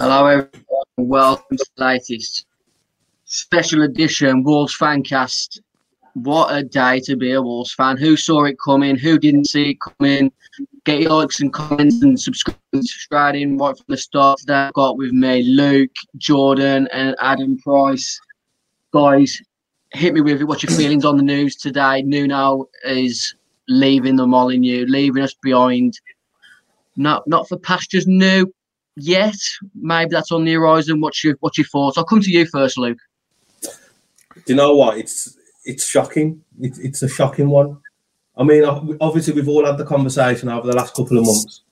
Hello, 0.00 0.26
everyone. 0.26 0.52
Welcome 0.96 1.56
to 1.56 1.66
the 1.76 1.84
latest 1.84 2.46
special 3.24 3.82
edition 3.82 4.44
Wolves 4.44 4.78
Fancast. 4.78 5.58
What 6.14 6.54
a 6.54 6.62
day 6.62 7.00
to 7.00 7.16
be 7.16 7.32
a 7.32 7.42
Wolves 7.42 7.74
fan. 7.74 7.96
Who 7.96 8.16
saw 8.16 8.44
it 8.44 8.58
coming? 8.64 8.96
Who 8.96 9.18
didn't 9.18 9.46
see 9.46 9.70
it 9.70 9.78
coming? 9.80 10.30
Get 10.84 11.00
your 11.00 11.14
likes 11.14 11.40
and 11.40 11.52
comments 11.52 12.00
and 12.00 12.18
subscribe 12.18 12.56
straight 12.84 13.42
in 13.42 13.58
right 13.58 13.76
from 13.76 13.86
the 13.88 13.96
start. 13.96 14.38
Today, 14.38 14.54
I've 14.54 14.72
got 14.74 14.98
with 14.98 15.10
me 15.10 15.42
Luke, 15.42 15.96
Jordan, 16.16 16.88
and 16.92 17.16
Adam 17.20 17.58
Price. 17.58 18.20
Guys, 18.92 19.42
hit 19.94 20.14
me 20.14 20.20
with 20.20 20.40
it. 20.40 20.44
What's 20.44 20.62
your 20.62 20.70
feelings 20.70 21.04
on 21.04 21.16
the 21.16 21.24
news 21.24 21.56
today? 21.56 22.02
Nuno 22.02 22.68
is 22.84 23.34
leaving 23.66 24.14
the 24.14 24.28
Molineux, 24.28 24.86
leaving 24.86 25.24
us 25.24 25.34
behind. 25.42 25.98
Not 26.96 27.26
not 27.26 27.48
for 27.48 27.58
pastures 27.58 28.06
new 28.06 28.52
yet. 29.00 29.36
Maybe 29.74 30.10
that's 30.10 30.32
on 30.32 30.44
the 30.44 30.52
horizon. 30.54 31.00
What's 31.00 31.22
your 31.24 31.36
what's 31.40 31.58
your 31.58 31.66
thoughts? 31.66 31.98
I'll 31.98 32.04
come 32.04 32.20
to 32.20 32.30
you 32.30 32.46
first, 32.46 32.78
Luke. 32.78 32.98
Do 33.62 34.42
you 34.46 34.54
know 34.54 34.74
what? 34.74 34.98
It's 34.98 35.36
it's 35.64 35.86
shocking. 35.86 36.42
It's 36.60 36.78
it's 36.78 37.02
a 37.02 37.08
shocking 37.08 37.50
one. 37.50 37.78
I 38.36 38.44
mean, 38.44 38.64
obviously, 39.00 39.34
we've 39.34 39.48
all 39.48 39.66
had 39.66 39.78
the 39.78 39.84
conversation 39.84 40.48
over 40.48 40.66
the 40.66 40.76
last 40.76 40.94
couple 40.94 41.18
of 41.18 41.26
months. 41.26 41.62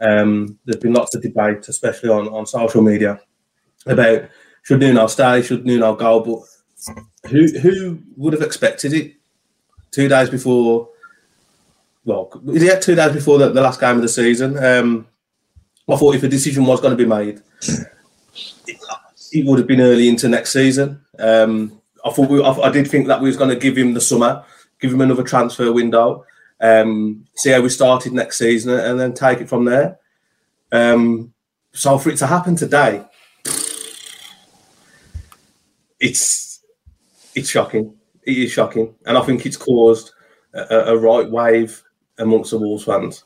Um, 0.00 0.58
there's 0.64 0.80
been 0.80 0.92
lots 0.92 1.14
of 1.14 1.22
debate, 1.22 1.68
especially 1.68 2.10
on, 2.10 2.28
on 2.28 2.46
social 2.46 2.82
media, 2.82 3.20
about 3.84 4.28
should 4.62 4.80
Nuno 4.80 5.08
stay, 5.08 5.42
should 5.42 5.66
Nuno 5.66 5.94
go. 5.96 6.20
But 6.20 7.30
who 7.30 7.46
who 7.58 7.98
would 8.16 8.32
have 8.32 8.42
expected 8.42 8.92
it 8.92 9.14
two 9.90 10.08
days 10.08 10.30
before? 10.30 10.88
Well, 12.04 12.30
is 12.48 12.62
yeah, 12.62 12.78
two 12.78 12.94
days 12.94 13.12
before 13.12 13.38
the, 13.38 13.50
the 13.50 13.62
last 13.62 13.80
game 13.80 13.96
of 13.96 14.02
the 14.02 14.08
season. 14.08 14.62
Um, 14.62 15.08
I 15.88 15.96
thought 15.96 16.14
if 16.14 16.22
a 16.22 16.28
decision 16.28 16.64
was 16.64 16.80
going 16.80 16.96
to 16.96 17.02
be 17.02 17.08
made, 17.08 17.42
it, 18.66 18.78
it 19.32 19.46
would 19.46 19.58
have 19.58 19.68
been 19.68 19.80
early 19.80 20.08
into 20.08 20.28
next 20.28 20.52
season. 20.52 21.00
Um, 21.18 21.80
I 22.04 22.10
thought 22.10 22.30
we, 22.30 22.42
I, 22.42 22.50
I, 22.50 22.70
did 22.70 22.88
think 22.88 23.06
that 23.08 23.20
we 23.20 23.28
was 23.28 23.36
going 23.36 23.50
to 23.50 23.56
give 23.56 23.76
him 23.76 23.94
the 23.94 24.00
summer, 24.00 24.44
give 24.80 24.92
him 24.92 25.00
another 25.00 25.22
transfer 25.22 25.70
window, 25.72 26.24
um, 26.60 27.26
see 27.34 27.50
how 27.50 27.60
we 27.60 27.68
started 27.68 28.12
next 28.12 28.38
season, 28.38 28.78
and 28.78 28.98
then 28.98 29.12
take 29.12 29.40
it 29.40 29.48
from 29.48 29.64
there. 29.64 29.98
Um, 30.72 31.34
so 31.72 31.98
for 31.98 32.10
it 32.10 32.16
to 32.18 32.26
happen 32.26 32.56
today, 32.56 33.04
it's 36.00 36.60
it's 37.34 37.48
shocking. 37.48 37.94
It 38.22 38.38
is 38.38 38.52
shocking, 38.52 38.94
and 39.06 39.18
I 39.18 39.22
think 39.22 39.44
it's 39.44 39.56
caused 39.56 40.12
a, 40.54 40.92
a 40.92 40.96
right 40.96 41.30
wave 41.30 41.82
amongst 42.18 42.52
the 42.52 42.58
Wolves 42.58 42.84
fans. 42.84 43.24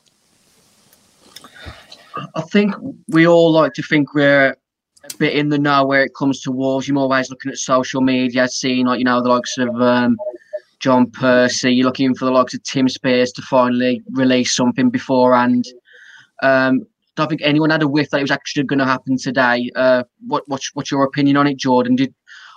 I 2.35 2.41
think 2.41 2.73
we 3.07 3.27
all 3.27 3.51
like 3.51 3.73
to 3.73 3.83
think 3.83 4.13
we're 4.13 4.51
a 4.51 5.17
bit 5.17 5.33
in 5.33 5.49
the 5.49 5.59
know 5.59 5.85
where 5.85 6.03
it 6.03 6.15
comes 6.17 6.41
to 6.41 6.51
Wolves. 6.51 6.87
You're 6.87 6.97
always 6.97 7.29
looking 7.29 7.51
at 7.51 7.57
social 7.57 8.01
media, 8.01 8.47
seeing 8.47 8.85
like 8.85 8.99
you 8.99 9.05
know 9.05 9.21
the 9.21 9.29
likes 9.29 9.57
of 9.57 9.69
um, 9.81 10.17
John 10.79 11.09
Percy. 11.11 11.73
You're 11.73 11.85
looking 11.85 12.15
for 12.15 12.25
the 12.25 12.31
likes 12.31 12.53
of 12.53 12.63
Tim 12.63 12.89
Spiers 12.89 13.31
to 13.33 13.41
finally 13.41 14.01
release 14.11 14.55
something 14.55 14.89
beforehand. 14.89 15.65
Um, 16.41 16.85
don't 17.15 17.27
think 17.27 17.41
anyone 17.43 17.69
had 17.69 17.83
a 17.83 17.87
whiff 17.87 18.09
that 18.11 18.19
it 18.19 18.23
was 18.23 18.31
actually 18.31 18.63
going 18.63 18.79
to 18.79 18.85
happen 18.85 19.17
today. 19.17 19.69
Uh, 19.75 20.03
what 20.27 20.43
what's 20.47 20.73
what's 20.73 20.91
your 20.91 21.03
opinion 21.03 21.37
on 21.37 21.47
it, 21.47 21.57
Jordan? 21.57 21.95
Did 21.95 22.13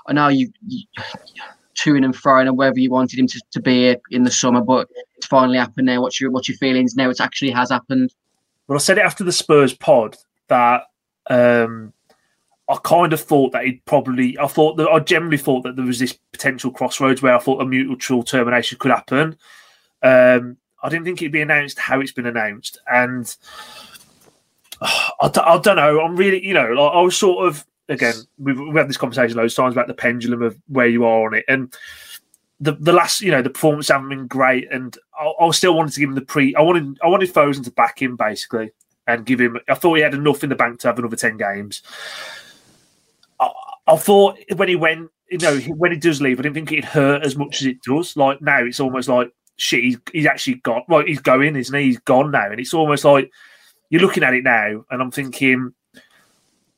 I 0.06 0.12
know 0.12 0.28
you, 0.28 0.52
you 0.66 0.84
to 1.74 1.96
and 1.96 2.14
fro 2.14 2.40
and 2.40 2.56
whether 2.56 2.78
you 2.78 2.90
wanted 2.90 3.18
him 3.18 3.26
to, 3.26 3.40
to 3.52 3.60
be 3.60 3.96
in 4.10 4.24
the 4.24 4.30
summer, 4.30 4.60
but 4.60 4.88
it's 5.16 5.26
finally 5.26 5.58
happened 5.58 5.86
now. 5.86 6.00
What's 6.00 6.20
your 6.20 6.30
what's 6.30 6.48
your 6.48 6.58
feelings 6.58 6.94
now? 6.94 7.10
It 7.10 7.20
actually 7.20 7.50
has 7.50 7.70
happened. 7.70 8.12
Well, 8.66 8.76
I 8.76 8.80
said 8.80 8.98
it 8.98 9.04
after 9.04 9.24
the 9.24 9.32
Spurs 9.32 9.74
pod 9.74 10.16
that 10.48 10.84
um, 11.28 11.92
I 12.68 12.76
kind 12.82 13.12
of 13.12 13.20
thought 13.20 13.52
that 13.52 13.64
he'd 13.64 13.84
probably. 13.84 14.38
I 14.38 14.46
thought 14.46 14.76
that 14.76 14.88
I 14.88 14.98
generally 15.00 15.38
thought 15.38 15.62
that 15.62 15.76
there 15.76 15.84
was 15.84 15.98
this 15.98 16.12
potential 16.32 16.70
crossroads 16.70 17.22
where 17.22 17.34
I 17.34 17.38
thought 17.38 17.60
a 17.60 17.66
mutual 17.66 18.22
termination 18.22 18.78
could 18.78 18.90
happen. 18.90 19.36
Um, 20.02 20.56
I 20.82 20.88
didn't 20.88 21.04
think 21.04 21.22
it'd 21.22 21.32
be 21.32 21.42
announced 21.42 21.78
how 21.78 22.00
it's 22.00 22.12
been 22.12 22.26
announced, 22.26 22.80
and 22.90 23.34
I 24.80 25.58
don't 25.62 25.76
know. 25.76 26.00
I'm 26.00 26.16
really, 26.16 26.44
you 26.44 26.54
know, 26.54 26.68
like, 26.68 26.92
I 26.92 27.00
was 27.00 27.16
sort 27.16 27.46
of 27.46 27.64
again. 27.88 28.14
We've, 28.38 28.58
we've 28.58 28.74
had 28.74 28.88
this 28.88 28.96
conversation 28.96 29.36
loads 29.36 29.52
of 29.52 29.64
times 29.64 29.74
about 29.74 29.88
the 29.88 29.94
pendulum 29.94 30.42
of 30.42 30.58
where 30.68 30.88
you 30.88 31.04
are 31.04 31.26
on 31.26 31.34
it, 31.34 31.44
and 31.48 31.74
the 32.62 32.72
the 32.72 32.92
last, 32.92 33.20
you 33.20 33.32
know, 33.32 33.42
the 33.42 33.50
performance 33.50 33.88
haven't 33.88 34.08
been 34.08 34.28
great, 34.28 34.70
and 34.70 34.96
I, 35.18 35.32
I 35.40 35.50
still 35.50 35.74
wanted 35.74 35.94
to 35.94 36.00
give 36.00 36.08
him 36.08 36.14
the 36.14 36.22
pre. 36.22 36.54
I 36.54 36.62
wanted 36.62 36.96
I 37.02 37.08
wanted 37.08 37.32
Fosun 37.34 37.64
to 37.64 37.72
back 37.72 38.00
him 38.00 38.16
basically 38.16 38.70
and 39.08 39.26
give 39.26 39.40
him. 39.40 39.58
I 39.68 39.74
thought 39.74 39.94
he 39.94 40.02
had 40.02 40.14
enough 40.14 40.44
in 40.44 40.50
the 40.50 40.54
bank 40.54 40.78
to 40.80 40.88
have 40.88 40.98
another 40.98 41.16
ten 41.16 41.36
games. 41.36 41.82
I, 43.40 43.50
I 43.88 43.96
thought 43.96 44.38
when 44.54 44.68
he 44.68 44.76
went, 44.76 45.10
you 45.28 45.38
know, 45.38 45.58
when 45.74 45.90
he 45.90 45.98
does 45.98 46.22
leave, 46.22 46.38
I 46.38 46.42
didn't 46.42 46.54
think 46.54 46.70
it'd 46.70 46.84
hurt 46.84 47.26
as 47.26 47.36
much 47.36 47.60
as 47.60 47.66
it 47.66 47.82
does. 47.82 48.16
Like 48.16 48.40
now, 48.40 48.64
it's 48.64 48.78
almost 48.78 49.08
like 49.08 49.32
shit. 49.56 49.82
He's, 49.82 49.98
he's 50.12 50.26
actually 50.26 50.54
gone. 50.56 50.84
Well, 50.86 51.04
he's 51.04 51.20
going, 51.20 51.56
isn't 51.56 51.76
he? 51.76 51.86
He's 51.86 51.98
gone 51.98 52.30
now, 52.30 52.48
and 52.48 52.60
it's 52.60 52.74
almost 52.74 53.04
like 53.04 53.28
you're 53.90 54.02
looking 54.02 54.22
at 54.22 54.34
it 54.34 54.44
now, 54.44 54.84
and 54.88 55.02
I'm 55.02 55.10
thinking, 55.10 55.74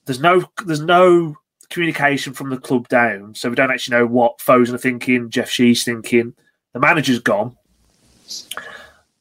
there's 0.07 0.21
no, 0.21 0.51
there's 0.65 0.81
no 0.81 1.37
communication 1.75 2.33
from 2.33 2.51
the 2.51 2.57
club 2.57 2.89
down, 2.89 3.35
so 3.35 3.51
we 3.51 3.57
don't 3.57 3.71
actually 3.71 3.99
know 3.99 4.07
what 4.07 4.39
Fosun 4.39 4.75
are 4.75 4.79
thinking, 4.79 5.29
Jeff 5.29 5.51
Shi's 5.51 5.85
thinking. 5.85 6.33
The 6.73 6.79
manager's 6.79 7.19
gone. 7.19 7.57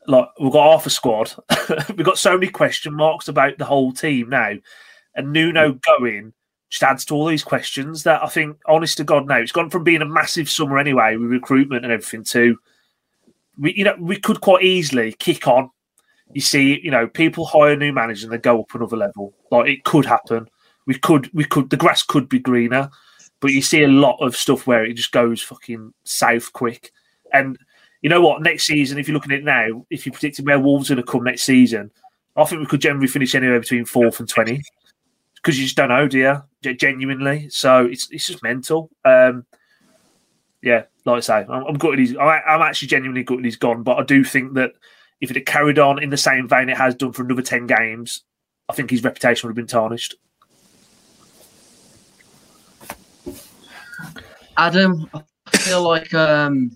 Like 0.08 0.28
we've 0.40 0.52
got 0.52 0.72
half 0.72 0.86
a 0.86 0.92
squad. 0.92 1.34
we've 1.98 2.06
got 2.06 2.20
so 2.20 2.38
many 2.38 2.52
question 2.52 2.94
marks 2.94 3.28
about 3.28 3.58
the 3.58 3.66
whole 3.66 3.92
team 3.92 4.30
now, 4.30 4.54
and 5.16 5.34
Nuno 5.34 5.74
mm. 5.74 5.82
going 5.98 6.34
just 6.70 6.84
adds 6.84 7.06
to 7.06 7.16
all 7.16 7.26
these 7.26 7.44
questions 7.44 8.04
that 8.04 8.24
I 8.24 8.28
think, 8.28 8.58
honest 8.68 8.98
to 8.98 9.04
God, 9.04 9.28
now 9.28 9.38
it's 9.38 9.52
gone 9.52 9.70
from 9.70 9.84
being 9.84 10.02
a 10.02 10.06
massive 10.06 10.50
summer 10.50 10.78
anyway 10.78 11.16
with 11.18 11.30
recruitment 11.30 11.84
and 11.84 11.92
everything 11.92 12.24
to 12.26 12.58
we, 13.58 13.74
you 13.76 13.84
know, 13.84 13.96
we 14.00 14.20
could 14.20 14.42
quite 14.42 14.64
easily 14.64 15.14
kick 15.14 15.48
on. 15.48 15.70
You 16.32 16.42
see, 16.42 16.80
you 16.82 16.92
know, 16.92 17.08
people 17.08 17.46
hire 17.46 17.76
new 17.76 17.94
managers 17.94 18.24
and 18.24 18.34
they 18.34 18.38
go 18.38 18.62
up 18.62 18.74
another 18.74 18.98
level. 18.98 19.34
Like 19.52 19.70
it 19.70 19.84
could 19.84 20.06
happen 20.06 20.50
we 20.86 20.96
could 20.96 21.30
we 21.34 21.46
could 21.46 21.70
the 21.70 21.78
grass 21.78 22.04
could 22.04 22.30
be 22.30 22.40
greener, 22.40 22.90
but 23.40 23.52
you 23.52 23.62
see 23.62 23.84
a 23.84 23.88
lot 23.88 24.18
of 24.20 24.36
stuff 24.36 24.68
where 24.68 24.86
it 24.86 24.94
just 24.94 25.12
goes 25.12 25.42
fucking 25.42 25.94
south 26.04 26.52
quick. 26.54 26.92
And 27.32 27.58
you 28.02 28.10
know 28.10 28.22
what? 28.22 28.42
Next 28.42 28.66
season, 28.66 28.98
if 28.98 29.08
you're 29.08 29.14
looking 29.14 29.32
at 29.32 29.40
it 29.40 29.46
now, 29.46 29.86
if 29.90 30.06
you 30.06 30.12
predicted 30.12 30.46
where 30.46 30.60
Wolves 30.60 30.92
are 30.92 30.96
going 30.96 31.06
to 31.06 31.12
come 31.12 31.24
next 31.24 31.44
season, 31.44 31.92
I 32.36 32.44
think 32.46 32.60
we 32.60 32.68
could 32.68 32.82
generally 32.82 33.08
finish 33.08 33.36
anywhere 33.36 33.60
between 33.60 33.86
fourth 33.86 34.20
and 34.20 34.30
twenty 34.30 34.62
because 35.36 35.58
you 35.58 35.66
just 35.66 35.76
don't 35.76 35.90
know, 35.90 36.08
dear? 36.08 36.44
Genuinely, 36.62 37.50
so 37.50 37.86
it's 37.86 38.10
it's 38.12 38.28
just 38.28 38.44
mental. 38.44 38.90
Um, 39.04 39.46
yeah, 40.62 40.84
like 41.06 41.18
I 41.18 41.20
say, 41.20 41.46
I'm, 41.50 41.66
I'm 41.66 41.74
gutted. 41.76 42.00
He's, 42.00 42.16
I'm 42.16 42.62
actually 42.62 42.88
genuinely 42.88 43.24
gutted 43.24 43.44
he's 43.46 43.58
gone, 43.58 43.84
but 43.84 43.98
I 43.98 44.04
do 44.04 44.24
think 44.24 44.54
that 44.54 44.72
if 45.20 45.30
it 45.30 45.36
had 45.36 45.46
carried 45.46 45.80
on 45.80 46.02
in 46.02 46.10
the 46.10 46.18
same 46.18 46.48
vein 46.48 46.70
it 46.70 46.78
has 46.78 46.96
done 46.96 47.12
for 47.12 47.24
another 47.24 47.42
ten 47.42 47.68
games, 47.68 48.24
I 48.70 48.74
think 48.74 48.90
his 48.90 49.04
reputation 49.04 49.48
would 49.48 49.52
have 49.52 49.56
been 49.56 49.68
tarnished. 49.68 50.16
Adam, 54.58 55.10
I 55.14 55.58
feel 55.58 55.84
like 55.84 56.14
um, 56.14 56.72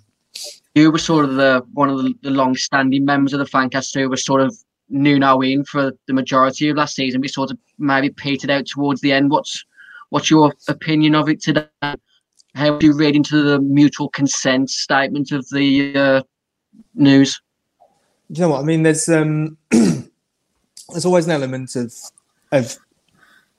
you 0.76 0.92
were 0.92 0.98
sort 0.98 1.26
of 1.26 1.36
the 1.36 1.66
one 1.74 1.90
of 1.90 1.98
the, 2.04 2.14
the 2.22 2.30
long-standing 2.30 3.06
members 3.06 3.34
of 3.34 3.40
the 3.40 3.46
fancast 3.46 3.94
who 3.94 4.10
was 4.10 4.26
sort 4.26 4.42
of 4.42 4.56
Nuno 4.90 5.42
in 5.42 5.64
for 5.66 5.92
the 6.08 6.14
majority 6.14 6.70
of 6.70 6.78
last 6.78 6.96
season. 6.96 7.22
We 7.22 7.28
sort 7.28 7.52
of 7.52 7.58
maybe 7.78 8.10
petered 8.10 8.50
out 8.50 8.66
towards 8.66 9.02
the 9.02 9.12
end. 9.12 9.32
What's 9.32 9.66
what's 10.10 10.32
your 10.32 10.54
opinion 10.68 11.16
of 11.16 11.30
it 11.30 11.42
today? 11.42 11.68
How 11.82 12.78
do 12.78 12.86
you 12.88 12.94
read 12.94 13.16
into 13.16 13.44
the 13.44 13.60
mutual 13.60 14.10
consent 14.10 14.70
statement 14.70 15.32
of 15.32 15.48
the 15.50 15.96
uh, 15.96 16.22
news? 16.96 17.40
you 18.30 18.42
know 18.42 18.50
what 18.50 18.62
I 18.62 18.64
mean? 18.64 18.84
There's 18.84 19.08
um, 19.10 19.58
there's 19.70 21.06
always 21.06 21.26
an 21.26 21.32
element 21.32 21.76
of 21.76 21.94
of 22.52 22.78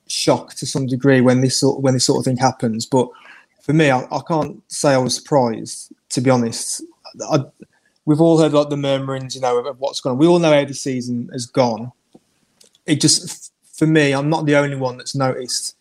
shock 0.07 0.55
to 0.55 0.67
some 0.67 0.87
degree 0.87 1.21
when 1.21 1.41
this 1.41 1.59
sort 1.59 1.83
when 1.83 1.95
this 1.95 2.07
sort 2.07 2.19
of 2.19 2.25
thing 2.25 2.37
happens, 2.37 2.87
but 2.87 3.09
for 3.69 3.75
me, 3.75 3.91
I, 3.91 3.99
I, 4.11 4.21
can't 4.27 4.63
say 4.69 4.95
I 4.95 4.97
was 4.97 5.15
surprised. 5.15 5.93
To 6.09 6.23
be 6.23 6.31
honest, 6.31 6.83
I, 7.31 7.41
we've 8.07 8.19
all 8.19 8.39
heard 8.39 8.55
like 8.55 8.71
the 8.71 8.79
murmurings, 8.79 9.35
you 9.35 9.43
know, 9.43 9.59
of 9.59 9.79
what's 9.79 10.01
gone. 10.01 10.13
on. 10.13 10.19
We 10.19 10.27
all 10.27 10.39
know 10.39 10.55
how 10.55 10.65
the 10.65 10.73
season 10.73 11.29
has 11.35 11.45
gone. 11.45 11.93
It 12.87 12.99
just, 12.99 13.53
for 13.75 13.87
me, 13.87 14.13
I'm 14.13 14.31
not 14.31 14.47
the 14.47 14.57
only 14.57 14.77
one 14.77 14.97
that's 14.97 15.15
noticed 15.15 15.77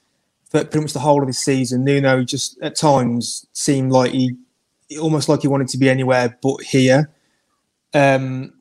that 0.51 0.69
pretty 0.69 0.83
much 0.83 0.91
the 0.91 0.99
whole 0.99 1.21
of 1.21 1.27
the 1.27 1.33
season, 1.33 1.85
Nuno 1.85 2.25
just 2.25 2.61
at 2.61 2.75
times 2.75 3.47
seemed 3.53 3.93
like 3.93 4.11
he, 4.11 4.35
almost 4.99 5.29
like 5.29 5.43
he 5.43 5.47
wanted 5.47 5.69
to 5.69 5.77
be 5.77 5.89
anywhere 5.89 6.37
but 6.41 6.61
here. 6.63 7.09
Um, 7.93 8.51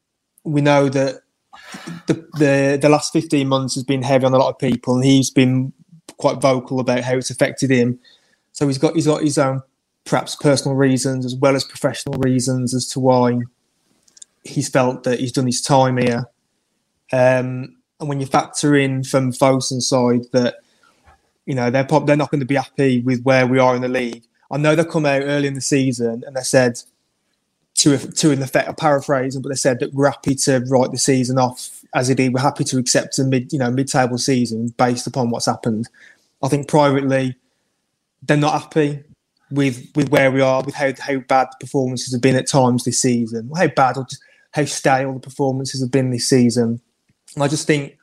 we 0.44 0.61
know 0.61 0.88
that 0.88 1.23
the, 2.06 2.14
the 2.38 2.78
the 2.81 2.88
last 2.88 3.12
15 3.12 3.49
months 3.49 3.75
has 3.75 3.82
been 3.82 4.05
heavy 4.05 4.25
on 4.25 4.34
a 4.34 4.38
lot 4.38 4.50
of 4.50 4.58
people, 4.61 4.94
and 4.94 5.05
he's 5.05 5.31
been 5.31 5.73
quite 6.17 6.40
vocal 6.40 6.78
about 6.78 7.00
how 7.00 7.14
it's 7.17 7.31
affected 7.31 7.70
him. 7.70 7.99
So 8.56 8.66
he's 8.66 8.78
got 8.78 8.94
he's 8.94 9.06
got 9.06 9.22
his 9.22 9.36
own 9.38 9.60
perhaps 10.04 10.34
personal 10.36 10.76
reasons 10.76 11.24
as 11.26 11.34
well 11.36 11.54
as 11.54 11.64
professional 11.64 12.18
reasons 12.20 12.74
as 12.74 12.86
to 12.88 13.00
why 13.00 13.38
he's 14.44 14.68
felt 14.68 15.02
that 15.04 15.20
he's 15.20 15.32
done 15.32 15.46
his 15.46 15.60
time 15.60 15.98
here. 15.98 16.24
Um, 17.12 17.76
and 18.00 18.08
when 18.08 18.20
you 18.20 18.26
factor 18.26 18.74
in 18.74 19.04
from 19.04 19.32
Fosun's 19.32 19.88
side 19.88 20.26
that 20.32 20.56
You 21.48 21.54
know, 21.54 21.70
they're 21.70 21.84
prob- 21.84 22.06
they're 22.06 22.16
not 22.16 22.30
going 22.32 22.40
to 22.40 22.46
be 22.54 22.56
happy 22.56 23.00
with 23.02 23.22
where 23.22 23.46
we 23.46 23.60
are 23.60 23.76
in 23.76 23.82
the 23.82 23.88
league. 23.88 24.24
I 24.50 24.56
know 24.58 24.74
they 24.74 24.84
come 24.84 25.06
out 25.06 25.22
early 25.22 25.46
in 25.46 25.54
the 25.54 25.60
season 25.60 26.24
and 26.26 26.34
they 26.34 26.42
said 26.42 26.80
to 27.76 27.96
to 27.98 28.30
in 28.32 28.42
effect, 28.42 28.68
a 28.68 28.74
paraphrasing, 28.74 29.42
but 29.42 29.50
they 29.50 29.54
said 29.56 29.78
that 29.80 29.92
we're 29.94 30.10
happy 30.10 30.34
to 30.34 30.64
write 30.68 30.90
the 30.90 30.98
season 30.98 31.38
off 31.38 31.84
as 31.94 32.10
it 32.10 32.18
is. 32.18 32.30
We're 32.30 32.40
happy 32.40 32.64
to 32.64 32.78
accept 32.78 33.18
a 33.20 33.24
mid 33.24 33.52
you 33.52 33.58
know 33.60 33.70
mid 33.70 33.88
table 33.88 34.18
season 34.18 34.74
based 34.76 35.06
upon 35.06 35.30
what's 35.30 35.46
happened. 35.46 35.88
I 36.42 36.48
think 36.48 36.68
privately, 36.68 37.36
they're 38.26 38.37
not 38.37 38.61
happy 38.61 39.02
with 39.50 39.87
with 39.94 40.08
where 40.11 40.31
we 40.31 40.40
are, 40.40 40.62
with 40.62 40.75
how 40.75 40.93
how 40.99 41.19
bad 41.19 41.49
the 41.52 41.64
performances 41.64 42.12
have 42.12 42.23
been 42.23 42.37
at 42.37 42.49
times 42.49 42.84
this 42.84 43.00
season, 43.00 43.50
how 43.56 43.69
bad 43.69 43.96
or 43.96 44.06
how 44.52 44.64
stale 44.64 45.14
the 45.14 45.20
performances 45.20 45.81
have 45.81 45.90
been 45.90 46.11
this 46.11 46.28
season. 46.28 46.81
And 47.34 47.44
I 47.44 47.49
just 47.49 47.67
think 47.67 47.96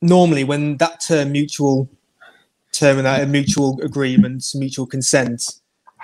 normally 0.00 0.44
when 0.44 0.76
that 0.78 1.00
term 1.00 1.32
mutual 1.32 1.88
terminate 2.72 3.22
a 3.22 3.26
mutual 3.26 3.80
agreement, 3.82 4.44
mutual 4.54 4.86
consent 4.86 5.56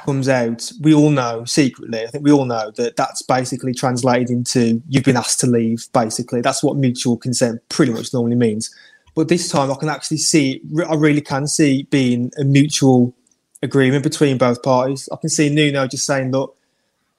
comes 0.04 0.28
out, 0.28 0.70
we 0.80 0.94
all 0.94 1.10
know 1.10 1.44
secretly. 1.44 2.02
I 2.02 2.06
think 2.06 2.24
we 2.24 2.30
all 2.30 2.44
know 2.44 2.70
that 2.76 2.96
that's 2.96 3.22
basically 3.22 3.74
translated 3.74 4.30
into 4.30 4.80
you've 4.88 5.04
been 5.04 5.16
asked 5.16 5.40
to 5.40 5.46
leave. 5.46 5.86
Basically, 5.92 6.40
that's 6.40 6.62
what 6.62 6.76
mutual 6.76 7.16
consent 7.16 7.60
pretty 7.68 7.92
much 7.92 8.12
normally 8.12 8.36
means. 8.36 8.74
But 9.18 9.26
this 9.26 9.48
time, 9.48 9.72
I 9.72 9.74
can 9.74 9.88
actually 9.88 10.18
see. 10.18 10.62
I 10.88 10.94
really 10.94 11.20
can 11.20 11.48
see 11.48 11.88
being 11.90 12.30
a 12.38 12.44
mutual 12.44 13.12
agreement 13.64 14.04
between 14.04 14.38
both 14.38 14.62
parties. 14.62 15.08
I 15.10 15.16
can 15.16 15.28
see 15.28 15.48
Nuno 15.52 15.88
just 15.88 16.06
saying, 16.06 16.30
"Look, 16.30 16.56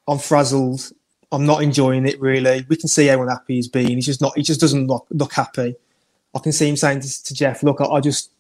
I'm 0.07 0.17
frazzled. 0.17 0.93
I'm 1.33 1.45
not 1.45 1.61
enjoying 1.61 2.07
it 2.07 2.17
really. 2.21 2.65
We 2.69 2.77
can 2.77 2.87
see 2.87 3.07
how 3.07 3.21
unhappy 3.21 3.55
he's 3.55 3.67
been. 3.67 3.89
He's 3.89 4.05
just 4.05 4.21
not. 4.21 4.31
He 4.37 4.43
just 4.43 4.61
doesn't 4.61 4.87
look, 4.87 5.07
look 5.09 5.33
happy. 5.33 5.75
I 6.33 6.39
can 6.39 6.53
see 6.53 6.69
him 6.69 6.77
saying 6.77 7.01
to, 7.01 7.23
to 7.25 7.33
Jeff, 7.33 7.63
"Look, 7.63 7.81
I, 7.81 7.85
I, 7.87 7.99
just 7.99 8.31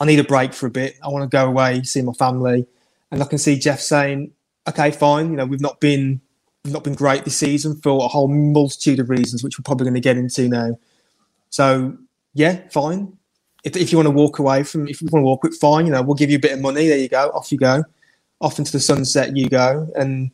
I 0.00 0.04
need 0.04 0.18
a 0.18 0.24
break 0.24 0.52
for 0.52 0.66
a 0.66 0.70
bit. 0.70 0.96
I 1.00 1.08
want 1.08 1.22
to 1.22 1.28
go 1.28 1.46
away, 1.46 1.84
see 1.84 2.02
my 2.02 2.12
family." 2.12 2.66
And 3.12 3.22
I 3.22 3.26
can 3.26 3.38
see 3.38 3.56
Jeff 3.56 3.78
saying, 3.78 4.32
"Okay, 4.68 4.90
fine. 4.90 5.30
You 5.30 5.36
know, 5.36 5.46
we've 5.46 5.60
not 5.60 5.78
been 5.78 6.20
we've 6.64 6.74
not 6.74 6.82
been 6.82 6.94
great 6.94 7.24
this 7.24 7.36
season 7.36 7.80
for 7.82 8.04
a 8.04 8.08
whole 8.08 8.26
multitude 8.26 8.98
of 8.98 9.10
reasons, 9.10 9.44
which 9.44 9.60
we're 9.60 9.62
probably 9.62 9.84
going 9.84 9.94
to 9.94 10.00
get 10.00 10.16
into 10.16 10.48
now. 10.48 10.76
So 11.50 11.96
yeah, 12.36 12.68
fine. 12.70 13.16
If, 13.64 13.76
if 13.76 13.90
you 13.90 13.98
want 13.98 14.06
to 14.06 14.12
walk 14.12 14.38
away 14.38 14.62
from, 14.62 14.86
if 14.88 15.00
you 15.00 15.08
want 15.10 15.22
to 15.22 15.26
walk 15.26 15.44
it, 15.46 15.54
fine. 15.54 15.86
You 15.86 15.92
know, 15.92 16.02
we'll 16.02 16.14
give 16.14 16.30
you 16.30 16.36
a 16.36 16.40
bit 16.40 16.52
of 16.52 16.60
money. 16.60 16.86
There 16.86 16.98
you 16.98 17.08
go. 17.08 17.30
Off 17.30 17.50
you 17.50 17.56
go. 17.56 17.82
Off 18.42 18.58
into 18.58 18.72
the 18.72 18.78
sunset 18.78 19.34
you 19.34 19.48
go, 19.48 19.90
and 19.96 20.30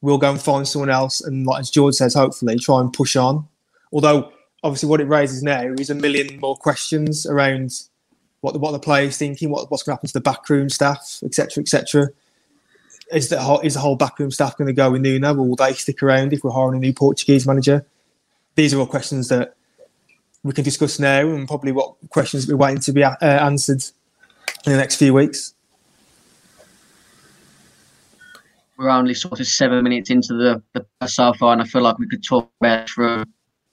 we'll 0.00 0.18
go 0.18 0.32
and 0.32 0.42
find 0.42 0.66
someone 0.66 0.90
else. 0.90 1.20
And 1.20 1.46
like 1.46 1.60
as 1.60 1.70
George 1.70 1.94
says, 1.94 2.14
hopefully 2.14 2.58
try 2.58 2.80
and 2.80 2.92
push 2.92 3.14
on. 3.14 3.46
Although 3.92 4.32
obviously 4.64 4.88
what 4.88 5.00
it 5.00 5.06
raises 5.06 5.44
now 5.44 5.62
is 5.78 5.90
a 5.90 5.94
million 5.94 6.40
more 6.40 6.56
questions 6.56 7.24
around 7.24 7.70
what 8.40 8.52
the, 8.52 8.58
what 8.58 8.72
the 8.72 8.80
players 8.80 9.16
thinking, 9.16 9.50
what, 9.50 9.70
what's 9.70 9.84
going 9.84 9.92
to 9.92 9.96
happen 9.98 10.08
to 10.08 10.12
the 10.12 10.20
backroom 10.20 10.68
staff, 10.68 11.20
etc., 11.24 11.62
etc. 11.62 12.08
Is 13.12 13.28
the 13.28 13.40
whole, 13.40 13.60
is 13.60 13.74
the 13.74 13.80
whole 13.80 13.94
backroom 13.94 14.32
staff 14.32 14.58
going 14.58 14.66
to 14.66 14.74
go 14.74 14.90
with 14.90 15.02
Nuno? 15.02 15.34
Will 15.34 15.54
they 15.54 15.72
stick 15.74 16.02
around 16.02 16.32
if 16.32 16.42
we're 16.42 16.50
hiring 16.50 16.78
a 16.78 16.80
new 16.80 16.92
Portuguese 16.92 17.46
manager? 17.46 17.86
These 18.56 18.74
are 18.74 18.80
all 18.80 18.86
questions 18.86 19.28
that 19.28 19.54
we 20.44 20.52
can 20.52 20.62
discuss 20.62 21.00
now, 21.00 21.20
and 21.20 21.48
probably 21.48 21.72
what 21.72 21.96
questions 22.10 22.46
we're 22.46 22.56
waiting 22.56 22.80
to 22.80 22.92
be 22.92 23.02
uh, 23.02 23.16
answered 23.20 23.82
in 24.66 24.72
the 24.72 24.78
next 24.78 24.96
few 24.96 25.12
weeks. 25.12 25.54
We're 28.76 28.90
only 28.90 29.14
sort 29.14 29.40
of 29.40 29.46
seven 29.46 29.82
minutes 29.82 30.10
into 30.10 30.34
the, 30.34 30.62
the 30.74 31.08
so 31.08 31.32
far, 31.32 31.54
and 31.54 31.62
I 31.62 31.64
feel 31.64 31.82
like 31.82 31.98
we 31.98 32.08
could 32.08 32.22
talk 32.22 32.50
about 32.60 32.88
for 32.90 33.24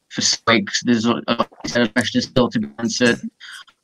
for 0.10 0.24
weeks. 0.48 0.82
There's 0.84 1.06
a 1.06 1.14
lot 1.14 1.24
of 1.28 1.94
questions 1.94 2.26
still 2.26 2.50
to 2.50 2.60
be 2.60 2.70
answered. 2.80 3.20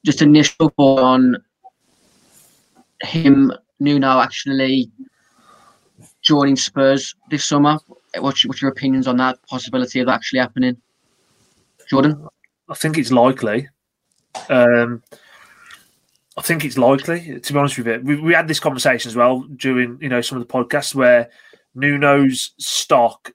Just 0.06 0.22
initial 0.22 0.70
thought 0.78 1.00
on 1.00 1.38
him, 3.04 3.52
Nuno, 3.80 4.20
actually 4.20 4.92
joining 6.22 6.56
Spurs 6.56 7.16
this 7.30 7.46
summer. 7.46 7.80
What's, 8.18 8.46
what's 8.46 8.62
your 8.62 8.72
opinions 8.72 9.08
on 9.08 9.18
that 9.18 9.40
possibility 9.48 10.00
of 10.00 10.08
actually 10.08 10.40
happening, 10.40 10.78
Jordan? 11.90 12.28
I 12.70 12.76
think 12.76 12.98
it's 12.98 13.12
likely. 13.12 13.70
Um, 14.50 15.04
I 16.38 16.42
think 16.42 16.64
it's 16.64 16.78
likely. 16.78 17.40
To 17.40 17.54
be 17.54 17.60
honest 17.60 17.78
with 17.78 17.88
you, 17.88 18.02
we, 18.04 18.16
we 18.20 18.34
had 18.34 18.48
this 18.48 18.60
conversation 18.60 19.10
as 19.10 19.16
well 19.16 19.42
during 19.56 19.98
you 20.02 20.10
know 20.10 20.22
some 20.22 20.40
of 20.40 20.48
the 20.48 20.54
podcasts 20.54 20.94
where 20.94 21.30
Nuno's 21.76 22.52
stock. 22.60 23.32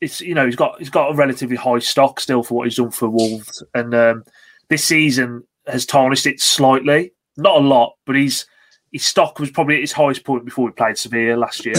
It's 0.00 0.20
you 0.20 0.34
know 0.34 0.46
he's 0.46 0.56
got 0.56 0.78
he's 0.78 0.90
got 0.90 1.12
a 1.12 1.16
relatively 1.16 1.56
high 1.56 1.80
stock 1.80 2.20
still 2.20 2.42
for 2.42 2.54
what 2.54 2.66
he's 2.66 2.76
done 2.76 2.90
for 2.90 3.08
Wolves, 3.08 3.62
and 3.74 3.94
um, 3.94 4.24
this 4.68 4.84
season 4.84 5.44
has 5.66 5.84
tarnished 5.84 6.26
it 6.26 6.40
slightly. 6.40 7.12
Not 7.36 7.56
a 7.56 7.66
lot, 7.66 7.96
but 8.06 8.16
he's 8.16 8.46
his 8.92 9.06
stock 9.06 9.38
was 9.38 9.50
probably 9.50 9.76
at 9.76 9.82
his 9.82 9.92
highest 9.92 10.24
point 10.24 10.44
before 10.44 10.66
we 10.66 10.72
played 10.72 10.96
Sevilla 10.96 11.36
last 11.36 11.66
year. 11.66 11.76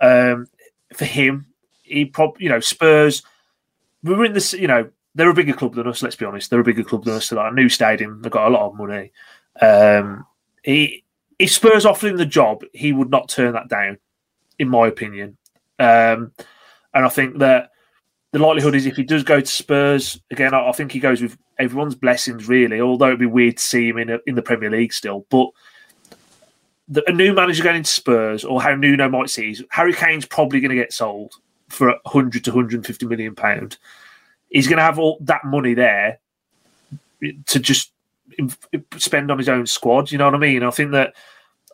Um, 0.00 0.46
for 0.94 1.04
him, 1.04 1.46
he 1.82 2.06
probably 2.06 2.44
you 2.44 2.50
know 2.50 2.60
Spurs. 2.60 3.22
We 4.02 4.14
were 4.14 4.24
in 4.24 4.32
this, 4.32 4.54
you 4.54 4.66
know, 4.66 4.88
they're 5.14 5.30
a 5.30 5.34
bigger 5.34 5.52
club 5.52 5.74
than 5.74 5.88
us. 5.88 6.02
Let's 6.02 6.16
be 6.16 6.24
honest, 6.24 6.50
they're 6.50 6.60
a 6.60 6.64
bigger 6.64 6.84
club 6.84 7.04
than 7.04 7.14
us. 7.14 7.28
They're 7.28 7.38
like 7.38 7.52
a 7.52 7.54
new 7.54 7.68
stadium. 7.68 8.22
They've 8.22 8.30
got 8.30 8.48
a 8.48 8.50
lot 8.50 8.68
of 8.68 8.76
money. 8.76 9.12
Um, 9.60 10.26
he, 10.62 11.04
if 11.38 11.50
Spurs 11.50 11.86
offered 11.86 12.10
him 12.10 12.16
the 12.16 12.26
job, 12.26 12.62
he 12.72 12.92
would 12.92 13.10
not 13.10 13.28
turn 13.28 13.54
that 13.54 13.68
down, 13.68 13.98
in 14.58 14.68
my 14.68 14.86
opinion. 14.86 15.36
Um, 15.78 16.32
and 16.94 17.04
I 17.04 17.08
think 17.08 17.38
that 17.38 17.70
the 18.32 18.38
likelihood 18.38 18.74
is 18.74 18.86
if 18.86 18.96
he 18.96 19.02
does 19.02 19.24
go 19.24 19.40
to 19.40 19.46
Spurs 19.46 20.20
again, 20.30 20.54
I, 20.54 20.68
I 20.68 20.72
think 20.72 20.92
he 20.92 21.00
goes 21.00 21.20
with 21.20 21.36
everyone's 21.58 21.94
blessings, 21.94 22.48
really. 22.48 22.80
Although 22.80 23.08
it'd 23.08 23.18
be 23.18 23.26
weird 23.26 23.56
to 23.56 23.62
see 23.62 23.88
him 23.88 23.98
in 23.98 24.10
a, 24.10 24.18
in 24.26 24.34
the 24.34 24.42
Premier 24.42 24.70
League 24.70 24.92
still, 24.92 25.26
but. 25.30 25.48
A 27.06 27.12
new 27.12 27.32
manager 27.32 27.62
going 27.62 27.76
into 27.76 27.88
Spurs, 27.88 28.44
or 28.44 28.60
how 28.60 28.74
Nuno 28.74 29.08
might 29.08 29.30
see, 29.30 29.56
Harry 29.70 29.92
Kane's 29.92 30.26
probably 30.26 30.58
going 30.58 30.70
to 30.70 30.74
get 30.74 30.92
sold 30.92 31.34
for 31.68 31.90
100 32.02 32.42
to 32.42 32.50
150 32.50 33.06
million 33.06 33.36
pound 33.36 33.78
he's 34.50 34.66
going 34.66 34.76
to 34.76 34.82
have 34.82 34.98
all 34.98 35.18
that 35.22 35.44
money 35.44 35.74
there 35.74 36.18
to 37.46 37.58
just 37.58 37.92
spend 38.96 39.30
on 39.30 39.38
his 39.38 39.48
own 39.48 39.66
squad. 39.66 40.10
You 40.10 40.18
know 40.18 40.26
what 40.26 40.34
I 40.34 40.38
mean? 40.38 40.62
I 40.62 40.70
think 40.70 40.92
that 40.92 41.14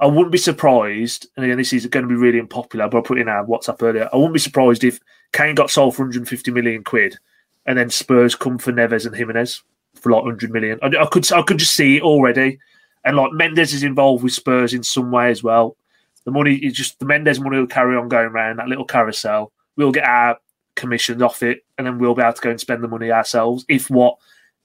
I 0.01 0.07
wouldn't 0.07 0.33
be 0.33 0.39
surprised, 0.39 1.27
and 1.37 1.45
again, 1.45 1.57
this 1.57 1.73
is 1.73 1.87
going 1.87 2.05
to 2.05 2.09
be 2.09 2.21
really 2.21 2.39
unpopular, 2.39 2.89
but 2.89 2.99
I 2.99 3.01
put 3.01 3.19
in 3.19 3.29
our 3.29 3.45
WhatsApp 3.45 3.83
earlier. 3.83 4.09
I 4.13 4.17
wouldn't 4.17 4.35
be 4.35 4.41
surprised 4.41 4.85
if 4.85 5.01
Kane 5.33 5.55
got 5.55 5.71
sold 5.71 5.97
for 5.97 6.03
150 6.03 6.51
million 6.51 6.85
quid, 6.85 7.19
and 7.65 7.79
then 7.79 7.89
Spurs 7.89 8.35
come 8.35 8.59
for 8.59 8.73
Neves 8.73 9.07
and 9.07 9.17
Jimenez 9.17 9.63
for 9.95 10.13
like 10.13 10.23
100 10.23 10.51
million. 10.51 10.79
I, 10.83 10.89
I 10.89 11.07
could 11.07 11.31
I 11.33 11.43
could 11.43 11.59
just 11.59 11.75
see 11.75 11.97
it 11.97 12.03
already, 12.03 12.59
and 13.05 13.17
like 13.17 13.33
Mendes 13.33 13.73
is 13.73 13.83
involved 13.83 14.23
with 14.23 14.35
Spurs 14.35 14.75
in 14.75 14.83
some 14.83 15.11
way 15.11 15.31
as 15.31 15.43
well. 15.43 15.77
The 16.25 16.31
money 16.31 16.57
is 16.57 16.75
just 16.75 16.99
the 16.99 17.07
Mendes 17.07 17.41
money 17.41 17.59
will 17.59 17.67
carry 17.67 17.97
on 17.97 18.09
going 18.09 18.27
around 18.27 18.59
that 18.59 18.69
little 18.69 18.85
carousel. 18.85 19.53
We'll 19.77 19.93
get 19.93 20.05
our 20.05 20.39
commissions 20.75 21.23
off 21.23 21.43
it, 21.43 21.65
and 21.79 21.87
then 21.87 21.99
we'll 21.99 22.15
be 22.15 22.23
able 22.23 22.33
to 22.33 22.41
go 22.41 22.51
and 22.51 22.61
spend 22.61 22.83
the 22.83 22.89
money 22.89 23.11
ourselves. 23.11 23.65
If 23.69 23.91
what 23.91 24.17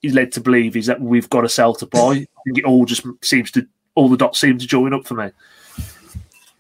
is 0.02 0.14
led 0.14 0.32
to 0.34 0.42
believe 0.42 0.76
is 0.76 0.88
that 0.88 1.02
we've 1.02 1.30
got 1.30 1.42
to 1.42 1.50
sell 1.50 1.74
to 1.76 1.86
buy, 1.86 2.12
I 2.12 2.42
think 2.46 2.58
it 2.58 2.66
all 2.66 2.86
just 2.86 3.06
seems 3.22 3.52
to 3.52 3.68
all 3.96 4.10
the 4.10 4.18
dots 4.18 4.40
seem 4.40 4.58
to 4.58 4.68
join 4.68 4.94
up 4.94 5.06
for 5.06 5.16
me. 5.16 5.32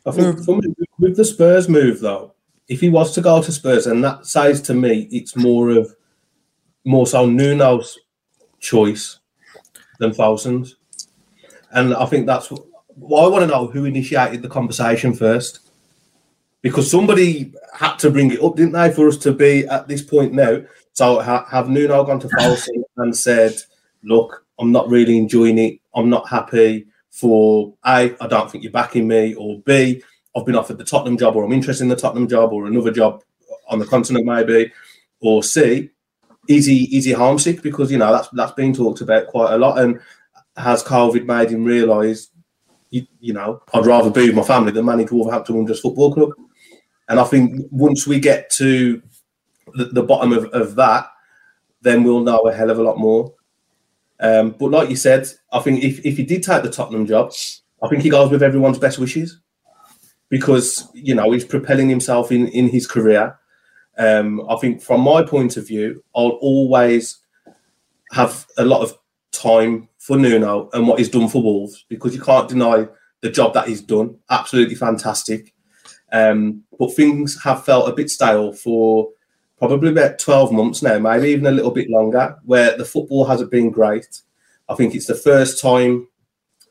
I 0.05 0.11
think 0.11 0.39
hmm. 0.43 0.59
with 0.99 1.15
the 1.15 1.25
Spurs 1.25 1.69
move 1.69 1.99
though, 1.99 2.33
if 2.67 2.81
he 2.81 2.89
was 2.89 3.13
to 3.15 3.21
go 3.21 3.41
to 3.41 3.51
Spurs, 3.51 3.87
and 3.87 4.03
that 4.03 4.25
says 4.25 4.61
to 4.63 4.73
me 4.73 5.07
it's 5.11 5.35
more 5.35 5.69
of 5.69 5.95
more 6.83 7.07
so 7.07 7.25
Nuno's 7.25 7.97
choice 8.59 9.19
than 9.99 10.11
Fosun's. 10.11 10.75
And 11.71 11.93
I 11.93 12.05
think 12.05 12.25
that's 12.25 12.51
what 12.51 12.65
well, 12.97 13.25
I 13.25 13.27
want 13.27 13.43
to 13.43 13.47
know 13.47 13.67
who 13.67 13.85
initiated 13.85 14.41
the 14.41 14.49
conversation 14.49 15.13
first 15.13 15.70
because 16.61 16.89
somebody 16.89 17.53
had 17.73 17.97
to 17.97 18.09
bring 18.09 18.31
it 18.31 18.43
up, 18.43 18.55
didn't 18.55 18.73
they, 18.73 18.91
for 18.91 19.07
us 19.07 19.17
to 19.17 19.31
be 19.31 19.65
at 19.67 19.87
this 19.87 20.01
point 20.01 20.33
now? 20.33 20.61
So 20.93 21.21
ha- 21.21 21.45
have 21.49 21.69
Nuno 21.69 22.03
gone 22.03 22.19
to 22.19 22.27
Fosun 22.27 22.83
and 22.97 23.15
said, 23.15 23.55
"Look, 24.03 24.45
I'm 24.59 24.71
not 24.71 24.89
really 24.89 25.17
enjoying 25.17 25.57
it. 25.57 25.79
I'm 25.95 26.09
not 26.09 26.29
happy." 26.29 26.87
For 27.09 27.73
A, 27.85 28.15
I 28.21 28.27
don't 28.27 28.49
think 28.49 28.63
you're 28.63 28.71
backing 28.71 29.05
me, 29.05 29.35
or 29.35 29.59
B, 29.59 30.01
I've 30.35 30.45
been 30.45 30.55
offered 30.55 30.77
the 30.77 30.85
Tottenham 30.85 31.17
job, 31.17 31.35
or 31.35 31.43
I'm 31.43 31.51
interested 31.51 31.83
in 31.83 31.89
the 31.89 31.95
Tottenham 31.95 32.27
job, 32.27 32.53
or 32.53 32.67
another 32.67 32.91
job 32.91 33.21
on 33.67 33.79
the 33.79 33.85
continent 33.85 34.25
maybe, 34.25 34.71
or 35.19 35.43
C, 35.43 35.89
is 36.47 36.65
he 36.65 36.95
is 36.95 37.05
he 37.05 37.11
homesick 37.11 37.61
because 37.61 37.91
you 37.91 37.97
know 37.97 38.11
that's 38.11 38.29
that's 38.29 38.53
been 38.53 38.73
talked 38.73 39.01
about 39.01 39.27
quite 39.27 39.53
a 39.53 39.57
lot, 39.57 39.79
and 39.79 39.99
has 40.57 40.83
COVID 40.83 41.25
made 41.25 41.49
him 41.49 41.63
realise, 41.63 42.29
you, 42.89 43.05
you 43.19 43.33
know, 43.33 43.61
I'd 43.73 43.85
rather 43.85 44.09
be 44.09 44.27
with 44.27 44.35
my 44.35 44.43
family 44.43 44.71
than 44.71 44.85
manage 44.85 45.11
Wolverhampton 45.11 45.55
Wanderers 45.55 45.79
Football 45.79 46.13
Club. 46.13 46.31
And 47.11 47.19
I 47.19 47.25
think 47.25 47.67
once 47.71 48.07
we 48.07 48.21
get 48.21 48.49
to 48.51 49.01
the, 49.73 49.85
the 49.85 50.01
bottom 50.01 50.31
of, 50.31 50.45
of 50.45 50.75
that, 50.75 51.09
then 51.81 52.05
we'll 52.05 52.21
know 52.21 52.39
a 52.47 52.53
hell 52.53 52.69
of 52.69 52.79
a 52.79 52.83
lot 52.83 52.97
more. 52.97 53.33
Um, 54.21 54.51
but 54.57 54.71
like 54.71 54.89
you 54.89 54.95
said, 54.95 55.27
I 55.51 55.59
think 55.59 55.83
if, 55.83 56.05
if 56.05 56.15
he 56.15 56.23
did 56.23 56.41
take 56.41 56.63
the 56.63 56.71
Tottenham 56.71 57.05
job, 57.05 57.33
I 57.83 57.89
think 57.89 58.01
he 58.01 58.09
goes 58.09 58.31
with 58.31 58.41
everyone's 58.41 58.79
best 58.79 58.97
wishes 58.97 59.41
because 60.29 60.87
you 60.93 61.13
know 61.13 61.31
he's 61.31 61.43
propelling 61.43 61.89
himself 61.89 62.31
in 62.31 62.47
in 62.47 62.69
his 62.69 62.87
career. 62.87 63.37
Um, 63.97 64.47
I 64.49 64.55
think 64.55 64.81
from 64.81 65.01
my 65.01 65.21
point 65.21 65.57
of 65.57 65.67
view, 65.67 66.01
I'll 66.15 66.39
always 66.39 67.17
have 68.13 68.47
a 68.57 68.63
lot 68.63 68.83
of 68.83 68.97
time 69.33 69.89
for 69.97 70.15
Nuno 70.15 70.69
and 70.71 70.87
what 70.87 70.99
he's 70.99 71.09
done 71.09 71.27
for 71.27 71.43
Wolves 71.43 71.83
because 71.89 72.15
you 72.15 72.21
can't 72.21 72.47
deny 72.47 72.87
the 73.19 73.29
job 73.29 73.53
that 73.55 73.67
he's 73.67 73.81
done. 73.81 74.17
Absolutely 74.29 74.75
fantastic. 74.75 75.53
Um, 76.11 76.63
but 76.77 76.93
things 76.93 77.41
have 77.43 77.63
felt 77.65 77.89
a 77.89 77.93
bit 77.93 78.09
stale 78.09 78.53
for 78.53 79.09
probably 79.57 79.91
about 79.91 80.19
12 80.19 80.51
months 80.51 80.81
now, 80.81 80.97
maybe 80.97 81.29
even 81.29 81.45
a 81.45 81.51
little 81.51 81.71
bit 81.71 81.89
longer, 81.89 82.37
where 82.43 82.75
the 82.75 82.85
football 82.85 83.25
hasn't 83.25 83.51
been 83.51 83.69
great. 83.69 84.21
I 84.67 84.75
think 84.75 84.95
it's 84.95 85.05
the 85.05 85.15
first 85.15 85.61
time 85.61 86.07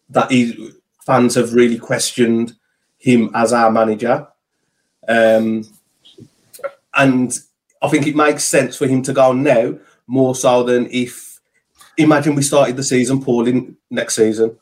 that 0.09 0.31
he, 0.31 0.73
fans 1.07 1.37
have 1.37 1.55
really 1.55 1.79
questioned 1.79 2.55
him 2.99 3.31
as 3.35 3.53
our 3.53 3.71
manager. 3.71 4.27
Um, 5.09 5.67
and 6.95 7.39
I 7.81 7.89
think 7.89 8.07
it 8.07 8.17
makes 8.17 8.45
sense 8.45 8.77
for 8.77 8.87
him 8.87 9.03
to 9.03 9.13
go 9.13 9.33
now 9.33 9.79
more 10.07 10.35
so 10.35 10.65
than 10.65 10.89
if, 10.91 11.41
imagine 11.97 12.35
we 12.35 12.43
started 12.43 12.77
the 12.77 12.83
season 12.83 13.23
poorly 13.23 13.75
next 13.91 14.17
season. 14.17 14.59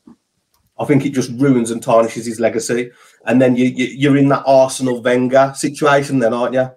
I 0.78 0.85
think 0.85 1.04
it 1.04 1.11
just 1.11 1.30
ruins 1.32 1.70
and 1.70 1.82
tarnishes 1.82 2.26
his 2.26 2.40
legacy. 2.40 2.90
And 3.26 3.42
then 3.42 3.56
you, 3.56 3.66
you, 3.66 4.12
are 4.12 4.16
in 4.16 4.28
that 4.28 4.44
Arsenal 4.47 5.02
Wenger 5.02 5.52
situation, 5.56 6.20
then, 6.20 6.32
aren't 6.32 6.54
you? 6.54 6.70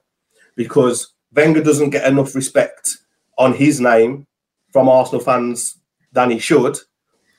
Because 0.56 1.14
Wenger 1.34 1.64
doesn't 1.64 1.92
get 1.92 2.08
enough 2.08 2.36
respect 2.36 2.90
on 3.38 3.54
his 3.54 3.80
name 3.80 4.28
from 4.72 4.90
Arsenal 4.90 5.22
fans 5.22 5.78
than 6.12 6.32
he 6.32 6.40
should. 6.40 6.78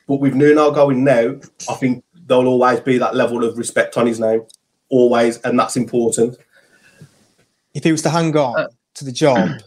But 0.07 0.21
with 0.21 0.35
Nuno 0.35 0.71
going 0.71 1.05
now, 1.05 1.37
I 1.69 1.75
think 1.75 2.05
there'll 2.27 2.47
always 2.47 2.81
be 2.81 2.99
that 2.99 3.15
level 3.15 3.45
of 3.45 3.59
respect 3.59 3.97
on 3.97 4.07
his 4.07 4.21
name, 4.21 4.43
always, 4.89 5.39
and 5.39 5.59
that's 5.59 5.77
important. 5.77 6.37
If 7.75 7.85
he 7.85 7.93
was 7.93 8.03
to 8.03 8.11
hang 8.11 8.37
on 8.37 8.59
uh, 8.59 8.69
to 8.95 9.05
the 9.05 9.13
job, 9.13 9.61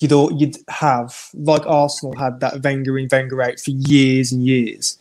you'd 0.00 0.40
you'd 0.40 0.56
have 0.68 1.28
like 1.34 1.66
Arsenal 1.66 2.16
had 2.16 2.40
that 2.40 2.62
Wenger 2.62 2.98
in 2.98 3.08
Wenger 3.10 3.42
out 3.42 3.60
for 3.60 3.70
years 3.70 4.32
and 4.32 4.44
years. 4.44 4.98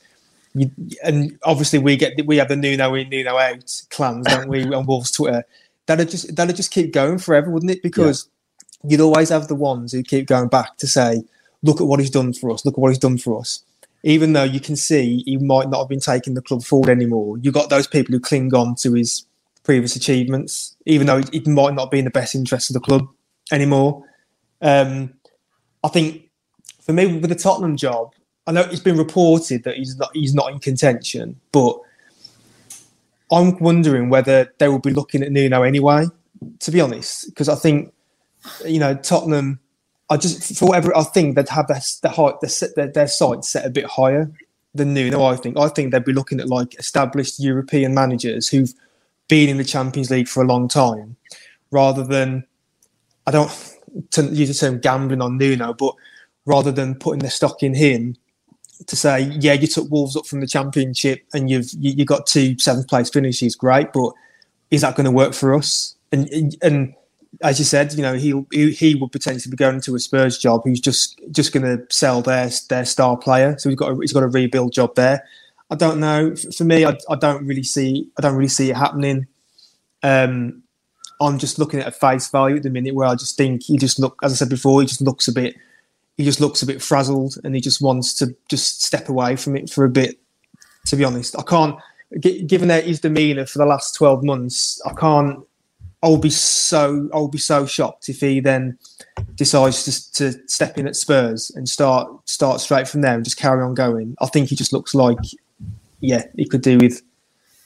You, 0.53 0.69
and 1.03 1.37
obviously 1.43 1.79
we 1.79 1.95
get 1.95 2.25
we 2.25 2.37
have 2.37 2.49
the 2.49 2.55
Nuno 2.55 2.93
in 2.95 3.09
Nuno 3.09 3.37
out 3.37 3.81
clans, 3.89 4.25
don't 4.27 4.49
we, 4.49 4.63
on 4.73 4.85
Wolves 4.85 5.11
Twitter? 5.11 5.45
That'd 5.85 6.09
just 6.09 6.35
that'd 6.35 6.55
just 6.55 6.71
keep 6.71 6.93
going 6.93 7.19
forever, 7.19 7.49
wouldn't 7.49 7.71
it? 7.71 7.81
Because 7.81 8.27
yeah. 8.83 8.91
you'd 8.91 9.01
always 9.01 9.29
have 9.29 9.47
the 9.47 9.55
ones 9.55 9.91
who 9.91 10.03
keep 10.03 10.27
going 10.27 10.49
back 10.49 10.77
to 10.77 10.87
say, 10.87 11.23
"Look 11.63 11.79
at 11.79 11.87
what 11.87 11.99
he's 11.99 12.09
done 12.09 12.33
for 12.33 12.51
us. 12.51 12.65
Look 12.65 12.75
at 12.75 12.79
what 12.79 12.89
he's 12.89 12.99
done 12.99 13.17
for 13.17 13.39
us." 13.39 13.63
even 14.03 14.33
though 14.33 14.43
you 14.43 14.59
can 14.59 14.75
see 14.75 15.23
he 15.25 15.37
might 15.37 15.69
not 15.69 15.79
have 15.79 15.89
been 15.89 15.99
taking 15.99 16.33
the 16.33 16.41
club 16.41 16.63
forward 16.63 16.89
anymore, 16.89 17.37
you've 17.37 17.53
got 17.53 17.69
those 17.69 17.87
people 17.87 18.13
who 18.13 18.19
cling 18.19 18.53
on 18.53 18.75
to 18.75 18.93
his 18.93 19.25
previous 19.63 19.95
achievements, 19.95 20.75
even 20.85 21.07
though 21.07 21.21
it 21.31 21.47
might 21.47 21.75
not 21.75 21.91
be 21.91 21.99
in 21.99 22.05
the 22.05 22.11
best 22.11 22.33
interest 22.33 22.69
of 22.69 22.73
the 22.73 22.79
club 22.79 23.07
anymore. 23.51 24.03
Um, 24.61 25.13
I 25.83 25.89
think 25.89 26.29
for 26.81 26.93
me, 26.93 27.05
with 27.05 27.29
the 27.29 27.35
Tottenham 27.35 27.77
job, 27.77 28.13
I 28.51 28.53
know 28.53 28.61
it's 28.69 28.81
been 28.81 28.97
reported 28.97 29.63
that 29.63 29.77
he's 29.77 29.95
not 29.95 30.09
he's 30.13 30.35
not 30.35 30.51
in 30.51 30.59
contention, 30.59 31.39
but 31.53 31.79
I'm 33.31 33.57
wondering 33.59 34.09
whether 34.09 34.53
they 34.57 34.67
will 34.67 34.79
be 34.79 34.91
looking 34.91 35.23
at 35.23 35.31
Nuno 35.31 35.63
anyway. 35.63 36.07
To 36.59 36.71
be 36.71 36.81
honest, 36.81 37.29
because 37.29 37.47
I 37.47 37.55
think 37.55 37.93
you 38.67 38.77
know 38.77 38.93
Tottenham 38.93 39.61
I 40.09 40.17
just 40.17 40.57
for 40.59 40.67
whatever 40.67 40.95
I 40.97 41.03
think 41.03 41.37
they'd 41.37 41.47
have 41.47 41.67
their 41.67 41.79
the 42.01 42.09
height 42.09 42.41
their, 42.75 42.87
their 42.87 43.07
sights 43.07 43.47
set 43.47 43.65
a 43.65 43.69
bit 43.69 43.85
higher 43.85 44.29
than 44.75 44.93
Nuno. 44.93 45.23
I 45.23 45.37
think 45.37 45.57
I 45.57 45.69
think 45.69 45.93
they'd 45.93 46.03
be 46.03 46.11
looking 46.11 46.41
at 46.41 46.49
like 46.49 46.77
established 46.77 47.39
European 47.39 47.93
managers 47.93 48.49
who've 48.49 48.73
been 49.29 49.47
in 49.47 49.55
the 49.55 49.63
Champions 49.63 50.11
League 50.11 50.27
for 50.27 50.43
a 50.43 50.45
long 50.45 50.67
time, 50.67 51.15
rather 51.71 52.03
than 52.03 52.45
I 53.25 53.31
don't 53.31 53.49
use 54.33 54.49
the 54.49 54.53
term 54.53 54.81
gambling 54.81 55.21
on 55.21 55.37
Nuno, 55.37 55.73
but 55.73 55.95
rather 56.45 56.73
than 56.73 56.95
putting 56.95 57.19
their 57.19 57.31
stock 57.31 57.63
in 57.63 57.73
him 57.73 58.17
to 58.87 58.95
say, 58.95 59.21
yeah, 59.39 59.53
you 59.53 59.67
took 59.67 59.89
Wolves 59.89 60.15
up 60.15 60.25
from 60.25 60.39
the 60.39 60.47
Championship 60.47 61.23
and 61.33 61.49
you've 61.49 61.71
you, 61.73 61.91
you 61.91 62.05
got 62.05 62.25
two 62.25 62.57
seventh 62.59 62.87
place 62.87 63.09
finishes, 63.09 63.55
great, 63.55 63.93
but 63.93 64.13
is 64.69 64.81
that 64.81 64.95
going 64.95 65.05
to 65.05 65.11
work 65.11 65.33
for 65.33 65.53
us? 65.53 65.95
And 66.11 66.55
and 66.61 66.93
as 67.41 67.59
you 67.59 67.65
said, 67.65 67.93
you 67.93 68.01
know, 68.01 68.13
he, 68.13 68.33
he 68.71 68.95
would 68.95 69.11
potentially 69.11 69.49
be 69.49 69.57
going 69.57 69.75
into 69.75 69.95
a 69.95 69.99
Spurs 69.99 70.37
job. 70.37 70.61
Who's 70.65 70.79
just 70.79 71.19
just 71.31 71.53
going 71.53 71.65
to 71.65 71.83
sell 71.93 72.21
their 72.21 72.49
their 72.69 72.85
star 72.85 73.17
player. 73.17 73.57
So 73.57 73.69
he's 73.69 73.77
got 73.77 73.91
a, 73.91 73.95
he's 73.99 74.13
got 74.13 74.23
a 74.23 74.27
rebuild 74.27 74.73
job 74.73 74.95
there. 74.95 75.23
I 75.69 75.75
don't 75.75 75.99
know. 75.99 76.35
For 76.35 76.65
me, 76.65 76.85
I, 76.85 76.97
I 77.09 77.15
don't 77.15 77.45
really 77.45 77.63
see 77.63 78.09
I 78.17 78.21
don't 78.21 78.35
really 78.35 78.49
see 78.49 78.69
it 78.69 78.75
happening. 78.75 79.27
Um, 80.03 80.63
I'm 81.21 81.37
just 81.37 81.59
looking 81.59 81.79
at 81.79 81.87
a 81.87 81.91
face 81.91 82.29
value 82.29 82.57
at 82.57 82.63
the 82.63 82.69
minute 82.69 82.95
where 82.95 83.07
I 83.07 83.15
just 83.15 83.37
think 83.37 83.63
he 83.63 83.77
just 83.77 83.99
look 83.99 84.17
as 84.23 84.33
I 84.33 84.35
said 84.35 84.49
before, 84.49 84.81
he 84.81 84.87
just 84.87 85.01
looks 85.01 85.27
a 85.27 85.31
bit 85.31 85.55
he 86.21 86.25
just 86.25 86.39
looks 86.39 86.61
a 86.61 86.67
bit 86.67 86.81
frazzled 86.81 87.35
and 87.43 87.55
he 87.55 87.61
just 87.61 87.81
wants 87.81 88.13
to 88.15 88.35
just 88.47 88.83
step 88.83 89.09
away 89.09 89.35
from 89.35 89.55
it 89.55 89.69
for 89.69 89.83
a 89.83 89.89
bit. 89.89 90.19
To 90.87 90.95
be 90.95 91.03
honest, 91.03 91.37
I 91.37 91.43
can't. 91.43 91.75
Given 92.19 92.67
that 92.67 92.85
his 92.85 92.99
demeanour 92.99 93.45
for 93.45 93.59
the 93.59 93.65
last 93.65 93.95
twelve 93.95 94.23
months, 94.23 94.81
I 94.85 94.93
can't 94.93 95.39
I'll 96.03 96.17
be 96.17 96.31
so 96.31 97.09
I'll 97.13 97.27
be 97.27 97.37
so 97.37 97.65
shocked 97.65 98.09
if 98.09 98.19
he 98.19 98.39
then 98.39 98.77
decides 99.35 99.83
to, 99.83 100.13
to 100.13 100.47
step 100.47 100.77
in 100.77 100.87
at 100.87 100.95
Spurs 100.95 101.51
and 101.55 101.69
start 101.69 102.09
start 102.27 102.59
straight 102.59 102.87
from 102.87 103.01
there 103.01 103.15
and 103.15 103.23
just 103.23 103.37
carry 103.37 103.63
on 103.63 103.75
going. 103.75 104.15
I 104.19 104.25
think 104.27 104.49
he 104.49 104.55
just 104.55 104.73
looks 104.73 104.95
like 104.95 105.19
yeah 105.99 106.23
he 106.35 106.47
could 106.47 106.61
do 106.61 106.77
with 106.79 107.01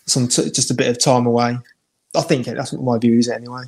some 0.06 0.28
t- 0.28 0.52
just 0.52 0.70
a 0.70 0.74
bit 0.74 0.90
of 0.90 1.00
time 1.00 1.26
away. 1.26 1.58
I 2.16 2.22
think 2.22 2.46
that's 2.46 2.74
what 2.74 2.84
my 2.84 2.98
view 3.00 3.18
is 3.18 3.30
anyway. 3.30 3.64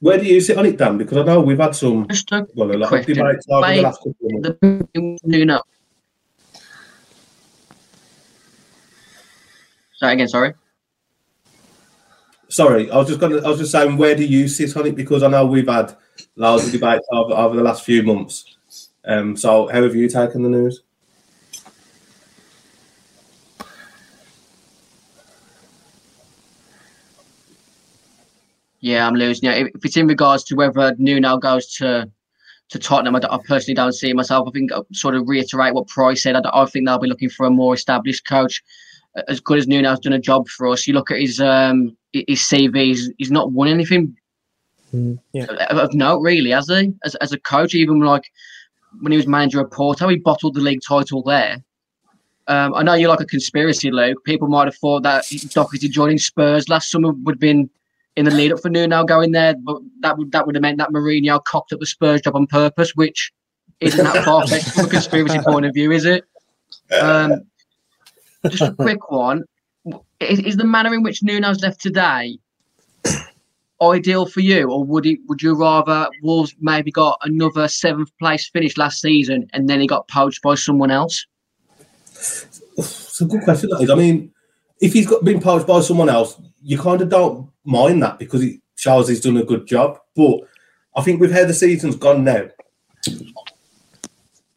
Where 0.00 0.18
do 0.18 0.24
you 0.26 0.40
sit 0.40 0.58
on 0.58 0.66
it, 0.66 0.76
Dan? 0.76 0.98
Because 0.98 1.18
I 1.18 1.22
know 1.24 1.40
we've 1.40 1.58
had 1.58 1.74
some 1.74 2.06
a 2.10 2.46
well, 2.54 2.70
a 2.70 2.76
lot 2.76 2.92
of 2.92 3.06
debates 3.06 3.46
over 3.48 3.74
the 3.74 3.82
last 3.82 3.98
couple 3.98 4.14
of 4.22 4.32
months. 4.32 4.58
The, 4.60 5.18
Sorry 9.94 10.12
again, 10.12 10.28
sorry 10.28 10.54
sorry, 12.48 12.90
I 12.90 12.96
was 12.96 13.08
just 13.08 13.20
gonna. 13.20 13.38
I 13.38 13.48
was 13.48 13.58
just 13.58 13.72
saying, 13.72 13.96
where 13.96 14.14
do 14.14 14.24
you 14.24 14.48
sit 14.48 14.76
on 14.76 14.86
it? 14.86 14.96
Because 14.96 15.22
I 15.22 15.28
know 15.28 15.46
we've 15.46 15.68
had 15.68 15.96
loads 16.36 16.66
of 16.66 16.72
debates 16.72 17.06
over, 17.12 17.34
over 17.34 17.56
the 17.56 17.62
last 17.62 17.84
few 17.84 18.02
months. 18.02 18.56
Um, 19.04 19.36
so, 19.36 19.68
how 19.68 19.82
have 19.82 19.94
you 19.94 20.08
taken 20.08 20.42
the 20.42 20.48
news? 20.48 20.82
Yeah, 28.86 29.04
I'm 29.04 29.14
losing. 29.14 29.48
Yeah, 29.48 29.66
if 29.74 29.84
it's 29.84 29.96
in 29.96 30.06
regards 30.06 30.44
to 30.44 30.54
whether 30.54 30.94
Nuno 30.96 31.38
goes 31.38 31.66
to 31.78 32.08
to 32.68 32.78
Tottenham, 32.78 33.16
I, 33.16 33.20
I, 33.28 33.38
personally 33.44 33.74
don't 33.74 33.92
see 33.92 34.12
myself. 34.12 34.46
I 34.46 34.52
think 34.52 34.70
I'll 34.70 34.86
sort 34.92 35.16
of 35.16 35.28
reiterate 35.28 35.74
what 35.74 35.88
Price 35.88 36.22
said. 36.22 36.36
I, 36.36 36.40
I, 36.52 36.66
think 36.66 36.86
they'll 36.86 37.00
be 37.00 37.08
looking 37.08 37.28
for 37.28 37.46
a 37.46 37.50
more 37.50 37.74
established 37.74 38.28
coach. 38.28 38.62
As 39.26 39.40
good 39.40 39.58
as 39.58 39.66
Nuno's 39.66 39.98
done 39.98 40.12
a 40.12 40.20
job 40.20 40.46
for 40.48 40.68
us, 40.68 40.86
you 40.86 40.94
look 40.94 41.10
at 41.10 41.18
his 41.18 41.40
um, 41.40 41.96
his 42.12 42.38
CV, 42.38 42.76
he's, 42.84 43.10
he's 43.18 43.30
not 43.32 43.50
won 43.50 43.66
anything 43.66 44.16
mm, 44.94 45.18
yeah. 45.32 45.46
of 45.70 45.92
note, 45.92 46.20
really, 46.20 46.50
has 46.50 46.68
he? 46.68 46.92
As, 47.04 47.16
as 47.16 47.32
a 47.32 47.40
coach, 47.40 47.74
even 47.74 47.98
like 47.98 48.30
when 49.00 49.10
he 49.10 49.16
was 49.16 49.26
manager 49.26 49.60
of 49.60 49.72
Porto, 49.72 50.06
he 50.06 50.16
bottled 50.16 50.54
the 50.54 50.60
league 50.60 50.80
title 50.86 51.24
there. 51.24 51.56
Um, 52.46 52.72
I 52.72 52.84
know 52.84 52.94
you're 52.94 53.10
like 53.10 53.20
a 53.20 53.26
conspiracy, 53.26 53.90
Luke. 53.90 54.22
People 54.22 54.46
might 54.46 54.68
have 54.68 54.76
thought 54.76 55.02
that 55.02 55.24
Doherty 55.52 55.88
joining 55.88 56.18
Spurs 56.18 56.68
last 56.68 56.92
summer 56.92 57.10
would 57.10 57.34
have 57.34 57.40
been 57.40 57.68
in 58.16 58.24
the 58.24 58.30
lead 58.30 58.52
up 58.52 58.60
for 58.60 58.70
Nuno 58.70 59.04
going 59.04 59.32
there, 59.32 59.54
but 59.54 59.78
that 60.00 60.16
would 60.16 60.32
that 60.32 60.46
would 60.46 60.54
have 60.54 60.62
meant 60.62 60.78
that 60.78 60.90
Mourinho 60.90 61.42
cocked 61.44 61.72
up 61.72 61.80
the 61.80 61.86
Spurs 61.86 62.22
job 62.22 62.34
on 62.34 62.46
purpose, 62.46 62.94
which 62.94 63.32
isn't 63.80 64.04
that 64.04 64.24
far 64.24 64.46
fetched 64.46 64.70
from 64.70 64.86
a 64.86 64.88
conspiracy 64.88 65.38
point 65.40 65.66
of 65.66 65.74
view, 65.74 65.92
is 65.92 66.06
it? 66.06 66.24
Um, 66.98 67.42
just 68.48 68.62
a 68.62 68.74
quick 68.74 69.10
one 69.10 69.44
is, 70.20 70.40
is 70.40 70.56
the 70.56 70.64
manner 70.64 70.94
in 70.94 71.02
which 71.02 71.22
Nuno's 71.22 71.60
left 71.62 71.80
today 71.80 72.38
ideal 73.82 74.26
for 74.26 74.40
you, 74.40 74.70
or 74.70 74.84
would 74.84 75.06
it? 75.06 75.18
Would 75.28 75.42
you 75.42 75.54
rather 75.54 76.08
Wolves 76.22 76.54
maybe 76.60 76.90
got 76.90 77.18
another 77.22 77.68
seventh 77.68 78.10
place 78.18 78.48
finish 78.48 78.76
last 78.76 79.00
season 79.00 79.48
and 79.52 79.68
then 79.68 79.80
he 79.80 79.86
got 79.86 80.08
poached 80.08 80.42
by 80.42 80.54
someone 80.54 80.90
else? 80.90 81.26
It's 82.78 83.20
a 83.20 83.24
good 83.24 83.42
question. 83.42 83.70
I 83.74 83.94
mean, 83.94 84.32
if 84.80 84.92
he's 84.92 85.06
got 85.06 85.24
been 85.24 85.40
poached 85.40 85.66
by 85.66 85.80
someone 85.80 86.08
else, 86.08 86.40
you 86.62 86.78
kind 86.78 87.02
of 87.02 87.08
don't 87.08 87.50
mind 87.66 88.02
that 88.02 88.18
because 88.18 88.42
it 88.42 88.60
shows 88.76 89.08
he's 89.08 89.20
done 89.20 89.36
a 89.36 89.44
good 89.44 89.66
job. 89.66 89.98
But 90.14 90.40
I 90.94 91.02
think 91.02 91.20
with 91.20 91.32
how 91.32 91.44
the 91.44 91.54
season's 91.54 91.96
gone 91.96 92.24
now, 92.24 92.48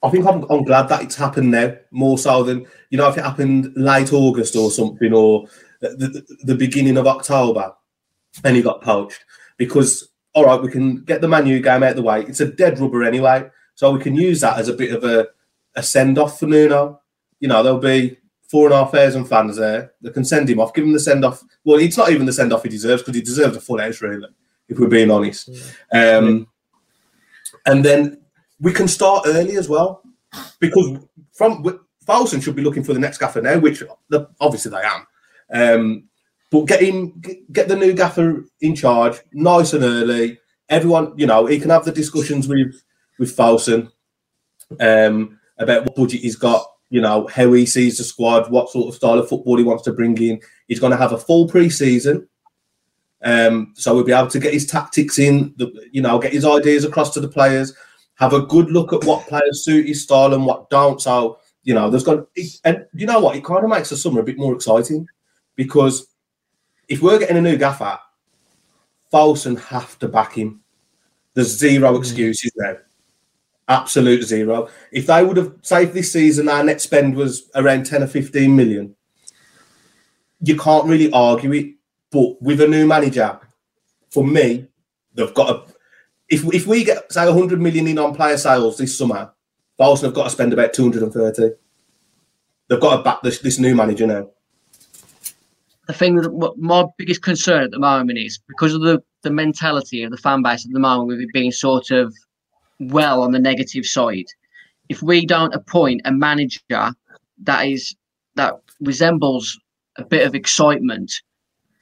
I 0.02 0.10
think 0.10 0.26
I'm, 0.26 0.44
I'm 0.50 0.64
glad 0.64 0.88
that 0.90 1.04
it's 1.04 1.16
happened 1.16 1.52
now 1.52 1.76
more 1.92 2.18
so 2.18 2.44
than 2.44 2.66
you 2.90 2.98
know 2.98 3.10
if 3.10 3.18
it 3.18 3.24
happened 3.24 3.74
late 3.76 4.14
August 4.14 4.56
or 4.56 4.72
something 4.72 5.14
or 5.14 5.46
the, 5.82 5.90
the, 5.90 6.38
the 6.44 6.56
beginning 6.56 6.98
of 6.98 7.08
October 7.08 7.74
and 8.44 8.56
he 8.56 8.62
got 8.62 8.82
poached 8.82 9.24
because 9.58 10.10
all 10.34 10.46
right 10.46 10.62
we 10.62 10.72
can 10.72 11.04
get 11.04 11.22
the 11.22 11.28
Manu 11.28 11.60
game 11.60 11.84
out 11.84 11.92
of 11.92 11.96
the 11.98 12.02
way. 12.02 12.22
It's 12.22 12.40
a 12.40 12.46
dead 12.46 12.80
rubber 12.80 13.04
anyway, 13.04 13.50
so 13.76 13.92
we 13.92 14.02
can 14.02 14.16
use 14.16 14.42
that 14.42 14.58
as 14.58 14.70
a 14.70 14.74
bit 14.74 14.94
of 14.94 15.04
a, 15.04 15.28
a 15.76 15.84
send 15.84 16.18
off 16.18 16.40
for 16.40 16.46
Nuno. 16.46 17.02
You 17.42 17.50
know 17.50 17.62
there'll 17.62 17.80
be 17.80 18.18
four 18.50 18.66
and 18.66 18.74
a 18.74 18.78
half 18.78 18.92
thousand 18.92 19.26
fans 19.26 19.58
there 19.58 19.94
that 20.02 20.14
can 20.14 20.26
send 20.26 20.50
him 20.50 20.60
off, 20.60 20.74
give 20.74 20.84
him 20.84 20.94
the 20.94 21.00
send 21.00 21.24
off. 21.24 21.44
Well, 21.64 21.80
it's 21.80 21.98
not 21.98 22.12
even 22.12 22.26
the 22.26 22.34
send 22.34 22.52
off 22.52 22.64
he 22.64 22.70
deserves 22.70 23.02
because 23.02 23.16
he 23.16 23.22
deserves 23.22 23.56
a 23.56 23.62
full 23.62 23.80
house 23.80 24.02
really, 24.02 24.28
if 24.68 24.80
we're 24.80 24.88
being 24.88 25.12
honest. 25.12 25.50
Um, 25.94 26.48
and 27.66 27.84
then 27.86 28.22
we 28.60 28.74
can 28.74 28.88
start 28.88 29.26
early 29.28 29.56
as 29.58 29.70
well. 29.70 30.02
because 30.60 30.98
from 31.34 31.64
Fosun 32.08 32.42
should 32.42 32.56
be 32.56 32.64
looking 32.64 32.84
for 32.84 32.94
the 32.94 33.00
next 33.00 33.18
gaffer 33.18 33.42
now, 33.42 33.60
which 33.60 33.84
the, 34.10 34.28
obviously 34.40 34.72
they 34.72 34.82
am. 34.84 35.08
Um, 35.52 36.04
but 36.52 36.66
get 36.66 36.82
him, 36.82 37.22
get 37.52 37.68
the 37.68 37.76
new 37.76 37.94
gaffer 37.94 38.46
in 38.62 38.76
charge, 38.76 39.18
nice 39.32 39.74
and 39.74 39.84
early. 39.84 40.40
Everyone, 40.68 41.14
you 41.18 41.28
know, 41.28 41.46
he 41.46 41.60
can 41.60 41.70
have 41.70 41.86
the 41.86 41.92
discussions 41.92 42.48
with 42.48 42.82
with 43.20 43.36
Fosun 43.36 43.92
um, 44.80 45.40
about 45.58 45.84
what 45.84 45.96
budget 45.96 46.22
he's 46.22 46.36
got, 46.36 46.66
you 46.90 47.02
know, 47.02 47.28
how 47.28 47.52
he 47.54 47.66
sees 47.66 47.98
the 47.98 48.04
squad, 48.04 48.52
what 48.52 48.70
sort 48.70 48.90
of 48.90 48.96
style 48.96 49.20
of 49.20 49.30
football 49.30 49.58
he 49.58 49.64
wants 49.64 49.84
to 49.84 49.94
bring 49.94 50.18
in. 50.18 50.42
He's 50.68 50.80
going 50.80 50.92
to 50.92 50.98
have 50.98 51.12
a 51.12 51.18
full 51.18 51.48
pre-season, 51.48 52.28
um, 53.24 53.74
so 53.76 53.94
we'll 53.94 54.04
be 54.04 54.12
able 54.12 54.30
to 54.30 54.40
get 54.40 54.54
his 54.54 54.66
tactics 54.66 55.20
in, 55.20 55.54
the, 55.58 55.72
you 55.92 56.02
know, 56.02 56.20
get 56.20 56.34
his 56.34 56.46
ideas 56.46 56.86
across 56.86 57.14
to 57.14 57.20
the 57.20 57.28
players, 57.28 57.76
have 58.16 58.34
a 58.34 58.42
good 58.42 58.72
look 58.72 58.94
at 58.94 59.04
what 59.04 59.28
players 59.28 59.64
suit 59.64 59.88
his 59.88 60.04
style 60.04 60.34
and 60.34 60.46
what 60.46 60.70
don't. 60.70 61.02
So 61.02 61.40
you 61.64 61.74
know, 61.74 61.90
there's 61.90 62.04
got, 62.04 62.26
and 62.64 62.86
you 62.94 63.06
know 63.06 63.20
what, 63.20 63.36
it 63.36 63.44
kind 63.44 63.64
of 63.64 63.70
makes 63.70 63.90
the 63.90 63.98
summer 63.98 64.22
a 64.22 64.24
bit 64.24 64.38
more 64.38 64.56
exciting 64.56 65.08
because 65.56 66.08
if 66.88 67.02
we're 67.02 67.20
getting 67.20 67.38
a 67.38 67.42
new 67.42 67.58
gaffer, 67.58 68.00
Fosun 69.14 69.60
have 69.60 69.98
to 70.00 70.08
back 70.08 70.34
him. 70.34 70.62
There's 71.34 71.58
zero 71.58 71.94
mm. 71.94 72.00
excuses 72.00 72.52
now. 72.56 72.78
Absolute 73.70 74.24
zero. 74.24 74.68
If 74.92 75.06
they 75.06 75.24
would 75.24 75.38
have 75.38 75.54
saved 75.62 75.94
this 75.94 76.12
season, 76.12 76.50
our 76.50 76.64
net 76.64 76.82
spend 76.82 77.16
was 77.16 77.50
around 77.54 77.86
10 77.86 78.04
or 78.04 78.08
15 78.08 78.56
million. 78.56 78.96
You 80.42 80.58
can't 80.58 80.88
really 80.88 81.12
argue 81.12 81.54
it. 81.54 81.76
But 82.12 82.42
with 82.42 82.60
a 82.62 82.68
new 82.68 82.88
manager, 82.88 83.40
for 84.10 84.26
me, 84.26 84.68
they've 85.14 85.34
got 85.34 85.68
to. 85.68 85.74
If, 86.28 86.44
if 86.54 86.66
we 86.66 86.84
get, 86.84 87.12
say, 87.12 87.26
100 87.26 87.62
million 87.62 87.88
in 87.88 88.00
on 88.00 88.16
player 88.16 88.38
sales 88.38 88.78
this 88.78 88.98
summer, 88.98 89.32
Bolton 89.78 90.06
have 90.06 90.14
got 90.14 90.26
to 90.26 90.30
spend 90.30 90.52
about 90.52 90.74
230. 90.74 91.56
They've 92.68 92.80
got 92.80 92.98
to 92.98 93.04
back 93.04 93.22
this, 93.22 93.40
this 93.40 93.60
new 93.60 93.76
manager 93.76 94.08
now. 94.08 94.30
The 95.88 95.94
thing 95.94 96.16
that 96.18 96.56
my 96.58 96.86
biggest 96.98 97.24
concern 97.24 97.64
at 97.64 97.72
the 97.72 97.80
moment 97.80 98.20
is 98.20 98.40
because 98.48 98.76
of 98.76 98.82
the, 98.82 99.02
the 99.24 99.32
mentality 99.32 100.04
of 100.04 100.12
the 100.12 100.18
fan 100.18 100.44
base 100.44 100.66
at 100.66 100.72
the 100.72 100.80
moment, 100.80 101.08
with 101.08 101.20
it 101.20 101.34
being 101.34 101.52
sort 101.52 101.90
of 101.90 102.14
well 102.80 103.22
on 103.22 103.32
the 103.32 103.40
negative 103.40 103.86
side. 103.86 104.26
If 104.90 105.02
we 105.02 105.26
don't 105.26 105.54
appoint 105.54 106.02
a 106.06 106.12
manager 106.12 106.92
that 107.44 107.68
is 107.68 107.96
that 108.36 108.56
resembles 108.80 109.60
a 109.98 110.04
bit 110.04 110.26
of 110.26 110.34
excitement, 110.34 111.14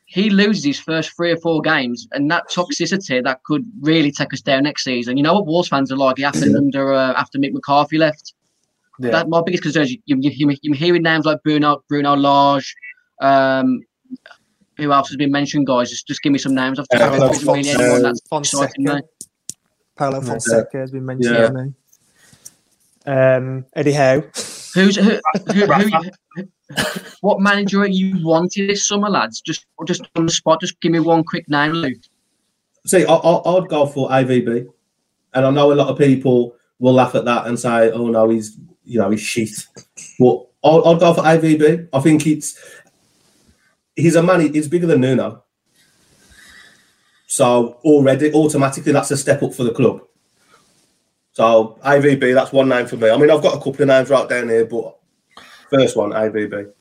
he 0.06 0.30
loses 0.30 0.64
his 0.64 0.80
first 0.80 1.16
three 1.16 1.32
or 1.32 1.38
four 1.38 1.62
games, 1.62 2.08
and 2.14 2.30
that 2.32 2.50
toxicity 2.50 3.24
that 3.24 3.44
could 3.44 3.66
really 3.82 4.12
take 4.12 4.34
us 4.34 4.42
down 4.42 4.64
next 4.64 4.84
season. 4.84 5.18
You 5.18 5.24
know 5.24 5.34
what 5.36 5.46
Wolves 5.46 5.68
fans 5.68 5.92
are 5.92 5.98
like. 5.98 6.18
It 6.18 6.24
happened 6.24 6.52
yeah. 6.52 6.58
under 6.58 6.94
uh, 6.94 7.14
after 7.14 7.38
Mick 7.38 7.54
McCarthy 7.54 7.98
left. 7.98 8.34
Yeah. 9.00 9.12
That 9.12 9.30
my 9.30 9.42
biggest 9.46 9.64
concern 9.64 9.84
is 9.84 9.92
you, 9.92 10.00
you, 10.06 10.32
you, 10.32 10.58
you're 10.62 10.76
hearing 10.76 11.04
names 11.04 11.26
like 11.26 11.44
Bruno 11.44 11.84
Bruno 11.88 12.16
Lage. 12.16 12.74
Um, 13.22 13.82
who 14.78 14.92
else 14.92 15.10
has 15.10 15.18
been 15.18 15.32
mentioned, 15.32 15.68
guys? 15.68 15.90
Just 15.90 16.08
just 16.08 16.22
give 16.22 16.32
me 16.32 16.40
some 16.40 16.56
names. 16.56 16.80
I've 16.80 16.88
uh, 17.00 17.30
really 17.46 17.70
anyone 17.70 18.02
that's 18.02 18.22
Fonseca. 18.30 19.02
Paulo 19.98 20.22
Fonseca 20.22 20.78
has 20.78 20.92
been 20.92 21.06
mentioned. 21.06 21.76
Yeah. 23.06 23.36
Um, 23.36 23.66
Eddie 23.76 23.94
Howe. 23.94 24.22
Who's 24.74 24.96
who, 24.96 25.20
who, 25.54 25.66
who, 25.66 26.48
what 27.22 27.40
manager 27.40 27.82
are 27.82 27.88
you 27.88 28.24
wanting 28.26 28.68
this 28.68 28.88
summer, 28.88 29.10
lads? 29.10 29.42
Just 29.42 29.66
just 29.86 30.08
on 30.16 30.26
the 30.26 30.32
spot, 30.32 30.62
just 30.62 30.80
give 30.82 30.92
me 30.92 31.00
one 31.00 31.24
quick 31.24 31.48
name, 31.50 31.72
Luke. 31.72 32.02
See, 32.86 33.06
I, 33.06 33.14
I, 33.14 33.54
would 33.54 33.70
go 33.70 33.86
for 33.86 34.10
AVB, 34.10 34.68
and 35.34 35.46
I 35.46 35.50
know 35.50 35.72
a 35.72 35.76
lot 35.76 35.88
of 35.88 35.98
people 35.98 36.56
will 36.80 36.94
laugh 36.94 37.16
at 37.16 37.26
that 37.26 37.48
and 37.48 37.60
say, 37.60 37.92
"Oh 37.92 38.08
no, 38.08 38.30
he's 38.30 38.58
you 38.84 39.00
know 39.00 39.10
he's 39.10 39.22
shit." 39.22 39.50
Well, 40.20 40.50
I'll, 40.64 40.86
I'll 40.86 40.98
go 40.98 41.14
for 41.14 41.22
AVB. 41.22 41.90
I 41.94 42.00
think 42.00 42.28
it's 42.28 42.60
he's 43.96 44.16
a 44.16 44.24
man. 44.24 44.54
He's 44.54 44.68
bigger 44.68 44.88
than 44.88 45.02
Nuno, 45.02 45.44
so 47.28 47.78
already 47.84 48.34
automatically 48.34 48.92
that's 48.92 49.12
a 49.12 49.18
step 49.18 49.44
up 49.44 49.54
for 49.54 49.64
the 49.64 49.74
club. 49.74 50.02
So 51.34 51.78
AVB, 51.86 52.34
that's 52.34 52.52
one 52.52 52.68
name 52.68 52.88
for 52.88 52.98
me. 52.98 53.12
I 53.12 53.18
mean, 53.18 53.30
I've 53.30 53.44
got 53.44 53.54
a 53.54 53.58
couple 53.58 53.84
of 53.84 53.88
names 53.88 54.10
right 54.10 54.28
down 54.28 54.50
here, 54.50 54.66
but 54.66 54.98
First 55.70 55.98
one, 55.98 56.12
AVB. 56.12 56.72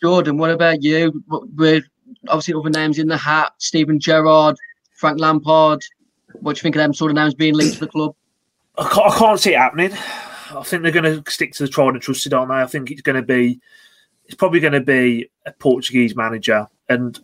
Jordan, 0.00 0.38
what 0.38 0.50
about 0.50 0.82
you? 0.82 1.22
With 1.28 1.84
obviously 2.28 2.54
other 2.54 2.70
names 2.70 2.98
in 2.98 3.08
the 3.08 3.16
hat, 3.16 3.52
Steven 3.58 3.98
Gerrard, 3.98 4.56
Frank 4.94 5.18
Lampard. 5.20 5.82
What 6.40 6.54
do 6.54 6.58
you 6.58 6.62
think 6.62 6.76
of 6.76 6.80
them 6.80 6.94
sort 6.94 7.10
of 7.10 7.16
names 7.16 7.34
being 7.34 7.54
linked 7.54 7.74
to 7.74 7.80
the 7.80 7.88
club? 7.88 8.14
I 8.76 8.88
can't, 8.88 9.12
I 9.12 9.18
can't 9.18 9.40
see 9.40 9.54
it 9.54 9.58
happening. 9.58 9.92
I 9.92 10.62
think 10.62 10.82
they're 10.82 10.92
going 10.92 11.22
to 11.22 11.30
stick 11.30 11.52
to 11.54 11.64
the 11.64 11.68
tried 11.68 11.94
and 11.94 12.02
trusted, 12.02 12.32
aren't 12.32 12.50
they? 12.50 12.54
I 12.54 12.66
think 12.66 12.90
it's 12.90 13.02
going 13.02 13.16
to 13.16 13.22
be, 13.22 13.60
it's 14.26 14.36
probably 14.36 14.60
going 14.60 14.72
to 14.74 14.80
be 14.80 15.28
a 15.44 15.52
Portuguese 15.52 16.14
manager, 16.14 16.68
and 16.88 17.18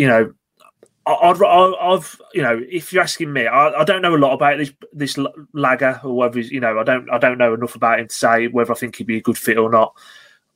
you 0.00 0.06
know, 0.06 0.32
I'd, 1.06 1.42
I've, 1.42 2.20
you 2.32 2.40
know, 2.40 2.58
if 2.70 2.90
you're 2.90 3.02
asking 3.02 3.34
me, 3.34 3.46
I, 3.46 3.68
I, 3.68 3.84
don't 3.84 4.00
know 4.00 4.14
a 4.14 4.16
lot 4.16 4.32
about 4.32 4.56
this 4.56 4.72
this 4.94 5.18
Lager 5.52 6.00
or 6.02 6.16
whether 6.16 6.40
you 6.40 6.58
know, 6.58 6.78
I 6.78 6.84
don't, 6.84 7.10
I 7.10 7.18
don't 7.18 7.36
know 7.36 7.52
enough 7.52 7.74
about 7.74 8.00
him 8.00 8.08
to 8.08 8.14
say 8.14 8.46
whether 8.48 8.72
I 8.72 8.76
think 8.76 8.96
he'd 8.96 9.06
be 9.06 9.18
a 9.18 9.22
good 9.22 9.36
fit 9.36 9.58
or 9.58 9.68
not. 9.68 9.94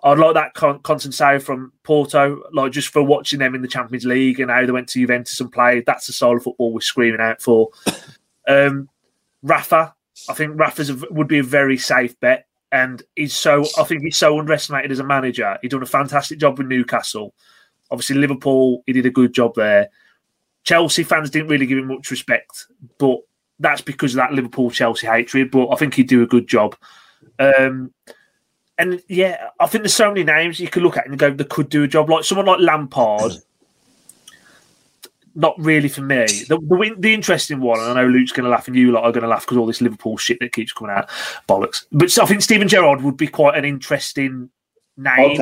I'd 0.03 0.19
like 0.19 0.33
that 0.33 0.55
con- 0.55 0.79
Conceição 0.79 1.43
from 1.43 1.73
Porto, 1.83 2.43
like 2.55 2.73
just 2.73 2.89
for 2.89 3.03
watching 3.03 3.39
them 3.39 3.55
in 3.55 3.61
the 3.61 3.69
Champions 3.69 4.07
League 4.07 4.41
and 4.41 4.51
how 4.51 4.65
they 4.65 4.73
went 4.73 4.89
to 4.89 4.99
Juventus 4.99 5.39
and 5.41 5.53
played. 5.53 5.85
That's 5.85 6.07
the 6.07 6.15
style 6.15 6.37
of 6.37 6.43
football 6.43 6.73
we're 6.73 6.81
screaming 6.81 7.21
out 7.21 7.43
for. 7.43 7.69
Um, 8.49 8.89
Rafa, 9.43 9.95
I 10.31 10.33
think 10.33 10.59
Rafa's 10.59 10.89
a, 10.89 10.97
would 11.11 11.29
be 11.29 11.39
a 11.41 11.43
very 11.43 11.77
safe 11.77 12.19
bet, 12.21 12.47
and 12.73 13.03
he's 13.15 13.35
so. 13.35 13.67
I 13.79 13.85
think 13.85 14.05
he's 14.05 14.17
so 14.17 14.39
underestimated 14.39 14.91
as 14.91 15.01
a 15.01 15.05
manager. 15.05 15.59
He's 15.61 15.71
done 15.71 15.83
a 15.83 15.87
fantastic 15.87 16.39
job 16.39 16.57
with 16.57 16.67
Newcastle. 16.67 17.35
Obviously, 17.91 18.17
Liverpool, 18.17 18.83
he 18.87 18.93
did 18.93 19.07
a 19.07 19.11
good 19.11 19.33
job 19.33 19.55
there. 19.55 19.89
Chelsea 20.65 21.03
fans 21.03 21.31
didn't 21.31 21.49
really 21.49 21.67
give 21.67 21.79
him 21.79 21.89
much 21.89 22.11
respect, 22.11 22.67
but 22.99 23.19
that's 23.59 23.83
because 23.83 24.15
of 24.15 24.17
that 24.17 24.33
Liverpool 24.33 24.71
Chelsea 24.71 25.07
hatred. 25.07 25.51
But 25.51 25.71
I 25.71 25.77
think 25.77 25.95
he'd 25.95 26.09
do 26.09 26.23
a 26.23 26.27
good 26.27 26.49
job. 26.49 26.77
Um, 27.39 27.93
and 28.79 29.03
yeah, 29.09 29.51
I 29.61 29.67
think 29.67 29.83
there's 29.83 29.95
so 29.95 30.09
many 30.09 30.25
names 30.25 30.59
you 30.59 30.69
could 30.69 30.83
look 30.83 30.97
at 30.97 31.07
and 31.07 31.19
go, 31.19 31.31
they 31.33 31.45
could 31.45 31.69
do 31.69 31.85
a 31.85 31.89
job. 31.89 32.11
Like 32.11 32.25
someone 32.25 32.47
like 32.47 32.61
Lampard, 32.61 33.33
not 35.35 35.55
really 35.59 35.89
for 35.89 36.03
me. 36.03 36.27
The, 36.27 36.59
the, 36.59 36.95
the 36.99 37.15
interesting 37.15 37.61
one, 37.61 37.81
and 37.81 37.91
I 37.91 38.03
know 38.03 38.09
Luke's 38.09 38.33
going 38.33 38.45
to 38.45 38.51
laugh 38.51 38.67
and 38.67 38.77
you 38.77 38.93
lot 38.93 39.05
are 39.05 39.13
going 39.13 39.23
to 39.23 39.29
laugh 39.29 39.43
because 39.45 39.59
all 39.59 39.67
this 39.67 39.81
Liverpool 39.81 40.17
shit 40.17 40.39
that 40.41 40.53
keeps 40.53 40.73
coming 40.73 40.95
out, 40.95 41.09
bollocks. 41.49 41.85
But 41.93 42.17
I 42.19 42.27
think 42.27 42.43
Steven 42.43 42.69
Gerrard 42.69 43.03
would 43.03 43.17
be 43.17 43.27
quite 43.27 43.57
an 43.57 43.65
interesting 43.65 44.51
name. 44.97 45.39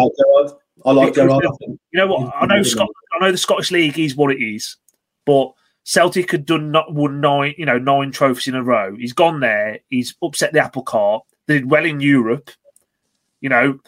I 0.85 0.93
like 0.93 1.15
Gerrard. 1.15 1.45
You 1.61 1.79
know 1.93 2.07
what? 2.07 2.35
I 2.35 2.47
know 2.47 2.63
Scott. 2.63 2.89
I 3.15 3.25
know 3.25 3.33
the 3.33 3.39
Scottish 3.39 3.71
League 3.71 3.99
is 3.99 4.17
what 4.17 4.33
it 4.33 4.43
is. 4.43 4.77
But 5.25 5.53
Celtic 5.85 6.31
had 6.31 6.47
done 6.47 6.71
not 6.71 6.93
won 6.93 7.21
nine, 7.21 7.55
you 7.57 7.67
know, 7.67 7.79
nine 7.79 8.11
trophies 8.11 8.49
in 8.49 8.55
a 8.55 8.63
row. 8.63 8.95
He's 8.97 9.13
gone 9.13 9.41
there. 9.41 9.81
He's 9.89 10.15
upset 10.23 10.53
the 10.53 10.61
apple 10.61 10.83
cart. 10.83 11.25
They 11.47 11.55
did 11.55 11.71
well 11.71 11.85
in 11.85 12.01
Europe. 12.01 12.51
You 13.41 13.49
know, 13.49 13.79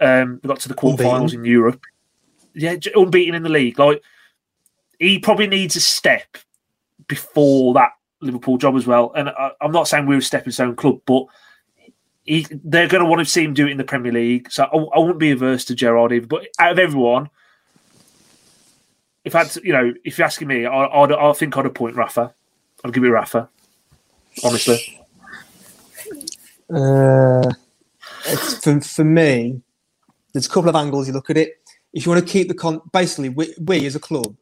um, 0.00 0.40
we 0.42 0.48
got 0.48 0.60
to 0.60 0.68
the 0.68 0.74
quarterfinals 0.74 1.34
in 1.34 1.44
Europe. 1.44 1.82
Yeah, 2.54 2.76
unbeaten 2.94 3.34
in 3.34 3.42
the 3.42 3.48
league. 3.48 3.78
Like 3.78 4.02
he 4.98 5.18
probably 5.18 5.48
needs 5.48 5.74
a 5.76 5.80
step 5.80 6.36
before 7.08 7.74
that 7.74 7.90
Liverpool 8.20 8.58
job 8.58 8.76
as 8.76 8.86
well. 8.86 9.12
And 9.16 9.28
I, 9.28 9.50
am 9.60 9.72
not 9.72 9.88
saying 9.88 10.06
we're 10.06 10.18
a 10.18 10.22
stepping 10.22 10.52
stone 10.52 10.76
club, 10.76 11.00
but 11.06 11.26
he, 12.24 12.46
they're 12.64 12.88
going 12.88 13.02
to 13.02 13.08
want 13.08 13.20
to 13.20 13.24
see 13.24 13.44
him 13.44 13.54
do 13.54 13.66
it 13.66 13.70
in 13.70 13.78
the 13.78 13.84
Premier 13.84 14.12
League. 14.12 14.50
So 14.50 14.64
I, 14.64 14.76
I 14.96 14.98
wouldn't 14.98 15.18
be 15.18 15.30
averse 15.30 15.64
to 15.66 15.74
Gerrard 15.74 16.12
either. 16.12 16.26
But 16.26 16.48
out 16.58 16.72
of 16.72 16.78
everyone, 16.78 17.30
if 19.24 19.34
I, 19.34 19.46
you 19.62 19.72
know, 19.72 19.92
if 20.04 20.18
you're 20.18 20.26
asking 20.26 20.48
me, 20.48 20.66
I, 20.66 20.84
I'd, 20.86 21.12
I 21.12 21.32
think 21.32 21.56
I'd 21.56 21.66
appoint 21.66 21.96
Rafa. 21.96 22.32
I'd 22.84 22.92
give 22.92 23.04
it 23.04 23.08
Rafa. 23.08 23.48
Honestly. 24.44 25.00
Uh, 26.72 27.50
for 28.62 28.80
for 28.80 29.04
me, 29.04 29.60
there's 30.32 30.46
a 30.46 30.48
couple 30.48 30.70
of 30.70 30.76
angles 30.76 31.06
you 31.06 31.12
look 31.12 31.30
at 31.30 31.36
it. 31.36 31.58
If 31.92 32.06
you 32.06 32.12
want 32.12 32.26
to 32.26 32.32
keep 32.32 32.48
the 32.48 32.54
con, 32.54 32.80
basically, 32.92 33.28
we, 33.28 33.54
we 33.60 33.84
as 33.84 33.94
a 33.94 34.00
club 34.00 34.34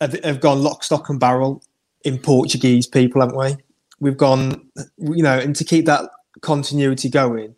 have, 0.00 0.18
have 0.24 0.40
gone 0.40 0.62
lock, 0.62 0.82
stock, 0.82 1.10
and 1.10 1.20
barrel 1.20 1.62
in 2.04 2.18
Portuguese 2.18 2.86
people, 2.86 3.20
haven't 3.20 3.36
we? 3.36 3.56
We've 4.00 4.16
gone, 4.16 4.66
you 4.98 5.22
know, 5.22 5.38
and 5.38 5.54
to 5.56 5.64
keep 5.64 5.84
that 5.86 6.08
continuity 6.40 7.08
going, 7.08 7.54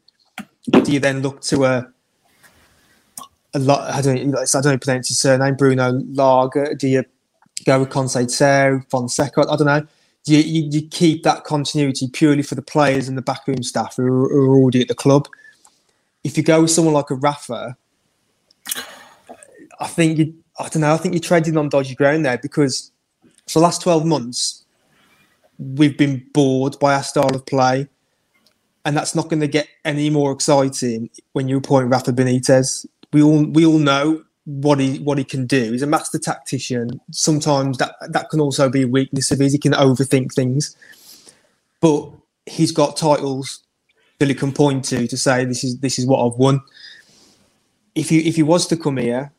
do 0.82 0.92
you 0.92 1.00
then 1.00 1.20
look 1.20 1.40
to 1.42 1.64
a 1.64 1.92
a 3.54 3.58
lot. 3.58 3.90
I 3.90 4.00
don't, 4.00 4.34
I 4.34 4.44
don't 4.52 4.64
know 4.64 4.78
pronounce 4.78 5.08
his 5.08 5.18
surname. 5.18 5.54
Bruno 5.54 6.00
Lager. 6.12 6.74
Do 6.74 6.88
you 6.88 7.04
go 7.64 7.80
with 7.80 7.90
Conceição, 7.90 8.88
Fonseca? 8.90 9.40
I 9.48 9.56
don't 9.56 9.66
know. 9.66 9.86
Do 10.24 10.36
you, 10.36 10.40
you, 10.40 10.68
you, 10.70 10.88
keep 10.88 11.22
that 11.22 11.44
continuity 11.44 12.08
purely 12.08 12.42
for 12.42 12.54
the 12.54 12.62
players 12.62 13.08
and 13.08 13.16
the 13.16 13.22
backroom 13.22 13.62
staff 13.62 13.96
who 13.96 14.04
are, 14.04 14.28
who 14.28 14.52
are 14.52 14.56
already 14.56 14.82
at 14.82 14.88
the 14.88 14.94
club? 14.94 15.26
If 16.24 16.36
you 16.36 16.42
go 16.42 16.62
with 16.62 16.70
someone 16.70 16.92
like 16.92 17.10
a 17.10 17.14
Rafa, 17.14 17.76
I 19.80 19.86
think 19.86 20.18
you. 20.18 20.34
I 20.58 20.68
don't 20.68 20.80
know. 20.80 20.92
I 20.92 20.96
think 20.96 21.14
you're 21.14 21.20
trading 21.20 21.56
on 21.56 21.68
dodgy 21.68 21.94
ground 21.94 22.26
there 22.26 22.36
because 22.36 22.90
for 23.46 23.60
the 23.60 23.62
last 23.62 23.80
twelve 23.80 24.04
months, 24.04 24.64
we've 25.58 25.96
been 25.96 26.26
bored 26.34 26.76
by 26.80 26.94
our 26.94 27.04
style 27.04 27.34
of 27.34 27.46
play, 27.46 27.88
and 28.88 28.96
that's 28.96 29.14
not 29.14 29.28
going 29.28 29.40
to 29.40 29.46
get 29.46 29.68
any 29.84 30.08
more 30.08 30.32
exciting 30.32 31.10
when 31.34 31.46
you 31.46 31.58
appoint 31.58 31.90
Rafa 31.90 32.10
Benitez. 32.10 32.86
We 33.12 33.22
all 33.22 33.44
we 33.44 33.66
all 33.66 33.78
know 33.78 34.24
what 34.46 34.80
he 34.80 34.98
what 35.00 35.18
he 35.18 35.24
can 35.24 35.46
do. 35.46 35.72
He's 35.72 35.82
a 35.82 35.86
master 35.86 36.18
tactician. 36.18 36.98
Sometimes 37.10 37.76
that 37.76 37.96
that 38.08 38.30
can 38.30 38.40
also 38.40 38.70
be 38.70 38.80
a 38.80 38.88
weakness 38.88 39.30
of 39.30 39.40
his. 39.40 39.52
He 39.52 39.58
can 39.58 39.74
overthink 39.74 40.32
things, 40.32 40.74
but 41.82 42.10
he's 42.46 42.72
got 42.72 42.96
titles 42.96 43.60
that 44.20 44.28
he 44.28 44.34
can 44.34 44.52
point 44.52 44.86
to 44.86 45.06
to 45.06 45.16
say 45.18 45.44
this 45.44 45.64
is 45.64 45.80
this 45.80 45.98
is 45.98 46.06
what 46.06 46.24
I've 46.24 46.38
won. 46.38 46.62
If 47.94 48.10
you 48.10 48.22
if 48.22 48.36
he 48.36 48.42
was 48.42 48.66
to 48.68 48.76
come 48.78 48.96
here, 48.96 49.32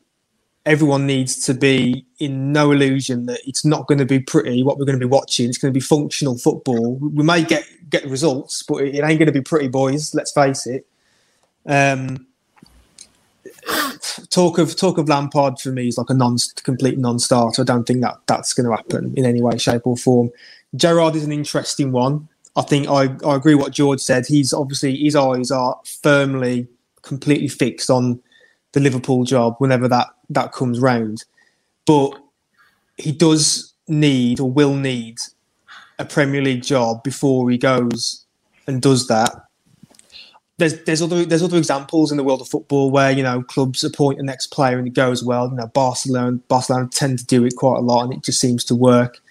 everyone 0.68 1.08
needs 1.08 1.44
to 1.48 1.56
be 1.56 2.06
in 2.20 2.52
no 2.52 2.72
illusion 2.72 3.26
that 3.26 3.40
it's 3.48 3.66
not 3.66 3.88
going 3.88 3.98
to 3.98 4.06
be 4.06 4.20
pretty. 4.20 4.62
What 4.62 4.78
we're 4.78 4.86
going 4.86 5.00
to 5.00 5.08
be 5.08 5.10
watching, 5.10 5.50
it's 5.50 5.58
going 5.58 5.74
to 5.74 5.78
be 5.78 5.84
functional 5.84 6.38
football. 6.38 6.98
We 6.98 7.24
may 7.24 7.44
get 7.44 7.64
get 7.90 8.04
the 8.04 8.10
results, 8.10 8.64
but 8.64 8.84
it 8.84 9.04
ain't 9.04 9.20
going 9.20 9.26
to 9.26 9.32
be 9.32 9.42
pretty, 9.42 9.68
boys. 9.68 10.14
Let's 10.14 10.32
face 10.32 10.68
it. 10.68 10.86
Um, 11.66 12.28
talk 14.30 14.58
of 14.58 14.76
talk 14.76 14.98
of 14.98 15.10
Lampard 15.10 15.60
for 15.60 15.72
me 15.72 15.88
is 15.88 15.98
like 15.98 16.10
a 16.10 16.14
non 16.14 16.38
complete 16.64 16.98
non-starter. 16.98 17.62
I 17.62 17.66
don't 17.66 17.86
think 17.86 18.02
that 18.02 18.18
that's 18.28 18.54
going 18.54 18.70
to 18.70 18.76
happen 18.76 19.14
in 19.18 19.26
any 19.26 19.42
way, 19.42 19.58
shape, 19.58 19.86
or 19.86 19.98
form. 19.98 20.32
Gerrard 20.76 21.16
is 21.16 21.24
an 21.24 21.32
interesting 21.32 21.92
one. 21.92 22.28
I 22.56 22.62
think 22.62 22.88
I, 22.88 23.16
I 23.26 23.36
agree 23.36 23.56
what 23.56 23.74
George 23.74 24.02
said. 24.02 24.26
He's 24.26 24.54
obviously 24.54 24.96
his 24.98 25.16
eyes 25.16 25.52
are 25.52 25.80
firmly, 25.86 26.68
completely 27.02 27.48
fixed 27.48 27.90
on 27.90 28.22
the 28.72 28.80
Liverpool 28.80 29.24
job 29.24 29.56
whenever 29.60 29.88
that 29.88 30.08
that 30.30 30.52
comes 30.52 30.80
round. 30.80 31.26
But 31.86 32.12
he 32.98 33.12
does 33.12 33.74
need 33.88 34.40
or 34.40 34.52
will 34.52 34.76
need 34.76 35.20
a 36.00 36.06
Premier 36.06 36.42
League 36.42 36.64
job 36.64 37.04
before 37.04 37.50
he 37.50 37.58
goes 37.58 38.26
and 38.66 38.82
does 38.82 39.08
that. 39.08 39.46
There's 40.58 40.82
there's 40.84 41.02
other 41.02 41.26
there's 41.26 41.44
other 41.44 41.58
examples 41.58 42.12
in 42.12 42.18
the 42.18 42.24
world 42.24 42.42
of 42.42 42.50
football 42.50 42.92
where 42.92 43.12
you 43.12 43.24
know 43.24 43.44
clubs 43.44 43.84
appoint 43.84 44.18
the 44.18 44.24
next 44.24 44.48
player 44.48 44.78
and 44.78 44.88
it 44.88 44.94
goes 44.94 45.24
well. 45.24 45.50
You 45.50 45.56
know 45.56 45.68
Barcelona 45.68 46.38
Barcelona 46.48 46.90
tend 46.92 47.20
to 47.20 47.26
do 47.26 47.46
it 47.46 47.56
quite 47.56 47.78
a 47.78 47.82
lot 47.82 48.04
and 48.04 48.14
it 48.14 48.24
just 48.24 48.40
seems 48.40 48.64
to 48.66 48.76
work. 48.76 49.22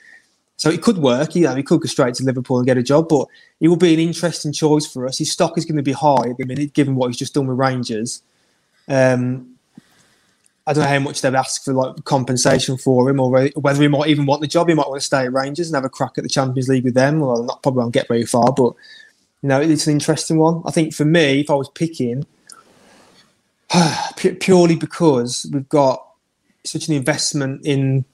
So 0.56 0.70
it 0.70 0.82
could 0.82 0.98
work. 0.98 1.36
You 1.36 1.44
know, 1.44 1.54
he 1.54 1.62
could 1.62 1.80
go 1.80 1.86
straight 1.86 2.14
to 2.14 2.24
Liverpool 2.24 2.58
and 2.58 2.66
get 2.66 2.76
a 2.76 2.82
job, 2.82 3.08
but 3.08 3.28
it 3.60 3.68
will 3.68 3.76
be 3.76 3.94
an 3.94 4.00
interesting 4.00 4.52
choice 4.52 4.86
for 4.86 5.06
us. 5.06 5.18
His 5.18 5.30
stock 5.30 5.56
is 5.56 5.64
going 5.64 5.76
to 5.76 5.84
be 5.84 5.92
high 5.92 6.30
at 6.30 6.36
the 6.36 6.46
minute, 6.46 6.72
given 6.72 6.96
what 6.96 7.06
he's 7.06 7.16
just 7.16 7.34
done 7.34 7.46
with 7.46 7.56
Rangers. 7.56 8.22
Um, 8.88 9.57
I 10.68 10.74
don't 10.74 10.84
know 10.84 10.90
how 10.90 10.98
much 10.98 11.22
they'd 11.22 11.34
ask 11.34 11.64
for 11.64 11.72
like 11.72 12.04
compensation 12.04 12.76
for 12.76 13.08
him, 13.08 13.18
or 13.18 13.48
whether 13.54 13.80
he 13.80 13.88
might 13.88 14.08
even 14.08 14.26
want 14.26 14.42
the 14.42 14.46
job. 14.46 14.68
He 14.68 14.74
might 14.74 14.86
want 14.86 15.00
to 15.00 15.06
stay 15.06 15.24
at 15.24 15.32
Rangers 15.32 15.68
and 15.68 15.74
have 15.74 15.84
a 15.86 15.88
crack 15.88 16.18
at 16.18 16.24
the 16.24 16.28
Champions 16.28 16.68
League 16.68 16.84
with 16.84 16.92
them. 16.92 17.20
Well, 17.20 17.42
not 17.42 17.62
probably 17.62 17.80
won't 17.80 17.94
get 17.94 18.06
very 18.06 18.26
far, 18.26 18.52
but 18.52 18.74
you 19.42 19.48
know, 19.48 19.60
it's 19.62 19.86
an 19.86 19.94
interesting 19.94 20.36
one. 20.38 20.62
I 20.66 20.70
think 20.70 20.92
for 20.92 21.06
me, 21.06 21.40
if 21.40 21.48
I 21.48 21.54
was 21.54 21.70
picking, 21.70 22.26
purely 24.40 24.76
because 24.76 25.48
we've 25.50 25.68
got 25.70 26.04
such 26.64 26.88
an 26.88 26.94
investment 26.94 27.64
in 27.64 28.04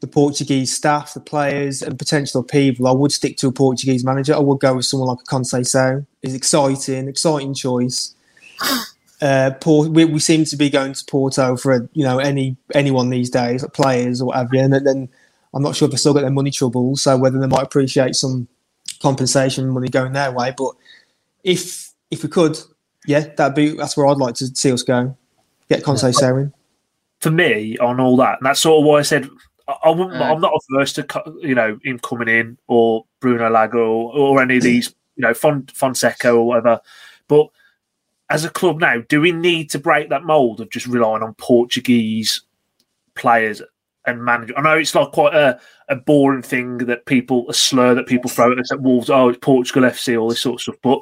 the 0.00 0.08
Portuguese 0.08 0.74
staff, 0.74 1.14
the 1.14 1.20
players, 1.20 1.82
and 1.82 1.96
potential 1.96 2.42
people, 2.42 2.88
I 2.88 2.92
would 2.92 3.12
stick 3.12 3.36
to 3.38 3.46
a 3.46 3.52
Portuguese 3.52 4.04
manager. 4.04 4.34
I 4.34 4.40
would 4.40 4.58
go 4.58 4.74
with 4.74 4.86
someone 4.86 5.08
like 5.08 5.20
a 5.20 5.30
Conceição. 5.30 6.04
It's 6.20 6.34
exciting, 6.34 7.06
exciting 7.06 7.54
choice. 7.54 8.16
Uh, 9.22 9.52
Port, 9.60 9.90
we, 9.90 10.04
we, 10.04 10.18
seem 10.18 10.44
to 10.44 10.56
be 10.56 10.68
going 10.68 10.92
to 10.94 11.04
Porto 11.04 11.56
for 11.56 11.88
you 11.92 12.04
know 12.04 12.18
any 12.18 12.56
anyone 12.74 13.08
these 13.08 13.30
days, 13.30 13.62
like 13.62 13.72
players 13.72 14.20
or 14.20 14.26
whatever. 14.26 14.56
And 14.56 14.72
then 14.72 15.08
I'm 15.54 15.62
not 15.62 15.76
sure 15.76 15.86
if 15.86 15.92
they 15.92 15.96
still 15.96 16.12
got 16.12 16.22
their 16.22 16.30
money 16.30 16.50
troubles, 16.50 17.02
so 17.02 17.16
whether 17.16 17.38
they 17.38 17.46
might 17.46 17.62
appreciate 17.62 18.16
some 18.16 18.48
compensation 19.00 19.68
money 19.68 19.88
going 19.88 20.12
their 20.12 20.32
way. 20.32 20.52
But 20.56 20.72
if 21.44 21.92
if 22.10 22.24
we 22.24 22.28
could, 22.28 22.58
yeah, 23.06 23.20
that'd 23.36 23.54
be 23.54 23.76
that's 23.76 23.96
where 23.96 24.08
I'd 24.08 24.16
like 24.16 24.34
to 24.36 24.48
see 24.48 24.72
us 24.72 24.82
go. 24.82 25.16
Get 25.68 25.84
Conceição 25.84 26.42
in. 26.42 26.52
For 27.20 27.30
me, 27.30 27.78
on 27.78 28.00
all 28.00 28.16
that, 28.16 28.38
and 28.38 28.46
that's 28.46 28.60
sort 28.60 28.80
of 28.80 28.86
why 28.86 28.98
I 28.98 29.02
said 29.02 29.30
I 29.84 29.90
wouldn't, 29.90 30.20
I'm 30.20 30.40
not 30.40 30.52
averse 30.70 30.92
to 30.94 31.06
you 31.40 31.54
know 31.54 31.78
him 31.84 32.00
coming 32.00 32.28
in 32.28 32.58
or 32.66 33.06
Bruno 33.20 33.48
Lage 33.48 33.74
or, 33.74 34.12
or 34.12 34.42
any 34.42 34.56
of 34.56 34.64
these 34.64 34.92
you 35.16 35.22
know 35.22 35.34
Fon, 35.34 35.68
Fonseca 35.72 36.30
or 36.30 36.46
whatever. 36.46 36.80
But 37.28 37.48
as 38.32 38.44
a 38.44 38.50
club 38.50 38.80
now, 38.80 39.02
do 39.08 39.20
we 39.20 39.30
need 39.30 39.68
to 39.70 39.78
break 39.78 40.08
that 40.08 40.24
mold 40.24 40.60
of 40.60 40.70
just 40.70 40.86
relying 40.86 41.22
on 41.22 41.34
Portuguese 41.34 42.42
players 43.14 43.60
and 44.06 44.24
manager? 44.24 44.54
I 44.56 44.62
know 44.62 44.78
it's 44.78 44.94
like 44.94 45.12
quite 45.12 45.34
a, 45.34 45.60
a 45.88 45.96
boring 45.96 46.42
thing 46.42 46.78
that 46.78 47.04
people 47.04 47.48
a 47.50 47.54
slur 47.54 47.94
that 47.94 48.06
people 48.06 48.30
throw 48.30 48.50
at 48.50 48.58
us 48.58 48.72
at 48.72 48.80
Wolves. 48.80 49.10
Oh, 49.10 49.28
it's 49.28 49.38
Portugal 49.38 49.82
FC, 49.82 50.18
all 50.18 50.30
this 50.30 50.40
sort 50.40 50.54
of 50.54 50.60
stuff. 50.62 50.76
But 50.82 51.00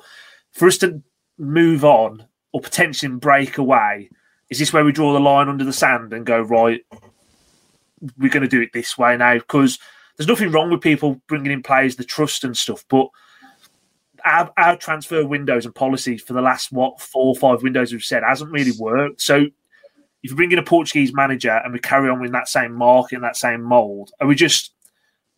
for 0.52 0.66
us 0.66 0.78
to 0.78 1.00
move 1.38 1.84
on 1.84 2.26
or 2.52 2.60
potentially 2.60 3.14
break 3.14 3.58
away, 3.58 4.10
is 4.50 4.58
this 4.58 4.72
where 4.72 4.84
we 4.84 4.90
draw 4.90 5.12
the 5.12 5.20
line 5.20 5.48
under 5.48 5.64
the 5.64 5.72
sand 5.72 6.12
and 6.12 6.26
go 6.26 6.40
right? 6.40 6.84
we're 8.18 8.30
going 8.30 8.42
to 8.42 8.48
do 8.48 8.60
it 8.60 8.72
this 8.72 8.96
way 8.96 9.16
now 9.16 9.34
because 9.34 9.78
there's 10.16 10.28
nothing 10.28 10.50
wrong 10.50 10.70
with 10.70 10.80
people 10.80 11.20
bringing 11.28 11.52
in 11.52 11.62
players 11.62 11.96
the 11.96 12.04
trust 12.04 12.44
and 12.44 12.56
stuff, 12.56 12.84
but 12.88 13.08
our, 14.24 14.52
our 14.56 14.76
transfer 14.76 15.24
windows 15.26 15.66
and 15.66 15.74
policies 15.74 16.22
for 16.22 16.32
the 16.32 16.40
last 16.40 16.72
what 16.72 17.00
four 17.00 17.26
or 17.26 17.36
five 17.36 17.62
windows 17.62 17.92
we've 17.92 18.02
said 18.02 18.22
hasn't 18.22 18.52
really 18.52 18.72
worked. 18.78 19.20
So 19.20 19.46
if 20.22 20.30
you 20.30 20.36
bring 20.36 20.52
in 20.52 20.58
a 20.58 20.62
Portuguese 20.62 21.14
manager 21.14 21.60
and 21.64 21.72
we 21.72 21.78
carry 21.78 22.10
on 22.10 22.20
with 22.20 22.32
that 22.32 22.48
same 22.48 22.72
market 22.72 23.16
and 23.16 23.24
that 23.24 23.36
same 23.36 23.62
mold, 23.62 24.10
are 24.20 24.26
we 24.26 24.34
just 24.34 24.72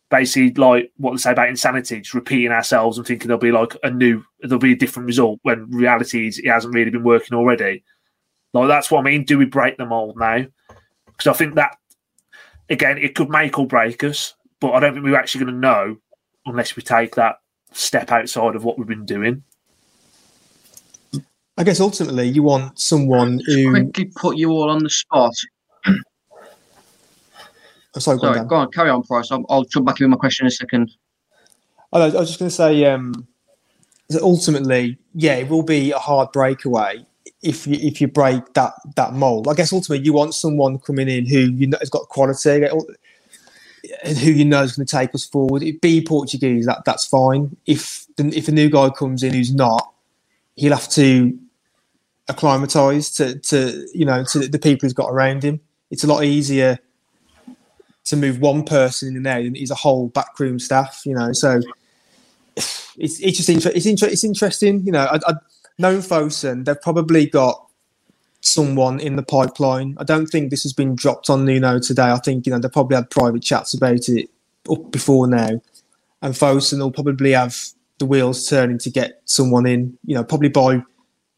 basically 0.09 0.53
like 0.53 0.91
what 0.97 1.11
they 1.11 1.17
say 1.17 1.31
about 1.31 1.49
insanity, 1.49 2.01
just 2.01 2.13
repeating 2.13 2.51
ourselves 2.51 2.97
and 2.97 3.07
thinking 3.07 3.27
there'll 3.27 3.39
be 3.39 3.51
like 3.51 3.75
a 3.83 3.89
new, 3.89 4.23
there'll 4.41 4.59
be 4.59 4.73
a 4.73 4.77
different 4.77 5.07
result 5.07 5.39
when 5.43 5.69
reality 5.71 6.27
is 6.27 6.37
it 6.37 6.47
hasn't 6.47 6.73
really 6.73 6.91
been 6.91 7.03
working 7.03 7.37
already? 7.37 7.83
Like 8.53 8.67
that's 8.67 8.91
what 8.91 8.99
I 8.99 9.03
mean. 9.03 9.23
Do 9.23 9.37
we 9.37 9.45
break 9.45 9.77
the 9.77 9.85
mold 9.85 10.17
now? 10.17 10.45
Because 11.07 11.27
I 11.27 11.33
think 11.33 11.55
that 11.55 11.77
again, 12.69 12.97
it 12.97 13.15
could 13.15 13.29
make 13.29 13.57
or 13.57 13.67
break 13.67 14.03
us, 14.03 14.35
but 14.59 14.71
I 14.73 14.79
don't 14.79 14.93
think 14.93 15.05
we're 15.05 15.17
actually 15.17 15.45
going 15.45 15.55
to 15.55 15.59
know 15.59 15.97
unless 16.45 16.75
we 16.75 16.83
take 16.83 17.15
that 17.15 17.37
step 17.73 18.11
outside 18.11 18.55
of 18.55 18.63
what 18.63 18.77
we've 18.77 18.87
been 18.87 19.05
doing. 19.05 19.43
I 21.57 21.63
guess 21.63 21.79
ultimately 21.79 22.27
you 22.27 22.41
want 22.41 22.79
someone 22.79 23.39
who 23.45 23.69
quickly 23.69 24.05
put 24.15 24.37
you 24.37 24.49
all 24.49 24.69
on 24.69 24.83
the 24.83 24.89
spot. 24.89 25.33
Oh, 27.95 27.99
sorry, 27.99 28.17
go, 28.17 28.21
sorry, 28.23 28.39
on, 28.39 28.47
go 28.47 28.55
on, 28.55 28.71
carry 28.71 28.89
on, 28.89 29.03
Price. 29.03 29.31
I'll, 29.31 29.45
I'll, 29.49 29.65
jump 29.65 29.85
back 29.85 29.99
in 29.99 30.05
with 30.05 30.17
my 30.17 30.17
question 30.17 30.45
in 30.45 30.47
a 30.47 30.51
second. 30.51 30.91
I 31.91 32.07
was 32.07 32.27
just 32.27 32.39
going 32.39 32.49
to 32.49 32.55
say, 32.55 32.85
um, 32.85 33.27
ultimately, 34.19 34.97
yeah, 35.13 35.35
it 35.35 35.47
will 35.47 35.61
be 35.61 35.91
a 35.91 35.99
hard 35.99 36.31
breakaway 36.31 37.05
if 37.43 37.67
you 37.67 37.75
if 37.75 38.01
you 38.01 38.07
break 38.07 38.53
that 38.53 38.73
that 38.95 39.13
mold. 39.13 39.47
I 39.47 39.53
guess 39.53 39.71
ultimately 39.71 40.03
you 40.03 40.13
want 40.13 40.33
someone 40.33 40.79
coming 40.79 41.07
in 41.07 41.27
who 41.27 41.37
you 41.37 41.67
know 41.67 41.77
has 41.79 41.89
got 41.89 42.09
quality 42.09 42.65
and 44.03 44.17
who 44.17 44.31
you 44.31 44.45
know 44.45 44.63
is 44.63 44.75
going 44.75 44.85
to 44.85 44.97
take 44.97 45.13
us 45.13 45.25
forward. 45.25 45.63
It 45.63 45.81
be 45.81 46.03
Portuguese, 46.03 46.65
that 46.65 46.85
that's 46.85 47.05
fine. 47.05 47.55
If 47.65 48.05
if 48.17 48.47
a 48.47 48.51
new 48.51 48.69
guy 48.69 48.89
comes 48.89 49.23
in 49.23 49.33
who's 49.33 49.53
not, 49.53 49.93
he'll 50.55 50.73
have 50.73 50.89
to 50.89 51.37
acclimatise 52.29 53.09
to 53.15 53.37
to 53.39 53.87
you 53.93 54.05
know 54.05 54.23
to 54.25 54.47
the 54.47 54.59
people 54.59 54.87
he's 54.87 54.93
got 54.93 55.09
around 55.09 55.43
him. 55.43 55.59
It's 55.91 56.03
a 56.03 56.07
lot 56.07 56.23
easier 56.23 56.79
to 58.05 58.15
move 58.15 58.39
one 58.39 58.63
person 58.63 59.15
in 59.15 59.23
there 59.23 59.43
than 59.43 59.55
he's 59.55 59.71
a 59.71 59.75
whole 59.75 60.09
backroom 60.09 60.59
staff. 60.59 61.01
You 61.05 61.15
know, 61.15 61.33
so 61.33 61.61
it's 62.55 63.19
it's 63.19 63.37
just 63.37 63.49
inter- 63.49 63.71
it's, 63.73 63.85
inter- 63.85 64.07
it's 64.07 64.23
interesting. 64.23 64.85
You 64.85 64.91
know, 64.91 65.05
I, 65.05 65.19
I 65.27 65.33
known 65.77 65.99
Fosun, 65.99 66.65
they've 66.65 66.81
probably 66.81 67.25
got 67.25 67.62
someone 68.43 68.99
in 68.99 69.15
the 69.15 69.23
pipeline. 69.23 69.95
I 69.97 70.03
don't 70.03 70.27
think 70.27 70.49
this 70.49 70.63
has 70.63 70.73
been 70.73 70.95
dropped 70.95 71.29
on 71.29 71.45
Nuno 71.45 71.79
today. 71.79 72.11
I 72.11 72.17
think 72.17 72.45
you 72.45 72.51
know 72.51 72.59
they 72.59 72.69
probably 72.69 72.95
had 72.95 73.09
private 73.09 73.41
chats 73.41 73.73
about 73.73 74.07
it 74.09 74.29
up 74.69 74.91
before 74.91 75.27
now, 75.27 75.61
and 76.21 76.33
Fosun 76.33 76.79
will 76.79 76.91
probably 76.91 77.31
have 77.31 77.57
the 77.99 78.05
wheels 78.05 78.47
turning 78.47 78.77
to 78.79 78.89
get 78.89 79.21
someone 79.25 79.65
in. 79.65 79.97
You 80.05 80.15
know, 80.15 80.23
probably 80.23 80.49
by 80.49 80.83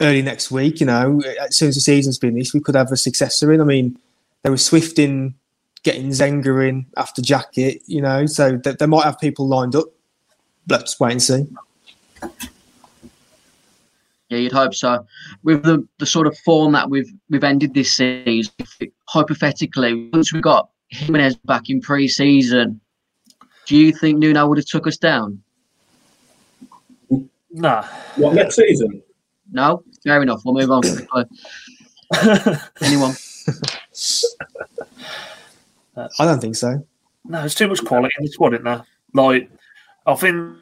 early 0.01 0.21
next 0.21 0.51
week. 0.51 0.79
You 0.79 0.87
know, 0.87 1.21
as 1.39 1.57
soon 1.57 1.69
as 1.69 1.75
the 1.75 1.81
season's 1.81 2.17
finished, 2.17 2.53
we 2.53 2.59
could 2.59 2.75
have 2.75 2.91
a 2.91 2.97
successor 2.97 3.53
in. 3.53 3.61
I 3.61 3.65
mean, 3.65 3.97
they 4.43 4.49
were 4.49 4.57
Swift 4.57 4.99
in 4.99 5.35
getting 5.83 6.09
Zenga 6.09 6.67
in 6.67 6.87
after 6.97 7.21
Jackett. 7.21 7.81
You 7.85 8.01
know, 8.01 8.25
so 8.25 8.57
they, 8.57 8.73
they 8.73 8.87
might 8.87 9.05
have 9.05 9.19
people 9.19 9.47
lined 9.47 9.75
up. 9.75 9.85
Let's 10.67 10.99
wait 10.99 11.11
and 11.11 11.23
see. 11.23 11.45
Yeah, 14.35 14.41
you'd 14.41 14.51
hope 14.51 14.73
so. 14.73 15.05
With 15.43 15.63
the, 15.63 15.87
the 15.99 16.05
sort 16.05 16.27
of 16.27 16.37
form 16.39 16.73
that 16.73 16.89
we've 16.89 17.11
we've 17.29 17.43
ended 17.43 17.73
this 17.73 17.95
season, 17.95 18.53
hypothetically, 19.07 20.09
once 20.11 20.33
we 20.33 20.41
got 20.41 20.69
Jimenez 20.89 21.37
back 21.45 21.69
in 21.69 21.79
pre-season, 21.79 22.81
do 23.65 23.77
you 23.77 23.93
think 23.93 24.19
Nuno 24.19 24.47
would 24.47 24.57
have 24.57 24.67
took 24.67 24.87
us 24.87 24.97
down? 24.97 25.41
Nah. 27.51 27.83
What 28.17 28.33
next 28.33 28.57
season? 28.57 29.01
No, 29.51 29.83
fair 30.03 30.21
enough. 30.21 30.41
We'll 30.43 30.55
move 30.55 30.71
on. 30.71 30.83
Anyone? 32.81 33.15
I 35.95 36.25
don't 36.25 36.41
think 36.41 36.57
so. 36.57 36.85
No, 37.23 37.39
there's 37.39 37.55
too 37.55 37.69
much 37.69 37.83
quality 37.85 38.13
in 38.19 38.25
the 38.25 38.31
squad, 38.31 38.53
isn't 38.53 38.65
there? 38.65 38.85
Like 39.13 39.49
I 40.05 40.15
think, 40.15 40.57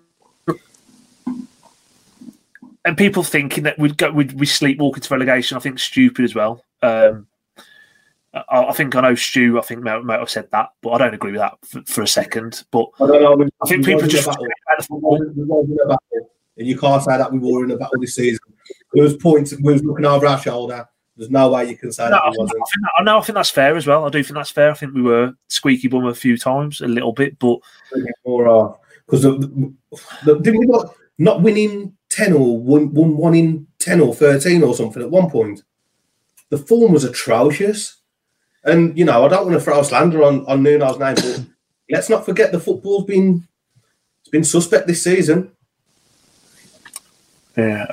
and 2.85 2.97
people 2.97 3.23
thinking 3.23 3.63
that 3.63 3.79
we'd 3.79 3.97
go, 3.97 4.11
we'd 4.11 4.33
we 4.33 4.45
sleepwalk 4.45 4.95
into 4.95 5.13
relegation. 5.13 5.57
I 5.57 5.59
think 5.59 5.79
stupid 5.79 6.25
as 6.25 6.35
well. 6.35 6.63
Um, 6.81 7.27
I, 8.33 8.65
I, 8.65 8.73
think 8.73 8.95
I 8.95 9.01
know 9.01 9.15
Stu. 9.15 9.59
I 9.59 9.61
think 9.61 9.83
might, 9.83 10.03
might 10.03 10.19
have 10.19 10.29
said 10.29 10.49
that, 10.51 10.69
but 10.81 10.91
I 10.91 10.97
don't 10.97 11.13
agree 11.13 11.31
with 11.31 11.41
that 11.41 11.57
for, 11.63 11.81
for 11.83 12.01
a 12.01 12.07
second. 12.07 12.63
But 12.71 12.87
I 12.99 13.07
don't 13.07 13.39
know. 13.39 13.47
I 13.61 13.67
think 13.67 13.85
people 13.85 14.07
just 14.07 14.27
and 16.55 16.67
you 16.67 16.77
can't 16.77 17.01
say 17.01 17.17
that 17.17 17.31
we 17.31 17.39
were 17.39 17.63
in 17.63 17.71
a 17.71 17.77
battle 17.77 17.99
this 17.99 18.15
season. 18.15 18.39
There 18.93 19.03
was 19.03 19.17
points 19.17 19.53
we 19.59 19.73
was 19.73 19.83
looking 19.83 20.05
over 20.05 20.27
our 20.27 20.39
shoulder. 20.39 20.87
There's 21.15 21.29
no 21.29 21.49
way 21.49 21.69
you 21.69 21.77
can 21.77 21.91
say 21.91 22.05
no, 22.05 22.11
that 22.11 22.31
we 22.31 22.37
wasn't. 22.39 22.63
I 22.97 23.03
no, 23.03 23.19
I 23.19 23.21
think 23.21 23.35
that's 23.35 23.49
fair 23.49 23.75
as 23.75 23.85
well. 23.85 24.05
I 24.05 24.09
do 24.09 24.23
think 24.23 24.35
that's 24.35 24.51
fair. 24.51 24.71
I 24.71 24.73
think 24.73 24.93
we 24.93 25.01
were 25.03 25.33
squeaky 25.47 25.87
bum 25.87 26.05
a 26.05 26.13
few 26.13 26.37
times, 26.37 26.81
a 26.81 26.87
little 26.87 27.13
bit, 27.13 27.37
but 27.39 27.59
because 27.93 29.25
uh, 29.25 29.37
did 30.41 30.57
we 30.57 30.65
not 30.65 30.95
not 31.19 31.41
winning 31.41 31.95
ten 32.13 32.33
or 32.33 32.59
one, 32.59 32.93
one 32.93 33.17
one 33.17 33.35
in 33.35 33.67
ten 33.79 33.99
or 33.99 34.13
thirteen 34.13 34.63
or 34.63 34.75
something 34.75 35.01
at 35.01 35.11
one 35.11 35.29
point? 35.29 35.63
The 36.49 36.57
form 36.57 36.93
was 36.93 37.03
atrocious, 37.03 37.97
and 38.63 38.97
you 38.97 39.05
know 39.05 39.25
I 39.25 39.27
don't 39.27 39.47
want 39.47 39.57
to 39.57 39.63
throw 39.63 39.81
slander 39.81 40.23
on 40.23 40.45
on 40.45 40.61
Nuno's 40.63 40.99
name, 40.99 41.15
but 41.15 41.45
let's 41.91 42.09
not 42.09 42.25
forget 42.25 42.51
the 42.51 42.59
football's 42.59 43.05
been 43.05 43.47
it's 44.21 44.29
been 44.29 44.43
suspect 44.43 44.87
this 44.87 45.03
season. 45.03 45.51
Yeah, 47.57 47.91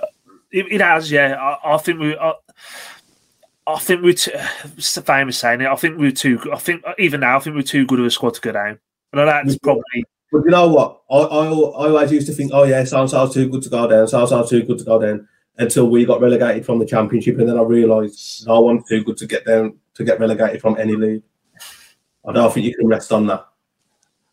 it, 0.51 0.67
it 0.71 0.81
has. 0.81 1.11
Yeah, 1.11 1.35
I, 1.35 1.75
I 1.75 1.79
think 1.79 2.01
we. 2.01 2.17
I, 2.17 2.35
I 3.67 3.79
think 3.79 4.03
we're 4.03 4.15
too, 4.15 4.33
it's 4.77 4.95
the 4.95 5.03
famous 5.03 5.39
saying 5.39 5.61
it. 5.61 5.69
I 5.69 5.77
think 5.77 5.99
we're 5.99 6.11
too. 6.11 6.41
I 6.53 6.59
think 6.59 6.83
even 6.99 7.21
now, 7.21 7.37
I 7.37 7.41
think 7.41 7.55
we're 7.57 7.63
too 7.63 7.87
good 7.87 8.01
of 8.01 8.07
a 8.07 8.11
squad 8.11 8.35
to 8.35 8.41
go 8.41 8.53
down. 8.53 8.79
And 9.13 9.29
that's 9.29 9.59
probably. 9.59 10.05
But 10.33 10.45
you 10.45 10.51
know 10.51 10.69
what? 10.69 11.03
I, 11.11 11.17
I, 11.17 11.47
I 11.47 11.89
always 11.89 12.13
used 12.13 12.27
to 12.29 12.33
think, 12.33 12.53
oh 12.55 12.65
yeah, 12.65 12.85
South 12.85 13.33
too 13.33 13.49
good 13.49 13.63
to 13.63 13.69
go 13.69 13.89
down. 13.89 14.07
South 14.09 14.49
too 14.49 14.63
good 14.63 14.79
to 14.79 14.85
go 14.85 15.01
down. 15.01 15.29
Until 15.59 15.91
we 15.91 16.07
got 16.07 16.23
relegated 16.23 16.65
from 16.65 16.79
the 16.79 16.87
championship, 16.87 17.39
and 17.39 17.49
then 17.49 17.59
I 17.59 17.63
realised 17.63 18.47
no 18.47 18.61
one's 18.61 18.89
too 18.89 19.05
good 19.05 19.19
to 19.19 19.27
get 19.27 19.45
down 19.45 19.77
to 19.95 20.05
get 20.05 20.19
relegated 20.19 20.63
from 20.63 20.79
any 20.79 20.97
league. 20.97 21.23
I 22.27 22.33
don't 22.33 22.53
think 22.55 22.65
you 22.65 22.75
can 22.75 22.87
rest 22.87 23.13
on 23.13 23.27
that. 23.27 23.47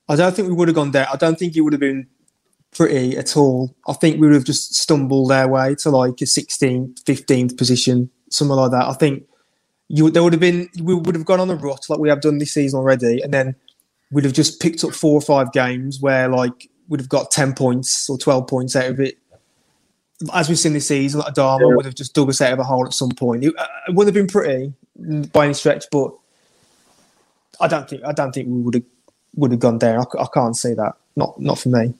I 0.08 0.16
don't 0.16 0.34
think 0.34 0.48
we 0.48 0.54
would 0.54 0.70
have 0.70 0.76
gone 0.76 0.92
down. 0.92 1.08
I 1.12 1.18
don't 1.18 1.38
think 1.38 1.56
it 1.56 1.62
would 1.62 1.74
have 1.74 1.82
been 1.82 2.08
pretty 2.72 3.18
at 3.18 3.36
all. 3.36 3.76
I 3.88 3.94
think 3.94 4.22
we 4.22 4.28
would 4.28 4.36
have 4.36 4.46
just 4.46 4.76
stumbled 4.76 5.32
our 5.32 5.50
way 5.50 5.76
to 5.76 5.90
like 5.90 6.22
a 6.22 6.26
16th, 6.26 7.04
15th 7.04 7.58
position, 7.58 8.10
something 8.30 8.56
like 8.56 8.72
that. 8.72 8.86
I 8.86 8.94
think 8.94 9.28
you 9.90 10.10
there 10.10 10.24
would 10.24 10.34
have 10.34 10.40
been 10.40 10.70
we 10.82 10.94
would 10.94 11.16
have 11.16 11.26
gone 11.26 11.40
on 11.40 11.50
a 11.50 11.56
rut 11.56 11.86
like 11.90 12.00
we 12.00 12.10
have 12.10 12.22
done 12.22 12.38
this 12.38 12.54
season 12.54 12.80
already, 12.80 13.22
and 13.22 13.34
then 13.34 13.56
we'd 14.12 14.24
have 14.24 14.34
just 14.34 14.62
picked 14.62 14.84
up 14.84 14.94
four 14.94 15.14
or 15.14 15.22
five 15.22 15.52
games 15.52 16.00
where 16.00 16.30
like 16.30 16.70
we'd 16.88 17.02
have 17.02 17.10
got 17.10 17.32
10 17.32 17.54
points 17.54 18.10
or 18.10 18.18
12 18.18 18.48
points 18.48 18.76
out 18.76 18.90
of 18.90 19.00
it. 19.00 19.18
As 20.34 20.50
we've 20.50 20.58
seen 20.58 20.74
this 20.74 20.88
season, 20.88 21.20
like 21.20 21.34
Adama 21.34 21.60
yeah. 21.60 21.76
would 21.76 21.86
have 21.86 21.96
just 21.96 22.16
dug 22.16 22.30
us 22.30 22.42
out 22.42 22.54
of 22.54 22.60
a 22.60 22.64
hole 22.64 22.86
at 22.86 22.94
some 22.94 23.12
point. 23.12 23.44
It, 23.44 23.54
it 23.88 23.94
would 23.94 24.08
have 24.08 24.16
been 24.16 24.28
pretty 24.28 24.74
by 25.32 25.46
any 25.46 25.54
stretch, 25.54 25.86
but 25.92 26.12
I 27.62 27.68
don't 27.68 27.88
think 27.88 28.04
I 28.04 28.14
don't 28.14 28.32
think 28.32 28.48
we 28.48 28.62
would 28.62 28.74
have 28.76 28.84
would 29.36 29.52
have 29.52 29.60
gone 29.60 29.78
there. 29.78 30.00
I, 30.00 30.04
I 30.20 30.26
can't 30.34 30.56
see 30.56 30.74
that. 30.74 30.94
Not 31.16 31.40
not 31.40 31.60
for 31.60 31.70
me 31.70 31.94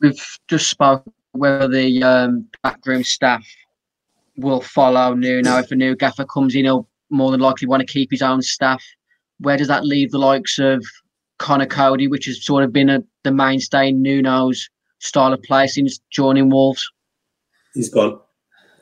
we've 0.00 0.38
just 0.48 0.70
spoke 0.70 1.04
whether 1.32 1.68
the 1.68 2.02
um, 2.02 2.46
backroom 2.62 3.04
staff 3.04 3.46
will 4.36 4.60
follow 4.60 5.14
Nuno. 5.14 5.58
If 5.58 5.70
a 5.70 5.76
new 5.76 5.96
gaffer 5.96 6.24
comes 6.24 6.54
in, 6.54 6.64
he'll 6.64 6.87
more 7.10 7.30
than 7.30 7.40
likely 7.40 7.68
want 7.68 7.80
to 7.80 7.92
keep 7.92 8.10
his 8.10 8.22
own 8.22 8.42
staff. 8.42 8.82
Where 9.40 9.56
does 9.56 9.68
that 9.68 9.84
leave 9.84 10.10
the 10.10 10.18
likes 10.18 10.58
of 10.58 10.84
Conor 11.38 11.66
Coady, 11.66 12.08
which 12.08 12.26
has 12.26 12.44
sort 12.44 12.64
of 12.64 12.72
been 12.72 12.90
a, 12.90 13.02
the 13.24 13.32
mainstay 13.32 13.88
in 13.88 14.02
Nuno's 14.02 14.68
style 14.98 15.32
of 15.32 15.42
play 15.42 15.66
since 15.66 16.00
joining 16.10 16.50
Wolves? 16.50 16.84
He's 17.74 17.88
gone. 17.88 18.20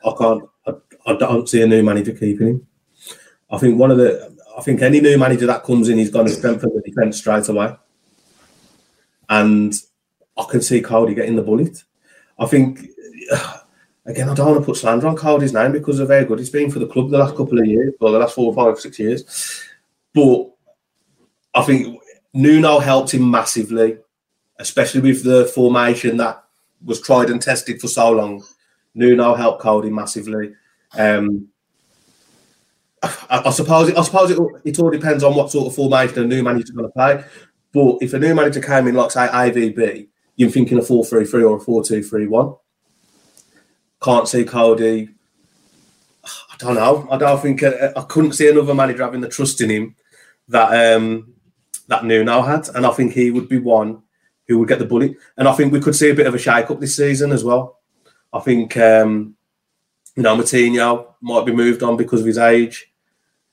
I 0.05 0.13
can't. 0.17 0.43
I, 0.65 0.71
I 1.05 1.15
don't 1.15 1.47
see 1.47 1.61
a 1.61 1.67
new 1.67 1.83
manager 1.83 2.13
keeping 2.13 2.47
him. 2.47 2.67
I 3.51 3.57
think 3.57 3.77
one 3.77 3.91
of 3.91 3.97
the. 3.97 4.35
I 4.57 4.61
think 4.61 4.81
any 4.81 4.99
new 4.99 5.17
manager 5.19 5.45
that 5.45 5.63
comes 5.63 5.87
in, 5.87 5.99
he's 5.99 6.09
going 6.09 6.25
to 6.25 6.33
strengthen 6.33 6.73
the 6.73 6.81
defence 6.81 7.19
straight 7.19 7.47
away. 7.47 7.75
And 9.29 9.73
I 10.35 10.45
can 10.49 10.61
see 10.61 10.81
Coady 10.81 11.13
getting 11.13 11.35
the 11.35 11.43
bullet. 11.43 11.83
I 12.39 12.47
think, 12.47 12.87
again, 14.07 14.29
I 14.29 14.33
don't 14.33 14.47
want 14.47 14.59
to 14.61 14.65
put 14.65 14.77
slander 14.77 15.07
on 15.07 15.15
Coady's 15.15 15.53
name 15.53 15.73
because 15.73 15.99
of 15.99 16.09
how 16.09 16.23
good 16.23 16.39
he's 16.39 16.49
been 16.49 16.71
for 16.71 16.79
the 16.79 16.87
club 16.87 17.11
the 17.11 17.17
last 17.17 17.35
couple 17.35 17.59
of 17.59 17.65
years, 17.65 17.93
well, 17.99 18.13
the 18.13 18.19
last 18.19 18.35
four, 18.35 18.53
five, 18.53 18.79
six 18.79 18.97
years. 18.97 19.63
But 20.13 20.49
I 21.53 21.61
think 21.63 21.99
Nuno 22.33 22.79
helped 22.79 23.13
him 23.13 23.29
massively, 23.29 23.97
especially 24.59 25.01
with 25.01 25.23
the 25.23 25.45
formation 25.45 26.17
that 26.17 26.43
was 26.83 27.01
tried 27.01 27.29
and 27.29 27.41
tested 27.41 27.81
for 27.81 27.87
so 27.87 28.11
long. 28.11 28.43
Nuno 28.95 29.35
helped 29.35 29.61
Coady 29.61 29.89
massively. 29.89 30.53
Um, 30.97 31.49
I, 33.03 33.43
I, 33.45 33.49
suppose 33.51 33.89
it, 33.89 33.97
I 33.97 34.01
suppose 34.01 34.31
it, 34.31 34.39
it 34.65 34.79
all 34.79 34.89
depends 34.89 35.23
on 35.23 35.35
what 35.35 35.51
sort 35.51 35.67
of 35.67 35.75
formation 35.75 36.23
a 36.23 36.25
new 36.25 36.41
manager 36.41 36.63
is 36.63 36.71
going 36.71 36.87
to 36.87 36.93
play. 36.93 37.23
But 37.73 37.97
if 38.01 38.13
a 38.13 38.19
new 38.19 38.33
manager 38.33 38.61
came 38.61 38.87
in, 38.87 38.95
like 38.95 39.11
say 39.11 39.27
AVB, 39.27 40.07
you're 40.35 40.49
thinking 40.49 40.79
a 40.79 40.81
4 40.81 41.05
3 41.05 41.25
3 41.25 41.43
or 41.43 41.57
a 41.57 41.59
4 41.59 41.83
2 41.83 42.03
3 42.03 42.27
1. 42.27 42.55
Can't 44.07 44.25
see 44.29 44.45
Coady. 44.45 45.09
I 46.23 46.55
don't 46.59 46.75
know. 46.75 47.09
I 47.11 47.17
don't 47.17 47.41
think 47.41 47.61
uh, 47.61 47.91
I 47.93 48.03
couldn't 48.03 48.31
see 48.31 48.47
another 48.47 48.73
manager 48.73 49.03
having 49.03 49.19
the 49.19 49.27
trust 49.27 49.59
in 49.59 49.69
him 49.69 49.95
that 50.47 50.95
um, 50.95 51.33
that 51.89 52.05
Nuno 52.05 52.41
had, 52.41 52.69
and 52.73 52.85
I 52.85 52.91
think 52.91 53.11
he 53.11 53.31
would 53.31 53.49
be 53.49 53.57
one 53.57 54.01
who 54.47 54.59
would 54.59 54.69
get 54.69 54.79
the 54.79 54.85
bullet. 54.85 55.17
And 55.35 55.45
I 55.45 55.51
think 55.51 55.73
we 55.73 55.81
could 55.81 55.93
see 55.93 56.09
a 56.09 56.15
bit 56.15 56.25
of 56.25 56.33
a 56.33 56.39
shake 56.39 56.71
up 56.71 56.79
this 56.79 56.95
season 56.95 57.33
as 57.33 57.43
well. 57.43 57.79
I 58.31 58.39
think 58.39 58.77
um, 58.77 59.35
you 60.15 60.23
know 60.23 60.37
Moutinho 60.37 61.15
might 61.19 61.45
be 61.45 61.51
moved 61.51 61.83
on 61.83 61.97
because 61.97 62.21
of 62.21 62.27
his 62.27 62.37
age. 62.37 62.89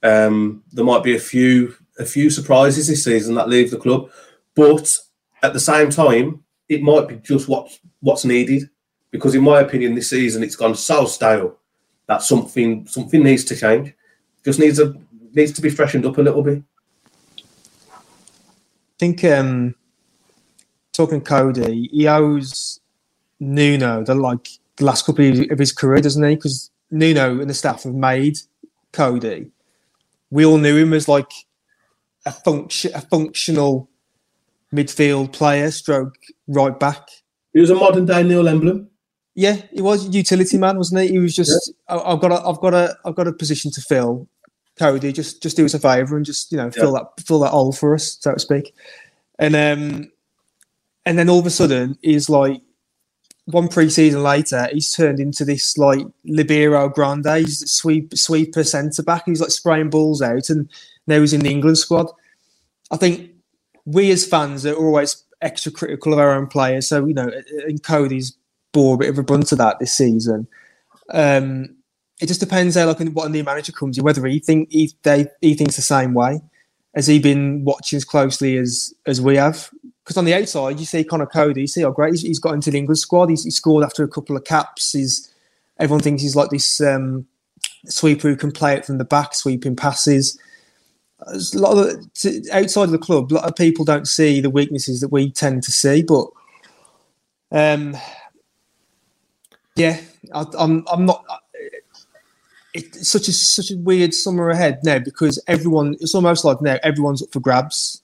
Um, 0.04 0.62
there 0.70 0.84
might 0.84 1.02
be 1.02 1.16
a 1.16 1.18
few 1.18 1.74
a 1.98 2.04
few 2.04 2.30
surprises 2.30 2.86
this 2.86 3.02
season 3.02 3.34
that 3.34 3.48
leave 3.48 3.72
the 3.72 3.76
club, 3.76 4.08
but 4.54 4.96
at 5.42 5.52
the 5.52 5.58
same 5.58 5.90
time, 5.90 6.44
it 6.68 6.80
might 6.80 7.08
be 7.08 7.16
just 7.16 7.48
what 7.48 7.76
what's 7.98 8.24
needed. 8.24 8.70
Because 9.14 9.36
in 9.36 9.44
my 9.44 9.60
opinion, 9.60 9.94
this 9.94 10.10
season 10.10 10.42
it's 10.42 10.56
gone 10.56 10.74
so 10.74 11.04
stale 11.04 11.56
that 12.08 12.20
something 12.20 12.84
something 12.88 13.22
needs 13.22 13.44
to 13.44 13.54
change. 13.54 13.94
Just 14.44 14.58
needs 14.58 14.80
a 14.80 14.92
needs 15.32 15.52
to 15.52 15.62
be 15.62 15.70
freshened 15.70 16.04
up 16.04 16.18
a 16.18 16.20
little 16.20 16.42
bit. 16.42 16.64
I 17.88 18.00
think 18.98 19.22
um 19.22 19.76
talking 20.92 21.20
Coady, 21.20 21.88
he 21.92 22.08
owes 22.08 22.80
Nuno 23.38 24.02
the 24.02 24.16
like 24.16 24.48
the 24.78 24.84
last 24.84 25.06
couple 25.06 25.30
of 25.30 25.48
of 25.52 25.60
his 25.60 25.70
career, 25.70 26.00
doesn't 26.00 26.28
he? 26.28 26.34
Because 26.34 26.72
Nuno 26.90 27.40
and 27.40 27.48
the 27.48 27.54
staff 27.54 27.84
have 27.84 27.94
made 27.94 28.38
Coady. 28.92 29.52
We 30.32 30.44
all 30.44 30.58
knew 30.58 30.76
him 30.76 30.92
as 30.92 31.06
like 31.06 31.30
a 32.26 32.32
function 32.32 32.90
a 32.96 33.00
functional 33.00 33.88
midfield 34.74 35.32
player, 35.32 35.70
stroke 35.70 36.16
right 36.48 36.76
back. 36.80 37.06
He 37.52 37.60
was 37.60 37.70
a 37.70 37.76
modern 37.76 38.06
day 38.06 38.24
Neil 38.24 38.42
Emblen. 38.42 38.88
Yeah, 39.34 39.56
he 39.72 39.82
was 39.82 40.06
a 40.06 40.10
utility 40.10 40.58
man, 40.58 40.76
wasn't 40.76 41.02
he? 41.02 41.08
He 41.08 41.18
was 41.18 41.34
just 41.34 41.72
yeah. 41.88 41.96
I, 41.96 42.10
have 42.10 42.20
got 42.20 42.32
a 42.32 42.46
I've 42.46 42.60
got 42.60 42.74
a 42.74 42.96
I've 43.04 43.16
got 43.16 43.26
a 43.26 43.32
position 43.32 43.70
to 43.72 43.80
fill. 43.80 44.28
Coady, 44.76 45.12
just 45.12 45.42
just 45.42 45.56
do 45.56 45.64
us 45.64 45.74
a 45.74 45.78
favour 45.78 46.16
and 46.16 46.26
just 46.26 46.50
you 46.50 46.58
know 46.58 46.70
fill 46.70 46.92
that 46.94 47.06
fill 47.20 47.40
that 47.40 47.50
hole 47.50 47.72
for 47.72 47.94
us, 47.94 48.16
so 48.20 48.34
to 48.34 48.40
speak. 48.40 48.74
And 49.38 49.54
um 49.54 50.10
and 51.04 51.18
then 51.18 51.28
all 51.28 51.38
of 51.40 51.46
a 51.46 51.50
sudden 51.50 51.98
he's 52.02 52.28
like 52.28 52.60
one 53.46 53.68
pre-season 53.68 54.22
later, 54.22 54.68
he's 54.72 54.92
turned 54.92 55.20
into 55.20 55.44
this 55.44 55.76
like 55.76 56.00
libero 56.24 56.88
grande. 56.88 57.26
He's 57.26 57.62
a 57.62 57.66
sweep 57.66 58.16
sweeper 58.16 58.64
centre 58.64 59.02
back. 59.02 59.24
He's 59.26 59.40
like 59.40 59.50
spraying 59.50 59.90
balls 59.90 60.22
out, 60.22 60.48
and 60.48 60.68
now 61.06 61.20
he's 61.20 61.34
in 61.34 61.40
the 61.40 61.50
England 61.50 61.78
squad. 61.78 62.10
I 62.90 62.96
think 62.96 63.30
we 63.84 64.10
as 64.10 64.26
fans 64.26 64.64
are 64.64 64.74
always 64.74 65.22
extra 65.42 65.70
critical 65.70 66.12
of 66.12 66.18
our 66.18 66.32
own 66.32 66.46
players. 66.46 66.88
So 66.88 67.04
you 67.04 67.14
know, 67.14 67.30
and 67.66 67.82
Coady's 67.82 68.36
bore 68.74 68.96
a 68.96 68.98
bit 68.98 69.08
of 69.08 69.18
a 69.18 69.22
brunt 69.22 69.52
of 69.52 69.58
that 69.58 69.78
this 69.78 69.96
season. 69.96 70.46
Um, 71.10 71.76
it 72.20 72.26
just 72.26 72.40
depends 72.40 72.76
how 72.76 72.86
like 72.86 72.98
what 73.08 73.26
a 73.26 73.30
new 73.30 73.42
manager 73.42 73.72
comes 73.72 73.96
in, 73.96 74.04
whether 74.04 74.26
he 74.26 74.38
think 74.38 74.70
he 74.70 74.92
they 75.02 75.28
he 75.40 75.54
thinks 75.54 75.76
the 75.76 75.82
same 75.82 76.12
way. 76.12 76.42
Has 76.94 77.06
he 77.06 77.18
been 77.18 77.64
watching 77.64 77.96
as 77.96 78.04
closely 78.04 78.58
as 78.58 78.92
as 79.06 79.22
we 79.22 79.36
have? 79.36 79.70
Because 80.04 80.18
on 80.18 80.26
the 80.26 80.34
outside, 80.34 80.78
you 80.78 80.84
see 80.84 81.02
Conor 81.02 81.26
Coady, 81.26 81.62
you 81.62 81.66
see 81.66 81.80
how 81.80 81.90
great 81.90 82.12
he's, 82.12 82.20
he's 82.20 82.38
got 82.38 82.52
into 82.52 82.70
the 82.70 82.76
England 82.76 82.98
squad. 82.98 83.30
He's, 83.30 83.44
he 83.44 83.50
scored 83.50 83.82
after 83.82 84.04
a 84.04 84.08
couple 84.08 84.36
of 84.36 84.44
caps. 84.44 84.92
He's 84.92 85.32
everyone 85.78 86.02
thinks 86.02 86.20
he's 86.20 86.36
like 86.36 86.50
this 86.50 86.82
um, 86.82 87.26
sweeper 87.86 88.28
who 88.28 88.36
can 88.36 88.52
play 88.52 88.74
it 88.74 88.84
from 88.84 88.98
the 88.98 89.04
back, 89.04 89.34
sweeping 89.34 89.76
passes 89.76 90.38
a 91.26 91.58
lot 91.58 91.76
of 91.76 92.06
outside 92.52 92.84
of 92.84 92.90
the 92.90 92.98
club, 92.98 93.32
a 93.32 93.34
lot 93.34 93.44
of 93.44 93.56
people 93.56 93.84
don't 93.84 94.08
see 94.08 94.40
the 94.40 94.50
weaknesses 94.50 95.00
that 95.00 95.12
we 95.12 95.30
tend 95.30 95.62
to 95.62 95.72
see. 95.72 96.02
But 96.02 96.26
um, 97.50 97.96
yeah, 99.76 100.00
I, 100.32 100.40
am 100.40 100.46
I'm, 100.58 100.84
I'm 100.92 101.06
not. 101.06 101.24
Uh, 101.28 101.36
it's 102.72 103.08
such 103.08 103.28
a 103.28 103.32
such 103.32 103.70
a 103.70 103.76
weird 103.76 104.14
summer 104.14 104.50
ahead 104.50 104.80
now 104.84 104.98
because 104.98 105.42
everyone. 105.46 105.96
It's 106.00 106.14
almost 106.14 106.44
like 106.44 106.60
now 106.60 106.78
everyone's 106.82 107.22
up 107.22 107.32
for 107.32 107.40
grabs. 107.40 108.02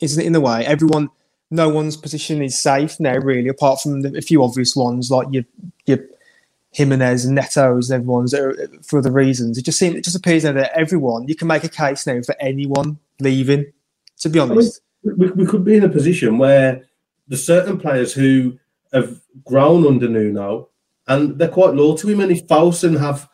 isn't 0.00 0.22
it? 0.22 0.26
In 0.26 0.34
a 0.34 0.40
way, 0.40 0.64
everyone, 0.64 1.10
no 1.50 1.68
one's 1.68 1.96
position 1.96 2.42
is 2.42 2.58
safe 2.58 2.98
now, 2.98 3.16
really, 3.16 3.48
apart 3.48 3.80
from 3.80 4.02
the, 4.02 4.16
a 4.16 4.22
few 4.22 4.42
obvious 4.42 4.74
ones 4.74 5.10
like 5.10 5.28
your 5.30 5.44
your 5.86 5.98
Jimenez 6.72 7.24
and 7.24 7.36
Neto's 7.36 7.90
and 7.90 8.02
everyone's 8.02 8.34
are, 8.34 8.54
for 8.82 8.98
other 8.98 9.10
reasons. 9.10 9.56
It 9.56 9.64
just 9.64 9.78
seems 9.78 9.96
it 9.96 10.04
just 10.04 10.16
appears 10.16 10.44
now 10.44 10.52
that 10.52 10.76
everyone 10.76 11.28
you 11.28 11.34
can 11.34 11.48
make 11.48 11.64
a 11.64 11.68
case 11.68 12.06
now 12.06 12.20
for 12.22 12.36
anyone 12.40 12.98
leaving. 13.20 13.72
To 14.20 14.28
be 14.28 14.38
honest, 14.38 14.80
I 15.04 15.08
mean, 15.08 15.18
we, 15.18 15.30
we 15.44 15.46
could 15.46 15.64
be 15.64 15.76
in 15.76 15.84
a 15.84 15.88
position 15.88 16.38
where 16.38 16.84
the 17.28 17.36
certain 17.36 17.78
players 17.78 18.12
who 18.12 18.58
have 18.92 19.20
grown 19.44 19.86
under 19.86 20.08
Nuno 20.08 20.68
and 21.08 21.38
they're 21.38 21.48
quite 21.48 21.74
loyal 21.74 21.96
to 21.96 22.08
him. 22.08 22.20
And 22.20 22.32
if 22.32 22.46
Fosun 22.46 22.98
have 22.98 23.28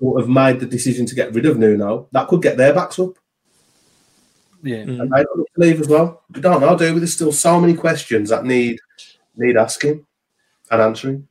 sort 0.00 0.22
of 0.22 0.28
made 0.28 0.60
the 0.60 0.66
decision 0.66 1.06
to 1.06 1.14
get 1.14 1.34
rid 1.34 1.46
of 1.46 1.58
Nuno, 1.58 2.08
that 2.12 2.28
could 2.28 2.42
get 2.42 2.56
their 2.56 2.74
backs 2.74 2.98
up. 2.98 3.18
Yeah. 4.62 4.78
And 4.78 5.12
they 5.12 5.24
could 5.24 5.44
leave 5.56 5.80
as 5.80 5.88
well. 5.88 6.22
We 6.30 6.40
don't 6.40 6.60
know, 6.60 6.76
do 6.76 6.94
we? 6.94 7.00
There's 7.00 7.12
still 7.12 7.32
so 7.32 7.60
many 7.60 7.74
questions 7.74 8.30
that 8.30 8.44
need 8.44 8.78
need 9.36 9.56
asking 9.56 10.06
and 10.70 10.80
answering. 10.80 11.28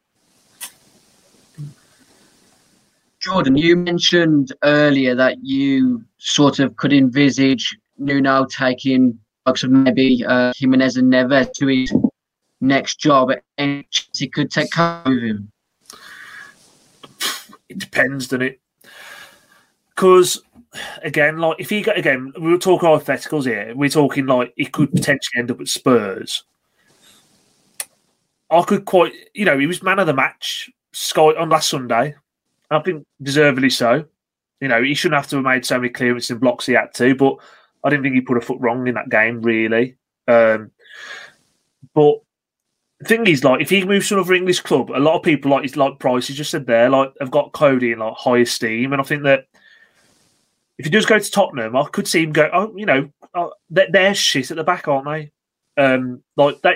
Jordan, 3.19 3.55
you 3.55 3.77
mentioned 3.77 4.51
earlier 4.63 5.15
that 5.15 5.37
you 5.41 6.03
sort 6.17 6.59
of 6.59 6.75
could 6.75 6.91
envisage 6.91 7.77
Nuno 7.97 8.45
taking 8.45 9.17
bucks 9.45 9.63
of 9.63 9.71
maybe 9.71 10.25
uh, 10.25 10.51
Jimenez 10.57 10.97
and 10.97 11.11
Neves 11.11 11.53
to 11.53 11.67
his 11.67 11.93
next 12.59 12.99
job, 12.99 13.31
and 13.57 13.85
he 14.13 14.27
could 14.27 14.51
take 14.51 14.71
care 14.71 15.01
of 15.05 15.21
him. 15.21 15.52
It 17.73 17.79
depends, 17.79 18.27
doesn't 18.27 18.43
it? 18.43 18.59
Because 19.89 20.43
again, 21.01 21.39
like 21.39 21.59
if 21.59 21.71
he 21.71 21.81
got 21.81 21.97
again, 21.97 22.31
we 22.39 22.51
were 22.51 22.59
talking 22.59 22.87
hypotheticals 22.87 23.45
here. 23.45 23.73
We're 23.75 23.89
talking 23.89 24.27
like 24.27 24.53
he 24.55 24.67
could 24.67 24.91
potentially 24.91 25.39
end 25.39 25.49
up 25.49 25.59
at 25.59 25.67
Spurs. 25.67 26.43
I 28.51 28.61
could 28.61 28.85
quite, 28.85 29.13
you 29.33 29.45
know, 29.45 29.57
he 29.57 29.65
was 29.65 29.81
man 29.81 29.97
of 29.97 30.05
the 30.05 30.13
match 30.13 30.69
Sky 30.91 31.33
on 31.35 31.49
last 31.49 31.69
Sunday. 31.69 32.13
I 32.69 32.79
think 32.79 33.07
deservedly 33.23 33.71
so. 33.71 34.05
You 34.61 34.67
know, 34.67 34.83
he 34.83 34.93
shouldn't 34.93 35.19
have 35.19 35.29
to 35.31 35.37
have 35.37 35.45
made 35.45 35.65
so 35.65 35.79
many 35.79 35.89
clearances 35.89 36.29
and 36.29 36.41
blocks 36.41 36.67
he 36.67 36.73
had 36.73 36.93
to, 36.93 37.15
but 37.15 37.37
I 37.83 37.89
didn't 37.89 38.03
think 38.03 38.13
he 38.13 38.21
put 38.21 38.37
a 38.37 38.41
foot 38.41 38.59
wrong 38.61 38.87
in 38.87 38.93
that 38.93 39.09
game, 39.09 39.41
really. 39.41 39.95
Um, 40.27 40.69
but 41.95 42.21
the 43.03 43.09
thing 43.09 43.27
is, 43.27 43.43
like, 43.43 43.61
if 43.61 43.69
he 43.69 43.83
moves 43.85 44.07
to 44.09 44.15
another 44.15 44.33
English 44.33 44.61
club, 44.61 44.89
a 44.91 44.99
lot 44.99 45.15
of 45.17 45.23
people, 45.23 45.51
like, 45.51 45.63
he's 45.63 45.75
like 45.75 45.99
Price, 45.99 46.27
he 46.27 46.33
just 46.33 46.51
said 46.51 46.65
there, 46.65 46.89
like, 46.89 47.13
have 47.19 47.31
got 47.31 47.51
Coady 47.51 47.91
in 47.91 47.99
like 47.99 48.15
high 48.15 48.39
esteem, 48.39 48.93
and 48.93 49.01
I 49.01 49.05
think 49.05 49.23
that 49.23 49.45
if 50.77 50.85
he 50.85 50.91
does 50.91 51.05
go 51.05 51.19
to 51.19 51.31
Tottenham, 51.31 51.75
I 51.75 51.85
could 51.85 52.07
see 52.07 52.23
him 52.23 52.31
go. 52.31 52.49
Oh, 52.51 52.73
you 52.75 52.85
know, 52.85 53.09
oh, 53.35 53.53
they're, 53.69 53.87
they're 53.91 54.15
shit 54.15 54.51
at 54.51 54.57
the 54.57 54.63
back, 54.63 54.87
aren't 54.87 55.05
they? 55.05 55.31
Um, 55.81 56.23
like 56.35 56.61
they, 56.61 56.75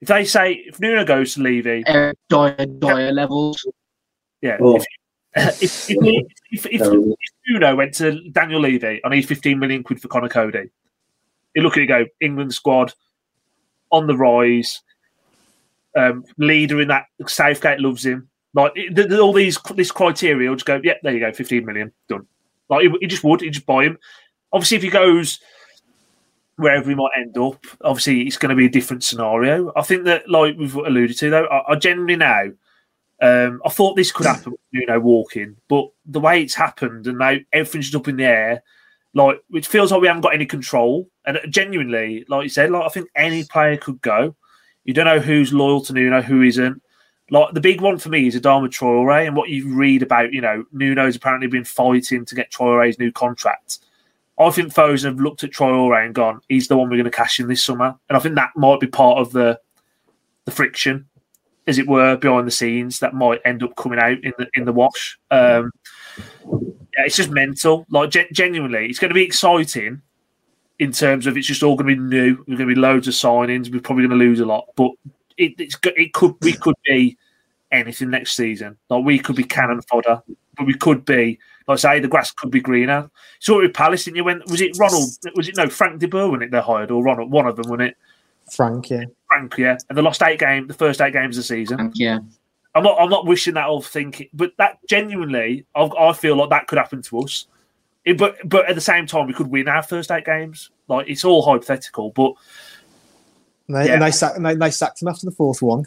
if 0.00 0.08
they 0.08 0.24
say 0.24 0.52
if 0.52 0.80
Nuno 0.80 1.04
goes 1.04 1.34
to 1.34 1.42
Levy, 1.42 1.82
Eric 1.86 2.18
Dier, 2.28 2.54
Dyer 2.78 3.12
levels. 3.12 3.66
yeah, 4.42 4.58
Oh. 4.60 4.76
if, 4.76 4.86
if, 5.62 5.90
if, 5.90 6.26
if, 6.50 6.66
if, 6.66 6.82
if 6.82 7.32
Nuno 7.48 7.74
went 7.74 7.94
to 7.94 8.28
Daniel 8.30 8.60
Levy, 8.60 9.00
I 9.04 9.08
need 9.08 9.26
15 9.26 9.58
million 9.58 9.82
quid 9.82 10.00
for 10.00 10.08
Conor 10.08 10.28
Coady. 10.28 10.70
You 11.54 11.62
look 11.62 11.76
at 11.76 11.82
it, 11.82 11.86
go 11.86 12.06
England 12.20 12.54
squad 12.54 12.92
on 13.90 14.06
the 14.06 14.16
rise, 14.16 14.82
um, 15.98 16.24
leader 16.38 16.80
in 16.80 16.88
that. 16.88 17.06
Southgate 17.26 17.80
loves 17.80 18.04
him. 18.04 18.28
Like 18.54 18.72
it- 18.74 19.12
all 19.20 19.32
these 19.32 19.58
this 19.74 19.90
criteria, 19.90 20.48
will 20.48 20.56
just 20.56 20.66
go, 20.66 20.80
yeah, 20.82 20.94
there 21.02 21.12
you 21.12 21.20
go, 21.20 21.32
15 21.32 21.64
million 21.64 21.92
done. 22.08 22.26
Like 22.68 22.82
he, 22.82 22.94
he 23.00 23.06
just 23.06 23.24
would, 23.24 23.40
he 23.40 23.50
just 23.50 23.66
buy 23.66 23.84
him. 23.84 23.98
Obviously, 24.52 24.76
if 24.78 24.82
he 24.82 24.90
goes 24.90 25.40
wherever 26.56 26.88
he 26.88 26.96
might 26.96 27.10
end 27.16 27.36
up, 27.38 27.64
obviously 27.82 28.22
it's 28.22 28.36
going 28.36 28.50
to 28.50 28.56
be 28.56 28.66
a 28.66 28.70
different 28.70 29.04
scenario. 29.04 29.72
I 29.76 29.82
think 29.82 30.04
that, 30.04 30.28
like 30.28 30.56
we've 30.58 30.74
alluded 30.74 31.16
to, 31.18 31.30
though, 31.30 31.44
I, 31.46 31.72
I 31.72 31.76
generally 31.76 32.16
um, 33.20 33.60
I 33.64 33.68
thought 33.68 33.96
this 33.96 34.12
could 34.12 34.26
happen, 34.26 34.54
you 34.70 34.86
know, 34.86 35.00
walking, 35.00 35.56
but 35.68 35.88
the 36.06 36.20
way 36.20 36.42
it's 36.42 36.54
happened 36.54 37.06
and 37.06 37.18
now 37.18 37.36
everything's 37.52 37.94
up 37.94 38.08
in 38.08 38.16
the 38.16 38.24
air, 38.24 38.62
like 39.14 39.40
it 39.52 39.66
feels 39.66 39.90
like 39.90 40.00
we 40.00 40.06
haven't 40.06 40.22
got 40.22 40.34
any 40.34 40.46
control. 40.46 41.08
And 41.26 41.38
genuinely, 41.48 42.24
like 42.28 42.44
you 42.44 42.48
said, 42.48 42.70
like 42.70 42.84
I 42.84 42.88
think 42.88 43.08
any 43.16 43.44
player 43.44 43.76
could 43.76 44.00
go. 44.00 44.36
You 44.88 44.94
don't 44.94 45.04
know 45.04 45.20
who's 45.20 45.52
loyal 45.52 45.82
to 45.82 45.92
Nuno, 45.92 46.22
who 46.22 46.40
isn't. 46.40 46.82
Like 47.30 47.52
the 47.52 47.60
big 47.60 47.82
one 47.82 47.98
for 47.98 48.08
me 48.08 48.26
is 48.26 48.34
Adama 48.34 48.68
Traore, 48.68 49.26
and 49.26 49.36
what 49.36 49.50
you 49.50 49.74
read 49.74 50.02
about, 50.02 50.32
you 50.32 50.40
know, 50.40 50.64
Nuno's 50.72 51.14
apparently 51.14 51.46
been 51.46 51.62
fighting 51.62 52.24
to 52.24 52.34
get 52.34 52.50
Traore's 52.50 52.98
new 52.98 53.12
contract. 53.12 53.80
I 54.38 54.48
think 54.48 54.72
Fosun 54.72 55.04
have 55.04 55.20
looked 55.20 55.44
at 55.44 55.50
Traore 55.50 56.02
and 56.02 56.14
gone, 56.14 56.40
he's 56.48 56.68
the 56.68 56.76
one 56.78 56.88
we're 56.88 56.96
going 56.96 57.04
to 57.04 57.10
cash 57.10 57.38
in 57.38 57.48
this 57.48 57.62
summer, 57.62 57.96
and 58.08 58.16
I 58.16 58.18
think 58.18 58.36
that 58.36 58.56
might 58.56 58.80
be 58.80 58.86
part 58.86 59.18
of 59.18 59.30
the 59.32 59.60
the 60.46 60.52
friction, 60.52 61.06
as 61.66 61.78
it 61.78 61.86
were, 61.86 62.16
behind 62.16 62.46
the 62.46 62.50
scenes 62.50 63.00
that 63.00 63.12
might 63.12 63.42
end 63.44 63.62
up 63.62 63.76
coming 63.76 63.98
out 63.98 64.24
in 64.24 64.32
the 64.38 64.48
in 64.54 64.64
the 64.64 64.72
wash. 64.72 65.18
Um, 65.30 65.70
yeah, 66.46 67.04
it's 67.04 67.16
just 67.16 67.28
mental. 67.28 67.84
Like 67.90 68.08
gen- 68.08 68.32
genuinely, 68.32 68.86
it's 68.86 68.98
going 68.98 69.10
to 69.10 69.14
be 69.14 69.26
exciting 69.26 70.00
in 70.78 70.92
terms 70.92 71.26
of 71.26 71.36
it's 71.36 71.46
just 71.46 71.62
all 71.62 71.76
going 71.76 71.88
to 71.88 71.96
be 71.96 72.00
new. 72.00 72.36
There's 72.46 72.58
going 72.58 72.68
to 72.68 72.74
be 72.74 72.80
loads 72.80 73.08
of 73.08 73.14
signings. 73.14 73.72
We're 73.72 73.80
probably 73.80 74.06
going 74.06 74.18
to 74.18 74.24
lose 74.24 74.40
a 74.40 74.46
lot, 74.46 74.66
but 74.76 74.92
it, 75.36 75.54
it's 75.58 75.76
it 75.84 76.12
could 76.12 76.34
we 76.40 76.52
could 76.52 76.76
be 76.84 77.16
anything 77.72 78.10
next 78.10 78.34
season. 78.34 78.76
Like 78.88 79.04
we 79.04 79.18
could 79.18 79.36
be 79.36 79.44
cannon 79.44 79.82
fodder, 79.82 80.22
but 80.56 80.66
we 80.66 80.74
could 80.74 81.04
be 81.04 81.38
like 81.66 81.74
I 81.74 81.94
say 81.94 82.00
the 82.00 82.08
grass 82.08 82.32
could 82.32 82.50
be 82.50 82.60
greener. 82.60 83.10
So 83.40 83.60
with 83.60 83.74
Palace, 83.74 84.04
didn't 84.04 84.16
you? 84.16 84.24
When 84.24 84.42
was 84.48 84.60
it 84.60 84.76
Ronald? 84.78 85.10
Was 85.34 85.48
it 85.48 85.56
no 85.56 85.68
Frank 85.68 86.00
De 86.00 86.08
Boer 86.08 86.30
when 86.30 86.42
it 86.42 86.50
they 86.50 86.60
hired 86.60 86.90
or 86.90 87.02
Ronald? 87.02 87.30
One 87.30 87.46
of 87.46 87.56
them, 87.56 87.68
wasn't 87.68 87.90
it? 87.90 87.96
Frank, 88.50 88.90
yeah. 88.90 89.04
Frank, 89.26 89.58
yeah. 89.58 89.76
And 89.88 89.98
they 89.98 90.02
lost 90.02 90.22
eight 90.22 90.40
game, 90.40 90.66
the 90.66 90.74
first 90.74 91.00
eight 91.00 91.12
games 91.12 91.36
of 91.36 91.42
the 91.42 91.46
season. 91.46 91.92
Yeah. 91.94 92.20
I'm 92.74 92.82
not. 92.82 93.00
I'm 93.00 93.10
not 93.10 93.26
wishing 93.26 93.54
that 93.54 93.68
or 93.68 93.82
thinking, 93.82 94.28
but 94.32 94.52
that 94.58 94.78
genuinely, 94.88 95.66
I, 95.74 95.82
I 95.82 96.12
feel 96.12 96.36
like 96.36 96.50
that 96.50 96.66
could 96.66 96.78
happen 96.78 97.02
to 97.02 97.20
us. 97.20 97.46
It- 98.08 98.18
but 98.18 98.36
but 98.48 98.68
at 98.68 98.74
the 98.74 98.80
same 98.80 99.06
time, 99.06 99.26
we 99.26 99.34
could 99.34 99.48
win 99.48 99.68
our 99.68 99.82
first 99.82 100.10
eight 100.10 100.24
games. 100.24 100.70
Like 100.88 101.08
it's 101.08 101.24
all 101.24 101.42
hypothetical, 101.42 102.10
but 102.10 102.32
And 103.66 103.76
they, 103.76 103.86
Yeah. 103.86 103.92
and 103.94 104.02
they, 104.02 104.10
sack, 104.10 104.36
and 104.36 104.46
they, 104.46 104.54
they 104.54 104.70
sacked 104.70 105.02
him 105.02 105.08
after 105.08 105.26
the 105.26 105.32
fourth 105.32 105.60
one. 105.62 105.84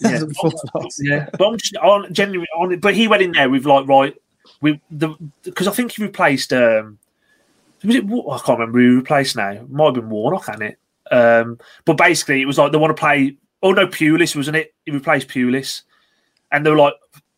Yeah. 0.00 0.18
The 0.18 0.34
fourth 0.34 0.54
loss. 0.74 0.98
yeah. 1.02 1.28
But 1.38 1.46
I'm 1.48 1.56
just 1.56 1.76
on 1.76 2.12
genuinely 2.12 2.48
on. 2.56 2.78
But 2.80 2.94
he 2.94 3.08
went 3.08 3.22
in 3.22 3.32
there 3.32 3.48
with 3.48 3.64
like 3.64 3.86
right, 3.86 4.14
we 4.60 4.80
the 4.90 5.14
because 5.42 5.66
I 5.68 5.72
think 5.72 5.92
he 5.92 6.02
replaced. 6.02 6.52
um 6.52 6.98
Was 7.84 7.94
it? 7.96 8.04
I 8.04 8.38
can't 8.44 8.58
remember 8.58 8.78
who 8.80 8.96
replaced 8.96 9.36
now. 9.36 9.50
It 9.50 9.70
might 9.70 9.86
have 9.86 9.94
been 9.94 10.10
Warnock, 10.10 10.46
hadn't 10.46 10.62
it? 10.72 10.78
Um, 11.10 11.58
but 11.84 11.96
basically, 11.96 12.42
it 12.42 12.46
was 12.46 12.58
like 12.58 12.72
they 12.72 12.78
want 12.78 12.94
to 12.94 13.00
play. 13.00 13.36
Oh 13.62 13.72
no, 13.72 13.86
Pulis 13.86 14.36
wasn't 14.36 14.56
it? 14.56 14.74
He 14.84 14.90
replaced 14.92 15.28
Pulis, 15.28 15.82
and 16.52 16.66
they 16.66 16.70
were 16.70 16.76
like, 16.76 16.94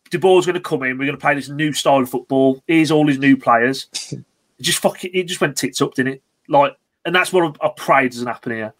"De 0.09 0.19
Boer's 0.19 0.45
going 0.45 0.55
to 0.55 0.61
come 0.61 0.83
in. 0.83 0.97
We're 0.97 1.05
going 1.05 1.17
to 1.17 1.21
play 1.21 1.35
this 1.35 1.49
new 1.49 1.73
style 1.73 1.99
of 1.99 2.09
football. 2.09 2.63
Here's 2.67 2.91
all 2.91 3.07
his 3.07 3.19
new 3.19 3.37
players." 3.37 3.87
it 4.11 4.23
just 4.61 4.79
fucking 4.79 5.11
it 5.13 5.23
just 5.23 5.41
went 5.41 5.57
tits 5.57 5.81
up, 5.81 5.93
didn't 5.93 6.13
it? 6.13 6.23
Like, 6.47 6.75
and 7.05 7.13
that's 7.13 7.33
what 7.33 7.57
I, 7.61 7.67
I 7.67 7.71
pray 7.75 8.09
doesn't 8.09 8.27
happen 8.27 8.53
here, 8.53 8.73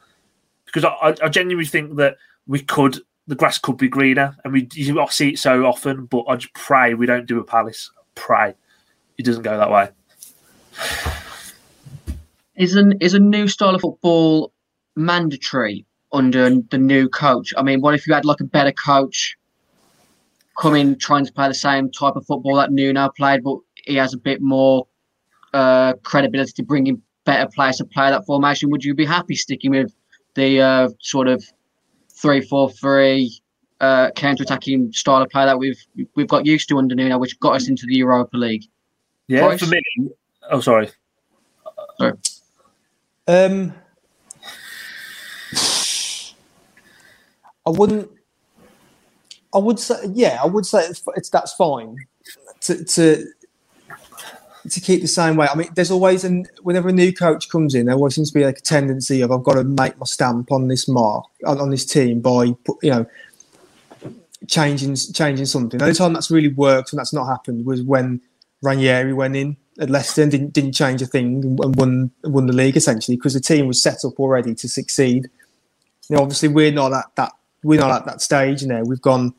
because 0.66 0.84
I, 0.84 0.90
I, 0.90 1.16
I 1.24 1.30
genuinely 1.30 1.66
think 1.66 1.96
that 1.98 2.18
we 2.48 2.62
could, 2.62 3.00
the 3.28 3.36
grass 3.36 3.58
could 3.58 3.78
be 3.78 3.90
greener, 3.90 4.36
and 4.44 4.54
we 4.54 4.68
you, 4.74 5.02
I 5.02 5.08
see 5.08 5.30
it 5.30 5.40
so 5.40 5.66
often. 5.66 6.06
But 6.06 6.26
I 6.28 6.36
just 6.36 6.54
pray 6.54 6.94
we 6.94 7.06
don't 7.06 7.26
do 7.26 7.40
a 7.40 7.44
Palace. 7.44 7.92
Pray 8.16 8.56
it 9.18 9.26
doesn't 9.26 9.44
go 9.44 9.58
that 9.58 9.72
way. 9.72 9.90
Is 12.56 12.76
an 12.76 12.98
is 13.02 13.14
a 13.14 13.20
new 13.20 13.48
style 13.48 13.76
of 13.76 13.82
football 13.82 14.52
mandatory 14.96 15.86
under 16.12 16.50
the 16.50 16.78
new 16.78 17.10
coach? 17.10 17.54
I 17.58 17.64
mean, 17.64 17.82
what 17.82 17.94
if 17.94 18.08
you 18.08 18.14
had 18.14 18.26
like 18.26 18.40
a 18.40 18.46
better 18.46 18.72
coach 18.72 19.38
come 20.58 20.76
in 20.76 20.98
trying 20.98 21.26
to 21.26 21.32
play 21.32 21.48
the 21.48 21.54
same 21.54 21.92
type 21.92 22.16
of 22.16 22.26
football 22.26 22.56
that 22.56 22.72
Nuno 22.72 23.10
played, 23.16 23.44
but 23.44 23.58
he 23.86 23.96
has 23.96 24.14
a 24.14 24.18
bit 24.18 24.42
more 24.42 24.88
uh, 25.54 25.94
credibility 26.04 26.52
to 26.54 26.64
bring 26.64 26.88
in 26.88 27.02
better 27.26 27.50
players 27.54 27.78
to 27.78 27.86
play 27.86 28.10
that 28.10 28.26
formation? 28.26 28.70
Would 28.72 28.84
you 28.84 28.96
be 28.96 29.06
happy 29.06 29.36
sticking 29.36 29.72
with 29.72 29.94
the 30.34 30.62
uh, 30.62 30.90
sort 31.00 31.28
of 31.28 31.44
three 32.10 32.42
four 32.42 32.72
three 32.72 33.40
uh, 33.80 34.10
counter-attacking 34.12 34.92
style 34.94 35.22
of 35.22 35.30
play 35.30 35.46
that 35.46 35.60
we've 35.60 35.80
we've 36.16 36.28
got 36.28 36.46
used 36.46 36.70
to 36.70 36.78
under 36.78 36.96
Nuno, 36.96 37.20
which 37.20 37.40
got 37.40 37.56
us 37.56 37.68
into 37.68 37.86
the 37.86 37.96
Europa 37.96 38.36
League? 38.38 38.66
Yeah, 39.28 39.46
Price? 39.46 39.60
for 39.60 39.68
me. 39.68 39.82
Oh, 40.50 40.62
sorry. 40.62 40.90
Um, 43.28 43.74
I 47.66 47.70
wouldn't. 47.70 48.10
I 49.54 49.60
would 49.60 49.80
say, 49.80 49.96
yeah, 50.14 50.40
I 50.42 50.46
would 50.46 50.66
say 50.66 50.86
it's, 50.86 51.04
it's 51.16 51.30
that's 51.30 51.54
fine 51.54 51.98
to 52.62 52.84
to 52.84 53.26
to 54.70 54.82
keep 54.82 55.02
the 55.02 55.08
same 55.08 55.38
way. 55.38 55.48
I 55.50 55.56
mean, 55.56 55.70
there's 55.76 55.92
always 55.92 56.24
an 56.24 56.46
whenever 56.62 56.90
a 56.90 56.94
new 56.94 57.14
coach 57.14 57.50
comes 57.50 57.74
in, 57.74 57.86
there 57.86 57.96
always 57.96 58.16
seems 58.16 58.32
to 58.32 58.38
be 58.38 58.46
like 58.46 58.58
a 58.58 58.62
tendency 58.62 59.22
of 59.22 59.32
I've 59.32 59.44
got 59.44 59.54
to 59.54 59.64
make 59.64 59.98
my 59.98 60.06
stamp 60.06 60.52
on 60.52 60.68
this 60.68 60.88
mark 60.88 61.26
on, 61.46 61.60
on 61.60 61.70
this 61.70 61.86
team 61.86 62.20
by 62.20 62.46
you 62.82 62.92
know 62.92 63.06
changing 64.48 64.96
changing 64.96 65.46
something. 65.46 65.78
The 65.78 65.86
only 65.86 65.96
time 65.96 66.14
that's 66.14 66.32
really 66.32 66.50
worked 66.50 66.92
and 66.92 67.00
that's 67.00 67.14
not 67.14 67.28
happened 67.28 67.66
was 67.66 67.82
when 67.82 68.22
Ranieri 68.62 69.14
went 69.14 69.36
in 69.36 69.58
at 69.80 69.90
Leicester 69.90 70.24
and 70.24 70.32
didn't, 70.32 70.54
didn't 70.54 70.74
change 70.74 71.02
a 71.02 71.06
thing 71.06 71.58
and 71.62 71.76
won 71.76 72.12
won 72.24 72.48
the 72.48 72.54
league 72.54 72.78
essentially 72.78 73.16
because 73.16 73.34
the 73.34 73.40
team 73.40 73.68
was 73.68 73.82
set 73.82 74.04
up 74.04 74.20
already 74.20 74.54
to 74.56 74.68
succeed. 74.68 75.30
You 76.10 76.16
know, 76.16 76.22
obviously 76.22 76.50
we're 76.50 76.72
not 76.72 76.94
at 76.94 77.06
that 77.16 77.34
we're 77.64 77.80
not 77.80 77.92
at 77.92 78.06
that 78.06 78.22
stage 78.22 78.64
now. 78.64 78.84
We've 78.84 79.02
gone 79.02 79.34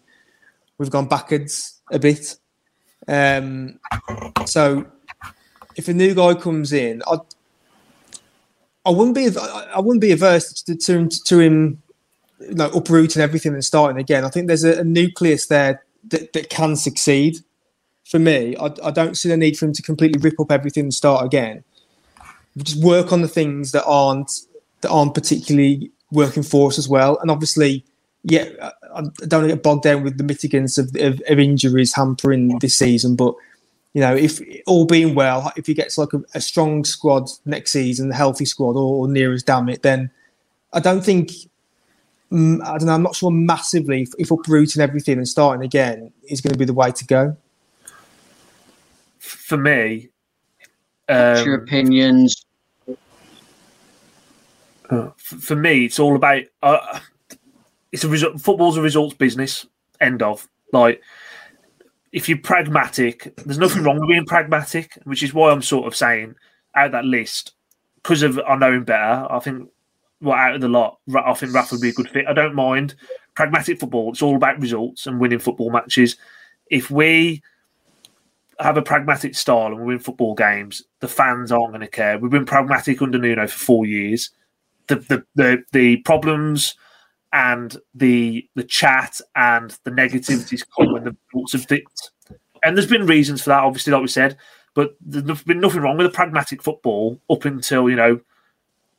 we've 0.78 0.90
gone 0.90 1.08
backwards 1.08 1.80
a 1.90 1.98
bit. 1.98 2.36
Um, 3.06 3.78
so 4.46 4.86
if 5.76 5.88
a 5.88 5.94
new 5.94 6.14
guy 6.14 6.34
comes 6.34 6.72
in, 6.72 7.02
I 7.06 7.18
I 8.84 8.90
wouldn't 8.90 9.14
be 9.14 9.28
I 9.38 9.80
wouldn't 9.80 10.00
be 10.00 10.12
averse 10.12 10.52
to 10.62 10.76
to, 10.76 11.08
to 11.08 11.40
him 11.40 11.82
you 12.40 12.54
know, 12.54 12.70
uprooting 12.70 13.22
everything 13.22 13.54
and 13.54 13.64
starting 13.64 13.98
again. 13.98 14.24
I 14.24 14.28
think 14.28 14.46
there's 14.46 14.64
a, 14.64 14.80
a 14.80 14.84
nucleus 14.84 15.46
there 15.46 15.84
that, 16.08 16.32
that 16.32 16.50
can 16.50 16.76
succeed. 16.76 17.38
For 18.04 18.18
me, 18.18 18.56
I, 18.56 18.72
I 18.82 18.90
don't 18.90 19.16
see 19.16 19.28
the 19.28 19.36
need 19.36 19.58
for 19.58 19.66
him 19.66 19.74
to 19.74 19.82
completely 19.82 20.20
rip 20.20 20.40
up 20.40 20.50
everything 20.50 20.84
and 20.84 20.94
start 20.94 21.26
again. 21.26 21.62
Just 22.56 22.82
work 22.82 23.12
on 23.12 23.22
the 23.22 23.28
things 23.28 23.72
that 23.72 23.84
aren't 23.84 24.32
that 24.80 24.90
aren't 24.90 25.14
particularly 25.14 25.90
working 26.10 26.42
for 26.42 26.68
us 26.68 26.78
as 26.78 26.88
well. 26.88 27.18
And 27.20 27.30
obviously, 27.30 27.84
yeah, 28.30 28.70
I 28.94 29.00
don't 29.00 29.40
want 29.40 29.48
to 29.48 29.48
get 29.48 29.62
bogged 29.62 29.82
down 29.84 30.02
with 30.02 30.18
the 30.18 30.24
mitigants 30.24 30.78
of, 30.78 30.94
of, 31.00 31.22
of 31.26 31.38
injuries 31.38 31.94
hampering 31.94 32.58
this 32.58 32.76
season, 32.76 33.16
but 33.16 33.34
you 33.94 34.02
know, 34.02 34.14
if 34.14 34.40
all 34.66 34.84
being 34.84 35.14
well, 35.14 35.50
if 35.56 35.66
he 35.66 35.74
gets 35.74 35.96
like 35.96 36.12
a, 36.12 36.20
a 36.34 36.40
strong 36.40 36.84
squad 36.84 37.30
next 37.46 37.72
season, 37.72 38.10
a 38.10 38.14
healthy 38.14 38.44
squad, 38.44 38.76
or, 38.76 39.06
or, 39.06 39.08
near 39.08 39.32
as 39.32 39.42
damn 39.42 39.68
it, 39.68 39.82
then 39.82 40.10
I 40.72 40.80
don't 40.80 41.02
think 41.02 41.30
mm, 42.30 42.62
I 42.62 42.76
don't 42.76 42.86
know. 42.86 42.94
I'm 42.94 43.02
not 43.02 43.16
sure 43.16 43.30
massively 43.30 44.02
if, 44.02 44.10
if 44.18 44.30
uprooting 44.30 44.82
everything 44.82 45.16
and 45.16 45.26
starting 45.26 45.64
again 45.64 46.12
is 46.28 46.40
going 46.42 46.52
to 46.52 46.58
be 46.58 46.66
the 46.66 46.74
way 46.74 46.92
to 46.92 47.04
go. 47.06 47.36
For 49.18 49.56
me, 49.56 50.10
um, 51.08 51.44
your 51.44 51.54
opinions. 51.54 52.44
Uh, 54.90 55.10
for 55.16 55.56
me, 55.56 55.86
it's 55.86 55.98
all 55.98 56.14
about. 56.14 56.42
Uh, 56.62 57.00
it's 57.92 58.04
a 58.04 58.08
result. 58.08 58.40
Football's 58.40 58.76
a 58.76 58.82
results 58.82 59.14
business. 59.14 59.66
End 60.00 60.22
of. 60.22 60.48
Like, 60.72 61.02
if 62.12 62.28
you're 62.28 62.38
pragmatic, 62.38 63.34
there's 63.44 63.58
nothing 63.58 63.82
wrong 63.82 64.00
with 64.00 64.08
being 64.08 64.24
pragmatic, 64.24 64.98
which 65.04 65.22
is 65.22 65.34
why 65.34 65.50
I'm 65.50 65.62
sort 65.62 65.86
of 65.86 65.96
saying 65.96 66.34
out 66.74 66.92
that 66.92 67.04
list 67.04 67.54
because 67.96 68.22
of 68.22 68.40
I 68.46 68.56
know 68.56 68.72
him 68.72 68.84
better. 68.84 69.26
I 69.30 69.38
think 69.40 69.68
well, 70.20 70.36
out 70.36 70.54
of 70.54 70.60
the 70.60 70.68
lot, 70.68 70.98
I 71.14 71.32
think 71.34 71.54
Rafa 71.54 71.74
would 71.74 71.82
be 71.82 71.90
a 71.90 71.94
good 71.94 72.08
fit. 72.08 72.26
I 72.26 72.32
don't 72.32 72.54
mind 72.54 72.94
pragmatic 73.34 73.78
football. 73.78 74.10
It's 74.10 74.22
all 74.22 74.36
about 74.36 74.60
results 74.60 75.06
and 75.06 75.20
winning 75.20 75.38
football 75.38 75.70
matches. 75.70 76.16
If 76.70 76.90
we 76.90 77.42
have 78.58 78.76
a 78.76 78.82
pragmatic 78.82 79.36
style 79.36 79.66
and 79.66 79.78
we 79.78 79.86
win 79.86 79.98
football 80.00 80.34
games, 80.34 80.82
the 81.00 81.06
fans 81.08 81.52
aren't 81.52 81.68
going 81.68 81.80
to 81.80 81.86
care. 81.86 82.18
We've 82.18 82.30
been 82.30 82.44
pragmatic 82.44 83.00
under 83.00 83.18
Nuno 83.18 83.46
for 83.46 83.58
four 83.58 83.86
years. 83.86 84.30
The 84.88 84.96
the 84.96 85.24
the, 85.34 85.64
the 85.72 85.96
problems 85.98 86.74
and 87.32 87.76
the 87.94 88.48
the 88.54 88.64
chat 88.64 89.20
and 89.36 89.76
the 89.84 89.90
negativities 89.90 90.64
come 90.76 90.92
when 90.92 91.04
the 91.04 91.16
results 91.32 91.52
have 91.52 91.66
dipped. 91.66 92.10
And 92.64 92.76
there's 92.76 92.88
been 92.88 93.06
reasons 93.06 93.42
for 93.42 93.50
that, 93.50 93.62
obviously, 93.62 93.92
like 93.92 94.02
we 94.02 94.08
said. 94.08 94.36
But 94.74 94.96
there's 95.00 95.42
been 95.42 95.60
nothing 95.60 95.82
wrong 95.82 95.96
with 95.96 96.06
a 96.06 96.10
pragmatic 96.10 96.62
football 96.62 97.20
up 97.30 97.44
until 97.44 97.88
you 97.90 97.96
know 97.96 98.20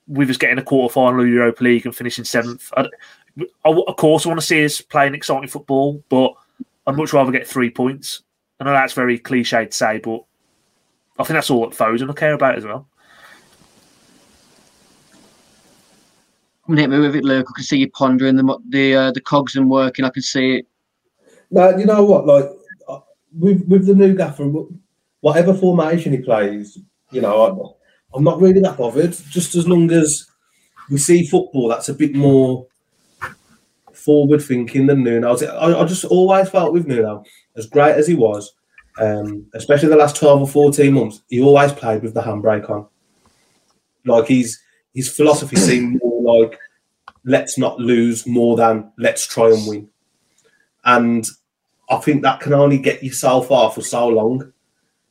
we 0.07 0.25
was 0.25 0.37
getting 0.37 0.57
a 0.57 0.63
quarter 0.63 0.91
final 0.91 1.21
of 1.21 1.27
Europa 1.27 1.63
League 1.63 1.85
and 1.85 1.95
finishing 1.95 2.25
seventh. 2.25 2.71
I, 2.75 2.87
I, 3.63 3.69
of 3.69 3.95
course, 3.95 4.25
I 4.25 4.29
want 4.29 4.41
to 4.41 4.45
see 4.45 4.65
us 4.65 4.81
playing 4.81 5.15
exciting 5.15 5.49
football, 5.49 6.03
but 6.09 6.33
I'd 6.87 6.97
much 6.97 7.13
rather 7.13 7.31
get 7.31 7.47
three 7.47 7.69
points. 7.69 8.23
I 8.59 8.65
know 8.65 8.71
that's 8.71 8.93
very 8.93 9.17
cliche 9.17 9.65
to 9.65 9.71
say, 9.71 9.99
but 9.99 10.23
I 11.17 11.23
think 11.23 11.35
that's 11.35 11.49
all 11.49 11.69
that 11.69 11.77
Foden 11.77 12.09
I 12.09 12.13
care 12.13 12.33
about 12.33 12.57
as 12.57 12.65
well. 12.65 12.87
Hit 16.77 16.89
me 16.89 16.99
with 16.99 17.15
it, 17.15 17.23
Luke. 17.23 17.47
I 17.49 17.53
can 17.55 17.63
see 17.63 17.77
you 17.77 17.89
pondering 17.89 18.35
the 18.35 18.57
the 18.69 18.95
uh, 18.95 19.11
the 19.11 19.21
cogs 19.21 19.55
and 19.55 19.69
working. 19.69 20.05
I 20.05 20.09
can 20.09 20.21
see 20.21 20.57
it. 20.57 20.67
No, 21.51 21.75
you 21.77 21.85
know 21.85 22.03
what? 22.03 22.25
Like 22.25 22.49
uh, 22.87 22.99
with 23.37 23.65
with 23.67 23.85
the 23.85 23.95
new 23.95 24.15
gaffer, 24.15 24.51
whatever 25.21 25.53
formation 25.53 26.13
he 26.13 26.19
plays, 26.19 26.77
you 27.11 27.21
know, 27.21 27.45
I'm, 27.45 28.17
I'm 28.17 28.23
not 28.23 28.39
really 28.39 28.61
that 28.61 28.77
bothered. 28.77 29.15
Just 29.29 29.55
as 29.55 29.67
long 29.67 29.91
as 29.91 30.29
we 30.89 30.97
see 30.97 31.25
football 31.25 31.67
that's 31.67 31.89
a 31.89 31.93
bit 31.93 32.15
more 32.15 32.67
forward 33.93 34.41
thinking 34.41 34.87
than 34.87 35.03
Nuno. 35.03 35.35
I, 35.35 35.81
I 35.81 35.85
just 35.85 36.05
always 36.05 36.49
felt 36.49 36.73
with 36.73 36.87
Nuno, 36.87 37.23
as 37.55 37.67
great 37.67 37.95
as 37.95 38.07
he 38.07 38.15
was, 38.15 38.53
um, 38.99 39.45
especially 39.53 39.89
the 39.89 39.95
last 39.95 40.15
12 40.15 40.41
or 40.41 40.47
14 40.47 40.93
months, 40.93 41.21
he 41.27 41.41
always 41.41 41.71
played 41.71 42.01
with 42.01 42.13
the 42.13 42.21
handbrake 42.21 42.69
on. 42.69 42.87
Like 44.05 44.27
he's 44.27 44.59
his 44.93 45.09
philosophy 45.09 45.55
seemed 45.57 46.01
like 46.29 46.59
let's 47.23 47.57
not 47.57 47.79
lose 47.79 48.25
more 48.25 48.55
than 48.57 48.91
let's 48.97 49.25
try 49.27 49.49
and 49.49 49.67
win. 49.67 49.89
And 50.85 51.25
I 51.89 51.97
think 51.97 52.21
that 52.21 52.39
can 52.39 52.53
only 52.53 52.77
get 52.77 53.03
you 53.03 53.11
so 53.11 53.41
far 53.41 53.71
for 53.71 53.81
so 53.81 54.07
long. 54.07 54.53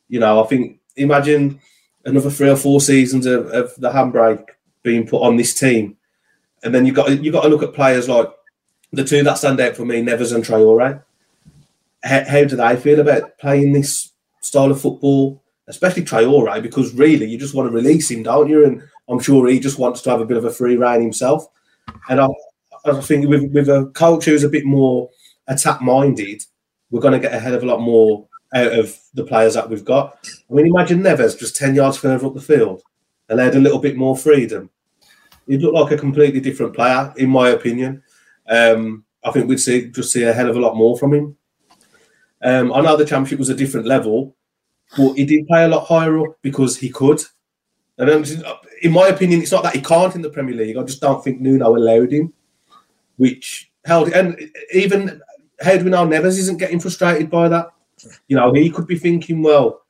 You 0.07 0.19
know, 0.19 0.43
I 0.43 0.47
think 0.47 0.79
imagine 0.95 1.59
another 2.05 2.29
three 2.29 2.49
or 2.49 2.55
four 2.55 2.81
seasons 2.81 3.25
of, 3.25 3.47
of 3.47 3.73
the 3.77 3.91
handbrake 3.91 4.45
being 4.83 5.07
put 5.07 5.21
on 5.21 5.37
this 5.37 5.53
team. 5.53 5.97
And 6.63 6.73
then 6.73 6.85
you've 6.85 6.95
got 6.95 7.23
you 7.23 7.31
got 7.31 7.43
to 7.43 7.49
look 7.49 7.63
at 7.63 7.73
players 7.73 8.09
like 8.09 8.29
the 8.91 9.03
two 9.03 9.23
that 9.23 9.37
stand 9.37 9.59
out 9.59 9.75
for 9.75 9.85
me, 9.85 10.01
Neves 10.01 10.33
and 10.33 10.43
Traore. 10.43 11.03
How, 12.03 12.23
how 12.25 12.43
do 12.45 12.55
they 12.55 12.75
feel 12.77 12.99
about 12.99 13.37
playing 13.37 13.73
this 13.73 14.13
style 14.41 14.71
of 14.71 14.81
football, 14.81 15.43
especially 15.67 16.03
Traore? 16.03 16.61
Because 16.61 16.93
really, 16.93 17.27
you 17.27 17.37
just 17.37 17.53
want 17.53 17.69
to 17.69 17.75
release 17.75 18.09
him, 18.09 18.23
don't 18.23 18.49
you? 18.49 18.65
And 18.65 18.81
I'm 19.09 19.19
sure 19.19 19.47
he 19.47 19.59
just 19.59 19.79
wants 19.79 20.01
to 20.01 20.09
have 20.11 20.21
a 20.21 20.25
bit 20.25 20.37
of 20.37 20.45
a 20.45 20.51
free 20.51 20.77
reign 20.77 21.01
himself. 21.01 21.47
And 22.09 22.21
I, 22.21 22.27
I 22.85 23.01
think 23.01 23.27
with, 23.27 23.51
with 23.51 23.69
a 23.69 23.87
coach 23.95 24.25
who's 24.25 24.43
a 24.43 24.49
bit 24.49 24.65
more 24.65 25.09
attack 25.47 25.81
minded, 25.81 26.43
we're 26.91 27.01
going 27.01 27.13
to 27.13 27.19
get 27.19 27.33
a 27.33 27.39
hell 27.39 27.55
of 27.55 27.63
a 27.63 27.65
lot 27.65 27.81
more 27.81 28.27
out 28.53 28.71
of 28.71 28.97
the 29.13 29.23
players 29.23 29.55
that 29.55 29.69
we've 29.69 29.85
got. 29.85 30.17
I 30.49 30.53
mean, 30.53 30.67
imagine 30.67 31.01
Neves 31.01 31.37
just 31.37 31.55
10 31.55 31.75
yards 31.75 31.97
further 31.97 32.25
up 32.25 32.33
the 32.33 32.41
field 32.41 32.83
and 33.29 33.39
they 33.39 33.43
had 33.43 33.55
a 33.55 33.59
little 33.59 33.79
bit 33.79 33.95
more 33.95 34.17
freedom. 34.17 34.69
He'd 35.47 35.61
look 35.61 35.73
like 35.73 35.91
a 35.91 35.97
completely 35.97 36.39
different 36.39 36.75
player, 36.75 37.13
in 37.17 37.29
my 37.29 37.49
opinion. 37.49 38.03
Um, 38.47 39.05
I 39.23 39.31
think 39.31 39.47
we'd 39.47 39.59
see 39.59 39.89
just 39.89 40.11
see 40.11 40.23
a 40.23 40.33
hell 40.33 40.49
of 40.49 40.55
a 40.55 40.59
lot 40.59 40.75
more 40.75 40.97
from 40.97 41.13
him. 41.13 41.37
Um, 42.41 42.71
I 42.73 42.81
know 42.81 42.95
the 42.95 43.05
championship 43.05 43.39
was 43.39 43.49
a 43.49 43.55
different 43.55 43.85
level, 43.85 44.35
but 44.97 45.13
he 45.13 45.25
did 45.25 45.47
play 45.47 45.65
a 45.65 45.67
lot 45.67 45.85
higher 45.85 46.19
up 46.19 46.37
because 46.41 46.77
he 46.77 46.89
could. 46.89 47.21
And 47.97 48.09
in 48.81 48.91
my 48.91 49.07
opinion, 49.07 49.41
it's 49.41 49.51
not 49.51 49.63
that 49.63 49.75
he 49.75 49.81
can't 49.81 50.15
in 50.15 50.21
the 50.21 50.29
Premier 50.29 50.55
League. 50.55 50.77
I 50.77 50.83
just 50.83 51.01
don't 51.01 51.23
think 51.23 51.39
Nuno 51.39 51.75
allowed 51.75 52.11
him, 52.11 52.33
which 53.17 53.71
held. 53.85 54.09
And 54.09 54.39
even 54.73 55.21
Edwin 55.61 55.77
do 55.77 55.85
we 55.85 55.91
know 55.91 56.07
Neves 56.07 56.37
isn't 56.37 56.57
getting 56.57 56.79
frustrated 56.79 57.29
by 57.29 57.49
that? 57.49 57.71
You 58.27 58.37
know, 58.37 58.53
he 58.53 58.69
could 58.69 58.87
be 58.87 58.97
thinking, 58.97 59.41
well, 59.41 59.81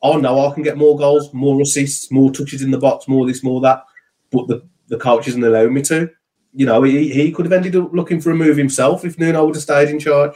oh 0.00 0.18
no, 0.18 0.46
I 0.46 0.54
can 0.54 0.62
get 0.62 0.78
more 0.78 0.96
goals, 0.96 1.32
more 1.32 1.60
assists, 1.60 2.10
more 2.10 2.30
touches 2.30 2.62
in 2.62 2.70
the 2.70 2.78
box, 2.78 3.08
more 3.08 3.26
this, 3.26 3.44
more 3.44 3.60
that. 3.60 3.84
But 4.30 4.48
the, 4.48 4.66
the 4.88 4.98
coach 4.98 5.28
isn't 5.28 5.44
allowing 5.44 5.74
me 5.74 5.82
to. 5.82 6.10
You 6.54 6.66
know, 6.66 6.82
he, 6.82 7.12
he 7.12 7.32
could 7.32 7.46
have 7.46 7.52
ended 7.52 7.76
up 7.76 7.92
looking 7.92 8.20
for 8.20 8.30
a 8.30 8.34
move 8.34 8.56
himself 8.56 9.04
if 9.04 9.18
Nuno 9.18 9.44
would 9.44 9.54
have 9.54 9.62
stayed 9.62 9.88
in 9.88 9.98
charge. 9.98 10.32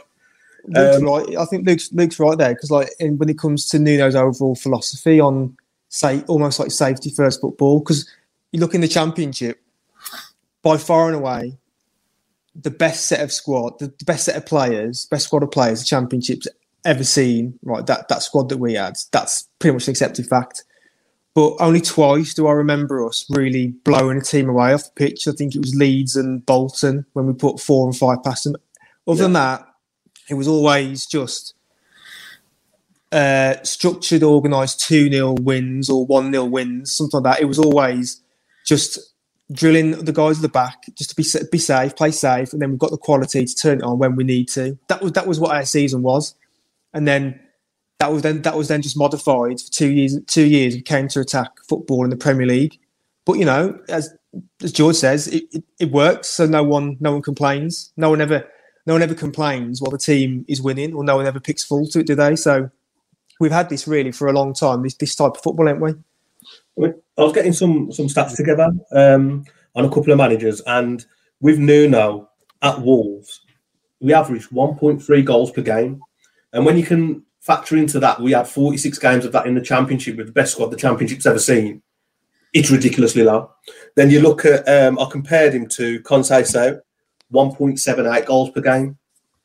Luke's 0.67 0.97
um, 0.97 1.03
right. 1.03 1.37
I 1.37 1.45
think 1.45 1.65
Luke's, 1.65 1.91
Luke's 1.93 2.19
right 2.19 2.37
there 2.37 2.53
because, 2.53 2.71
like, 2.71 2.89
in, 2.99 3.17
when 3.17 3.29
it 3.29 3.37
comes 3.37 3.67
to 3.69 3.79
Nuno's 3.79 4.15
overall 4.15 4.55
philosophy 4.55 5.19
on, 5.19 5.55
say, 5.89 6.21
almost 6.27 6.59
like 6.59 6.71
safety 6.71 7.09
first 7.09 7.41
football, 7.41 7.79
because 7.79 8.09
you 8.51 8.59
look 8.59 8.75
in 8.75 8.81
the 8.81 8.87
championship, 8.87 9.61
by 10.61 10.77
far 10.77 11.07
and 11.07 11.15
away, 11.15 11.57
the 12.55 12.71
best 12.71 13.05
set 13.05 13.21
of 13.21 13.31
squad, 13.31 13.79
the, 13.79 13.93
best 14.05 14.25
set 14.25 14.35
of 14.35 14.45
players, 14.45 15.05
best 15.05 15.25
squad 15.25 15.43
of 15.43 15.51
players 15.51 15.79
the 15.79 15.85
championship's 15.85 16.47
ever 16.85 17.03
seen. 17.03 17.57
Right, 17.63 17.85
that 17.85 18.07
that 18.09 18.23
squad 18.23 18.49
that 18.49 18.57
we 18.57 18.73
had, 18.73 18.97
that's 19.11 19.47
pretty 19.59 19.73
much 19.73 19.87
an 19.87 19.91
accepted 19.91 20.27
fact. 20.27 20.63
But 21.35 21.55
only 21.59 21.81
twice 21.81 22.33
do 22.33 22.47
I 22.47 22.53
remember 22.53 23.05
us 23.05 23.25
really 23.29 23.67
blowing 23.83 24.17
a 24.17 24.21
team 24.21 24.49
away 24.49 24.73
off 24.73 24.85
the 24.85 24.91
pitch. 24.95 25.27
I 25.27 25.33
think 25.33 25.53
it 25.53 25.59
was 25.59 25.75
Leeds 25.75 26.15
and 26.15 26.43
Bolton 26.43 27.05
when 27.13 27.27
we 27.27 27.33
put 27.33 27.59
four 27.59 27.87
and 27.87 27.95
five 27.95 28.23
past 28.23 28.45
them. 28.45 28.55
Other 29.07 29.17
yeah. 29.17 29.23
than 29.23 29.33
that, 29.33 29.67
it 30.29 30.33
was 30.33 30.47
always 30.47 31.05
just 31.05 31.53
uh, 33.11 33.55
structured, 33.63 34.23
organised 34.23 34.81
2 34.81 35.09
0 35.09 35.33
wins 35.41 35.89
or 35.89 36.05
1 36.05 36.31
0 36.31 36.45
wins, 36.45 36.91
something 36.91 37.21
like 37.21 37.37
that. 37.37 37.41
It 37.41 37.45
was 37.45 37.59
always 37.59 38.21
just 38.65 38.99
drilling 39.51 39.91
the 39.91 40.11
guys 40.11 40.37
at 40.37 40.41
the 40.41 40.49
back 40.49 40.83
just 40.95 41.11
to 41.11 41.15
be 41.15 41.23
be 41.51 41.57
safe, 41.57 41.95
play 41.95 42.11
safe, 42.11 42.51
and 42.53 42.61
then 42.61 42.71
we've 42.71 42.79
got 42.79 42.91
the 42.91 42.97
quality 42.97 43.45
to 43.45 43.55
turn 43.55 43.79
it 43.79 43.83
on 43.83 43.99
when 43.99 44.15
we 44.15 44.23
need 44.23 44.49
to. 44.49 44.77
That 44.87 45.01
was 45.01 45.13
that 45.13 45.27
was 45.27 45.39
what 45.39 45.55
our 45.55 45.65
season 45.65 46.01
was, 46.01 46.35
and 46.93 47.07
then 47.07 47.39
that 47.99 48.11
was 48.11 48.21
then 48.21 48.41
that 48.41 48.57
was 48.57 48.67
then 48.67 48.81
just 48.81 48.97
modified 48.97 49.61
for 49.61 49.71
two 49.71 49.89
years. 49.89 50.19
Two 50.27 50.45
years 50.45 50.75
of 50.75 50.83
counter 50.83 51.21
attack 51.21 51.51
football 51.67 52.03
in 52.03 52.09
the 52.09 52.17
Premier 52.17 52.45
League, 52.45 52.77
but 53.25 53.33
you 53.33 53.45
know, 53.45 53.79
as 53.89 54.13
as 54.61 54.71
George 54.71 54.95
says, 54.97 55.27
it, 55.27 55.45
it, 55.51 55.63
it 55.79 55.91
works, 55.91 56.27
so 56.27 56.45
no 56.45 56.63
one 56.63 56.97
no 56.99 57.13
one 57.13 57.21
complains. 57.21 57.91
No 57.95 58.09
one 58.09 58.21
ever 58.21 58.45
no 58.85 58.93
one 58.93 59.01
ever 59.01 59.15
complains 59.15 59.81
while 59.81 59.91
the 59.91 59.97
team 59.97 60.45
is 60.47 60.61
winning, 60.61 60.93
or 60.93 61.03
no 61.03 61.15
one 61.15 61.25
ever 61.25 61.39
picks 61.39 61.63
fault 61.63 61.91
to 61.91 61.99
it, 61.99 62.07
do 62.07 62.15
they? 62.15 62.35
So 62.35 62.69
we've 63.39 63.51
had 63.51 63.69
this 63.69 63.87
really 63.87 64.11
for 64.11 64.27
a 64.27 64.33
long 64.33 64.53
time. 64.53 64.83
This 64.83 64.95
this 64.95 65.15
type 65.15 65.31
of 65.35 65.41
football, 65.41 65.67
haven't 65.67 65.81
we? 66.75 66.89
I 67.17 67.23
was 67.23 67.33
getting 67.33 67.53
some 67.53 67.91
some 67.91 68.07
stats 68.07 68.35
together 68.35 68.69
um, 68.91 69.45
on 69.75 69.85
a 69.85 69.89
couple 69.89 70.11
of 70.11 70.17
managers, 70.17 70.61
and 70.61 71.05
with 71.41 71.59
Nuno 71.59 72.29
at 72.61 72.81
Wolves, 72.81 73.41
we 73.99 74.13
averaged 74.13 74.49
1.3 74.49 75.25
goals 75.25 75.51
per 75.51 75.61
game. 75.61 76.01
And 76.53 76.65
when 76.65 76.77
you 76.77 76.83
can 76.83 77.23
factor 77.41 77.77
into 77.77 77.99
that, 77.99 78.21
we 78.21 78.31
had 78.31 78.47
46 78.47 78.97
games 78.99 79.25
of 79.25 79.31
that 79.33 79.45
in 79.45 79.55
the 79.55 79.61
Championship 79.61 80.17
with 80.17 80.27
the 80.27 80.33
best 80.33 80.53
squad 80.53 80.67
the 80.67 80.77
Championship's 80.77 81.25
ever 81.25 81.39
seen. 81.39 81.81
It's 82.53 82.71
ridiculously 82.71 83.23
low. 83.23 83.51
Then 83.95 84.09
you 84.09 84.21
look 84.21 84.45
at, 84.45 84.67
um, 84.67 84.97
I 84.99 85.05
compared 85.11 85.53
him 85.53 85.67
to 85.69 85.99
Conceição, 86.01 86.79
1.78 87.31 88.25
goals 88.25 88.49
per 88.51 88.61
game. 88.61 88.97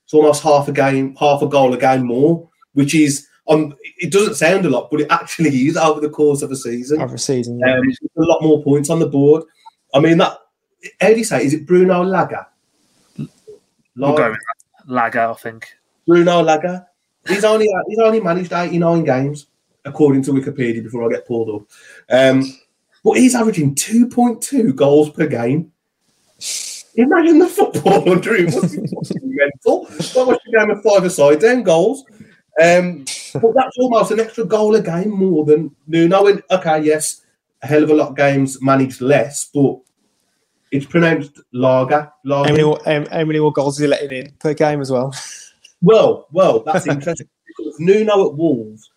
It's 0.05 0.15
almost 0.15 0.43
half 0.43 0.69
a 0.69 0.73
game, 0.73 1.17
half 1.17 1.43
a 1.43 1.49
goal 1.49 1.75
a 1.75 1.79
game 1.79 2.07
more, 2.07 2.49
which 2.75 2.95
is 2.95 3.27
on. 3.53 3.75
It 3.99 4.13
doesn't 4.13 4.35
sound 4.35 4.67
a 4.67 4.71
lot, 4.71 4.91
but 4.91 5.01
it 5.01 5.11
actually 5.11 5.51
is 5.67 5.77
over 5.77 6.01
the 6.01 6.11
course 6.11 6.43
of 6.43 6.51
a 6.51 6.57
season. 6.57 7.01
Over 7.01 7.15
a 7.15 7.19
season, 7.19 7.59
yeah. 7.59 7.77
Um, 7.77 7.89
a 8.17 8.23
lot 8.23 8.43
more 8.43 8.63
points 8.63 8.91
on 8.91 8.99
the 8.99 9.07
board. 9.07 9.45
I 9.95 10.01
mean, 10.01 10.19
that. 10.19 10.39
How 11.01 11.09
do 11.09 11.19
you 11.19 11.25
say? 11.25 11.45
Is 11.45 11.55
it 11.55 11.67
Bruno 11.67 12.03
Laga? 12.03 12.47
We'll 13.17 14.17
go 14.17 14.31
with 14.31 14.39
that. 14.39 14.93
Lager, 14.93 15.21
I 15.21 15.35
think. 15.35 15.69
Bruno 16.07 16.43
Laga. 16.43 16.87
He's 17.29 17.45
only 17.45 17.69
he's 17.89 17.99
only 17.99 18.21
managed 18.21 18.53
89 18.53 19.05
games, 19.05 19.47
according 19.85 20.23
to 20.25 20.33
Wikipedia, 20.33 20.83
before 20.83 21.05
I 21.05 21.15
get 21.15 21.27
pulled 21.27 21.63
up. 21.63 21.69
Um, 22.11 22.45
but 23.05 23.19
he's 23.19 23.35
averaging 23.35 23.75
2.2 23.75 24.75
goals 24.75 25.11
per 25.11 25.27
game. 25.27 25.73
Imagine 26.95 27.39
the 27.39 27.49
football 27.49 28.09
under 28.13 28.37
him. 28.37 28.53
What's 28.53 28.73
he 28.73 28.81
fucking 28.87 29.21
mental? 29.23 29.89
Not 30.15 30.27
much 30.27 30.41
a 30.47 30.59
game 30.59 30.71
of 30.71 30.83
five 30.83 31.05
aside, 31.05 31.41
then 31.41 31.63
goals. 31.63 32.05
Um, 32.61 33.05
but 33.35 33.55
that's 33.55 33.79
almost 33.79 34.11
an 34.11 34.21
extra 34.21 34.45
goal 34.45 34.75
a 34.75 34.83
game 34.83 35.11
more 35.11 35.45
than 35.45 35.75
Nuno. 35.87 36.27
And, 36.27 36.43
okay, 36.51 36.83
yes, 36.83 37.23
a 37.63 37.67
hell 37.67 37.83
of 37.83 37.91
a 37.91 37.95
lot 37.95 38.11
of 38.11 38.17
games 38.17 38.61
managed 38.61 39.01
less, 39.01 39.49
but 39.53 39.79
it's 40.71 40.87
pronounced 40.87 41.41
Lager. 41.53 42.11
Lager. 42.25 42.49
How 42.49 42.55
many, 42.55 42.65
more- 42.65 42.81
how, 42.85 43.05
how 43.11 43.25
many 43.25 43.41
more 43.41 43.53
goals 43.53 43.79
is 43.79 43.83
he 43.83 43.87
letting 43.87 44.13
in 44.13 44.33
per 44.39 44.55
game 44.55 44.81
as 44.81 44.91
well? 44.91 45.15
Well, 45.81 46.27
well, 46.33 46.61
that's 46.61 46.87
interesting. 46.87 47.29
because 47.47 47.79
Nuno 47.79 48.29
at 48.29 48.37
Wolves, 48.37 48.91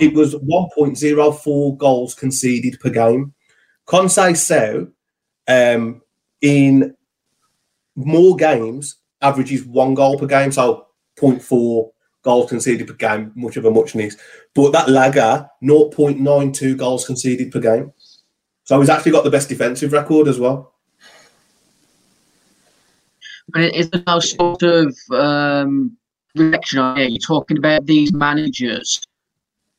it 0.00 0.14
was 0.14 0.34
1.04 0.34 1.78
goals 1.78 2.14
conceded 2.14 2.78
per 2.80 2.90
game. 2.90 3.34
Conceição, 3.86 4.92
um, 5.48 6.00
in 6.40 6.94
more 7.96 8.36
games, 8.36 8.96
averages 9.20 9.64
one 9.64 9.94
goal 9.94 10.18
per 10.18 10.26
game, 10.26 10.52
so 10.52 10.86
0.4 11.18 11.90
goals 12.22 12.50
conceded 12.50 12.86
per 12.86 12.94
game, 12.94 13.32
much 13.34 13.56
of 13.56 13.64
a 13.64 13.70
muchness. 13.70 14.16
But 14.54 14.72
that 14.72 14.88
Lager, 14.88 15.48
0.92 15.62 16.76
goals 16.76 17.06
conceded 17.06 17.50
per 17.50 17.60
game. 17.60 17.92
So 18.64 18.78
he's 18.80 18.88
actually 18.88 19.12
got 19.12 19.24
the 19.24 19.30
best 19.30 19.48
defensive 19.48 19.92
record 19.92 20.28
as 20.28 20.38
well. 20.38 20.74
But 23.48 23.62
it 23.62 23.74
is 23.74 23.90
no 24.06 24.20
sort 24.20 24.62
of 24.62 24.94
um, 25.10 25.96
reflection 26.36 26.78
on 26.78 26.98
it. 26.98 27.10
You're 27.10 27.18
talking 27.18 27.58
about 27.58 27.86
these 27.86 28.12
managers 28.12 29.02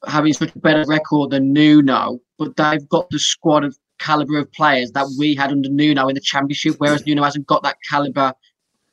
having 0.08 0.34
such 0.34 0.54
a 0.56 0.60
better 0.60 0.84
record 0.88 1.30
than 1.30 1.54
Nuno, 1.54 2.20
but 2.38 2.56
they've 2.58 2.88
got 2.90 3.10
the 3.12 3.20
squad 3.20 3.64
of 3.64 3.78
caliber 4.00 4.40
of 4.40 4.52
players 4.52 4.92
that 4.92 5.08
we 5.18 5.36
had 5.36 5.52
under 5.52 5.70
Nuno 5.70 6.08
in 6.10 6.16
the 6.16 6.22
Championship, 6.22 6.76
whereas 6.80 7.06
Nuno 7.06 7.24
hasn't 7.24 7.48
got 7.48 7.64
that 7.64 7.78
caliber 7.88 8.34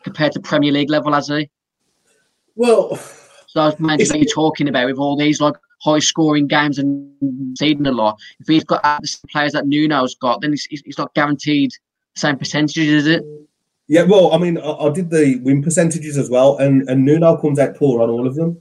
compared 0.04 0.32
to 0.32 0.40
Premier 0.40 0.70
League 0.70 0.90
level, 0.90 1.12
has 1.12 1.28
he? 1.28 1.50
Well, 2.54 2.98
So 3.48 3.64
those 3.64 3.80
managers 3.80 4.10
that 4.10 4.18
you're 4.18 4.26
talking 4.26 4.68
about 4.68 4.86
with 4.86 4.98
all 4.98 5.16
these 5.16 5.40
like 5.40 5.54
high 5.80 5.98
scoring 5.98 6.46
games 6.46 6.78
and 6.78 7.10
conceding 7.18 7.86
a 7.86 7.92
lot, 7.92 8.18
if 8.40 8.46
he's 8.46 8.64
got 8.64 8.82
the 8.82 9.06
same 9.06 9.28
players 9.30 9.52
that 9.52 9.66
Nuno's 9.66 10.14
got, 10.14 10.42
then 10.42 10.52
he's, 10.52 10.98
not 10.98 11.14
guaranteed 11.14 11.70
the 12.14 12.20
same 12.20 12.36
percentages, 12.36 12.88
is 12.88 13.06
it? 13.06 13.24
Yeah, 13.86 14.02
well, 14.02 14.32
I 14.32 14.38
mean, 14.38 14.58
I, 14.58 14.70
I 14.70 14.90
did 14.90 15.08
the 15.08 15.40
win 15.42 15.62
percentages 15.62 16.18
as 16.18 16.28
well, 16.28 16.58
and, 16.58 16.86
and 16.90 17.06
Nuno 17.06 17.38
comes 17.38 17.58
out 17.58 17.74
poor 17.74 18.02
on 18.02 18.10
all 18.10 18.26
of 18.26 18.34
them. 18.34 18.60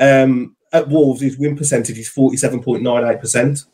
Um, 0.00 0.56
at 0.72 0.88
Wolves, 0.88 1.22
his 1.22 1.38
win 1.38 1.56
percentage 1.56 1.96
is 1.96 2.10
47.98%, 2.10 3.66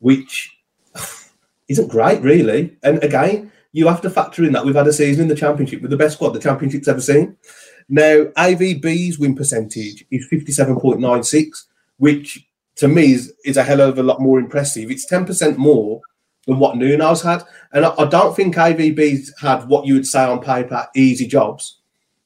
which 0.00 0.58
isn't 1.68 1.88
great, 1.88 2.20
really. 2.22 2.76
And 2.82 3.02
again, 3.04 3.52
you 3.70 3.86
have 3.86 4.00
to 4.00 4.10
factor 4.10 4.42
in 4.42 4.52
that 4.52 4.64
we've 4.64 4.74
had 4.74 4.88
a 4.88 4.92
season 4.92 5.22
in 5.22 5.28
the 5.28 5.36
Championship 5.36 5.80
with 5.80 5.92
the 5.92 5.96
best 5.96 6.16
squad 6.16 6.30
the 6.30 6.40
Championship's 6.40 6.88
ever 6.88 7.00
seen. 7.00 7.36
Now, 7.88 8.24
AVB's 8.36 9.18
win 9.18 9.36
percentage 9.36 10.04
is 10.10 10.28
57.96, 10.30 11.64
which 11.98 12.46
to 12.76 12.88
me 12.88 13.12
is, 13.12 13.32
is 13.44 13.56
a 13.56 13.62
hell 13.62 13.80
of 13.80 13.98
a 13.98 14.02
lot 14.02 14.20
more 14.20 14.38
impressive. 14.38 14.90
It's 14.90 15.10
10% 15.10 15.56
more 15.56 16.00
than 16.46 16.58
what 16.58 16.76
Nuno's 16.76 17.22
had. 17.22 17.42
And 17.72 17.84
I, 17.84 17.94
I 17.98 18.04
don't 18.06 18.34
think 18.34 18.56
AVB's 18.56 19.32
had 19.40 19.68
what 19.68 19.86
you 19.86 19.94
would 19.94 20.06
say 20.06 20.24
on 20.24 20.40
paper 20.40 20.86
easy 20.94 21.26
jobs. 21.26 21.80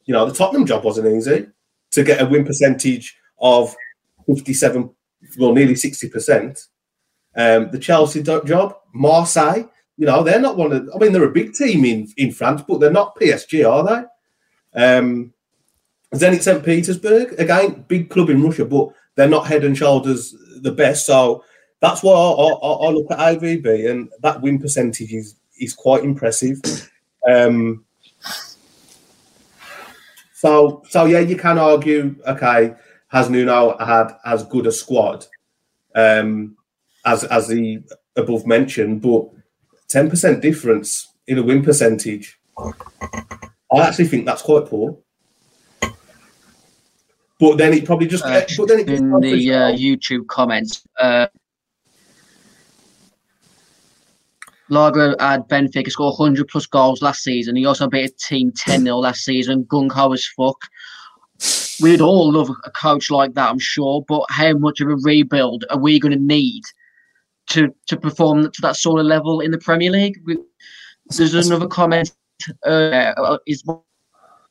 You 0.05 0.15
know, 0.15 0.27
the 0.27 0.35
Tottenham 0.35 0.67
job 0.67 0.85
wasn't 0.85 1.15
easy 1.15 1.47
to 1.93 2.05
get 2.05 2.23
a 2.23 2.27
win 2.27 2.45
percentage 2.45 3.17
of 3.41 3.75
57, 4.27 4.91
well, 5.39 5.53
nearly 5.53 5.75
60%. 5.75 6.69
Um, 7.37 7.71
the 7.71 7.79
Chelsea 7.79 8.23
job, 8.23 8.77
Marseille, 8.93 9.71
you 9.97 10.07
know, 10.07 10.23
they're 10.23 10.41
not 10.41 10.57
one 10.57 10.73
of, 10.73 10.89
I 10.95 10.99
mean, 10.99 11.13
they're 11.13 11.25
a 11.25 11.31
big 11.31 11.53
team 11.53 11.85
in, 11.85 12.09
in 12.17 12.33
France, 12.33 12.63
but 12.67 12.81
they're 12.81 12.91
not 12.91 13.17
PSG, 13.17 13.69
are 13.69 13.85
they? 14.75 14.83
Um, 14.83 15.33
Zenit 16.15 16.43
St. 16.43 16.65
Petersburg, 16.65 17.39
again, 17.39 17.85
big 17.87 18.11
club 18.11 18.31
in 18.31 18.43
Russia, 18.43 18.65
but 18.65 18.89
they're 19.15 19.29
not 19.29 19.47
head 19.47 19.65
and 19.65 19.77
shoulders 19.77 20.35
the 20.63 20.73
best. 20.73 21.07
So 21.07 21.45
that's 21.81 22.03
why 22.03 22.13
I, 22.13 22.17
I, 22.17 22.89
I 22.89 22.91
look 22.91 23.11
at 23.11 23.19
AVB, 23.19 23.91
and 23.91 24.11
that 24.23 24.41
win 24.41 24.59
percentage 24.59 25.13
is, 25.13 25.37
is 25.59 25.73
quite 25.73 26.05
impressive. 26.05 26.61
Um, 27.29 27.85
so, 30.35 30.83
so 30.89 31.05
yeah, 31.05 31.21
you 31.21 31.37
can 31.37 31.59
argue, 31.59 32.17
okay, 32.27 32.75
has 33.09 33.29
Nuno 33.29 33.77
had 33.79 34.13
as 34.25 34.45
good 34.45 34.67
a 34.67 34.73
squad 34.73 35.27
um, 35.95 36.57
as 37.05 37.25
as 37.25 37.49
the 37.49 37.83
above 38.17 38.47
mentioned, 38.47 39.03
but 39.03 39.29
ten 39.89 40.09
percent 40.09 40.43
difference 40.43 41.13
in 41.27 41.39
a 41.39 41.43
win 41.43 41.63
percentage, 41.63 42.39
I 42.59 43.81
actually 43.81 44.07
think 44.07 44.27
that's 44.27 44.43
quite 44.43 44.67
poor. 44.67 44.97
But 47.41 47.57
then 47.57 47.73
it 47.73 47.87
probably 47.87 48.07
just 48.07 48.25
Uh, 48.25 48.45
but 48.57 48.69
then 48.69 48.81
it 48.81 48.89
in 48.89 49.11
the 49.21 49.55
uh, 49.55 49.73
YouTube 49.73 50.27
comments. 50.27 50.83
Uh, 51.01 51.27
Lager 54.69 55.17
had 55.19 55.49
Benfica 55.49 55.91
score 55.91 56.13
100 56.17 56.47
plus 56.49 56.67
goals 56.67 57.03
last 57.03 57.23
season. 57.23 57.57
He 57.57 57.65
also 57.65 57.89
beat 57.89 58.11
a 58.11 58.15
team 58.29 58.53
10 58.53 58.83
0 58.83 58.97
last 58.99 59.25
season. 59.25 59.65
Gung 59.65 59.91
ho 59.91 60.13
as 60.13 60.27
fuck. 60.27 60.59
We'd 61.83 62.03
all 62.03 62.31
love 62.31 62.51
a 62.65 62.71
coach 62.71 63.11
like 63.11 63.35
that, 63.35 63.51
I'm 63.51 63.59
sure, 63.59 64.05
but 64.07 64.27
how 64.29 64.53
much 64.53 64.81
of 64.81 64.89
a 64.89 64.97
rebuild 64.97 65.65
are 65.71 65.79
we 65.79 65.99
going 65.99 66.13
to 66.13 66.23
need 66.23 66.63
to, 67.49 67.75
to 67.87 67.97
perform 67.97 68.43
to 68.43 68.61
that 68.61 68.77
sort 68.77 69.01
of 69.01 69.07
level 69.07 69.41
in 69.41 69.51
the 69.51 69.59
Premier 69.59 69.91
League? 69.91 70.21
We, 70.27 70.37
there's 71.17 71.35
another 71.35 71.67
comment. 71.67 72.13
Uh, 72.65 73.39
is 73.47 73.65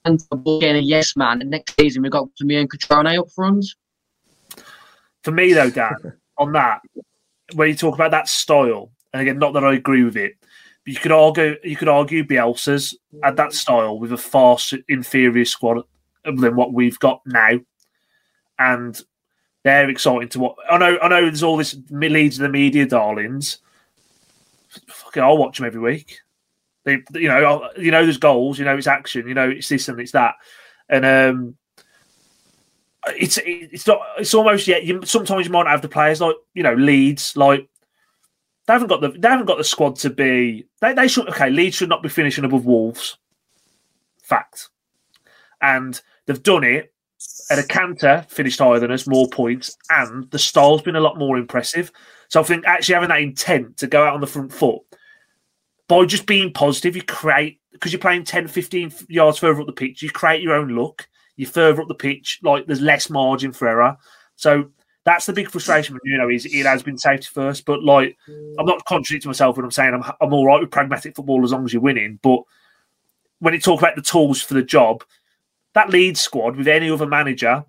getting 0.06 0.76
a 0.76 0.80
yes 0.80 1.16
man, 1.16 1.41
and 1.41 1.50
next 1.50 1.76
season 1.80 2.04
we've 2.04 2.12
got 2.12 2.30
Samir 2.41 2.62
and 2.62 2.72
Catrone 2.72 3.18
up 3.20 3.30
front. 3.32 3.66
For 5.24 5.32
me, 5.32 5.54
though, 5.54 5.70
Dan, 5.70 6.14
on 6.38 6.52
that, 6.54 6.82
when 7.54 7.70
you 7.70 7.76
talk 7.76 7.95
about 7.95 8.12
that 8.12 8.28
style, 8.28 8.91
and 9.14 9.22
again, 9.22 9.39
not 9.39 9.54
that 9.54 9.64
I 9.64 9.74
agree 9.74 10.04
with 10.04 10.18
it, 10.18 10.34
but 10.41 10.93
you 10.93 11.00
could 11.00 11.12
argue 11.12 11.56
you 11.64 11.76
could 11.76 11.89
argue 11.89 12.24
Bielsa's 12.24 12.97
had 13.24 13.38
that 13.38 13.54
style 13.54 14.00
with 14.00 14.14
a 14.14 14.18
far 14.18 14.56
s- 14.56 14.74
inferior 14.88 15.45
squad 15.45 15.84
than 16.24 16.56
what 16.56 16.74
we've 16.74 17.00
got 17.00 17.22
now, 17.26 17.60
and 18.58 19.02
they're 19.64 19.89
exciting 19.89 20.30
to 20.30 20.39
what 20.39 20.56
I 20.70 20.78
know. 20.78 20.97
I 21.02 21.08
know 21.10 21.22
there's 21.22 21.43
all 21.43 21.58
this 21.58 21.76
Leeds 21.89 22.38
in 22.38 22.43
the 22.43 22.50
media 22.50 22.86
darlings. 22.86 23.60
Fucking, 24.88 25.24
I'll 25.24 25.38
watch 25.38 25.58
them 25.58 25.66
every 25.66 25.82
week. 25.82 26.20
They, 26.86 27.03
you 27.13 27.27
know, 27.27 27.69
you 27.77 27.91
know, 27.91 28.03
there's 28.03 28.17
goals. 28.17 28.57
You 28.57 28.65
know, 28.65 28.77
it's 28.77 28.88
action. 28.88 29.27
You 29.27 29.34
know, 29.34 29.49
it's 29.49 29.67
this 29.67 29.89
and 29.89 29.99
it's 29.99 30.13
that, 30.13 30.36
and 30.88 31.05
um, 31.05 31.57
it's 33.07 33.39
it's 33.43 33.88
not 33.88 33.99
it's 34.17 34.34
almost 34.34 34.67
yet 34.67 34.84
you 34.84 35.01
sometimes 35.05 35.45
you 35.45 35.51
might 35.51 35.67
have 35.67 35.82
the 35.82 35.89
players 35.89 36.21
like 36.21 36.36
you 36.53 36.63
know 36.63 36.73
Leeds 36.73 37.36
like 37.38 37.67
they 38.67 38.73
haven't 38.73 38.89
got 38.89 39.01
the 39.01 39.09
they 39.09 39.27
haven't 39.27 39.45
got 39.45 39.57
the 39.57 39.63
squad 39.63 39.95
to 39.97 40.09
be 40.09 40.65
they, 40.82 40.93
they 40.93 41.07
should 41.07 41.27
okay 41.30 41.49
Leeds 41.49 41.75
should 41.75 41.89
not 41.89 42.03
be 42.03 42.09
finishing 42.09 42.43
above 42.43 42.65
Wolves 42.65 43.17
fact 44.21 44.69
and 45.61 46.01
they've 46.25 46.43
done 46.43 46.63
it 46.63 46.93
and 47.49 47.59
a 47.59 47.63
canter 47.63 48.25
finished 48.30 48.59
higher 48.59 48.80
than 48.80 48.91
us 48.91 49.07
more 49.07 49.27
points 49.27 49.75
and 49.89 50.30
the 50.32 50.39
style's 50.39 50.82
been 50.82 50.95
a 50.95 51.01
lot 51.01 51.17
more 51.17 51.38
impressive 51.38 51.91
so 52.27 52.39
I 52.39 52.43
think 52.43 52.65
actually 52.65 52.95
having 52.95 53.09
that 53.09 53.21
intent 53.21 53.77
to 53.77 53.88
go 53.88 54.05
out 54.05 54.13
on 54.13 54.21
the 54.21 54.27
front 54.27 54.53
foot 54.53 54.82
by 55.90 56.06
just 56.06 56.26
being 56.26 56.54
positive 56.54 56.96
you 56.96 57.04
create 57.04 57.60
because 57.74 57.92
you're 57.92 58.00
playing 58.00 58.24
10 58.24 58.48
15 58.48 58.94
yards 59.10 59.38
further 59.38 59.60
up 59.60 59.68
the 59.68 59.74
pitch 59.74 60.02
you 60.02 60.10
create 60.10 60.42
your 60.42 60.54
own 60.56 60.70
look 60.70 61.10
You're 61.36 61.50
further 61.50 61.82
up 61.82 61.88
the 61.88 61.96
pitch, 61.96 62.40
like 62.44 62.66
there's 62.66 62.82
less 62.82 63.10
margin 63.10 63.54
for 63.54 63.68
error. 63.70 63.98
So 64.36 64.72
That's 65.06 65.26
the 65.26 65.34
big 65.34 65.50
frustration 65.50 65.94
with 65.94 66.04
Nuno 66.06 66.30
is 66.30 66.46
it 66.46 66.66
has 66.66 66.84
been 66.84 66.98
safety 66.98 67.28
first. 67.34 67.66
But 67.66 67.82
like, 67.82 68.18
I'm 68.60 68.66
not 68.66 68.84
contradicting 68.86 69.30
myself 69.30 69.56
when 69.56 69.64
I'm 69.64 69.72
saying 69.72 69.94
I'm 69.94 70.04
I'm 70.20 70.34
all 70.34 70.46
right 70.46 70.60
with 70.60 70.70
pragmatic 70.70 71.16
football 71.16 71.44
as 71.44 71.52
long 71.52 71.64
as 71.64 71.74
you're 71.74 71.82
winning. 71.82 72.20
But 72.22 72.42
when 73.40 73.54
you 73.54 73.60
talk 73.60 73.80
about 73.80 73.96
the 73.96 74.02
tools 74.02 74.42
for 74.42 74.54
the 74.54 74.62
job, 74.62 75.04
that 75.74 75.90
lead 75.90 76.18
squad 76.18 76.58
with 76.58 76.68
any 76.68 76.92
other 76.92 77.08
manager, 77.08 77.64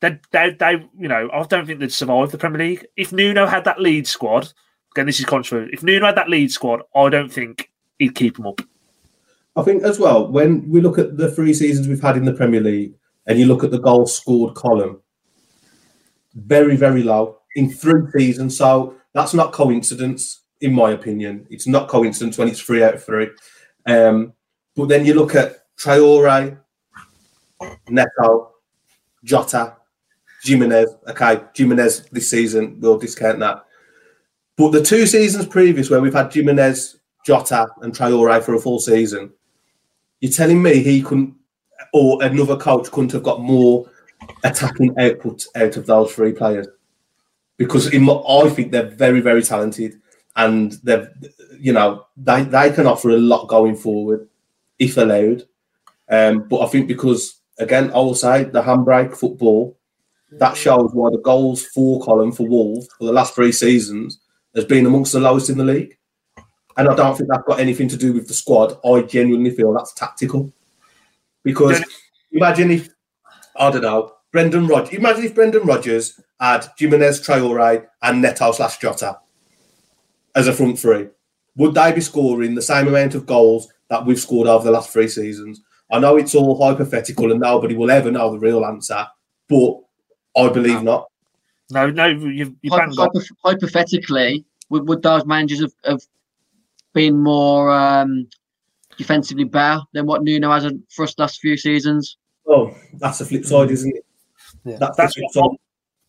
they 0.00 0.18
they 0.30 0.56
they 0.58 0.88
you 0.96 1.08
know 1.08 1.28
I 1.32 1.42
don't 1.42 1.66
think 1.66 1.80
they'd 1.80 1.92
survive 1.92 2.30
the 2.30 2.38
Premier 2.38 2.60
League 2.60 2.86
if 2.96 3.12
Nuno 3.12 3.46
had 3.46 3.64
that 3.64 3.80
lead 3.80 4.06
squad. 4.06 4.52
Again, 4.94 5.06
this 5.06 5.20
is 5.20 5.26
controversial. 5.26 5.72
If 5.72 5.82
Nuno 5.82 6.06
had 6.06 6.16
that 6.16 6.28
lead 6.28 6.50
squad, 6.50 6.82
I 6.94 7.08
don't 7.08 7.32
think 7.32 7.70
he'd 7.98 8.14
keep 8.14 8.36
them 8.36 8.46
up. 8.46 8.60
I 9.56 9.62
think 9.62 9.82
as 9.82 9.98
well, 9.98 10.28
when 10.28 10.68
we 10.70 10.80
look 10.80 10.98
at 10.98 11.16
the 11.16 11.30
three 11.30 11.54
seasons 11.54 11.88
we've 11.88 12.02
had 12.02 12.16
in 12.16 12.24
the 12.24 12.32
Premier 12.32 12.60
League 12.60 12.94
and 13.26 13.38
you 13.38 13.46
look 13.46 13.62
at 13.62 13.70
the 13.70 13.78
goals 13.78 14.16
scored 14.16 14.54
column, 14.54 15.00
very, 16.34 16.76
very 16.76 17.02
low 17.02 17.38
in 17.56 17.70
three 17.70 18.02
seasons. 18.12 18.56
So 18.56 18.94
that's 19.12 19.34
not 19.34 19.52
coincidence, 19.52 20.40
in 20.60 20.72
my 20.72 20.90
opinion. 20.90 21.46
It's 21.50 21.66
not 21.66 21.88
coincidence 21.88 22.38
when 22.38 22.48
it's 22.48 22.60
three 22.60 22.82
out 22.82 22.94
of 22.94 23.04
three. 23.04 23.28
Um, 23.86 24.32
but 24.76 24.88
then 24.88 25.04
you 25.04 25.14
look 25.14 25.34
at 25.34 25.64
Traore, 25.76 26.58
Neto, 27.88 28.52
Jota, 29.24 29.76
Jimenez. 30.42 30.94
Okay, 31.08 31.40
Jimenez 31.54 32.06
this 32.12 32.30
season, 32.30 32.78
we'll 32.80 32.98
discount 32.98 33.40
that. 33.40 33.64
But 34.60 34.72
the 34.72 34.82
two 34.82 35.06
seasons 35.06 35.46
previous 35.46 35.88
where 35.88 36.02
we've 36.02 36.12
had 36.12 36.30
Jimenez, 36.30 36.98
Jota, 37.24 37.66
and 37.80 37.94
Traore 37.94 38.42
for 38.42 38.54
a 38.54 38.60
full 38.60 38.78
season, 38.78 39.32
you're 40.20 40.30
telling 40.30 40.62
me 40.62 40.82
he 40.82 41.00
couldn't, 41.00 41.34
or 41.94 42.22
another 42.22 42.58
coach 42.58 42.90
couldn't 42.90 43.12
have 43.12 43.22
got 43.22 43.40
more 43.40 43.90
attacking 44.44 44.94
output 45.00 45.46
out 45.56 45.78
of 45.78 45.86
those 45.86 46.12
three 46.12 46.34
players? 46.34 46.68
Because 47.56 47.90
in 47.94 48.06
I 48.06 48.50
think 48.50 48.70
they're 48.70 48.90
very, 48.90 49.22
very 49.22 49.42
talented, 49.42 49.98
and 50.36 50.72
they're, 50.82 51.10
you 51.58 51.72
know, 51.72 52.04
they 52.18 52.42
they 52.42 52.70
can 52.70 52.86
offer 52.86 53.08
a 53.08 53.16
lot 53.16 53.46
going 53.46 53.76
forward 53.76 54.28
if 54.78 54.98
allowed. 54.98 55.44
Um, 56.10 56.46
but 56.50 56.60
I 56.60 56.66
think 56.66 56.86
because 56.86 57.40
again, 57.58 57.92
I 57.92 57.96
will 57.96 58.14
say 58.14 58.44
the 58.44 58.60
handbrake 58.60 59.16
football 59.16 59.78
that 60.32 60.54
shows 60.54 60.90
why 60.92 61.08
the 61.08 61.18
goals 61.18 61.64
for 61.64 62.04
column 62.04 62.30
for 62.30 62.46
Wolves 62.46 62.88
for 62.98 63.06
the 63.06 63.12
last 63.12 63.34
three 63.34 63.52
seasons 63.52 64.19
has 64.54 64.64
been 64.64 64.86
amongst 64.86 65.12
the 65.12 65.20
lowest 65.20 65.50
in 65.50 65.58
the 65.58 65.64
league. 65.64 65.96
And 66.76 66.88
I 66.88 66.94
don't 66.94 67.16
think 67.16 67.28
that's 67.28 67.42
got 67.46 67.60
anything 67.60 67.88
to 67.88 67.96
do 67.96 68.12
with 68.12 68.28
the 68.28 68.34
squad. 68.34 68.78
I 68.84 69.02
genuinely 69.02 69.50
feel 69.50 69.72
that's 69.72 69.92
tactical. 69.92 70.52
Because 71.42 71.82
imagine 72.32 72.70
if, 72.70 72.88
I 73.56 73.70
don't 73.70 73.82
know, 73.82 74.14
Brendan 74.32 74.66
Rodgers, 74.66 74.94
imagine 74.94 75.24
if 75.24 75.34
Brendan 75.34 75.66
Rodgers 75.66 76.20
had 76.38 76.66
Jimenez, 76.78 77.20
Traore, 77.20 77.86
and 78.02 78.22
Neto 78.22 78.52
slash 78.52 78.78
Jota 78.78 79.18
as 80.34 80.46
a 80.46 80.52
front 80.52 80.78
three. 80.78 81.08
Would 81.56 81.74
they 81.74 81.92
be 81.92 82.00
scoring 82.00 82.54
the 82.54 82.62
same 82.62 82.88
amount 82.88 83.14
of 83.14 83.26
goals 83.26 83.68
that 83.88 84.06
we've 84.06 84.20
scored 84.20 84.48
over 84.48 84.64
the 84.64 84.70
last 84.70 84.90
three 84.90 85.08
seasons? 85.08 85.60
I 85.90 85.98
know 85.98 86.16
it's 86.16 86.34
all 86.34 86.62
hypothetical 86.62 87.32
and 87.32 87.40
nobody 87.40 87.74
will 87.74 87.90
ever 87.90 88.10
know 88.10 88.30
the 88.30 88.38
real 88.38 88.64
answer, 88.64 89.06
but 89.48 89.80
I 90.36 90.48
believe 90.48 90.82
not. 90.82 91.09
No, 91.70 91.90
no, 91.90 92.06
you, 92.06 92.56
you 92.62 92.70
banged 92.70 92.98
on. 92.98 93.10
Hypothetically, 93.44 94.44
would, 94.70 94.88
would 94.88 95.02
those 95.02 95.24
managers 95.24 95.60
have, 95.60 95.72
have 95.84 96.02
been 96.92 97.16
more 97.16 97.70
um, 97.70 98.28
defensively 98.96 99.44
better 99.44 99.80
than 99.92 100.06
what 100.06 100.22
Nuno 100.22 100.50
has 100.50 100.70
for 100.90 101.04
us 101.04 101.14
last 101.18 101.40
few 101.40 101.56
seasons? 101.56 102.16
Oh, 102.46 102.74
that's 102.94 103.18
the 103.18 103.24
flip 103.24 103.44
side, 103.44 103.70
isn't 103.70 103.96
it? 103.96 104.04
Yeah. 104.64 104.76
That's, 104.78 104.96
That's 104.96 105.14
the 105.14 105.20
flip 105.20 105.44
side. 105.44 105.56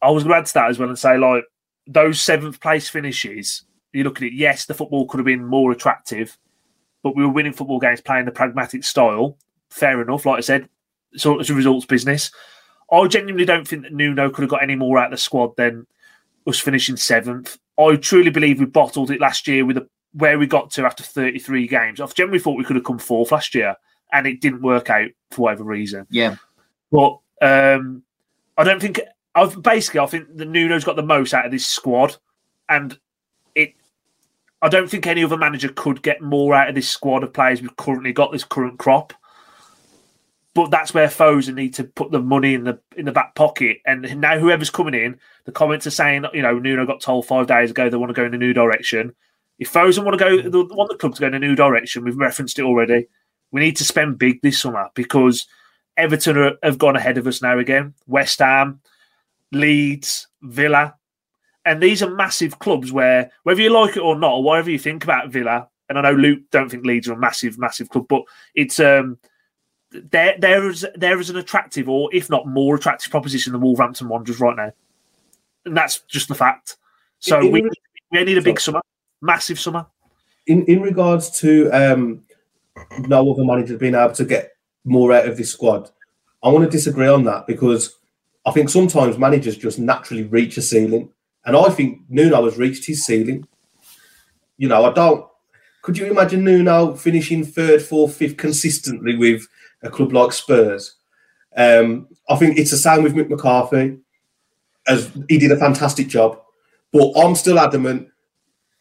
I 0.01 0.09
was 0.09 0.24
going 0.24 0.34
to 0.34 0.39
add 0.39 0.45
to 0.47 0.53
that 0.55 0.70
as 0.70 0.80
well 0.80 0.89
and 0.89 0.97
say, 0.97 1.18
like, 1.18 1.43
those 1.88 2.20
seventh 2.20 2.59
place 2.59 2.89
finishes, 2.89 3.66
you 3.93 4.03
look 4.03 4.18
at 4.18 4.24
it, 4.24 4.34
yes, 4.34 4.66
the 4.66 4.74
football 4.74 5.05
could 5.05 5.20
have 5.20 5.26
been 5.26 5.45
more 5.45 5.72
attractive, 5.72 6.38
but 7.03 7.16
we 7.16 7.24
were 7.24 7.32
winning 7.32 7.53
football 7.53 7.80
games 7.80 8.01
playing 8.01 8.26
the 8.26 8.32
pragmatic 8.32 8.84
style. 8.84 9.38
Fair 9.70 10.01
enough. 10.01 10.26
Like 10.26 10.38
I 10.38 10.41
said, 10.41 10.70
so 11.16 11.39
it's 11.39 11.49
a 11.49 11.53
results 11.53 11.86
business. 11.86 12.32
I 12.91 13.07
genuinely 13.07 13.45
don't 13.45 13.67
think 13.67 13.83
that 13.83 13.93
Nuno 13.93 14.29
could 14.29 14.41
have 14.41 14.49
got 14.49 14.63
any 14.63 14.75
more 14.75 14.97
out 14.97 15.05
of 15.05 15.11
the 15.11 15.17
squad 15.17 15.55
than 15.55 15.87
us 16.45 16.59
finishing 16.59 16.97
seventh. 16.97 17.57
I 17.79 17.95
truly 17.95 18.29
believe 18.29 18.59
we 18.59 18.65
bottled 18.65 19.11
it 19.11 19.21
last 19.21 19.47
year 19.47 19.65
with 19.65 19.77
a, 19.77 19.87
where 20.13 20.37
we 20.37 20.45
got 20.45 20.71
to 20.71 20.85
after 20.85 21.03
33 21.03 21.67
games. 21.67 22.01
I 22.01 22.05
generally 22.07 22.39
thought 22.39 22.57
we 22.57 22.63
could 22.63 22.75
have 22.75 22.85
come 22.85 22.99
fourth 22.99 23.31
last 23.31 23.55
year, 23.55 23.75
and 24.11 24.27
it 24.27 24.41
didn't 24.41 24.61
work 24.61 24.89
out 24.89 25.09
for 25.31 25.43
whatever 25.43 25.63
reason. 25.63 26.05
Yeah. 26.09 26.35
But 26.91 27.17
um, 27.41 28.03
I 28.57 28.63
don't 28.63 28.81
think. 28.81 28.99
I've 29.33 29.61
basically. 29.61 30.01
I 30.01 30.05
think 30.07 30.35
the 30.35 30.45
Nuno's 30.45 30.83
got 30.83 30.97
the 30.97 31.03
most 31.03 31.33
out 31.33 31.45
of 31.45 31.51
this 31.51 31.65
squad, 31.65 32.17
and 32.67 32.99
it. 33.55 33.73
I 34.61 34.67
don't 34.67 34.89
think 34.89 35.07
any 35.07 35.23
other 35.23 35.37
manager 35.37 35.69
could 35.69 36.03
get 36.03 36.21
more 36.21 36.53
out 36.53 36.69
of 36.69 36.75
this 36.75 36.89
squad 36.89 37.23
of 37.23 37.33
players 37.33 37.61
we've 37.61 37.75
currently 37.77 38.11
got 38.11 38.31
this 38.31 38.43
current 38.43 38.77
crop. 38.77 39.13
But 40.53 40.69
that's 40.69 40.93
where 40.93 41.07
Fosun 41.07 41.55
need 41.55 41.73
to 41.75 41.85
put 41.85 42.11
the 42.11 42.19
money 42.19 42.53
in 42.53 42.65
the 42.65 42.79
in 42.97 43.05
the 43.05 43.11
back 43.11 43.35
pocket. 43.35 43.77
And 43.85 44.19
now 44.19 44.37
whoever's 44.37 44.69
coming 44.69 44.93
in, 44.93 45.17
the 45.45 45.51
comments 45.51 45.87
are 45.87 45.91
saying, 45.91 46.25
you 46.33 46.41
know, 46.41 46.59
Nuno 46.59 46.85
got 46.85 46.99
told 46.99 47.25
five 47.25 47.47
days 47.47 47.71
ago 47.71 47.89
they 47.89 47.97
want 47.97 48.09
to 48.09 48.13
go 48.13 48.25
in 48.25 48.33
a 48.33 48.37
new 48.37 48.53
direction. 48.53 49.13
If 49.59 49.71
Fosun 49.71 50.03
want 50.03 50.19
to 50.19 50.25
go, 50.25 50.41
they 50.41 50.75
want 50.75 50.89
the 50.89 50.97
club 50.97 51.15
to 51.15 51.21
go 51.21 51.27
in 51.27 51.35
a 51.35 51.39
new 51.39 51.55
direction. 51.55 52.03
We've 52.03 52.17
referenced 52.17 52.59
it 52.59 52.65
already. 52.65 53.07
We 53.51 53.61
need 53.61 53.77
to 53.77 53.85
spend 53.85 54.17
big 54.17 54.41
this 54.41 54.59
summer 54.59 54.89
because 54.93 55.47
Everton 55.97 56.37
are, 56.37 56.57
have 56.63 56.77
gone 56.77 56.95
ahead 56.95 57.17
of 57.17 57.27
us 57.27 57.41
now 57.41 57.59
again. 57.59 57.93
West 58.07 58.39
Ham, 58.39 58.81
Leeds, 59.51 60.27
Villa, 60.41 60.95
and 61.65 61.81
these 61.81 62.01
are 62.01 62.09
massive 62.09 62.59
clubs 62.59 62.91
where, 62.91 63.31
whether 63.43 63.61
you 63.61 63.69
like 63.69 63.95
it 63.95 64.01
or 64.01 64.17
not, 64.17 64.33
or 64.33 64.43
whatever 64.43 64.71
you 64.71 64.79
think 64.79 65.03
about 65.03 65.29
Villa, 65.29 65.67
and 65.89 65.97
I 65.97 66.01
know 66.01 66.13
Luke 66.13 66.39
don't 66.51 66.69
think 66.69 66.85
Leeds 66.85 67.07
are 67.07 67.13
a 67.13 67.19
massive, 67.19 67.59
massive 67.59 67.89
club, 67.89 68.07
but 68.07 68.23
it's 68.55 68.79
um, 68.79 69.17
there 69.91 70.35
there 70.39 70.69
is 70.69 70.85
there 70.95 71.19
is 71.19 71.29
an 71.29 71.37
attractive, 71.37 71.89
or 71.89 72.09
if 72.13 72.29
not 72.29 72.47
more 72.47 72.75
attractive, 72.75 73.11
proposition 73.11 73.53
than 73.53 73.61
Wolverhampton 73.61 74.07
Wanderers 74.07 74.39
right 74.39 74.55
now, 74.55 74.71
and 75.65 75.75
that's 75.75 75.99
just 76.01 76.27
the 76.27 76.35
fact. 76.35 76.77
So 77.19 77.39
In- 77.39 77.51
we 77.51 77.69
we 78.11 78.23
need 78.23 78.37
a 78.37 78.41
big 78.41 78.59
summer, 78.59 78.81
massive 79.21 79.59
summer. 79.59 79.85
in 80.47 80.65
in 80.65 80.81
regards 80.81 81.39
to 81.41 81.69
um, 81.71 82.23
no 83.07 83.31
other 83.31 83.43
manager 83.43 83.77
being 83.77 83.95
able 83.95 84.13
to 84.13 84.25
get 84.25 84.51
more 84.85 85.13
out 85.13 85.27
of 85.27 85.37
this 85.37 85.51
squad, 85.51 85.89
I 86.43 86.49
want 86.49 86.63
to 86.65 86.69
disagree 86.69 87.07
on 87.07 87.23
that 87.25 87.45
because 87.45 87.97
I 88.45 88.51
think 88.51 88.69
sometimes 88.69 89.17
managers 89.17 89.57
just 89.57 89.77
naturally 89.77 90.23
reach 90.23 90.57
a 90.57 90.61
ceiling, 90.61 91.09
and 91.45 91.55
I 91.55 91.69
think 91.69 92.01
Nuno 92.09 92.45
has 92.45 92.57
reached 92.57 92.85
his 92.87 93.05
ceiling. 93.05 93.45
You 94.57 94.69
know, 94.69 94.85
I 94.85 94.93
don't. 94.93 95.25
Could 95.81 95.97
you 95.97 96.05
imagine 96.05 96.43
Nuno 96.43 96.95
finishing 96.95 97.43
third, 97.43 97.81
fourth, 97.81 98.15
fifth 98.15 98.37
consistently 98.37 99.17
with 99.17 99.47
a 99.84 99.89
club 99.89 100.13
like 100.13 100.32
Spurs? 100.32 100.95
Um, 101.55 102.07
I 102.29 102.36
think 102.36 102.57
it's 102.57 102.71
the 102.71 102.77
same 102.77 103.03
with 103.03 103.13
Mick 103.13 103.29
McCarthy, 103.29 103.97
as 104.88 105.11
he 105.27 105.38
did 105.38 105.51
a 105.51 105.57
fantastic 105.57 106.07
job. 106.07 106.39
But 106.93 107.13
I'm 107.15 107.36
still 107.36 107.59
adamant 107.59 108.09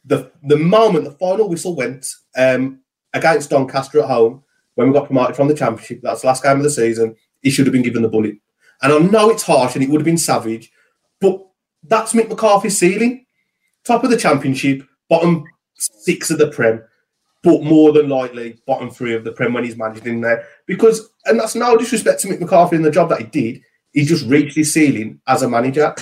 the 0.04 0.30
the 0.42 0.56
moment 0.56 1.04
the 1.04 1.12
final 1.12 1.48
whistle 1.48 1.76
went 1.76 2.06
um, 2.36 2.80
against 3.12 3.50
Doncaster 3.50 4.00
at 4.00 4.08
home 4.08 4.42
when 4.74 4.88
we 4.88 4.94
got 4.94 5.06
promoted 5.06 5.36
from 5.36 5.48
the 5.48 5.54
championship, 5.54 6.00
that's 6.02 6.22
the 6.22 6.28
last 6.28 6.42
game 6.42 6.56
of 6.56 6.62
the 6.62 6.70
season. 6.70 7.14
He 7.42 7.50
should 7.50 7.66
have 7.66 7.72
been 7.72 7.82
given 7.82 8.02
the 8.02 8.08
bullet. 8.08 8.36
And 8.82 8.92
I 8.92 8.98
know 8.98 9.30
it's 9.30 9.42
harsh 9.42 9.74
and 9.74 9.84
it 9.84 9.90
would 9.90 10.00
have 10.00 10.06
been 10.06 10.16
savage, 10.16 10.72
but 11.20 11.46
that's 11.82 12.14
Mick 12.14 12.28
McCarthy's 12.28 12.78
ceiling. 12.78 13.26
Top 13.84 14.04
of 14.04 14.10
the 14.10 14.16
championship, 14.16 14.82
bottom 15.08 15.44
six 15.74 16.30
of 16.30 16.38
the 16.38 16.50
Prem, 16.50 16.82
but 17.42 17.62
more 17.62 17.92
than 17.92 18.08
likely 18.08 18.58
bottom 18.66 18.90
three 18.90 19.14
of 19.14 19.24
the 19.24 19.32
Prem 19.32 19.52
when 19.52 19.64
he's 19.64 19.76
managed 19.76 20.06
in 20.06 20.20
there. 20.20 20.46
Because, 20.70 21.10
and 21.24 21.36
that's 21.36 21.56
no 21.56 21.76
disrespect 21.76 22.20
to 22.20 22.28
Mick 22.28 22.38
McCarthy 22.38 22.76
and 22.76 22.84
the 22.84 22.92
job 22.92 23.08
that 23.08 23.18
he 23.18 23.24
did, 23.24 23.60
he 23.92 24.04
just 24.04 24.24
reached 24.26 24.54
his 24.54 24.72
ceiling 24.72 25.20
as 25.26 25.42
a 25.42 25.48
manager. 25.48 25.92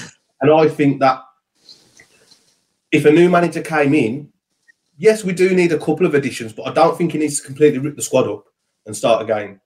And 0.42 0.52
I 0.52 0.68
think 0.68 1.00
that 1.00 1.22
if 2.92 3.06
a 3.06 3.10
new 3.10 3.30
manager 3.30 3.62
came 3.62 3.94
in, 3.94 4.30
yes, 4.98 5.24
we 5.24 5.32
do 5.32 5.54
need 5.54 5.72
a 5.72 5.78
couple 5.78 6.04
of 6.04 6.14
additions, 6.14 6.52
but 6.52 6.64
I 6.64 6.74
don't 6.74 6.98
think 6.98 7.12
he 7.12 7.18
needs 7.18 7.40
to 7.40 7.46
completely 7.46 7.78
rip 7.78 7.96
the 7.96 8.02
squad 8.02 8.28
up 8.28 8.44
and 8.84 8.94
start 8.94 9.22
again. 9.22 9.58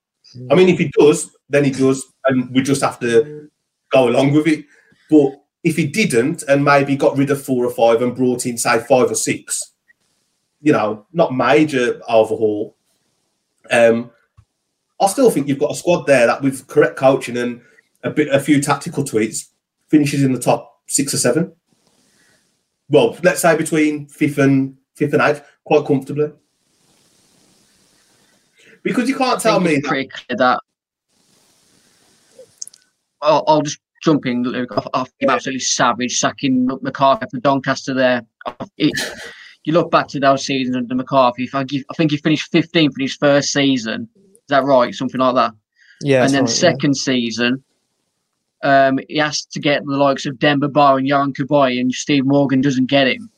I 0.53 0.55
mean, 0.55 0.69
if 0.69 0.79
he 0.79 0.93
does, 0.97 1.37
then 1.49 1.65
he 1.65 1.73
does, 1.73 2.07
and 2.27 2.55
we 2.55 2.63
just 2.63 2.83
have 2.83 3.01
to 3.01 3.51
go 3.91 4.09
along 4.09 4.35
with 4.35 4.47
it. 4.47 4.67
But 5.11 5.33
if 5.65 5.75
he 5.75 5.89
didn't, 5.89 6.45
and 6.45 6.65
maybe 6.65 6.95
got 6.95 7.19
rid 7.19 7.31
of 7.31 7.43
four 7.43 7.67
or 7.67 7.73
five 7.73 8.03
and 8.03 8.15
brought 8.15 8.47
in, 8.47 8.57
say, 8.57 8.79
five 8.79 9.11
or 9.11 9.17
six, 9.17 9.73
you 10.61 10.73
know, 10.73 11.07
not 11.13 11.35
major 11.35 12.01
overhaul, 12.09 12.77
um, 13.73 14.12
I 15.03 15.07
still 15.09 15.31
think 15.31 15.49
you've 15.49 15.59
got 15.59 15.73
a 15.73 15.75
squad 15.75 16.07
there 16.07 16.27
that, 16.27 16.43
with 16.43 16.67
correct 16.69 16.97
coaching 16.97 17.37
and 17.37 17.61
a 18.05 18.11
bit, 18.11 18.29
a 18.29 18.41
few 18.41 18.61
tactical 18.63 19.05
tweaks, 19.05 19.51
finishes 19.89 20.23
in 20.23 20.33
the 20.33 20.39
top 20.39 20.81
six 20.87 21.13
or 21.13 21.19
seven 21.19 21.53
well, 22.93 23.17
let's 23.23 23.41
say 23.41 23.57
between 23.57 24.07
fifth 24.07 24.39
and 24.39 24.77
fifth 24.95 25.15
and 25.15 25.23
eighth, 25.23 25.43
quite 25.65 25.87
comfortably. 25.87 26.31
Because 28.83 29.09
you 29.09 29.17
can't 29.17 29.41
tell 29.41 29.61
me 29.61 29.77
that, 29.77 29.85
pretty 29.85 30.09
clear 30.09 30.37
that. 30.37 30.61
I'll, 33.23 33.45
I'll 33.47 33.63
just 33.63 33.79
jumping, 34.03 34.43
Luke. 34.43 34.73
I, 34.77 35.01
I 35.01 35.05
think 35.05 35.31
absolutely 35.31 35.61
savage 35.61 36.19
sacking 36.19 36.67
McCarthy 36.83 37.27
for 37.31 37.41
Doncaster 37.41 37.95
there. 37.95 38.27
It, 38.77 38.93
you 39.65 39.73
look 39.73 39.91
back 39.91 40.09
to 40.09 40.21
those 40.21 40.45
seasons 40.45 40.77
under 40.77 40.95
McCarthy. 40.95 41.49
I, 41.55 41.65
give, 41.65 41.85
I 41.91 41.95
think 41.95 42.11
he 42.11 42.19
finished 42.19 42.53
15th 42.53 42.77
in 42.77 42.93
his 42.99 43.15
first 43.15 43.53
season. 43.53 44.09
Is 44.53 44.59
that 44.59 44.65
right? 44.65 44.95
Something 44.95 45.21
like 45.23 45.35
that. 45.35 45.55
Yeah, 46.03 46.25
and 46.25 46.35
then 46.35 46.43
right, 46.43 46.51
second 46.51 46.95
season, 46.95 47.65
um, 48.63 48.99
he 49.09 49.17
has 49.17 49.47
to 49.47 49.61
get 49.61 49.83
the 49.87 49.97
likes 49.97 50.27
of 50.27 50.39
Demba 50.39 50.69
Ba 50.69 50.97
and 50.97 51.09
Yohan 51.09 51.33
Cabaye, 51.35 51.81
and 51.81 51.91
Steve 51.91 52.27
Morgan 52.27 52.61
doesn't 52.61 52.91
get 52.91 53.07
him. 53.07 53.31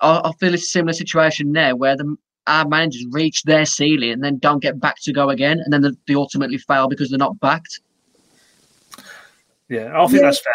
I, 0.00 0.20
I 0.24 0.32
feel 0.40 0.52
it's 0.52 0.64
a 0.64 0.66
similar 0.66 0.94
situation 0.94 1.52
there 1.52 1.76
where 1.76 1.96
the 1.96 2.16
our 2.48 2.66
managers 2.66 3.04
reach 3.12 3.44
their 3.44 3.66
ceiling 3.66 4.10
and 4.10 4.24
then 4.24 4.38
don't 4.38 4.60
get 4.60 4.80
back 4.80 4.96
to 5.02 5.12
go 5.12 5.28
again, 5.30 5.60
and 5.60 5.72
then 5.72 5.82
they, 5.82 5.90
they 6.08 6.14
ultimately 6.16 6.58
fail 6.58 6.88
because 6.88 7.10
they're 7.10 7.18
not 7.18 7.38
backed. 7.38 7.78
Yeah, 9.68 9.92
I 9.94 10.06
think 10.08 10.22
Yeah. 10.22 10.26
that's 10.26 10.40
fair. 10.40 10.54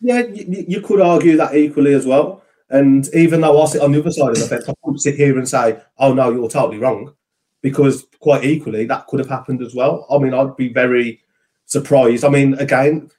Yeah, 0.00 0.20
you, 0.26 0.64
you 0.66 0.80
could 0.80 1.00
argue 1.00 1.36
that 1.36 1.54
equally 1.54 1.94
as 1.94 2.04
well. 2.04 2.42
And 2.70 3.08
even 3.14 3.42
though 3.42 3.62
I 3.62 3.66
sit 3.66 3.80
on 3.82 3.92
the 3.92 4.00
other 4.00 4.10
side 4.10 4.30
of 4.30 4.38
the 4.40 4.46
fence, 4.46 4.68
I 4.68 4.74
couldn't 4.82 4.98
sit 4.98 5.14
here 5.14 5.38
and 5.38 5.48
say, 5.48 5.78
"Oh 5.98 6.12
no, 6.14 6.32
you're 6.32 6.48
totally 6.48 6.78
wrong," 6.78 7.14
because 7.62 8.06
quite 8.20 8.44
equally 8.44 8.84
that 8.86 9.06
could 9.06 9.18
have 9.18 9.28
happened 9.28 9.62
as 9.62 9.74
well. 9.74 10.06
I 10.10 10.18
mean, 10.18 10.34
I'd 10.34 10.56
be 10.56 10.72
very 10.72 11.22
surprised. 11.66 12.24
I 12.24 12.28
mean, 12.28 12.54
again, 12.54 13.10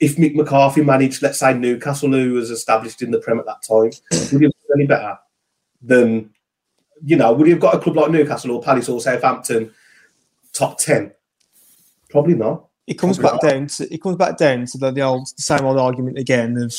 if 0.00 0.16
Mick 0.16 0.34
McCarthy 0.34 0.82
managed, 0.82 1.22
let's 1.22 1.38
say 1.38 1.54
Newcastle, 1.54 2.10
who 2.10 2.34
was 2.34 2.50
established 2.50 3.02
in 3.02 3.10
the 3.10 3.20
Prem 3.20 3.38
at 3.38 3.46
that 3.46 3.62
time, 3.62 3.90
would 4.32 4.40
he 4.40 4.46
have 4.46 4.52
done 4.52 4.76
any 4.76 4.86
better 4.86 5.18
than 5.82 6.30
you 7.04 7.16
know? 7.16 7.32
Would 7.32 7.46
he 7.46 7.52
have 7.52 7.60
got 7.60 7.74
a 7.74 7.78
club 7.78 7.96
like 7.96 8.10
Newcastle 8.10 8.52
or 8.52 8.62
Palace 8.62 8.88
or 8.88 9.00
Southampton 9.00 9.72
top 10.52 10.78
ten? 10.78 11.12
Probably 12.10 12.34
not. 12.34 12.66
it 12.86 12.94
comes 12.94 13.18
back 13.18 13.40
down 13.40 13.66
to 13.66 13.92
it 13.92 14.02
comes 14.02 14.16
back 14.16 14.36
down 14.36 14.66
to 14.66 14.78
the, 14.78 14.90
the 14.90 15.02
old 15.02 15.26
the 15.36 15.42
same 15.42 15.64
old 15.64 15.78
argument 15.78 16.18
again 16.18 16.56
of 16.56 16.74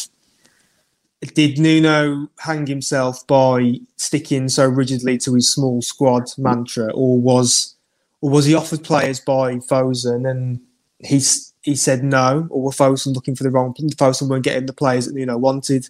did 1.22 1.60
Nuno 1.60 2.30
hang 2.40 2.68
himself 2.68 3.26
by 3.26 3.80
sticking 3.96 4.50
so 4.50 4.66
rigidly 4.68 5.18
to 5.20 5.34
his 5.34 5.52
small 5.52 5.82
squad 5.82 6.26
mantra, 6.38 6.92
or 6.94 7.20
was 7.20 7.76
or 8.22 8.30
was 8.30 8.46
he 8.46 8.54
offered 8.54 8.84
players 8.84 9.20
by 9.20 9.56
Fosun 9.56 10.30
and 10.30 10.60
he's 11.00 11.54
he 11.62 11.76
said 11.76 12.04
no, 12.04 12.48
or 12.50 12.62
were 12.64 12.72
Fosun 12.72 13.14
looking 13.14 13.36
for 13.36 13.44
the 13.44 13.52
wrong 13.52 13.74
Fosun 13.74 14.30
weren't 14.30 14.44
getting 14.44 14.68
the 14.68 14.74
players 14.74 15.08
that 15.08 15.16
Nuno 15.16 15.38
wanted? 15.38 15.90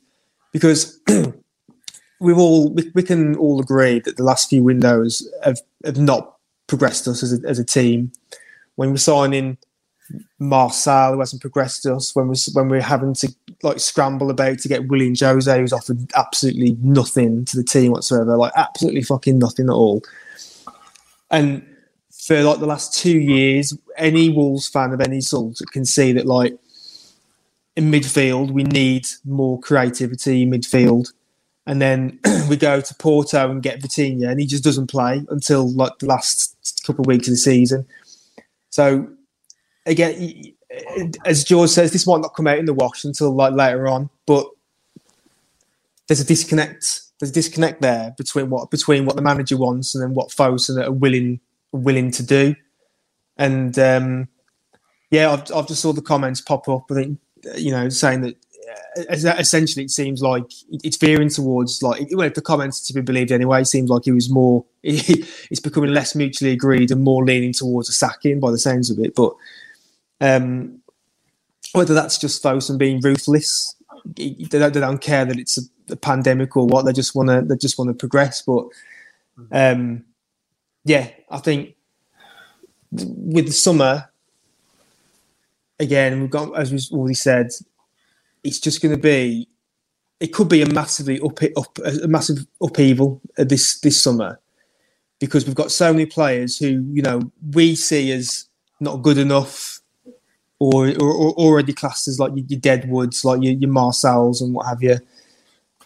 Because 0.52 1.00
we've 2.20 2.38
all 2.38 2.74
we, 2.74 2.92
we 2.96 3.04
can 3.04 3.36
all 3.36 3.60
agree 3.60 4.00
that 4.00 4.18
the 4.18 4.24
last 4.24 4.50
few 4.50 4.64
windows 4.64 5.28
have, 5.44 5.60
have 5.86 5.98
not 5.98 6.38
progressed 6.68 7.08
us 7.08 7.22
as 7.22 7.34
a, 7.34 7.48
as 7.48 7.60
a 7.60 7.66
team. 7.66 8.12
When 8.76 8.92
we're 8.92 8.98
signing 8.98 9.58
Marçal, 10.40 11.14
who 11.14 11.20
hasn't 11.20 11.42
progressed 11.42 11.86
us, 11.86 12.16
when 12.16 12.28
we're 12.28 12.36
when 12.54 12.70
we're 12.70 12.82
having 12.82 13.14
to 13.16 13.34
like 13.64 13.80
scramble 13.80 14.30
about 14.30 14.60
to 14.60 14.68
get 14.68 14.88
Willian 14.88 15.14
José, 15.14 15.60
who's 15.60 15.74
offered 15.74 16.12
absolutely 16.16 16.78
nothing 16.82 17.46
to 17.46 17.58
the 17.58 17.64
team 17.64 17.92
whatsoever, 17.92 18.38
like 18.38 18.54
absolutely 18.56 19.02
fucking 19.02 19.40
nothing 19.40 19.68
at 19.68 19.74
all. 19.74 20.04
And 21.32 21.66
for 22.12 22.42
like 22.44 22.60
the 22.60 22.68
last 22.68 22.94
two 22.94 23.18
years, 23.20 23.78
any 23.98 24.30
Wolves 24.30 24.68
fan 24.68 24.94
of 24.94 25.02
any 25.02 25.22
sort 25.22 25.60
can 25.72 25.86
see 25.86 26.12
that 26.14 26.26
like 26.26 26.58
in 27.76 27.92
midfield 27.92 28.52
we 28.52 28.64
need 28.64 29.08
more 29.26 29.60
creativity 29.60 30.44
in 30.44 30.52
midfield. 30.52 31.14
And 31.66 31.82
then 31.82 32.20
we 32.50 32.58
go 32.58 32.80
to 32.80 32.96
Porto 32.96 33.50
and 33.50 33.62
get 33.62 33.82
Vitinha, 33.82 34.30
and 34.30 34.40
he 34.40 34.46
just 34.46 34.64
doesn't 34.64 34.88
play 34.88 35.26
until 35.30 35.70
like 35.74 35.98
the 36.00 36.06
last 36.06 36.82
couple 36.86 37.02
of 37.02 37.08
weeks 37.08 37.28
of 37.28 37.34
the 37.34 37.38
season. 37.38 37.86
So 38.70 39.08
again, 39.86 40.54
as 41.26 41.44
George 41.44 41.70
says, 41.70 41.92
this 41.92 42.08
might 42.08 42.22
not 42.22 42.36
come 42.36 42.48
out 42.48 42.58
in 42.58 42.66
the 42.66 42.74
wash 42.74 43.04
until 43.04 43.34
like 43.34 43.54
later 43.54 43.88
on, 43.88 44.10
but 44.26 44.48
there's 46.08 46.20
a 46.20 46.26
disconnect. 46.26 47.02
There's 47.20 47.32
a 47.32 47.34
disconnect 47.34 47.82
there 47.82 48.14
between 48.18 48.50
what 48.50 48.72
between 48.72 49.06
what 49.06 49.16
the 49.16 49.22
manager 49.22 49.58
wants 49.58 49.96
and 49.96 50.04
then 50.04 50.14
what 50.14 50.30
Fosun 50.30 50.84
are 50.84 50.92
willing 50.92 51.40
willing 51.72 52.12
to 52.12 52.24
do. 52.24 52.56
And 53.38 53.78
um, 53.78 54.28
yeah, 55.12 55.32
I've, 55.32 55.52
I've 55.54 55.68
just 55.68 55.82
saw 55.82 55.94
the 55.94 56.02
comments 56.02 56.42
pop 56.42 56.68
up. 56.70 56.86
I 56.92 56.94
think 56.94 57.20
you 57.56 57.72
know 57.72 57.90
saying 57.90 58.22
that 58.22 58.36
uh, 58.98 59.04
es- 59.10 59.24
essentially 59.24 59.86
it 59.86 59.92
seems 59.92 60.22
like 60.22 60.46
it's 60.70 60.98
veering 60.98 61.30
towards 61.30 61.82
like 61.84 62.08
well, 62.12 62.28
if 62.28 62.34
the 62.34 62.42
comments 62.42 62.86
to 62.88 62.94
be 62.94 63.02
believed 63.02 63.32
anyway. 63.32 63.62
It 63.62 63.66
seems 63.66 63.90
like 63.90 64.08
it 64.08 64.14
was 64.14 64.30
more. 64.30 64.66
it's 64.84 65.60
becoming 65.60 65.94
less 65.94 66.16
mutually 66.16 66.52
agreed 66.52 66.92
and 66.92 67.04
more 67.04 67.26
leaning 67.26 67.54
towards 67.54 67.90
a 67.90 67.94
sacking 67.94 68.40
by 68.40 68.52
the 68.52 68.60
sounds 68.60 68.90
of 68.90 69.00
it. 69.00 69.16
But 69.16 69.34
um, 70.22 70.82
whether 71.74 71.94
that's 71.94 72.18
just 72.18 72.44
Fosun 72.44 72.78
being 72.78 73.02
ruthless, 73.02 73.76
they 74.06 74.34
don't, 74.50 74.74
they 74.74 74.80
don't 74.80 75.02
care 75.02 75.26
that 75.26 75.38
it's 75.38 75.58
a, 75.58 75.94
a 75.94 75.96
pandemic 75.96 76.56
or 76.56 76.66
what. 76.66 76.86
They 76.86 76.94
just 76.94 77.16
want 77.16 77.30
to 77.30 77.42
they 77.42 77.56
just 77.56 77.78
want 77.78 77.90
to 77.90 77.94
progress. 77.94 78.42
But 78.42 78.66
um, 79.52 80.06
yeah, 80.86 81.10
I 81.30 81.40
think 81.40 81.76
with 82.92 83.48
the 83.48 83.52
summer 83.52 84.10
again, 85.80 86.22
we've 86.22 86.30
got 86.30 86.58
as 86.58 86.72
we've 86.72 86.88
already 86.92 87.16
said, 87.16 87.50
it's 88.44 88.60
just 88.60 88.82
going 88.82 88.96
to 88.96 89.02
be. 89.02 89.48
It 90.20 90.34
could 90.34 90.50
be 90.50 90.64
a 90.64 90.66
massively 90.66 91.20
up, 91.20 91.40
up 91.56 91.78
a 91.86 92.08
massive 92.08 92.48
upheaval 92.60 93.22
this 93.38 93.80
this 93.82 94.02
summer 94.02 94.40
because 95.20 95.46
we've 95.46 95.56
got 95.56 95.72
so 95.72 95.94
many 95.94 96.08
players 96.08 96.58
who 96.58 96.84
you 96.92 97.04
know 97.04 97.32
we 97.54 97.76
see 97.76 98.12
as 98.12 98.46
not 98.80 99.04
good 99.04 99.20
enough 99.20 99.77
or, 100.60 100.90
or, 100.90 101.12
or 101.12 101.34
already 101.36 101.74
classed 101.74 102.08
as 102.08 102.20
like 102.20 102.32
your, 102.36 102.46
your 102.48 102.60
Deadwoods, 102.60 103.24
like 103.24 103.42
your, 103.44 103.54
your 103.54 103.70
Marçals 103.70 104.42
and 104.42 104.54
what 104.54 104.66
have 104.66 104.82
you, 104.82 104.98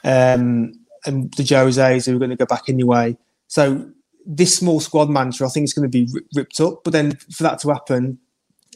um, 0.04 0.74
and 1.06 1.34
the 1.34 1.44
Jose's 1.44 2.06
who 2.06 2.16
are 2.16 2.20
going 2.20 2.30
to 2.30 2.36
go 2.36 2.46
back 2.46 2.70
anyway. 2.70 3.18
So 3.48 3.92
this 4.26 4.56
small 4.56 4.80
squad 4.80 5.10
mantra, 5.10 5.48
I 5.48 5.50
think, 5.50 5.66
is 5.66 5.74
going 5.74 5.90
to 5.90 6.06
be 6.06 6.12
ri- 6.14 6.26
ripped 6.36 6.60
up. 6.60 6.84
But 6.84 6.94
then 6.94 7.16
for 7.32 7.44
that 7.44 7.60
to 7.60 7.70
happen, 7.70 8.20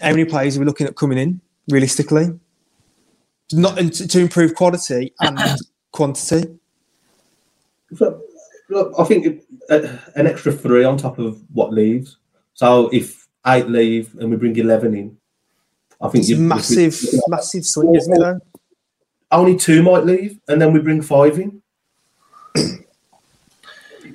how 0.01 0.09
many 0.11 0.25
players 0.25 0.57
are 0.57 0.59
we 0.59 0.65
looking 0.65 0.87
at 0.87 0.95
coming 0.95 1.17
in 1.17 1.41
realistically? 1.69 2.39
Not 3.53 3.77
to, 3.77 4.19
improve 4.19 4.55
quality 4.55 5.13
and 5.19 5.39
quantity. 5.91 6.57
So, 7.95 8.21
look, 8.69 8.93
I 8.97 9.03
think 9.03 9.43
uh, 9.69 9.87
an 10.15 10.27
extra 10.27 10.51
three 10.51 10.83
on 10.83 10.97
top 10.97 11.19
of 11.19 11.41
what 11.53 11.71
leaves. 11.71 12.17
So 12.55 12.89
if 12.89 13.27
eight 13.45 13.69
leave 13.69 14.15
and 14.15 14.31
we 14.31 14.37
bring 14.37 14.55
eleven 14.55 14.95
in, 14.95 15.17
I 16.01 16.09
think 16.09 16.23
It's 16.23 16.29
you've- 16.29 16.41
massive, 16.41 16.99
massive 17.27 17.65
swing, 17.65 17.95
isn't 17.95 18.13
it? 18.13 18.19
Though? 18.19 18.39
only 19.31 19.55
two 19.57 19.83
might 19.83 20.05
leave, 20.05 20.39
and 20.47 20.61
then 20.61 20.71
we 20.71 20.79
bring 20.79 21.01
five 21.01 21.37
in. 21.39 21.61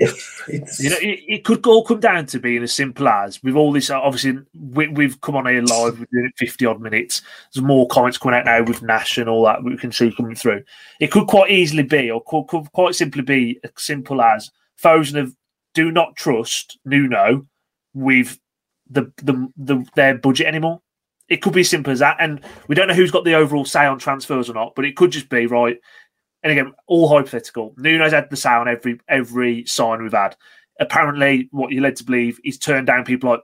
If 0.03 0.45
it's, 0.49 0.83
You 0.83 0.91
know, 0.91 0.97
it, 1.01 1.21
it 1.29 1.45
could 1.45 1.67
all 1.67 1.85
come 1.85 2.01
down 2.01 2.25
to 2.27 2.39
being 2.41 2.63
as 2.63 2.73
simple 2.73 3.07
as 3.07 3.43
with 3.43 3.55
all 3.55 3.71
this. 3.73 3.91
Obviously, 3.91 4.39
we, 4.55 4.89
we've 4.89 5.21
come 5.21 5.37
on 5.37 5.47
here 5.47 5.61
live. 5.61 5.99
We're 5.99 6.07
doing 6.11 6.27
it 6.27 6.39
fifty 6.39 6.65
odd 6.65 6.81
minutes. 6.81 7.21
There's 7.53 7.63
more 7.65 7.87
comments 7.89 8.17
coming 8.17 8.39
out 8.39 8.47
now 8.47 8.63
with 8.63 8.81
Nash 8.83 9.19
and 9.19 9.29
all 9.29 9.45
that 9.45 9.63
we 9.63 9.77
can 9.77 9.93
see 9.93 10.11
coming 10.13 10.37
through. 10.37 10.63
It 11.01 11.11
could 11.11 11.27
quite 11.27 11.51
easily 11.51 11.83
be, 11.83 12.11
or 12.11 12.23
could, 12.25 12.47
could 12.47 12.73
quite 12.73 12.95
simply 12.95 13.23
be, 13.23 13.61
as 13.63 13.71
simple 13.77 14.23
as 14.23 14.51
Fosun 14.83 15.21
of 15.21 15.37
do 15.75 15.91
not 15.91 16.17
trust 16.17 16.79
Nuno 16.87 17.47
with 17.93 18.39
the, 18.89 19.13
the 19.23 19.49
the 19.59 19.85
their 19.97 20.17
budget 20.17 20.47
anymore. 20.47 20.81
It 21.31 21.41
could 21.43 21.53
be 21.53 21.61
as 21.61 21.71
simple 21.71 21.93
as 21.93 22.01
that, 22.01 22.17
and 22.19 22.41
we 22.69 22.75
don't 22.75 22.89
know 22.89 22.95
who's 22.95 23.13
got 23.13 23.25
the 23.25 23.35
overall 23.35 23.65
say 23.65 23.87
on 23.87 23.99
transfers 23.99 24.51
or 24.51 24.55
not. 24.55 24.75
But 24.75 24.85
it 24.85 24.97
could 24.97 25.13
just 25.13 25.29
be 25.29 25.47
right. 25.47 25.79
And 26.43 26.51
again, 26.51 26.73
all 26.87 27.09
hypothetical. 27.09 27.73
Nuno's 27.77 28.13
had 28.13 28.29
the 28.29 28.37
say 28.37 28.51
on 28.51 28.69
every 28.69 28.99
every 29.09 29.65
sign 29.67 30.03
we've 30.03 30.13
had. 30.13 30.37
Apparently, 30.81 31.49
what 31.53 31.71
you're 31.71 31.83
led 31.83 31.97
to 31.97 32.05
believe, 32.05 32.41
he's 32.43 32.59
turned 32.59 32.87
down 32.87 33.05
people 33.05 33.31
like 33.31 33.43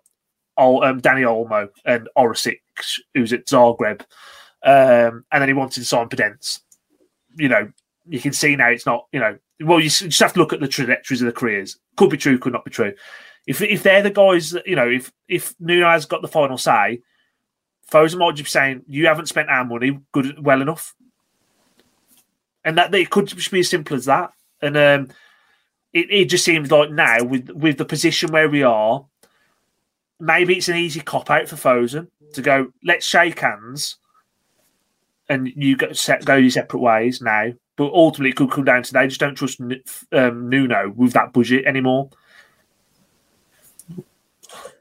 Ol- 0.56 0.82
um, 0.82 1.00
Dani 1.00 1.22
Olmo 1.22 1.68
and 1.84 2.08
Oršić, 2.16 2.58
who's 3.14 3.32
at 3.32 3.46
Zagreb, 3.46 4.00
um, 4.64 5.24
and 5.30 5.42
then 5.42 5.48
he 5.48 5.54
wanted 5.54 5.80
to 5.80 5.84
sign 5.84 6.08
Podence. 6.08 6.60
You 7.36 7.48
know, 7.48 7.70
you 8.08 8.20
can 8.20 8.32
see 8.32 8.56
now 8.56 8.70
it's 8.70 8.86
not. 8.86 9.06
You 9.12 9.20
know, 9.20 9.38
well, 9.60 9.80
you 9.80 9.90
just 9.90 10.20
have 10.20 10.32
to 10.32 10.38
look 10.38 10.52
at 10.52 10.60
the 10.60 10.68
trajectories 10.68 11.22
of 11.22 11.26
the 11.26 11.32
careers. 11.32 11.78
Could 11.96 12.10
be 12.10 12.16
true, 12.16 12.38
could 12.38 12.52
not 12.52 12.64
be 12.64 12.70
true. 12.70 12.94
If 13.46 13.62
if 13.62 13.82
they're 13.82 14.02
the 14.02 14.10
guys, 14.10 14.50
that, 14.50 14.66
you 14.66 14.74
know, 14.74 14.88
if 14.88 15.12
if 15.28 15.54
Nuno 15.60 15.88
has 15.88 16.06
got 16.06 16.22
the 16.22 16.28
final 16.28 16.58
say, 16.58 17.02
Fosun 17.90 18.18
might 18.18 18.34
just 18.34 18.46
be 18.46 18.50
saying 18.50 18.82
you 18.88 19.06
haven't 19.06 19.26
spent 19.26 19.48
our 19.48 19.64
money 19.64 20.00
good 20.12 20.44
well 20.44 20.60
enough 20.60 20.94
and 22.66 22.76
that 22.76 22.92
it 22.92 23.10
could 23.10 23.28
just 23.28 23.50
be 23.52 23.60
as 23.60 23.70
simple 23.70 23.96
as 23.96 24.06
that. 24.06 24.32
And 24.60 24.76
um, 24.76 25.08
it, 25.92 26.10
it 26.10 26.24
just 26.26 26.44
seems 26.44 26.70
like 26.70 26.90
now 26.90 27.22
with 27.22 27.48
with 27.50 27.78
the 27.78 27.84
position 27.84 28.32
where 28.32 28.48
we 28.48 28.64
are, 28.64 29.06
maybe 30.18 30.56
it's 30.56 30.68
an 30.68 30.76
easy 30.76 31.00
cop 31.00 31.30
out 31.30 31.48
for 31.48 31.56
Fosun 31.56 32.08
to 32.34 32.42
go. 32.42 32.72
Let's 32.84 33.06
shake 33.06 33.38
hands, 33.38 33.96
and 35.28 35.50
you 35.54 35.76
go 35.76 35.92
set, 35.92 36.24
go 36.24 36.34
your 36.34 36.50
separate 36.50 36.80
ways 36.80 37.22
now. 37.22 37.52
But 37.76 37.92
ultimately, 37.92 38.30
it 38.30 38.36
could 38.36 38.50
come 38.50 38.64
down 38.64 38.82
to 38.82 38.92
they 38.92 39.06
just 39.06 39.20
don't 39.20 39.36
trust 39.36 39.60
um, 40.12 40.48
Nuno 40.48 40.92
with 40.96 41.12
that 41.12 41.32
budget 41.32 41.66
anymore. 41.66 42.10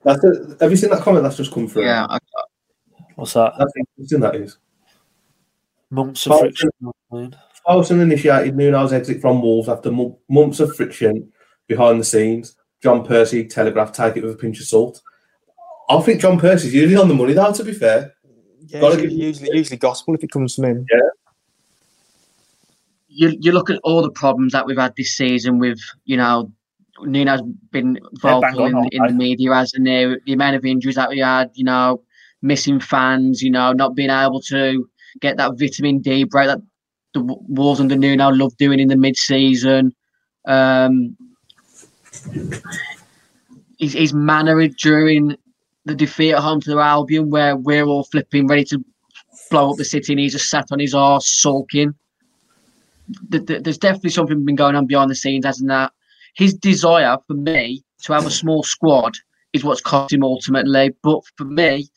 that's 0.03 0.23
a, 0.23 0.57
have 0.59 0.71
you 0.71 0.77
seen 0.77 0.89
that 0.89 1.01
comment 1.01 1.23
that's 1.23 1.37
just 1.37 1.51
come 1.51 1.67
through? 1.67 1.83
Yeah, 1.83 2.07
I, 2.09 2.17
What's 3.15 3.33
that? 3.33 3.53
That's 3.57 3.73
interesting. 3.77 4.19
That 4.21 4.35
is. 4.35 4.57
Months 5.89 6.25
of 6.25 6.31
Bolton- 6.31 6.53
friction. 7.11 7.35
Fosun 7.67 8.01
initiated 8.01 8.55
Nuno's 8.55 8.93
exit 8.93 9.21
from 9.21 9.41
Wolves 9.41 9.67
after 9.69 9.91
mo- 9.91 10.19
months 10.29 10.59
of 10.59 10.75
friction 10.75 11.31
behind 11.67 11.99
the 11.99 12.03
scenes. 12.03 12.55
John 12.83 13.03
Percy, 13.03 13.45
Telegraph, 13.47 13.91
take 13.91 14.17
it 14.17 14.23
with 14.23 14.33
a 14.33 14.37
pinch 14.37 14.59
of 14.59 14.67
salt. 14.67 15.01
I 15.89 15.99
think 16.01 16.21
John 16.21 16.39
Percy's 16.39 16.73
usually 16.73 17.01
on 17.01 17.07
the 17.07 17.15
money, 17.15 17.33
though, 17.33 17.51
to 17.51 17.63
be 17.63 17.73
fair. 17.73 18.13
Yeah, 18.67 18.81
Gotta 18.81 18.95
usually, 18.95 19.09
give- 19.09 19.19
usually, 19.27 19.57
usually 19.57 19.77
gospel 19.77 20.13
if 20.15 20.23
it 20.23 20.31
comes 20.31 20.55
from 20.55 20.65
him. 20.65 20.85
Yeah. 20.91 20.99
you 23.07 23.35
you 23.39 23.51
look 23.51 23.69
at 23.69 23.79
all 23.83 24.01
the 24.01 24.11
problems 24.11 24.51
that 24.53 24.65
we've 24.65 24.77
had 24.77 24.93
this 24.97 25.15
season 25.15 25.57
with 25.59 25.79
you 26.03 26.17
know 26.17 26.51
Nuno's 27.01 27.41
been 27.71 27.99
vocal 28.21 28.63
on, 28.63 28.69
in, 28.69 28.75
aren't 28.75 28.93
in 28.93 29.03
the 29.07 29.13
media 29.13 29.51
as 29.53 29.73
and 29.73 29.83
now 29.85 30.15
the 30.25 30.33
amount 30.33 30.55
of 30.55 30.65
injuries 30.65 30.95
that 30.95 31.09
we 31.09 31.19
had, 31.19 31.51
you 31.53 31.63
know, 31.63 32.01
missing 32.45 32.79
fans, 32.79 33.41
you 33.41 33.49
know, 33.49 33.73
not 33.73 33.95
being 33.95 34.09
able 34.09 34.41
to 34.41 34.87
get 35.19 35.37
that 35.37 35.57
vitamin 35.57 35.99
D 35.99 36.23
break 36.23 36.47
that 36.47 36.61
the 37.13 37.21
Wolves 37.21 37.79
under 37.79 37.95
Nuno 37.95 38.29
love 38.29 38.55
doing 38.57 38.79
in 38.79 38.89
the 38.89 38.97
mid 38.97 39.17
season. 39.17 39.93
Um, 40.45 41.15
his, 43.79 43.93
his 43.93 44.13
manner 44.13 44.67
during 44.67 45.35
the 45.85 45.95
defeat 45.95 46.33
at 46.33 46.39
home 46.39 46.61
to 46.61 46.69
the 46.71 46.77
Albion, 46.77 47.29
where 47.29 47.55
we're 47.55 47.85
all 47.85 48.03
flipping 48.05 48.47
ready 48.47 48.63
to 48.65 48.83
blow 49.49 49.71
up 49.71 49.77
the 49.77 49.85
city, 49.85 50.13
and 50.13 50.19
he's 50.19 50.33
just 50.33 50.49
sat 50.49 50.71
on 50.71 50.79
his 50.79 50.93
arse 50.93 51.27
sulking 51.27 51.93
th- 53.31 53.45
th- 53.45 53.63
there's 53.63 53.77
definitely 53.77 54.09
something 54.09 54.45
been 54.45 54.55
going 54.55 54.75
on 54.75 54.85
behind 54.85 55.09
the 55.09 55.15
scenes, 55.15 55.45
hasn't 55.45 55.69
that? 55.69 55.91
His 56.35 56.53
desire 56.53 57.17
for 57.27 57.33
me 57.33 57.83
to 58.03 58.13
have 58.13 58.25
a 58.25 58.31
small 58.31 58.63
squad 58.63 59.15
is 59.53 59.63
what's 59.63 59.81
cost 59.81 60.13
him 60.13 60.23
ultimately. 60.23 60.91
But 61.01 61.21
for 61.37 61.45
me, 61.45 61.87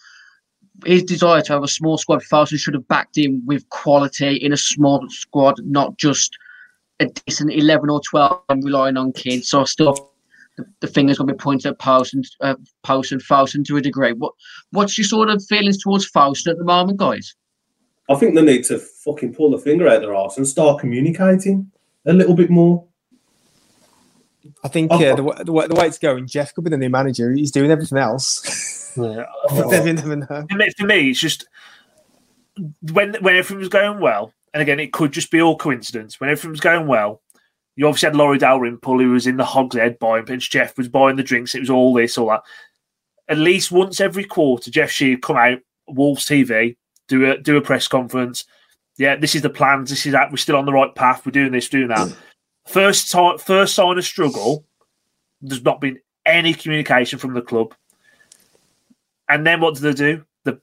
his 0.84 1.02
desire 1.02 1.42
to 1.42 1.52
have 1.54 1.62
a 1.62 1.68
small 1.68 1.98
squad, 1.98 2.22
Fosun 2.22 2.58
should 2.58 2.74
have 2.74 2.86
backed 2.88 3.18
him 3.18 3.42
with 3.46 3.68
quality 3.70 4.36
in 4.36 4.52
a 4.52 4.56
small 4.56 5.04
squad, 5.08 5.56
not 5.64 5.96
just 5.96 6.36
a 7.00 7.06
decent 7.06 7.52
11 7.52 7.90
or 7.90 8.00
12 8.08 8.42
and 8.48 8.64
relying 8.64 8.96
on 8.96 9.12
kids. 9.12 9.48
So 9.48 9.60
I 9.60 9.64
still 9.64 10.12
the, 10.56 10.64
the 10.80 10.88
finger's 10.88 11.18
going 11.18 11.28
to 11.28 11.34
be 11.34 11.38
pointed 11.38 11.66
at 11.68 11.78
Post 11.78 12.14
and 12.14 12.24
uh, 12.40 12.54
Post 12.82 13.12
and 13.12 13.66
to 13.66 13.76
a 13.76 13.80
degree. 13.80 14.12
What 14.12 14.32
what's 14.72 14.98
your 14.98 15.04
sort 15.06 15.30
of 15.30 15.44
feelings 15.44 15.78
towards 15.78 16.10
Fosun 16.10 16.50
at 16.50 16.58
the 16.58 16.64
moment, 16.64 16.98
guys? 16.98 17.34
I 18.10 18.14
think 18.16 18.34
they 18.34 18.42
need 18.42 18.64
to 18.64 18.78
fucking 18.78 19.34
pull 19.34 19.50
the 19.50 19.58
finger 19.58 19.86
out 19.88 20.00
their 20.00 20.14
arse 20.14 20.36
and 20.36 20.46
start 20.46 20.80
communicating 20.80 21.70
a 22.06 22.12
little 22.12 22.34
bit 22.34 22.50
more. 22.50 22.84
I 24.64 24.68
think 24.68 24.90
Oh. 24.90 24.96
uh, 24.96 25.14
the, 25.14 25.44
the, 25.44 25.68
the 25.68 25.74
way 25.74 25.86
it's 25.86 25.98
going, 25.98 26.26
Jeff 26.26 26.54
could 26.54 26.64
be 26.64 26.70
the 26.70 26.78
new 26.78 26.88
manager. 26.88 27.32
He's 27.32 27.50
doing 27.50 27.70
everything 27.70 27.98
else. 27.98 28.76
Yeah. 28.96 29.26
never, 29.52 29.74
oh. 29.74 29.92
never 29.92 30.16
know. 30.16 30.46
For 30.76 30.86
me, 30.86 31.10
it's 31.10 31.20
just 31.20 31.46
when 32.92 33.14
when 33.20 33.36
everything 33.36 33.58
was 33.58 33.68
going 33.68 34.00
well, 34.00 34.32
and 34.52 34.62
again, 34.62 34.80
it 34.80 34.92
could 34.92 35.12
just 35.12 35.30
be 35.30 35.40
all 35.40 35.56
coincidence. 35.56 36.20
When 36.20 36.30
everything 36.30 36.50
was 36.50 36.60
going 36.60 36.86
well, 36.86 37.22
you 37.76 37.86
obviously 37.86 38.08
had 38.08 38.16
Laurie 38.16 38.38
Dalrymple 38.38 38.98
who 38.98 39.12
was 39.12 39.26
in 39.26 39.36
the 39.36 39.44
hogshead 39.44 39.98
buying 39.98 40.24
pinch. 40.24 40.50
Jeff 40.50 40.76
was 40.76 40.88
buying 40.88 41.16
the 41.16 41.22
drinks. 41.22 41.54
It 41.54 41.60
was 41.60 41.70
all 41.70 41.94
this, 41.94 42.18
all 42.18 42.28
that. 42.28 42.42
At 43.28 43.38
least 43.38 43.70
once 43.70 44.00
every 44.00 44.24
quarter, 44.24 44.70
Jeff 44.70 44.90
Shi 44.90 45.10
would 45.10 45.22
come 45.22 45.36
out, 45.36 45.58
Wolves 45.86 46.26
TV, 46.26 46.76
do 47.08 47.30
a 47.30 47.38
do 47.38 47.56
a 47.56 47.62
press 47.62 47.86
conference. 47.86 48.44
Yeah, 48.96 49.16
this 49.16 49.34
is 49.34 49.42
the 49.42 49.50
plans. 49.50 49.90
This 49.90 50.06
is 50.06 50.12
that. 50.12 50.30
We're 50.30 50.38
still 50.38 50.56
on 50.56 50.66
the 50.66 50.72
right 50.72 50.94
path. 50.94 51.24
We're 51.24 51.32
doing 51.32 51.52
this, 51.52 51.68
doing 51.68 51.88
that. 51.88 52.16
First 52.66 53.10
time, 53.10 53.38
first 53.38 53.74
sign 53.74 53.96
of 53.96 54.04
struggle. 54.04 54.66
There's 55.40 55.62
not 55.62 55.80
been 55.80 56.00
any 56.26 56.52
communication 56.52 57.18
from 57.18 57.32
the 57.32 57.40
club. 57.40 57.74
And 59.28 59.46
then 59.46 59.60
what 59.60 59.74
do 59.74 59.80
they 59.80 59.92
do? 59.92 60.24
The 60.44 60.60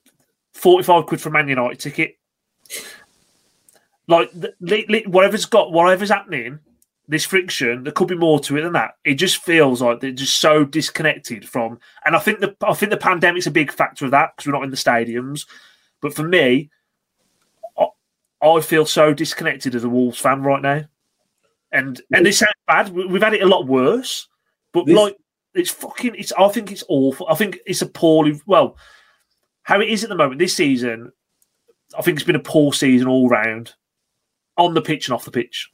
45 0.53 1.05
quid 1.05 1.21
for 1.21 1.29
Man 1.29 1.47
United 1.47 1.79
ticket. 1.79 2.17
Like, 4.07 4.31
the- 4.33 4.53
li- 4.59 4.85
li- 4.87 5.05
whatever's 5.07 5.45
got, 5.45 5.71
whatever's 5.71 6.09
happening, 6.09 6.59
this 7.07 7.25
friction, 7.25 7.83
there 7.83 7.93
could 7.93 8.07
be 8.07 8.15
more 8.15 8.39
to 8.41 8.57
it 8.57 8.61
than 8.61 8.73
that. 8.73 8.95
It 9.03 9.15
just 9.15 9.37
feels 9.43 9.81
like 9.81 9.99
they're 9.99 10.11
just 10.11 10.39
so 10.39 10.63
disconnected 10.63 11.47
from. 11.47 11.79
And 12.05 12.15
I 12.15 12.19
think 12.19 12.39
the 12.39 12.55
I 12.61 12.73
think 12.73 12.89
the 12.91 12.97
pandemic's 12.97 13.47
a 13.47 13.51
big 13.51 13.71
factor 13.71 14.05
of 14.05 14.11
that 14.11 14.31
because 14.35 14.47
we're 14.47 14.53
not 14.57 14.63
in 14.63 14.71
the 14.71 14.75
stadiums. 14.77 15.45
But 16.01 16.15
for 16.15 16.23
me, 16.23 16.69
I, 17.77 17.87
I 18.41 18.59
feel 18.61 18.85
so 18.87 19.13
disconnected 19.13 19.75
as 19.75 19.83
a 19.83 19.89
Wolves 19.89 20.17
fan 20.19 20.41
right 20.43 20.61
now. 20.61 20.83
And 21.71 22.01
and 22.11 22.25
this 22.25 22.39
sounds 22.39 22.51
bad. 22.67 22.89
We- 22.89 23.05
We've 23.07 23.21
had 23.21 23.33
it 23.35 23.43
a 23.43 23.47
lot 23.47 23.67
worse. 23.67 24.27
But 24.71 24.85
This- 24.87 24.95
like, 24.95 25.17
it's 25.55 25.71
fucking. 25.71 26.15
It's. 26.15 26.31
I 26.33 26.47
think 26.49 26.71
it's 26.71 26.83
awful. 26.87 27.27
I 27.29 27.35
think 27.35 27.59
it's 27.65 27.81
a 27.81 27.87
poorly. 27.87 28.39
Well, 28.45 28.77
how 29.63 29.81
it 29.81 29.89
is 29.89 30.03
at 30.03 30.09
the 30.09 30.15
moment 30.15 30.39
this 30.39 30.55
season, 30.55 31.11
I 31.97 32.01
think 32.01 32.17
it's 32.17 32.25
been 32.25 32.35
a 32.35 32.39
poor 32.39 32.73
season 32.73 33.07
all 33.07 33.29
round, 33.29 33.73
on 34.57 34.73
the 34.73 34.81
pitch 34.81 35.07
and 35.07 35.13
off 35.13 35.25
the 35.25 35.31
pitch. 35.31 35.71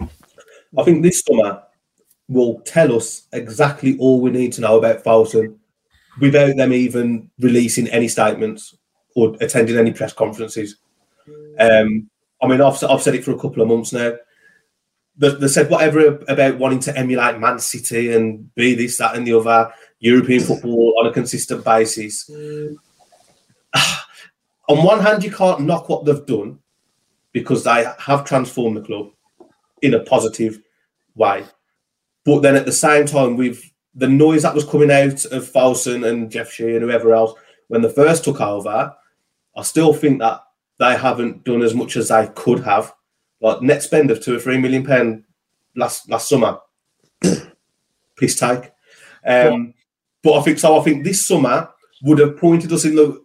I 0.00 0.82
think 0.84 1.02
this 1.02 1.20
summer 1.20 1.62
will 2.28 2.60
tell 2.60 2.94
us 2.96 3.28
exactly 3.32 3.96
all 3.98 4.20
we 4.20 4.30
need 4.30 4.52
to 4.54 4.60
know 4.60 4.78
about 4.78 5.04
Fosun 5.04 5.56
without 6.20 6.56
them 6.56 6.72
even 6.72 7.30
releasing 7.38 7.88
any 7.88 8.08
statements 8.08 8.74
or 9.14 9.36
attending 9.40 9.76
any 9.76 9.92
press 9.92 10.12
conferences. 10.12 10.76
Um, 11.58 12.08
I 12.42 12.48
mean, 12.48 12.60
I've, 12.60 12.82
I've 12.84 13.02
said 13.02 13.14
it 13.14 13.24
for 13.24 13.32
a 13.32 13.38
couple 13.38 13.62
of 13.62 13.68
months 13.68 13.92
now. 13.92 14.14
They, 15.16 15.48
said 15.48 15.70
whatever 15.70 16.18
about 16.28 16.58
wanting 16.58 16.80
to 16.80 16.96
emulate 16.96 17.38
Man 17.38 17.58
City 17.58 18.12
and 18.14 18.52
be 18.54 18.74
this, 18.74 18.96
that, 18.98 19.14
and 19.14 19.26
the 19.26 19.34
other 19.38 19.72
European 20.00 20.40
football 20.42 20.94
on 20.98 21.06
a 21.06 21.12
consistent 21.12 21.64
basis. 21.64 22.28
on 22.30 22.78
one 24.68 25.00
hand, 25.00 25.22
you 25.22 25.30
can't 25.30 25.60
knock 25.60 25.88
what 25.88 26.04
they've 26.04 26.26
done 26.26 26.58
because 27.32 27.64
they 27.64 27.86
have 27.98 28.24
transformed 28.24 28.76
the 28.76 28.82
club 28.82 29.10
in 29.82 29.94
a 29.94 30.00
positive 30.00 30.60
way. 31.14 31.44
But 32.24 32.40
then 32.40 32.56
at 32.56 32.66
the 32.66 32.72
same 32.72 33.06
time, 33.06 33.36
with 33.36 33.62
the 33.94 34.08
noise 34.08 34.42
that 34.42 34.54
was 34.54 34.64
coming 34.64 34.90
out 34.90 35.24
of 35.26 35.50
Fosun 35.50 36.08
and 36.08 36.30
Jeff 36.30 36.50
Shi 36.50 36.74
and 36.74 36.82
whoever 36.82 37.12
else 37.12 37.38
when 37.68 37.82
they 37.82 37.90
first 37.90 38.24
took 38.24 38.40
over, 38.40 38.94
I 39.56 39.62
still 39.62 39.92
think 39.92 40.20
that 40.20 40.42
they 40.78 40.96
haven't 40.96 41.44
done 41.44 41.62
as 41.62 41.74
much 41.74 41.96
as 41.96 42.08
they 42.08 42.28
could 42.34 42.60
have. 42.64 42.92
Like 43.42 43.60
net 43.60 43.82
spend 43.82 44.10
of 44.10 44.22
two 44.22 44.36
or 44.36 44.38
three 44.38 44.56
million 44.56 44.84
pound 44.84 45.24
last 45.76 46.08
last 46.08 46.28
summer. 46.28 46.58
Piss 48.16 48.38
take. 48.38 48.70
Um, 49.26 49.74
but 50.22 50.38
I 50.38 50.42
think 50.42 50.58
so. 50.58 50.78
I 50.78 50.82
think 50.82 51.04
this 51.04 51.26
summer 51.26 51.68
would 52.02 52.18
have 52.18 52.38
pointed 52.38 52.72
us 52.72 52.84
in 52.84 52.94
the 52.94 53.22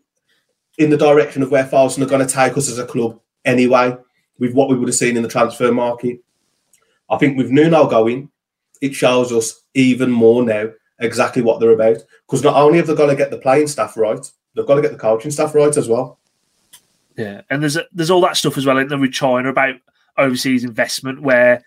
in 0.77 0.89
the 0.89 0.97
direction 0.97 1.41
of 1.41 1.51
where 1.51 1.65
Fosun 1.65 2.03
are 2.03 2.07
going 2.07 2.25
to 2.25 2.33
take 2.33 2.57
us 2.57 2.69
as 2.69 2.79
a 2.79 2.85
club 2.85 3.19
anyway, 3.45 3.95
with 4.39 4.53
what 4.53 4.69
we 4.69 4.75
would 4.75 4.87
have 4.87 4.95
seen 4.95 5.17
in 5.17 5.23
the 5.23 5.29
transfer 5.29 5.71
market. 5.71 6.19
I 7.09 7.17
think 7.17 7.37
with 7.37 7.49
Nuno 7.49 7.87
going, 7.87 8.29
it 8.81 8.93
shows 8.93 9.31
us 9.31 9.63
even 9.73 10.11
more 10.11 10.43
now 10.43 10.69
exactly 10.99 11.41
what 11.41 11.59
they're 11.59 11.71
about. 11.71 11.97
Because 12.25 12.43
not 12.43 12.55
only 12.55 12.77
have 12.77 12.87
they 12.87 12.95
got 12.95 13.07
to 13.07 13.15
get 13.15 13.31
the 13.31 13.37
playing 13.37 13.67
staff 13.67 13.97
right, 13.97 14.19
they've 14.55 14.65
got 14.65 14.75
to 14.75 14.81
get 14.81 14.91
the 14.91 14.97
coaching 14.97 15.31
staff 15.31 15.55
right 15.55 15.75
as 15.75 15.87
well. 15.87 16.19
Yeah, 17.17 17.41
and 17.49 17.61
there's 17.61 17.77
there's 17.91 18.11
all 18.11 18.21
that 18.21 18.37
stuff 18.37 18.57
as 18.57 18.65
well 18.65 18.85
the 18.85 18.97
with 18.97 19.11
China 19.11 19.49
about 19.49 19.75
overseas 20.17 20.63
investment 20.63 21.21
where 21.21 21.63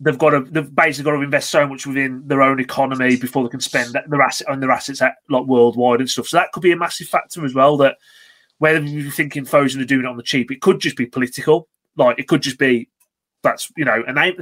they've 0.00 0.18
got 0.18 0.30
to 0.30 0.40
they've 0.50 0.74
basically 0.74 1.10
got 1.10 1.16
to 1.16 1.22
invest 1.22 1.50
so 1.50 1.66
much 1.66 1.86
within 1.86 2.26
their 2.26 2.42
own 2.42 2.58
economy 2.58 3.16
before 3.16 3.42
they 3.42 3.50
can 3.50 3.60
spend 3.60 3.96
their 4.08 4.22
asset 4.22 4.48
on 4.48 4.60
their 4.60 4.70
assets 4.70 5.02
at, 5.02 5.16
like 5.28 5.44
worldwide 5.44 6.00
and 6.00 6.10
stuff. 6.10 6.26
So 6.26 6.38
that 6.38 6.52
could 6.52 6.62
be 6.62 6.72
a 6.72 6.76
massive 6.76 7.08
factor 7.08 7.44
as 7.44 7.54
well. 7.54 7.76
That 7.76 7.96
whether 8.58 8.80
you're 8.80 9.12
thinking 9.12 9.44
Fosun 9.44 9.80
are 9.80 9.86
doing 9.86 10.04
it 10.04 10.08
on 10.08 10.16
the 10.16 10.22
cheap, 10.22 10.50
it 10.50 10.62
could 10.62 10.80
just 10.80 10.96
be 10.96 11.06
political. 11.06 11.68
Like 11.96 12.18
it 12.18 12.28
could 12.28 12.42
just 12.42 12.58
be 12.58 12.88
that's 13.42 13.70
you 13.76 13.84
know, 13.84 14.02
and 14.06 14.16
they 14.16 14.36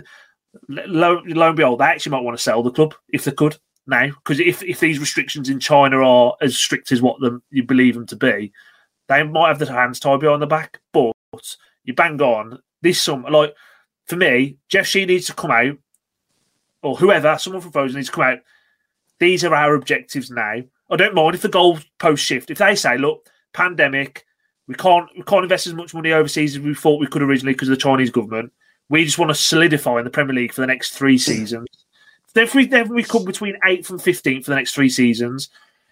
lo, 0.68 1.22
lo 1.26 1.48
and 1.48 1.56
behold, 1.56 1.80
they 1.80 1.84
actually 1.84 2.12
might 2.12 2.22
want 2.22 2.36
to 2.36 2.42
sell 2.42 2.62
the 2.62 2.70
club 2.70 2.94
if 3.08 3.24
they 3.24 3.32
could 3.32 3.56
now 3.86 4.06
because 4.08 4.38
if 4.38 4.62
if 4.62 4.80
these 4.80 5.00
restrictions 5.00 5.48
in 5.48 5.58
China 5.58 6.02
are 6.06 6.36
as 6.40 6.56
strict 6.56 6.92
as 6.92 7.02
what 7.02 7.20
them 7.20 7.42
you 7.50 7.64
believe 7.64 7.94
them 7.94 8.06
to 8.06 8.16
be, 8.16 8.52
they 9.08 9.22
might 9.24 9.48
have 9.48 9.58
their 9.58 9.68
hands 9.68 9.98
tied 9.98 10.20
behind 10.20 10.42
the 10.42 10.46
back. 10.46 10.80
But 10.92 11.14
you 11.84 11.94
bang 11.94 12.20
on 12.20 12.60
this 12.80 13.00
summer, 13.00 13.30
like 13.30 13.54
for 14.06 14.16
me, 14.16 14.56
Jeff 14.68 14.86
Shi 14.86 15.04
needs 15.06 15.26
to 15.26 15.34
come 15.34 15.50
out, 15.50 15.76
or 16.82 16.96
whoever, 16.96 17.36
someone 17.38 17.62
from 17.62 17.72
Fosun 17.72 17.96
needs 17.96 18.08
to 18.08 18.14
come 18.14 18.24
out. 18.24 18.38
These 19.18 19.44
are 19.44 19.54
our 19.54 19.74
objectives 19.74 20.30
now. 20.30 20.62
I 20.90 20.96
don't 20.96 21.14
mind 21.14 21.34
if 21.34 21.42
the 21.42 21.48
goal 21.48 21.78
post 21.98 22.24
shift. 22.24 22.50
If 22.50 22.58
they 22.58 22.74
say, 22.74 22.96
look, 22.96 23.28
pandemic, 23.52 24.24
we 24.66 24.74
can't 24.74 25.08
we 25.16 25.22
can't 25.22 25.44
invest 25.44 25.66
as 25.66 25.74
much 25.74 25.94
money 25.94 26.12
overseas 26.12 26.56
as 26.56 26.62
we 26.62 26.74
thought 26.74 27.00
we 27.00 27.06
could 27.06 27.22
originally 27.22 27.52
because 27.54 27.68
of 27.68 27.74
the 27.74 27.82
Chinese 27.82 28.10
government. 28.10 28.52
We 28.88 29.04
just 29.04 29.18
want 29.18 29.30
to 29.30 29.34
solidify 29.34 29.98
in 29.98 30.04
the 30.04 30.10
Premier 30.10 30.34
League 30.34 30.52
for 30.52 30.60
the 30.62 30.66
next 30.66 30.92
three 30.92 31.18
seasons. 31.18 31.66
Then 32.34 32.44
if 32.44 32.54
we, 32.54 32.66
then 32.66 32.88
we 32.88 33.02
come 33.02 33.24
between 33.24 33.58
eighth 33.64 33.90
and 33.90 34.00
fifteenth 34.00 34.44
for 34.44 34.50
the 34.52 34.56
next 34.56 34.74
three 34.74 34.88
seasons, 34.88 35.50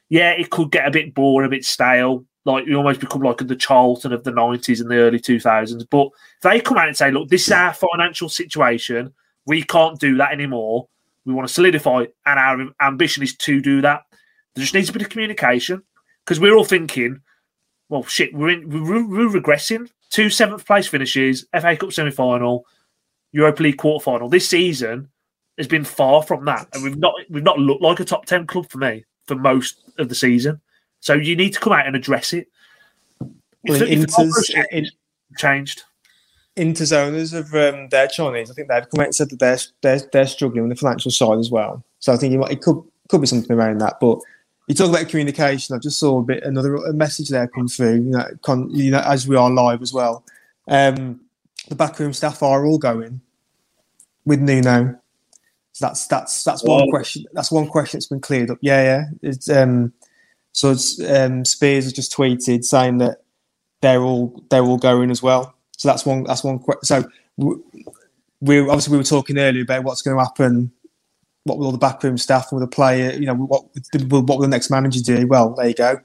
yeah, 0.09 0.31
it 0.31 0.51
could 0.51 0.71
get 0.71 0.87
a 0.87 0.91
bit 0.91 1.15
boring, 1.15 1.47
a 1.47 1.51
bit 1.51 1.65
stale. 1.65 2.25
Like 2.47 2.67
you 2.67 2.77
almost 2.77 3.01
become 3.01 3.23
like 3.23 3.39
the 3.39 3.57
Charlton 3.57 4.13
of 4.13 4.23
the 4.23 4.31
nineties 4.31 4.81
and 4.81 4.89
the 4.89 4.97
early 4.97 5.19
two 5.19 5.41
thousands. 5.41 5.85
But 5.85 6.07
if 6.07 6.43
they 6.43 6.61
come 6.61 6.79
out 6.79 6.87
and 6.89 6.97
say, 6.97 7.11
"Look, 7.11 7.29
this 7.29 7.47
is 7.47 7.53
our 7.53 7.75
financial 7.75 8.29
situation. 8.29 9.13
We 9.47 9.63
can't 9.65 9.99
do 9.99 10.17
that 10.17 10.33
anymore. 10.33 10.89
We 11.25 11.35
want 11.35 11.49
to 11.49 11.53
solidify, 11.53 12.07
and 12.25 12.39
our 12.39 12.69
ambition 12.81 13.25
is 13.25 13.37
to 13.39 13.61
do 13.61 13.83
that." 13.83 14.03
There 14.55 14.63
just 14.63 14.75
needs 14.75 14.89
a 14.89 14.93
bit 14.93 15.03
of 15.03 15.09
communication 15.09 15.83
because 16.25 16.39
we're 16.39 16.55
all 16.55 16.65
thinking, 16.65 17.21
"Well, 17.89 18.05
shit, 18.05 18.33
we're 18.33 18.51
in, 18.51 18.71
we're, 18.71 19.05
we're 19.05 19.41
regressing. 19.41 19.91
two 20.11 20.31
seventh 20.31 20.65
place 20.65 20.87
finishes, 20.87 21.47
FA 21.53 21.77
Cup 21.77 21.93
semi 21.93 22.13
final, 22.13 22.65
Europa 23.33 23.63
League 23.65 23.77
quarter 23.77 24.05
final. 24.05 24.29
This 24.29 24.49
season 24.49 25.09
has 25.59 25.67
been 25.67 25.85
far 25.85 26.23
from 26.23 26.45
that, 26.45 26.69
and 26.73 26.85
we've 26.85 26.97
not 26.97 27.15
we've 27.29 27.43
not 27.43 27.59
looked 27.59 27.83
like 27.83 27.99
a 27.99 28.05
top 28.05 28.25
ten 28.25 28.47
club 28.47 28.71
for 28.71 28.79
me 28.79 29.05
for 29.27 29.35
most 29.35 29.83
of 29.99 30.09
the 30.09 30.15
season. 30.15 30.61
So 31.07 31.13
you 31.15 31.37
need 31.37 31.53
to 31.53 31.61
come 31.61 31.73
out 31.73 31.87
and 31.87 31.95
address 31.95 32.33
it. 32.33 32.49
Well, 33.21 33.31
If- 33.81 33.83
if 33.83 33.89
Inter's, 33.91 34.15
Opera's 34.19 34.55
in, 34.73 34.91
changed. 35.39 35.85
Inter's 36.57 36.93
owners 36.93 37.33
of 37.33 37.55
um, 37.55 37.89
their 37.91 38.09
Chinese, 38.09 38.51
I 38.51 38.55
think 38.55 38.67
they've 38.67 38.91
come 38.91 38.99
out 39.03 39.07
and 39.07 39.15
said 39.15 39.31
that 39.31 39.39
they're, 39.39 39.59
they're 39.83 40.09
they're 40.13 40.27
struggling 40.27 40.63
with 40.67 40.77
the 40.77 40.81
financial 40.81 41.13
side 41.13 41.39
as 41.39 41.49
well. 41.49 41.85
So 42.01 42.13
I 42.13 42.17
think 42.17 42.35
it, 42.35 42.39
might, 42.39 42.51
it 42.51 42.61
could 42.61 42.83
could 43.09 43.21
be 43.21 43.29
something 43.29 43.57
around 43.57 43.81
that. 43.83 44.01
But 44.01 44.19
you 44.67 44.75
talk 44.75 44.89
about 44.89 45.09
communication. 45.09 45.77
I 45.77 45.79
just 45.79 46.01
saw 46.01 46.19
a 46.19 46.25
bit 46.25 46.43
another 46.43 46.75
a 46.75 46.93
message 46.93 47.29
there 47.29 47.47
come 47.47 47.69
through. 47.69 47.95
You 47.97 48.11
know, 48.11 48.27
con, 48.43 48.69
you 48.75 48.91
know, 48.91 49.01
as 49.07 49.29
we 49.29 49.37
are 49.37 49.49
live 49.49 49.83
as 49.83 49.93
well. 49.93 50.25
Um, 50.67 51.21
the 51.69 51.77
backroom 51.77 52.15
staff 52.15 52.43
are 52.43 52.67
all 52.67 52.79
going 52.79 53.21
with 54.25 54.41
Nuno. 54.41 54.99
So 55.71 55.87
that's 55.87 56.09
that's 56.09 56.43
that's 56.43 56.65
one 56.65 56.87
Wow. 56.87 56.91
question. 56.91 57.27
That's 57.33 57.53
one 57.53 57.69
question 57.69 57.99
that's 57.99 58.09
been 58.09 58.21
cleared 58.21 58.51
up. 58.51 58.59
Yeah, 58.61 58.83
yeah. 58.83 59.05
It's 59.23 59.49
um, 59.49 59.93
so 60.57 60.71
um, 61.07 61.45
Spiers 61.45 61.85
has 61.85 61.93
just 61.93 62.17
tweeted 62.17 62.65
saying 62.65 62.97
that 62.99 63.19
they're 63.83 64.01
all 64.01 64.43
they're 64.49 64.63
all 64.63 64.79
going 64.79 65.11
as 65.11 65.23
well. 65.23 65.55
So 65.77 65.87
that's 65.89 66.07
one 66.07 66.25
that's 66.25 66.43
one. 66.43 66.61
que- 66.61 66.79
So 66.83 67.05
we 67.37 68.61
obviously 68.61 68.93
we 68.93 68.97
were 68.97 69.05
talking 69.05 69.39
earlier 69.39 69.63
about 69.63 69.85
what's 69.85 70.01
going 70.01 70.17
to 70.17 70.23
happen. 70.25 70.73
What 71.45 71.59
will 71.59 71.67
all 71.67 71.73
the 71.73 71.79
backroom 71.79 72.17
staff 72.17 72.51
and 72.51 72.59
will 72.59 72.67
the 72.67 72.71
player, 72.75 73.13
you 73.13 73.27
know, 73.27 73.35
what 73.35 73.65
will, 73.93 74.23
what 74.23 74.39
will 74.39 74.41
the 74.41 74.49
next 74.49 74.71
manager 74.71 75.01
do? 75.01 75.27
Well, 75.27 75.55
there 75.55 75.69
you 75.69 75.75
go. 75.75 76.01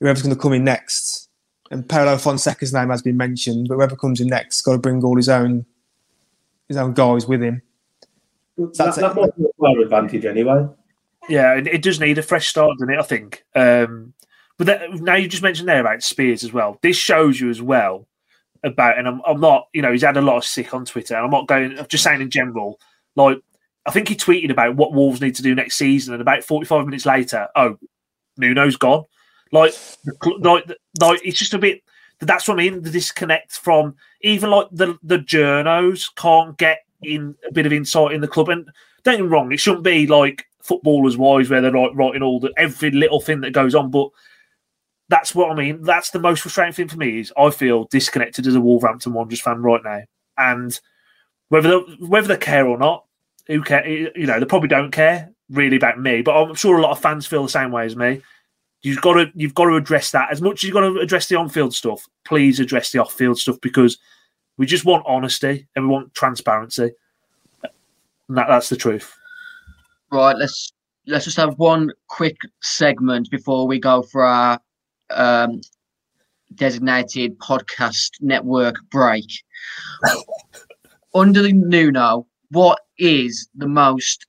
Whoever's 0.00 0.22
going 0.22 0.34
to 0.34 0.40
come 0.40 0.54
in 0.54 0.64
next, 0.64 1.28
and 1.70 1.86
Paulo 1.86 2.16
Fonseca's 2.16 2.72
name 2.72 2.88
has 2.88 3.02
been 3.02 3.18
mentioned, 3.18 3.68
but 3.68 3.74
whoever 3.74 3.96
comes 3.96 4.18
in 4.18 4.28
next 4.28 4.62
got 4.62 4.72
to 4.72 4.78
bring 4.78 5.04
all 5.04 5.16
his 5.16 5.28
own 5.28 5.66
his 6.68 6.78
own 6.78 6.94
guys 6.94 7.28
with 7.28 7.42
him. 7.42 7.60
That's 8.56 8.96
that 8.96 9.12
it. 9.12 9.14
might 9.14 9.36
be 9.36 9.42
to 9.44 9.66
our 9.66 9.80
advantage 9.80 10.24
anyway. 10.24 10.66
Yeah, 11.30 11.54
it, 11.54 11.66
it 11.68 11.82
does 11.82 12.00
need 12.00 12.18
a 12.18 12.22
fresh 12.22 12.48
start, 12.48 12.76
doesn't 12.78 12.92
it? 12.92 12.98
I 12.98 13.02
think. 13.02 13.44
Um, 13.54 14.14
but 14.58 14.66
that, 14.66 14.92
now 14.94 15.14
you 15.14 15.28
just 15.28 15.42
mentioned 15.42 15.68
there 15.68 15.80
about 15.80 16.02
Spiers 16.02 16.44
as 16.44 16.52
well. 16.52 16.78
This 16.82 16.96
shows 16.96 17.40
you 17.40 17.48
as 17.48 17.62
well 17.62 18.06
about, 18.62 18.98
and 18.98 19.08
I'm, 19.08 19.22
I'm 19.26 19.40
not, 19.40 19.68
you 19.72 19.80
know, 19.80 19.92
he's 19.92 20.02
had 20.02 20.18
a 20.18 20.20
lot 20.20 20.36
of 20.36 20.44
sick 20.44 20.74
on 20.74 20.84
Twitter, 20.84 21.16
I'm 21.16 21.30
not 21.30 21.46
going. 21.46 21.78
I'm 21.78 21.86
just 21.86 22.04
saying 22.04 22.20
in 22.20 22.30
general, 22.30 22.78
like 23.16 23.38
I 23.86 23.90
think 23.90 24.08
he 24.08 24.16
tweeted 24.16 24.50
about 24.50 24.76
what 24.76 24.92
Wolves 24.92 25.20
need 25.20 25.36
to 25.36 25.42
do 25.42 25.54
next 25.54 25.76
season, 25.76 26.14
and 26.14 26.20
about 26.20 26.44
45 26.44 26.84
minutes 26.84 27.06
later, 27.06 27.48
oh, 27.56 27.78
Nuno's 28.36 28.76
gone. 28.76 29.04
Like, 29.52 29.74
like, 30.40 30.70
like 31.00 31.20
it's 31.24 31.38
just 31.38 31.54
a 31.54 31.58
bit. 31.58 31.82
That's 32.20 32.46
what 32.46 32.54
I 32.54 32.58
mean. 32.58 32.82
The 32.82 32.90
disconnect 32.90 33.52
from 33.52 33.94
even 34.20 34.50
like 34.50 34.66
the 34.72 34.98
the 35.02 35.18
journos 35.18 36.14
can't 36.16 36.58
get 36.58 36.80
in 37.02 37.34
a 37.48 37.52
bit 37.52 37.66
of 37.66 37.72
insight 37.72 38.12
in 38.12 38.20
the 38.20 38.28
club. 38.28 38.50
And 38.50 38.68
don't 39.04 39.16
get 39.16 39.22
me 39.22 39.28
wrong, 39.28 39.52
it 39.52 39.60
shouldn't 39.60 39.84
be 39.84 40.06
like 40.06 40.44
footballers 40.70 41.16
wise 41.16 41.50
where 41.50 41.60
they're 41.60 41.72
like 41.72 41.90
writing 41.94 42.22
all 42.22 42.38
the 42.38 42.52
every 42.56 42.92
little 42.92 43.20
thing 43.20 43.40
that 43.40 43.52
goes 43.52 43.74
on. 43.74 43.90
But 43.90 44.10
that's 45.08 45.34
what 45.34 45.50
I 45.50 45.54
mean. 45.54 45.82
That's 45.82 46.10
the 46.10 46.20
most 46.20 46.42
frustrating 46.42 46.72
thing 46.72 46.86
for 46.88 46.96
me 46.96 47.18
is 47.18 47.32
I 47.36 47.50
feel 47.50 47.88
disconnected 47.90 48.46
as 48.46 48.54
a 48.54 48.60
Wolverhampton 48.60 49.12
Wanderers 49.12 49.40
fan 49.40 49.60
right 49.60 49.82
now, 49.82 50.02
and 50.38 50.78
whether 51.48 51.68
they, 51.68 51.94
whether 52.06 52.28
they 52.28 52.36
care 52.36 52.68
or 52.68 52.78
not, 52.78 53.04
who 53.48 53.62
care? 53.62 53.84
You 53.88 54.26
know, 54.26 54.38
they 54.38 54.46
probably 54.46 54.68
don't 54.68 54.92
care 54.92 55.32
really 55.50 55.76
about 55.76 55.98
me. 55.98 56.22
But 56.22 56.40
I'm 56.40 56.54
sure 56.54 56.78
a 56.78 56.82
lot 56.82 56.92
of 56.92 57.00
fans 57.00 57.26
feel 57.26 57.42
the 57.42 57.48
same 57.48 57.72
way 57.72 57.84
as 57.84 57.96
me. 57.96 58.22
You've 58.82 59.02
got 59.02 59.14
to 59.14 59.32
you've 59.34 59.54
got 59.54 59.64
to 59.64 59.74
address 59.74 60.12
that 60.12 60.30
as 60.30 60.40
much 60.40 60.60
as 60.60 60.62
you've 60.64 60.74
got 60.74 60.88
to 60.88 61.00
address 61.00 61.26
the 61.26 61.36
on-field 61.36 61.74
stuff. 61.74 62.06
Please 62.24 62.60
address 62.60 62.92
the 62.92 63.00
off-field 63.00 63.38
stuff 63.38 63.60
because 63.60 63.98
we 64.56 64.66
just 64.66 64.84
want 64.84 65.04
honesty 65.06 65.66
and 65.74 65.86
we 65.86 65.90
want 65.90 66.14
transparency. 66.14 66.92
And 68.28 68.38
that, 68.38 68.46
that's 68.46 68.68
the 68.68 68.76
truth. 68.76 69.18
Right, 70.12 70.36
let's 70.36 70.72
let's 71.06 71.24
just 71.24 71.36
have 71.36 71.58
one 71.58 71.90
quick 72.08 72.36
segment 72.62 73.30
before 73.30 73.66
we 73.66 73.78
go 73.78 74.02
for 74.02 74.24
our 74.24 74.60
um, 75.10 75.60
designated 76.54 77.38
podcast 77.38 78.10
network 78.20 78.76
break. 78.90 79.26
under 81.14 81.42
the 81.42 81.52
Nuno, 81.52 82.26
what 82.50 82.80
is 82.98 83.48
the 83.54 83.68
most 83.68 84.26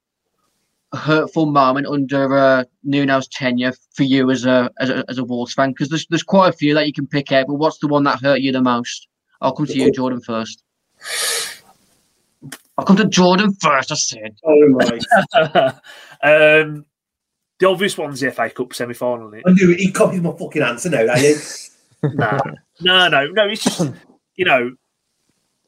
hurtful 0.93 1.45
moment 1.45 1.87
under 1.87 2.37
uh, 2.37 2.63
Nuno's 2.83 3.27
tenure 3.27 3.73
for 3.93 4.03
you 4.03 4.29
as 4.29 4.45
a 4.45 4.69
as 4.79 4.89
a, 4.89 5.05
as 5.09 5.17
a 5.17 5.23
Wolves 5.23 5.53
fan? 5.53 5.71
Because 5.71 5.89
there's 5.89 6.05
there's 6.07 6.23
quite 6.23 6.49
a 6.49 6.57
few 6.57 6.73
that 6.75 6.87
you 6.87 6.93
can 6.93 7.07
pick 7.07 7.31
out, 7.31 7.47
but 7.47 7.55
what's 7.55 7.79
the 7.79 7.87
one 7.87 8.03
that 8.03 8.21
hurt 8.21 8.41
you 8.41 8.51
the 8.51 8.61
most? 8.61 9.07
I'll 9.41 9.53
come 9.53 9.65
to 9.65 9.77
you, 9.77 9.91
Jordan, 9.91 10.21
first. 10.21 10.63
I'll 12.77 12.85
come 12.85 12.97
to 12.97 13.05
Jordan 13.05 13.53
first. 13.53 13.91
I 13.91 13.95
said. 13.95 14.35
Oh 14.43 14.67
my! 14.69 14.99
um, 16.23 16.85
the 17.59 17.67
obvious 17.67 17.97
one's 17.97 18.19
the 18.19 18.31
FA 18.31 18.49
Cup 18.49 18.73
semi 18.73 18.93
final. 18.93 19.31
I 19.45 19.51
knew 19.51 19.71
it. 19.71 19.79
He 19.79 19.91
copied 19.91 20.23
my 20.23 20.31
fucking 20.31 20.61
answer 20.61 20.89
now. 20.89 21.01
Are 21.01 21.17
no, 22.13 22.39
no, 22.81 23.07
no, 23.09 23.27
no. 23.27 23.47
It's 23.47 23.63
just 23.63 23.91
you 24.35 24.45
know, 24.45 24.75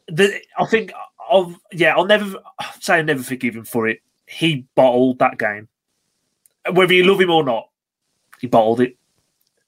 the 0.08 0.42
I 0.58 0.66
think 0.66 0.92
I'll 1.30 1.56
yeah, 1.72 1.96
I'll 1.96 2.06
never 2.06 2.40
say 2.80 2.96
I'll 2.96 3.04
never 3.04 3.24
forgive 3.24 3.56
him 3.56 3.66
for 3.66 3.88
it. 3.88 4.00
He 4.28 4.66
bottled 4.76 5.20
that 5.20 5.38
game, 5.38 5.68
whether 6.72 6.94
you 6.94 7.04
love 7.04 7.22
him 7.22 7.30
or 7.30 7.44
not. 7.44 7.70
He 8.40 8.48
bottled 8.48 8.82
it. 8.82 8.98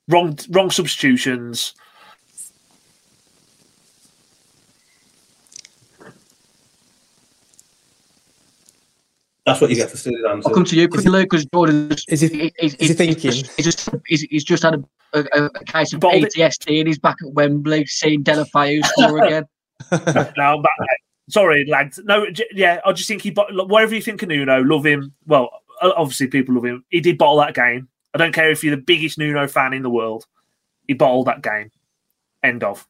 Wrong, 0.07 0.37
wrong 0.49 0.69
substitutions. 0.69 1.75
That's 9.45 9.61
what 9.61 9.69
you 9.69 9.75
get 9.75 9.91
for 9.91 9.97
stealing 9.97 10.23
I'll 10.25 10.41
come 10.53 10.65
to 10.65 10.75
you 10.75 10.87
quickly, 10.87 11.23
because 11.23 11.45
Jordan 11.45 11.91
is 11.91 12.05
Is 12.07 12.21
he- 12.21 12.51
he's, 12.59 12.73
is 12.75 12.87
he 12.89 12.93
thinking? 12.95 13.31
He's 13.31 13.47
just, 13.57 13.89
he's, 14.07 14.21
he's 14.23 14.43
just 14.43 14.63
had 14.63 14.83
a, 15.13 15.19
a, 15.33 15.45
a 15.45 15.63
case 15.65 15.93
of 15.93 15.99
Bowled 15.99 16.23
it. 16.23 16.33
PTSD 16.33 16.79
and 16.79 16.87
he's 16.87 16.97
back 16.99 17.15
at 17.23 17.31
Wembley 17.33 17.85
seeing 17.85 18.23
Deulofeu 18.23 18.83
score 18.85 19.23
again. 19.23 19.43
No, 19.91 20.55
I'm 20.55 20.61
back. 20.61 20.71
Sorry, 21.29 21.65
lads. 21.67 21.99
No, 22.05 22.29
j- 22.31 22.47
yeah, 22.53 22.79
I 22.85 22.91
just 22.93 23.07
think 23.07 23.21
he, 23.21 23.29
bot- 23.29 23.53
whatever 23.67 23.93
you 23.95 24.01
think 24.01 24.21
of 24.23 24.29
Nuno, 24.29 24.61
love 24.63 24.85
him. 24.85 25.13
Well, 25.27 25.49
obviously 25.81 26.27
people 26.27 26.55
love 26.55 26.65
him. 26.65 26.83
He 26.89 26.99
did 26.99 27.17
bottle 27.17 27.37
that 27.37 27.53
game. 27.53 27.87
I 28.13 28.17
don't 28.17 28.33
care 28.33 28.49
if 28.49 28.63
you're 28.63 28.75
the 28.75 28.81
biggest 28.81 29.17
Nuno 29.17 29.47
fan 29.47 29.73
in 29.73 29.83
the 29.83 29.89
world. 29.89 30.25
He 30.87 30.93
bottled 30.95 31.27
that 31.27 31.41
game. 31.43 31.69
End 32.43 32.63
of. 32.63 32.87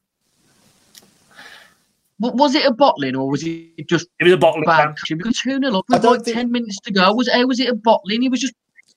But 2.20 2.36
was 2.36 2.56
it 2.56 2.66
a 2.66 2.72
bottling 2.74 3.16
or 3.16 3.30
was 3.30 3.44
it 3.44 3.88
just 3.90 4.08
It 4.20 4.24
was 4.24 4.34
a 4.34 4.38
bottling 4.38 4.64
bad? 4.66 4.84
ban. 4.84 4.88
action? 4.92 5.18
Because 5.18 5.38
2 5.42 5.60
0 5.60 5.78
up 5.80 5.86
I 5.92 5.96
with 5.98 6.04
like 6.06 6.22
think- 6.24 6.38
10 6.38 6.52
minutes 6.52 6.80
to 6.82 6.94
go. 6.94 7.14
Was, 7.14 7.30
how 7.32 7.46
was 7.46 7.60
it 7.60 7.70
a 7.70 7.76
bottling? 7.76 8.22
He 8.22 8.30
was 8.30 8.40
just. 8.42 8.54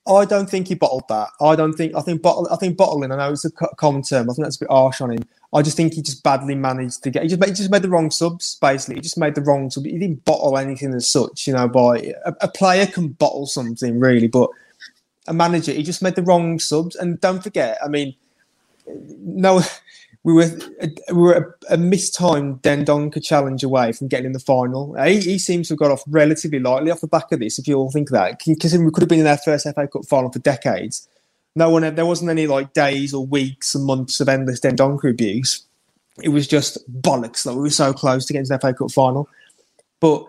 I 0.07 0.25
don't 0.25 0.49
think 0.49 0.69
he 0.69 0.75
bottled 0.75 1.03
that. 1.11 1.29
I 1.41 1.55
don't 1.55 1.75
think. 1.75 1.95
I 1.95 2.01
think 2.01 2.23
bottle. 2.23 2.49
I 2.51 2.57
think 2.57 2.79
bottling. 2.79 3.13
I 3.13 3.17
know 3.17 3.33
it's 3.33 3.45
a 3.45 3.51
common 3.51 4.03
term. 4.03 4.31
I 4.31 4.33
think 4.33 4.47
that's 4.47 4.57
a 4.57 4.61
bit 4.61 4.71
harsh 4.71 5.01
on 5.03 5.11
him. 5.11 5.19
I 5.53 5.61
just 5.61 5.77
think 5.77 5.93
he 5.95 6.01
just 6.03 6.23
badly 6.23 6.55
managed 6.55 7.03
to 7.03 7.11
get. 7.11 7.25
He 7.25 7.29
just 7.29 7.41
made, 7.41 7.49
he 7.51 7.55
just 7.55 7.71
made 7.71 7.83
the 7.83 7.91
wrong 7.91 8.11
subs. 8.11 8.57
Basically, 8.61 8.95
he 8.95 9.01
just 9.03 9.19
made 9.19 9.35
the 9.35 9.43
wrong 9.43 9.69
sub. 9.71 9.85
He 9.85 9.99
didn't 9.99 10.25
bottle 10.25 10.57
anything 10.57 10.95
as 10.95 11.07
such. 11.09 11.47
You 11.47 11.55
know, 11.55 11.69
by 11.69 12.15
a, 12.25 12.33
a 12.43 12.49
player 12.49 12.87
can 12.87 13.09
bottle 13.09 13.47
something 13.47 13.99
really, 14.01 14.29
but 14.29 14.49
a 15.27 15.35
manager 15.35 15.73
he 15.73 15.83
just 15.83 16.03
made 16.03 16.15
the 16.15 16.23
wrong 16.23 16.59
subs. 16.59 16.97
And 16.97 17.21
don't 17.21 17.43
forget, 17.43 17.77
I 17.85 17.89
mean, 17.89 18.15
no, 18.87 19.61
we 20.29 20.35
were 20.35 20.51
we 21.09 21.15
were 21.15 21.57
a, 21.71 21.75
a 21.75 21.77
mistimed 21.79 22.61
Dendoncker 22.61 23.25
challenge 23.25 23.65
away 23.65 23.93
from 23.93 24.09
getting 24.09 24.27
in 24.27 24.33
the 24.33 24.39
final. 24.39 24.95
He, 25.03 25.21
he 25.21 25.39
seems 25.39 25.69
to 25.69 25.73
have 25.73 25.79
got 25.79 25.91
off 25.91 26.03
relatively 26.07 26.59
lightly 26.59 26.91
off 26.91 27.01
the 27.01 27.07
back 27.07 27.33
of 27.33 27.41
this. 27.41 27.59
If 27.59 27.67
you 27.67 27.77
all 27.79 27.91
think 27.91 28.11
that, 28.11 28.39
considering 28.39 28.85
we 28.85 28.91
could 28.91 29.01
have 29.01 29.09
been 29.09 29.21
in 29.21 29.27
our 29.27 29.39
first 29.39 29.65
FA 29.65 29.89
Cup 29.89 30.05
final 30.05 30.31
for 30.31 30.39
decades. 30.41 31.09
No 31.57 31.71
one, 31.71 31.95
there 31.95 32.05
wasn't 32.05 32.31
any 32.31 32.47
like 32.47 32.75
days 32.75 33.15
or 33.15 33.25
weeks 33.25 33.75
and 33.75 33.87
months 33.87 34.21
of 34.21 34.29
endless 34.29 34.61
Dendoncker 34.61 35.11
abuse. 35.11 35.65
It 36.23 36.29
was 36.29 36.47
just 36.47 36.77
bollocks 37.01 37.45
that 37.45 37.55
we 37.55 37.63
were 37.63 37.71
so 37.71 37.95
close 37.95 38.27
to 38.27 38.35
getting 38.35 38.47
to 38.47 38.53
the 38.53 38.59
FA 38.59 38.75
Cup 38.75 38.91
final. 38.91 39.31
But 39.99 40.27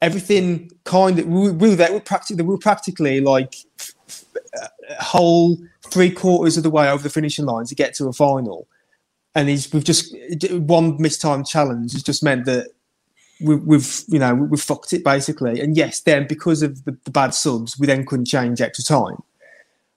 everything 0.00 0.70
kind 0.84 1.18
of 1.18 1.26
we, 1.26 1.50
we 1.50 1.70
were 1.70 1.74
there. 1.74 1.88
We 1.88 1.94
were 1.94 2.00
practically, 2.00 2.44
we 2.44 2.50
were 2.50 2.58
practically 2.58 3.20
like 3.20 3.56
a 4.54 5.02
whole 5.02 5.58
three 5.90 6.12
quarters 6.12 6.56
of 6.56 6.62
the 6.62 6.70
way 6.70 6.88
over 6.88 7.02
the 7.02 7.10
finishing 7.10 7.44
line 7.44 7.66
to 7.66 7.74
get 7.74 7.92
to 7.94 8.06
a 8.06 8.12
final, 8.12 8.68
and 9.36 9.50
he's 9.50 9.72
we've 9.72 9.84
just 9.84 10.16
one 10.50 11.00
mistimed 11.00 11.46
challenge 11.46 11.92
has 11.92 12.02
just 12.02 12.24
meant 12.24 12.46
that 12.46 12.70
we, 13.40 13.54
we've 13.54 14.02
you 14.08 14.18
know 14.18 14.34
we've 14.34 14.60
fucked 14.60 14.92
it 14.94 15.04
basically. 15.04 15.60
And 15.60 15.76
yes, 15.76 16.00
then 16.00 16.26
because 16.26 16.62
of 16.62 16.84
the, 16.86 16.96
the 17.04 17.10
bad 17.10 17.34
subs, 17.34 17.78
we 17.78 17.86
then 17.86 18.06
couldn't 18.06 18.24
change 18.24 18.60
extra 18.60 18.82
time. 18.82 19.22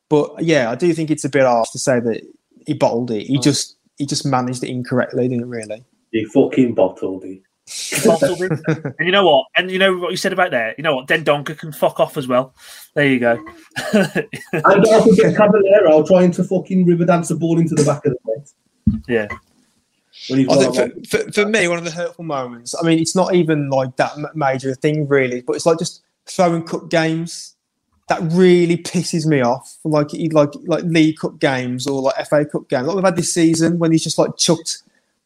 But 0.09 0.43
yeah, 0.43 0.69
I 0.69 0.75
do 0.75 0.93
think 0.93 1.09
it's 1.09 1.23
a 1.23 1.29
bit 1.29 1.45
harsh 1.45 1.69
to 1.71 1.79
say 1.79 2.01
that 2.01 2.21
he 2.67 2.73
bottled 2.73 3.11
it. 3.11 3.27
He 3.27 3.39
just 3.39 3.77
he 3.97 4.05
just 4.05 4.25
managed 4.25 4.63
it 4.63 4.69
incorrectly, 4.69 5.29
didn't 5.29 5.45
he, 5.45 5.49
really? 5.49 5.85
He 6.11 6.25
fucking 6.25 6.75
bottled 6.75 7.23
it. 7.23 7.41
bottled 8.05 8.41
it. 8.41 8.51
and 8.67 9.05
you 9.05 9.11
know 9.13 9.25
what? 9.25 9.45
And 9.55 9.71
you 9.71 9.79
know 9.79 9.97
what 9.97 10.11
you 10.11 10.17
said 10.17 10.33
about 10.33 10.51
there? 10.51 10.75
You 10.77 10.83
know 10.83 10.95
what? 10.95 11.07
Dendoncker 11.07 11.57
can 11.57 11.71
fuck 11.71 12.01
off 12.01 12.17
as 12.17 12.27
well. 12.27 12.53
There 12.93 13.07
you 13.07 13.19
go. 13.19 13.41
And 13.93 14.85
I 14.85 15.01
could 15.03 15.15
get 15.15 15.37
Caballero 15.37 16.05
trying 16.05 16.31
to 16.31 16.43
fucking 16.43 16.85
river 16.85 17.05
dance 17.05 17.29
the 17.29 17.35
ball 17.35 17.57
into 17.57 17.75
the 17.75 17.85
back 17.85 18.05
of 18.05 18.11
the 18.11 18.19
net. 18.25 18.49
Yeah. 19.07 19.27
I 20.31 20.35
think 20.35 21.07
for, 21.07 21.23
for, 21.23 21.31
for 21.31 21.45
me, 21.45 21.67
one 21.67 21.77
of 21.77 21.85
the 21.85 21.91
hurtful 21.91 22.25
moments. 22.25 22.75
I 22.79 22.85
mean, 22.85 22.99
it's 22.99 23.15
not 23.15 23.33
even 23.33 23.69
like 23.69 23.95
that 23.95 24.17
m- 24.17 24.27
major 24.35 24.75
thing, 24.75 25.07
really, 25.07 25.41
but 25.41 25.55
it's 25.55 25.65
like 25.65 25.79
just 25.79 26.03
throwing 26.25 26.63
cup 26.63 26.89
games 26.89 27.55
that 28.09 28.19
really 28.33 28.77
pisses 28.77 29.25
me 29.25 29.41
off. 29.41 29.77
Like 29.83 30.09
like 30.31 30.49
like 30.65 30.83
League 30.83 31.17
Cup 31.17 31.39
games 31.39 31.87
or 31.87 32.01
like 32.01 32.27
FA 32.27 32.43
Cup 32.45 32.67
games, 32.67 32.87
like 32.87 32.95
we've 32.95 33.05
had 33.05 33.15
this 33.15 33.33
season 33.33 33.79
when 33.79 33.91
he's 33.91 34.03
just 34.03 34.17
like 34.17 34.35
chucked 34.37 34.83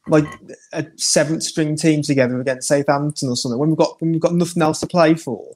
like 0.07 0.25
a 0.73 0.85
seventh 0.97 1.43
string 1.43 1.75
team 1.75 2.01
together 2.01 2.39
against 2.39 2.67
Southampton 2.67 3.29
or 3.29 3.37
something. 3.37 3.57
When 3.57 3.69
we've 3.69 3.77
got 3.77 3.99
when 4.01 4.11
we've 4.11 4.21
got 4.21 4.35
nothing 4.35 4.61
else 4.61 4.79
to 4.81 4.87
play 4.87 5.15
for, 5.15 5.55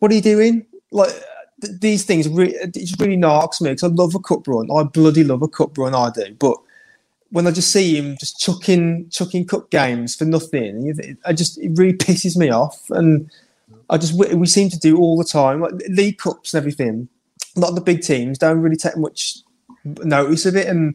what 0.00 0.10
are 0.10 0.14
you 0.14 0.20
doing? 0.20 0.66
Like 0.90 1.12
th- 1.60 1.80
these 1.80 2.04
things, 2.04 2.28
re- 2.28 2.54
it 2.54 2.74
just 2.74 3.00
really 3.00 3.16
knocks 3.16 3.60
me 3.60 3.70
because 3.70 3.84
I 3.84 3.88
love 3.94 4.14
a 4.14 4.20
cup 4.20 4.46
run. 4.48 4.68
I 4.70 4.82
bloody 4.84 5.24
love 5.24 5.42
a 5.42 5.48
cup 5.48 5.76
run. 5.78 5.94
I 5.94 6.10
do, 6.10 6.34
but 6.38 6.56
when 7.30 7.46
I 7.46 7.50
just 7.50 7.72
see 7.72 7.96
him 7.96 8.16
just 8.18 8.38
chucking 8.38 9.10
chucking 9.10 9.46
cup 9.46 9.70
games 9.70 10.14
for 10.14 10.24
nothing, 10.24 11.18
I 11.24 11.32
just 11.32 11.58
it 11.58 11.72
really 11.74 11.92
pisses 11.96 12.36
me 12.36 12.50
off. 12.50 12.78
And 12.90 13.30
I 13.90 13.98
just 13.98 14.14
we 14.14 14.34
we 14.34 14.46
seem 14.46 14.70
to 14.70 14.78
do 14.78 14.98
all 14.98 15.16
the 15.16 15.24
time, 15.24 15.60
like 15.60 15.74
league 15.88 16.18
cups 16.18 16.54
and 16.54 16.58
everything. 16.58 17.08
A 17.56 17.60
lot 17.60 17.70
of 17.70 17.74
the 17.74 17.80
big 17.80 18.02
teams 18.02 18.38
don't 18.38 18.60
really 18.60 18.76
take 18.76 18.96
much 18.96 19.38
notice 19.84 20.46
of 20.46 20.56
it, 20.56 20.66
and 20.66 20.94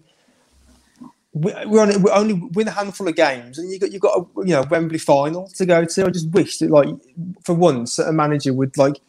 we- 1.34 1.53
we're 1.66 1.82
on 1.82 2.01
we 2.01 2.12
only 2.12 2.34
win 2.34 2.68
a 2.68 2.72
handful 2.72 3.07
of 3.07 3.16
games, 3.16 3.57
and 3.57 3.72
you 3.72 3.80
got 3.80 3.91
you 3.91 3.99
got 3.99 4.18
a 4.18 4.26
you 4.45 4.53
know 4.53 4.64
Wembley 4.70 4.99
final 4.99 5.47
to 5.47 5.66
go 5.66 5.86
to. 5.86 6.05
I 6.05 6.09
just 6.09 6.30
wish 6.30 6.59
that 6.59 6.70
like 6.70 6.89
for 7.43 7.55
once 7.55 7.99
a 7.99 8.12
manager 8.12 8.53
would 8.53 8.78
like 8.78 8.99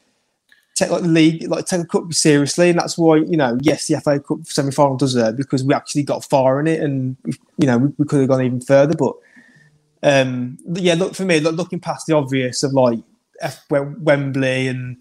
take 0.75 0.91
like 0.91 1.03
the 1.03 1.09
league 1.09 1.49
like 1.49 1.66
take 1.66 1.81
a 1.81 1.87
cup 1.87 2.12
seriously, 2.12 2.70
and 2.70 2.79
that's 2.79 2.97
why 2.97 3.16
you 3.16 3.37
know 3.37 3.59
yes 3.61 3.87
the 3.89 4.01
FA 4.01 4.20
Cup 4.20 4.39
semi 4.45 4.70
final 4.70 4.97
does 4.97 5.14
it 5.14 5.37
because 5.37 5.62
we 5.64 5.75
actually 5.75 6.03
got 6.03 6.25
far 6.25 6.61
in 6.61 6.66
it, 6.66 6.81
and 6.81 7.16
you 7.27 7.66
know 7.66 7.79
we, 7.79 7.89
we 7.99 8.05
could 8.07 8.20
have 8.20 8.29
gone 8.29 8.43
even 8.43 8.61
further, 8.61 8.95
but. 8.97 9.14
Um, 10.05 10.59
yeah, 10.73 10.95
look 10.95 11.14
for 11.14 11.25
me. 11.25 11.39
Look, 11.39 11.55
looking 11.55 11.79
past 11.79 12.09
the 12.09 12.16
obvious 12.16 12.64
of 12.64 12.73
like 12.73 12.99
F- 13.41 13.64
Wembley 13.70 14.66
and 14.66 14.97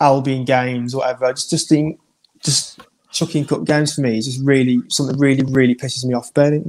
Albion 0.00 0.44
games, 0.44 0.94
whatever. 0.94 1.24
I 1.24 1.32
just 1.32 1.50
just 1.50 1.68
think 1.68 1.98
just 2.40 2.78
chucking 3.10 3.44
cup 3.46 3.64
games 3.64 3.94
for 3.94 4.02
me 4.02 4.18
is 4.18 4.26
just 4.26 4.40
really 4.44 4.80
something 4.88 5.18
really 5.18 5.42
really 5.42 5.74
pisses 5.74 6.04
me 6.04 6.14
off 6.14 6.30
about 6.30 6.52
it. 6.52 6.64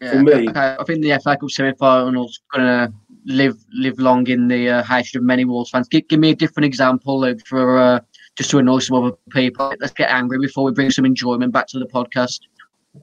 Yeah, 0.00 0.10
For 0.12 0.22
me- 0.22 0.48
okay, 0.48 0.76
I 0.78 0.84
think 0.84 1.02
the 1.02 1.18
FA 1.22 1.36
Cup 1.36 1.50
semi-finals 1.50 2.40
going 2.52 2.66
to 2.66 2.92
live 3.24 3.56
live 3.72 3.98
long 3.98 4.26
in 4.26 4.48
the 4.48 4.68
uh, 4.68 4.82
hatred 4.82 5.20
of 5.20 5.24
many 5.24 5.44
Wolves 5.44 5.70
fans. 5.70 5.88
Give, 5.88 6.06
give 6.08 6.20
me 6.20 6.30
a 6.30 6.34
different 6.34 6.66
example, 6.66 7.32
for 7.46 7.78
uh, 7.78 8.00
just 8.36 8.50
to 8.50 8.58
annoy 8.58 8.80
some 8.80 8.96
other 8.96 9.16
people. 9.30 9.74
Let's 9.80 9.92
get 9.92 10.10
angry 10.10 10.38
before 10.38 10.64
we 10.64 10.72
bring 10.72 10.90
some 10.90 11.04
enjoyment 11.04 11.52
back 11.52 11.66
to 11.68 11.78
the 11.78 11.86
podcast. 11.86 12.40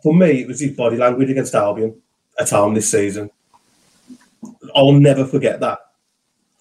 For 0.04 0.14
me, 0.14 0.42
it 0.42 0.48
was 0.48 0.60
his 0.60 0.72
body 0.72 0.98
language 0.98 1.30
against 1.30 1.56
Albion 1.56 2.00
at 2.40 2.50
home 2.50 2.74
this 2.74 2.92
season. 2.92 3.32
I'll 4.76 4.94
never 4.94 5.26
forget 5.26 5.60
that. 5.62 5.80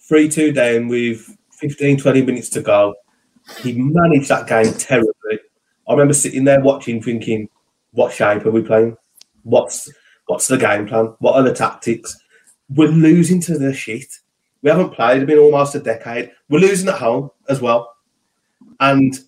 3 0.09 0.29
2 0.29 0.53
down 0.53 0.89
with 0.89 1.37
15, 1.53 1.99
20 1.99 2.23
minutes 2.23 2.49
to 2.51 2.63
go. 2.63 2.95
He 3.61 3.73
managed 3.73 4.29
that 4.29 4.47
game 4.47 4.73
terribly. 4.75 5.41
I 5.87 5.93
remember 5.93 6.15
sitting 6.15 6.45
there 6.45 6.61
watching, 6.61 7.03
thinking, 7.03 7.49
what 7.93 8.13
shape 8.13 8.45
are 8.47 8.51
we 8.51 8.63
playing? 8.63 8.97
What's 9.43 9.91
what's 10.27 10.49
the 10.49 10.59
game 10.59 10.87
plan? 10.87 11.15
What 11.21 11.37
are 11.37 11.43
the 11.43 11.55
tactics? 11.55 12.19
We're 12.75 12.89
losing 12.89 13.41
to 13.43 13.59
the 13.59 13.73
shit. 13.73 14.19
We 14.63 14.71
haven't 14.71 14.91
played 14.91 15.29
in 15.29 15.39
almost 15.39 15.75
a 15.75 15.81
decade. 15.81 16.33
We're 16.49 16.61
losing 16.61 16.89
at 16.89 16.99
home 16.99 17.31
as 17.49 17.61
well. 17.61 17.97
And 18.81 19.19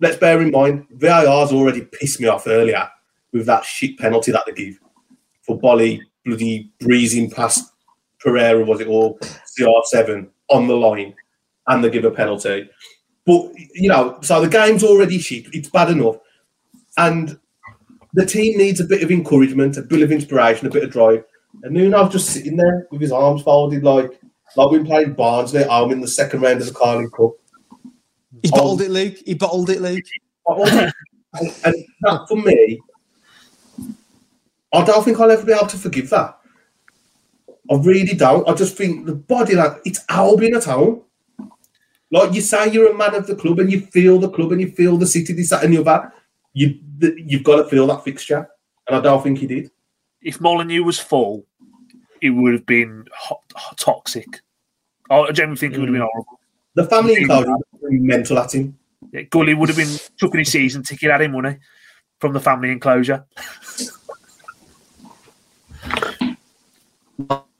let's 0.00 0.16
bear 0.16 0.40
in 0.40 0.50
mind, 0.50 0.86
VAR's 0.90 1.52
already 1.52 1.82
pissed 1.82 2.20
me 2.20 2.28
off 2.28 2.46
earlier 2.46 2.88
with 3.32 3.46
that 3.46 3.64
shit 3.64 3.98
penalty 3.98 4.32
that 4.32 4.44
they 4.46 4.52
give 4.52 4.78
for 5.42 5.58
Boly 5.58 6.00
bloody 6.24 6.72
breezing 6.80 7.30
past 7.30 7.72
Pereira, 8.18 8.64
was 8.64 8.80
it 8.80 8.88
all 8.88 9.18
CR7 9.58 10.28
on 10.48 10.66
the 10.66 10.76
line, 10.76 11.14
and 11.66 11.84
they 11.84 11.90
give 11.90 12.04
a 12.04 12.10
penalty. 12.10 12.70
But 13.26 13.50
you 13.74 13.88
know, 13.88 14.18
so 14.22 14.40
the 14.40 14.48
game's 14.48 14.84
already 14.84 15.18
shit. 15.18 15.46
It's 15.52 15.68
bad 15.68 15.90
enough, 15.90 16.16
and 16.96 17.38
the 18.14 18.24
team 18.24 18.56
needs 18.56 18.80
a 18.80 18.84
bit 18.84 19.02
of 19.02 19.10
encouragement, 19.10 19.76
a 19.76 19.82
bit 19.82 20.02
of 20.02 20.12
inspiration, 20.12 20.66
a 20.66 20.70
bit 20.70 20.84
of 20.84 20.90
drive. 20.90 21.24
And 21.62 21.74
Nuno's 21.74 22.12
just 22.12 22.30
sitting 22.30 22.56
there 22.56 22.86
with 22.90 23.00
his 23.00 23.12
arms 23.12 23.42
folded, 23.42 23.82
like 23.82 24.20
like 24.56 24.70
we're 24.70 24.84
playing 24.84 25.14
Barnsley 25.14 25.64
I'm 25.64 25.90
in 25.90 26.00
the 26.00 26.08
second 26.08 26.42
round 26.42 26.60
of 26.60 26.66
the 26.66 26.74
Carling 26.74 27.10
Cup. 27.10 27.32
He 28.42 28.50
bottled 28.50 28.82
it, 28.82 28.90
Luke. 28.90 29.16
He 29.24 29.34
bottled 29.34 29.70
it, 29.70 29.80
Luke. 29.80 30.04
and, 30.46 30.92
and 31.64 31.74
that 32.02 32.26
for 32.28 32.36
me, 32.36 32.80
I 34.72 34.84
don't 34.84 35.04
think 35.04 35.18
I'll 35.18 35.30
ever 35.30 35.44
be 35.44 35.52
able 35.52 35.66
to 35.68 35.78
forgive 35.78 36.10
that. 36.10 36.38
I 37.70 37.76
really 37.76 38.14
don't. 38.14 38.48
I 38.48 38.54
just 38.54 38.76
think 38.76 39.06
the 39.06 39.14
body 39.14 39.54
like 39.54 39.80
it's 39.84 40.04
Albion 40.08 40.54
at 40.54 40.64
home. 40.64 41.02
Like 42.10 42.34
you 42.34 42.42
say, 42.42 42.70
you're 42.70 42.92
a 42.92 42.96
man 42.96 43.14
of 43.14 43.26
the 43.26 43.34
club, 43.34 43.58
and 43.60 43.72
you 43.72 43.80
feel 43.80 44.18
the 44.18 44.28
club, 44.28 44.52
and 44.52 44.60
you 44.60 44.70
feel 44.70 44.96
the 44.98 45.06
city, 45.06 45.32
this, 45.32 45.50
that, 45.50 45.64
and 45.64 45.72
the 45.72 45.80
other. 45.80 46.12
You 46.52 46.78
you've 47.00 47.42
got 47.42 47.56
to 47.56 47.68
feel 47.68 47.86
that 47.86 48.04
fixture, 48.04 48.48
and 48.86 48.96
I 48.96 49.00
don't 49.00 49.22
think 49.22 49.38
he 49.38 49.46
did. 49.46 49.70
If 50.24 50.40
Molyneux 50.40 50.82
was 50.82 50.98
full, 50.98 51.44
it 52.20 52.30
would 52.30 52.54
have 52.54 52.66
been 52.66 53.06
hot, 53.14 53.42
hot- 53.54 53.78
toxic. 53.78 54.40
I 55.10 55.30
generally 55.32 55.58
think 55.58 55.74
it 55.74 55.78
would 55.78 55.88
have 55.88 55.94
been 55.94 56.02
mm. 56.02 56.08
horrible. 56.10 56.40
The 56.74 56.86
family 56.86 57.14
enclosure 57.14 57.50
was 57.50 57.92
mental 57.92 58.38
at 58.38 58.54
him. 58.54 58.76
Yeah, 59.12 59.22
Gully 59.22 59.54
would 59.54 59.68
have 59.68 59.76
been 59.76 59.96
chucking 60.16 60.40
his 60.40 60.50
season 60.50 60.82
ticket 60.82 61.10
at 61.10 61.20
him, 61.20 61.34
wouldn't 61.34 61.56
he? 61.56 61.60
From 62.20 62.32
the 62.32 62.40
family 62.40 62.72
enclosure. 62.72 63.24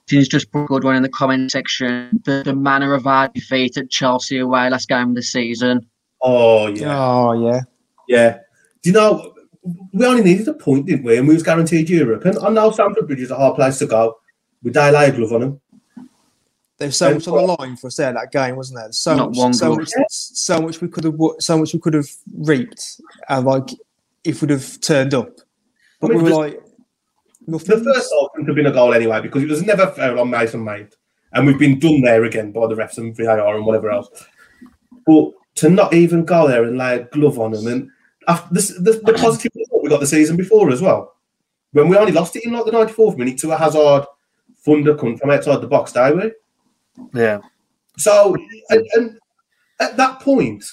He's 0.09 0.28
just 0.28 0.51
put 0.51 0.64
a 0.64 0.66
good 0.66 0.84
one 0.84 0.97
in 0.97 1.02
the 1.02 1.09
comment 1.09 1.51
section. 1.51 2.20
The, 2.24 2.43
the 2.44 2.55
manner 2.55 2.94
of 2.94 3.06
our 3.06 3.28
defeat 3.28 3.76
at 3.76 3.90
Chelsea 3.90 4.39
away 4.39 4.68
last 4.70 4.89
game 4.89 5.10
of 5.10 5.14
the 5.14 5.22
season. 5.22 5.86
Oh 6.22 6.68
yeah. 6.68 6.98
Oh 6.98 7.32
yeah. 7.32 7.60
Yeah. 8.09 8.39
Do 8.82 8.90
you 8.90 8.93
know, 8.93 9.34
we 9.93 10.05
only 10.07 10.23
needed 10.23 10.49
a 10.49 10.55
point, 10.55 10.86
didn't 10.86 11.05
we? 11.05 11.16
And 11.16 11.27
we 11.27 11.35
was 11.35 11.43
guaranteed 11.43 11.89
Europe. 11.89 12.24
And 12.24 12.39
I 12.39 12.51
know 12.51 12.70
Stamford 12.70 13.07
Bridge 13.07 13.20
is 13.20 13.31
a 13.31 13.36
hard 13.36 13.57
place 13.57 13.78
to 13.78 13.86
go. 13.86 14.19
We 14.62 14.70
day 14.70 14.91
lay 14.91 15.09
a 15.09 15.12
glove 15.12 15.32
on 15.32 15.41
them. 15.41 15.61
There's 16.78 16.97
so 16.97 17.07
And 17.07 17.16
much 17.16 17.28
on 17.28 17.35
the 17.35 17.57
line 17.59 17.77
for 17.77 17.86
us 17.86 17.97
there 17.97 18.12
that 18.12 18.32
game, 18.32 18.57
wasn't 18.57 18.81
there? 18.81 18.93
So 18.93 19.16
Not 19.16 19.28
much, 19.31 19.39
one 19.39 19.55
so 19.55 19.77
much, 19.77 19.91
so 20.09 20.61
much 20.61 20.81
we 20.81 20.89
could 20.89 21.05
have, 21.05 21.15
so 21.39 21.59
much 21.59 21.73
we 21.73 21.78
could 21.81 21.95
have 21.95 22.09
reaped, 22.36 23.01
and 23.28 23.47
like 23.47 23.69
if 24.24 24.43
we'd 24.43 24.51
have 24.51 24.81
turned 24.81 25.15
up, 25.15 25.36
but 26.01 26.11
I 26.11 26.15
mean, 26.15 26.19
we 26.19 26.23
were 26.24 26.28
just- 26.31 26.41
like 26.41 26.61
The 27.47 27.59
first 27.59 28.11
goal 28.11 28.31
couldn't 28.35 28.49
have 28.49 28.57
been 28.57 28.66
a 28.66 28.73
goal 28.73 28.93
anyway 28.93 29.20
because 29.20 29.43
it 29.43 29.49
was 29.51 29.62
never 29.62 29.86
foul 29.89 30.19
on 30.19 30.31
Mason 30.31 30.61
Mount. 30.61 30.97
And 31.32 31.47
we've 31.47 31.59
been 31.59 31.78
done 31.78 32.01
there 32.01 32.24
again 32.24 32.53
by 32.53 32.66
the 32.66 32.74
refs 32.74 32.99
and 32.99 33.15
VAR 33.16 33.57
and 33.57 33.66
whatever 33.66 33.91
else. 33.91 34.09
But 35.07 35.32
to 35.57 35.69
not 35.69 35.93
even 35.93 36.24
go 36.24 36.49
there 36.49 36.65
and 36.65 36.78
lay 36.78 36.97
a 36.97 37.05
glove 37.05 37.39
on 37.39 37.53
them 37.53 37.66
and 37.66 37.91
after 38.28 38.55
this, 38.55 38.68
the, 38.68 39.01
the 39.05 39.14
positive 39.14 39.52
result 39.55 39.82
we 39.82 39.88
got 39.88 40.01
the 40.01 40.06
season 40.06 40.36
before 40.36 40.70
as 40.70 40.80
well. 40.80 41.14
When 41.72 41.88
we 41.88 41.96
only 41.96 42.12
lost 42.12 42.36
it 42.36 42.44
in 42.44 42.52
like 42.52 42.64
the 42.64 42.70
94th 42.70 43.16
minute 43.18 43.38
to 43.38 43.51
a 43.51 43.56
Hazard 43.56 44.05
thunder 44.64 44.94
cunt 44.94 45.18
from 45.18 45.30
outside 45.30 45.60
the 45.60 45.66
box, 45.66 45.92
did 45.92 46.16
we? 46.16 46.32
Yeah. 47.12 47.40
So, 47.96 48.34
and, 48.70 48.86
and 48.94 49.18
at 49.80 49.96
that 49.96 50.20
point, 50.20 50.64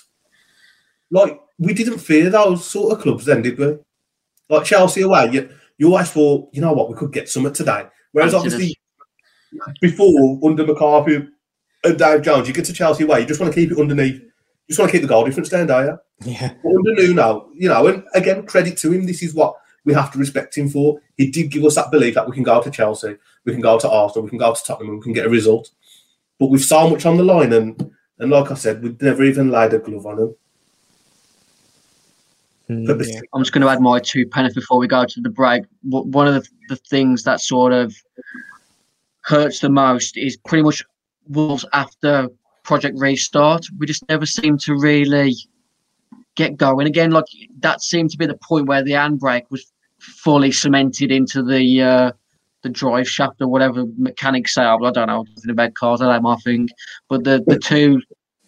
like 1.10 1.40
we 1.60 1.73
didn't 1.73 1.99
fear 1.99 2.30
those 2.30 2.65
sort 2.65 2.94
of 2.94 3.02
clubs 3.02 3.26
then, 3.26 3.41
did 3.41 3.57
we? 3.57 3.78
Like 4.49 4.65
Chelsea 4.65 5.02
away, 5.02 5.30
you, 5.32 5.49
you 5.78 5.88
always 5.88 6.11
thought, 6.11 6.49
you 6.53 6.61
know 6.61 6.73
what, 6.73 6.90
we 6.90 6.95
could 6.95 7.11
get 7.11 7.30
something 7.30 7.53
today. 7.53 7.86
Whereas 8.11 8.34
obviously, 8.34 8.76
before 9.80 10.40
under 10.44 10.65
McCarthy 10.65 11.28
and 11.84 11.98
Dave 11.98 12.22
Jones, 12.22 12.48
you 12.48 12.53
get 12.53 12.65
to 12.65 12.73
Chelsea 12.73 13.03
away, 13.03 13.22
you 13.22 13.26
just 13.26 13.40
want 13.40 13.53
to 13.53 13.60
keep 13.60 13.72
it 13.72 13.80
underneath. 13.80 14.22
You 14.72 14.76
just 14.76 14.80
want 14.80 14.91
to 14.91 14.98
keep 14.98 15.02
the 15.02 15.14
goal 15.14 15.26
difference 15.26 15.49
down, 15.49 15.68
don't 15.68 15.85
you? 15.85 16.31
Yeah, 16.31 16.53
But 16.64 16.69
under 16.69 16.95
Nuno, 16.95 17.49
you 17.53 17.68
know, 17.68 17.88
and 17.88 18.06
again, 18.14 18.45
credit 18.45 18.77
to 18.77 18.91
him. 18.93 19.06
This 19.06 19.22
is 19.22 19.34
what 19.34 19.53
we 19.84 19.93
have 19.93 20.14
to 20.14 20.18
respect 20.18 20.57
him 20.57 20.69
for. 20.69 21.02
He 21.18 21.30
did 21.30 21.52
give 21.52 21.65
us 21.65 21.76
that 21.76 21.91
belief 21.91 22.14
that 22.14 22.26
we 22.26 22.34
can 22.34 22.43
go 22.43 22.61
to 22.61 22.72
Chelsea, 22.72 23.18
we 23.43 23.52
can 23.52 23.60
go 23.60 23.77
to 23.77 23.89
Arsenal, 23.89 24.23
we 24.23 24.30
can 24.30 24.39
go 24.39 24.53
to 24.53 24.64
Tottenham, 24.64 24.91
and 24.91 24.99
we 24.99 25.03
can 25.03 25.11
get 25.11 25.26
a 25.26 25.30
result. 25.30 25.72
But 26.39 26.52
we've 26.52 26.64
so 26.64 26.89
much 26.89 27.06
on 27.06 27.18
the 27.18 27.23
line, 27.23 27.52
and 27.52 27.91
and 28.18 28.31
like 28.31 28.49
I 28.49 28.53
said, 28.53 28.81
we'd 28.81 29.02
never 29.02 29.26
even 29.26 29.52
laid 29.52 29.73
a 29.73 29.80
glove 29.80 30.06
on 30.06 30.19
him. 30.19 30.35
Mm, 32.69 33.06
yeah. 33.06 33.19
I'm 33.34 33.41
just 33.41 33.52
going 33.52 33.64
to 33.64 33.68
add 33.68 33.81
my 33.81 33.99
two 33.99 34.26
pence 34.26 34.53
before 34.53 34.80
we 34.80 34.88
go 34.88 35.03
to 35.03 35.19
the 35.19 35.30
break. 35.30 35.64
One 35.84 36.30
of 36.30 36.35
the, 36.35 36.48
the 36.69 36.77
things 36.77 37.23
that 37.23 37.41
sort 37.41 37.73
of 37.73 37.93
hurts 39.23 39.60
the 39.60 39.69
most 39.69 40.15
is 40.15 40.38
pretty 40.38 40.64
much 40.64 40.81
Wolves 41.27 41.65
after 41.73 42.30
Project 42.64 42.98
Restart. 43.00 43.66
We 43.80 43.88
just 43.88 44.08
never 44.10 44.26
seemed 44.26 44.60
to 44.62 44.76
really 44.76 45.34
get 46.36 46.58
going 46.58 46.88
again. 46.88 47.12
Like 47.12 47.26
that 47.60 47.82
seemed 47.82 48.10
to 48.12 48.18
be 48.18 48.26
the 48.26 48.38
point 48.38 48.68
where 48.68 48.84
the 48.84 48.92
handbrake 48.92 49.50
was 49.50 49.72
fully 50.00 50.52
cemented 50.52 51.12
into 51.12 51.44
the 51.44 51.82
uh, 51.82 52.12
the 52.64 52.70
drive 52.70 53.08
shaft 53.10 53.42
or 53.42 53.48
whatever 53.48 53.86
mechanics 53.98 54.54
say. 54.54 54.64
I 54.64 54.78
don't 54.78 54.96
know 55.08 55.26
nothing 55.36 55.50
about 55.50 55.74
cars. 55.74 56.02
I 56.02 56.12
don't 56.12 56.24
my 56.24 56.36
thing. 56.38 56.70
But 57.10 57.24
the 57.24 57.44
the 57.48 57.60
two 57.60 58.02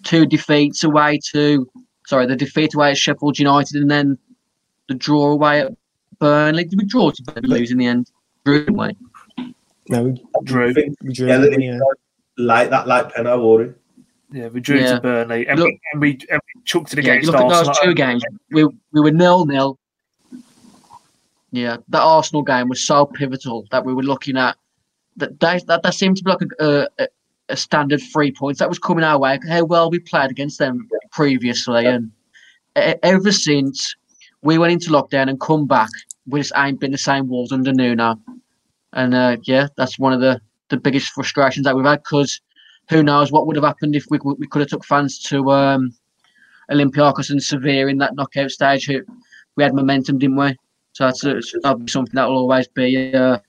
two 0.04 0.26
defeats 0.26 0.84
away 0.84 1.20
to 1.32 1.70
sorry 2.06 2.26
the 2.26 2.36
defeat 2.36 2.74
away 2.76 2.92
at 2.92 2.98
Sheffield 2.98 3.40
United 3.40 3.82
and 3.82 3.90
then 3.90 4.18
the 4.88 4.96
draw 4.96 5.32
away 5.32 5.62
at 5.62 5.72
Burnley. 6.20 6.66
Did 6.66 6.80
we 6.80 6.86
draw 6.86 7.12
to 7.12 7.24
Burnley 7.24 7.60
lose 7.60 7.72
in 7.72 7.78
the 7.78 7.86
end? 7.88 8.12
Drew, 8.46 8.66
didn't 8.66 8.78
we? 8.78 9.54
No, 9.90 10.04
we, 10.04 10.26
Drew. 10.44 10.70
I 10.70 10.74
think, 10.74 10.96
we 11.02 11.14
drew. 11.14 11.28
yeah, 11.28 11.38
didn't 11.38 11.52
that- 11.52 11.58
we? 11.60 11.66
yeah. 11.68 11.80
like 12.38 12.70
that, 12.70 12.88
like 12.88 13.14
Penn 13.14 13.26
Awori. 13.26 13.74
Yeah, 14.34 14.48
we 14.48 14.60
drew 14.62 14.80
Yeah. 14.80 14.96
to 14.96 15.02
Burnley 15.02 15.48
and, 15.48 15.60
Look- 15.60 15.68
we, 15.70 15.80
and, 15.94 16.02
we, 16.02 16.10
and 16.32 16.42
we 16.56 16.62
chucked 16.66 16.94
it 16.94 17.04
Yeah, 17.06 17.14
against 17.14 17.32
look 17.32 17.40
at 17.42 17.66
those 17.66 17.78
two 17.84 17.94
games. 17.94 18.24
We 18.52 18.66
we 18.66 19.02
were 19.02 19.12
nil 19.12 19.46
nil. 19.46 19.78
Yeah, 21.52 21.78
that 21.90 22.02
Arsenal 22.02 22.42
game 22.42 22.68
was 22.68 22.84
so 22.84 23.06
pivotal 23.06 23.68
that 23.70 23.86
we 23.86 23.94
were 23.94 24.02
looking 24.02 24.38
at. 24.38 24.58
That 25.18 25.40
that 25.40 25.68
that, 25.68 25.84
that 25.84 25.94
seemed 25.94 26.18
to 26.18 26.24
be 26.24 26.32
like 26.32 26.42
a, 26.60 26.88
a 26.98 27.08
a 27.50 27.56
standard 27.58 28.02
three 28.12 28.32
points 28.32 28.58
that 28.60 28.70
was 28.70 28.80
coming 28.80 29.04
our 29.04 29.20
way. 29.20 29.38
How 29.48 29.64
well 29.66 29.92
we 29.92 30.00
played 30.00 30.32
against 30.32 30.58
them 30.58 30.90
previously, 31.12 31.86
and 31.86 32.12
e- 32.76 32.96
ever 33.04 33.32
since 33.32 33.96
we 34.42 34.58
went 34.58 34.74
into 34.74 34.90
lockdown 34.90 35.30
and 35.30 35.40
come 35.40 35.68
back, 35.68 35.90
we 36.26 36.40
just 36.40 36.54
ain't 36.58 36.80
been 36.80 36.92
the 36.92 36.98
same 36.98 37.28
Wolves 37.30 37.52
under 37.52 37.72
Nuno. 37.72 38.16
And 38.94 39.14
uh, 39.14 39.38
yeah, 39.44 39.68
that's 39.78 40.00
one 40.00 40.14
of 40.14 40.22
the 40.22 40.42
the 40.70 40.78
biggest 40.78 41.12
frustrations 41.12 41.66
that 41.66 41.76
we've 41.76 41.86
had 41.86 42.00
because 42.02 42.42
who 42.94 43.04
knows 43.04 43.32
what 43.32 43.48
would 43.48 43.56
have 43.56 43.66
happened 43.66 43.96
if 43.96 44.06
we 44.10 44.20
we 44.24 44.48
could 44.48 44.62
have 44.62 44.70
took 44.70 44.86
fans 44.86 45.20
to 45.20 45.52
um, 45.52 45.94
Olympiacos 46.72 47.32
and 47.32 47.42
Sevilla 47.42 47.88
in 47.88 47.98
that 47.98 48.16
knockout 48.16 48.52
stage. 48.52 48.86
Who 48.86 49.02
we 49.56 49.64
had 49.64 49.74
momentum, 49.74 50.20
didn't 50.20 50.38
we? 50.38 50.56
So 50.94 51.06
that's 51.06 51.26
uh, 51.26 51.42
that'll 51.64 51.80
be 51.80 51.92
something 51.92 52.16
that 52.16 52.28
will 52.30 52.38
always 52.38 52.68
be 52.68 53.14
uh, 53.14 53.40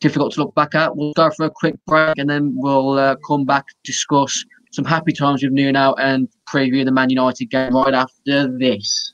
difficult 0.00 0.32
to 0.34 0.40
look 0.40 0.54
back 0.54 0.74
at. 0.74 0.96
We'll 0.96 1.12
go 1.12 1.30
for 1.30 1.44
a 1.46 1.50
quick 1.50 1.74
break 1.86 2.16
and 2.18 2.28
then 2.28 2.54
we'll 2.56 2.98
uh, 2.98 3.16
come 3.26 3.44
back 3.44 3.66
discuss 3.84 4.44
some 4.72 4.84
happy 4.84 5.12
times 5.12 5.42
with 5.42 5.52
Nuno 5.52 5.94
and 5.94 6.28
preview 6.48 6.84
the 6.84 6.92
Man 6.92 7.10
United 7.10 7.50
game 7.50 7.74
right 7.74 7.92
after 7.92 8.56
this. 8.58 9.12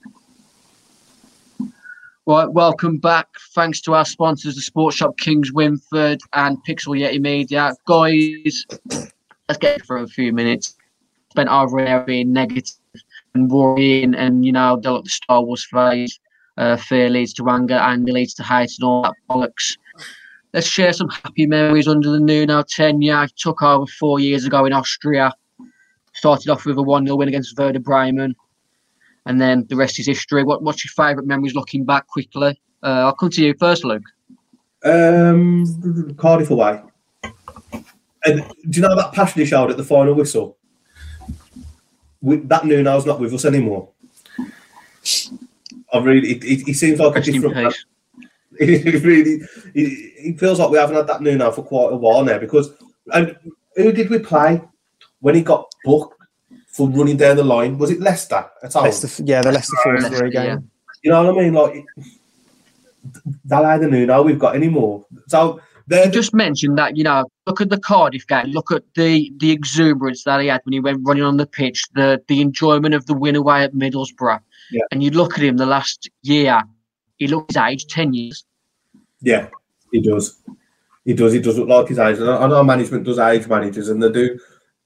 Right, 2.29 2.51
welcome 2.51 2.99
back. 2.99 3.29
Thanks 3.55 3.81
to 3.83 3.95
our 3.95 4.05
sponsors, 4.05 4.57
the 4.57 4.61
Sports 4.61 4.97
Shop 4.97 5.17
Kingswinford 5.17 6.19
and 6.33 6.59
Pixel 6.69 6.99
Yeti 7.01 7.21
Media. 7.21 7.73
Guys, 7.87 8.67
let's 9.48 9.59
get 9.59 9.85
for 9.85 9.98
a 9.98 10.06
few 10.06 10.32
minutes. 10.32 10.77
Spent 11.31 11.48
over 11.48 11.86
hour 11.86 12.05
being 12.05 12.32
negative 12.32 12.73
and 13.35 13.51
worrying, 13.51 14.14
and 14.14 14.44
you 14.44 14.52
know, 14.52 14.78
they're 14.81 15.02
the 15.02 15.09
Star 15.09 15.43
Wars 15.43 15.66
phase. 15.70 16.18
Uh, 16.56 16.77
fear 16.77 17.10
leads 17.10 17.35
to 17.35 17.48
anger, 17.51 17.74
anger 17.74 18.12
leads 18.12 18.32
to 18.35 18.43
hate, 18.43 18.73
and 18.78 18.85
all 18.85 19.02
that 19.02 19.14
bollocks. 19.28 19.77
Let's 20.55 20.66
share 20.66 20.93
some 20.93 21.10
happy 21.10 21.47
memories 21.47 21.86
under 21.86 22.10
the 22.10 22.20
Nuno 22.20 22.62
tenure. 22.62 23.14
I 23.14 23.28
took 23.36 23.62
over 23.62 23.86
four 23.86 24.20
years 24.20 24.47
ago 24.47 24.64
in 24.64 24.73
Austria. 24.73 25.32
Started 26.14 26.48
off 26.48 26.64
with 26.64 26.78
a 26.78 26.82
1 26.82 27.05
0 27.05 27.16
win 27.16 27.28
against 27.28 27.59
Werder 27.59 27.81
Bremen. 27.81 28.35
And 29.27 29.39
then 29.39 29.66
the 29.68 29.77
rest 29.77 29.98
is 29.98 30.06
history. 30.06 30.44
What, 30.44 30.62
what's 30.62 30.82
your 30.82 30.93
favourite 30.93 31.27
memories 31.27 31.55
looking 31.55 31.85
back 31.85 32.06
quickly? 32.06 32.59
Uh, 32.82 33.05
I'll 33.05 33.14
come 33.14 33.28
to 33.31 33.44
you 33.44 33.55
first, 33.59 33.85
Luke. 33.85 34.05
Um, 34.82 36.14
Cardiff 36.16 36.51
away. 36.51 36.81
And 38.27 38.44
do 38.69 38.81
you 38.81 38.82
know 38.82 38.97
that 38.97 39.12
passion 39.12 39.40
he 39.40 39.47
showed 39.47 39.70
at 39.70 39.77
the 39.77 39.85
final 39.85 40.15
whistle? 40.15 40.59
We, 42.20 42.36
that 42.36 42.65
Nuno's 42.65 43.07
not 43.07 43.20
with 43.20 43.32
us 43.32 43.44
anymore. 43.44 43.89
I 45.93 45.98
really, 45.98 46.32
it, 46.32 46.44
it, 46.44 46.66
he 46.66 46.73
seems 46.73 46.98
like 46.98 47.12
a 47.12 47.15
Rest 47.15 47.28
in 47.28 47.40
different. 47.40 47.73
peace. 47.73 47.85
It 48.59 49.03
really, 49.05 49.43
it, 49.74 50.12
it 50.35 50.40
feels 50.40 50.59
like 50.59 50.70
we 50.70 50.78
haven't 50.78 50.97
had 50.97 51.07
that 51.07 51.23
Nuno 51.23 51.51
for 51.53 51.62
quite 51.62 51.93
a 51.93 51.97
while 51.97 52.24
now. 52.24 52.39
Because 52.39 52.70
and 53.12 53.36
who 53.77 53.93
did 53.93 54.11
we 54.11 54.19
play 54.19 54.61
when 55.20 55.35
he 55.35 55.43
got 55.43 55.70
booked 55.85 56.20
for 56.66 56.89
running 56.89 57.16
down 57.16 57.36
the 57.36 57.44
line? 57.44 57.78
Was 57.78 57.90
it 57.90 58.01
Leicester 58.01 58.44
at 58.62 58.73
home? 58.73 58.85
Leicester, 58.85 59.23
yeah, 59.23 59.43
the 59.43 59.53
Leicester 59.53 59.77
four 59.85 60.01
three 60.01 60.31
game. 60.31 60.44
yeah. 60.44 60.59
You 61.03 61.11
know 61.11 61.23
what 61.32 61.39
I 61.39 61.43
mean? 61.43 61.55
Like 61.55 61.86
that 63.44 63.73
ain't 63.73 63.82
the 63.82 63.89
Nuno 63.89 64.23
we've 64.23 64.39
got 64.39 64.57
anymore. 64.57 65.05
So 65.28 65.61
they're 65.87 66.07
You 66.07 66.13
just 66.13 66.35
mentioned 66.35 66.79
that, 66.79 66.97
you 66.97 67.05
know, 67.05 67.25
look 67.47 67.61
at 67.61 67.71
the 67.71 67.79
Cardiff 67.79 68.27
game, 68.27 68.47
look 68.47 68.73
at 68.73 68.83
the 68.95 69.33
the 69.37 69.51
exuberance 69.51 70.25
that 70.25 70.41
he 70.41 70.49
had 70.49 70.61
when 70.65 70.73
he 70.73 70.81
went 70.81 71.07
running 71.07 71.23
on 71.23 71.37
the 71.37 71.47
pitch, 71.47 71.85
the 71.95 72.21
the 72.29 72.41
enjoyment 72.41 72.95
of 72.95 73.07
the 73.07 73.15
win 73.15 73.37
away 73.37 73.63
at 73.63 73.73
Middlesbrough. 73.73 74.41
Yeah. 74.71 74.83
And 74.91 75.03
you 75.03 75.11
look 75.11 75.35
at 75.39 75.45
him 75.45 75.57
the 75.57 75.67
last 75.67 76.11
year, 76.23 76.63
he 77.19 77.29
looks 77.29 77.55
his 77.55 77.63
age, 77.63 77.87
10 77.87 78.15
years. 78.15 78.45
Yeah, 79.21 79.49
he 79.93 80.01
does. 80.01 80.43
He 81.05 81.15
does. 81.15 81.33
He 81.33 81.41
does 81.41 81.59
look 81.59 81.69
like 81.69 81.89
his 81.89 81.99
age. 81.99 82.19
And 82.19 82.29
I 82.29 82.47
know 82.49 82.65
management 82.65 83.05
does 83.05 83.19
age 83.19 83.47
managers, 83.47 83.89
and 83.89 84.03
they 84.03 84.11
do. 84.11 84.39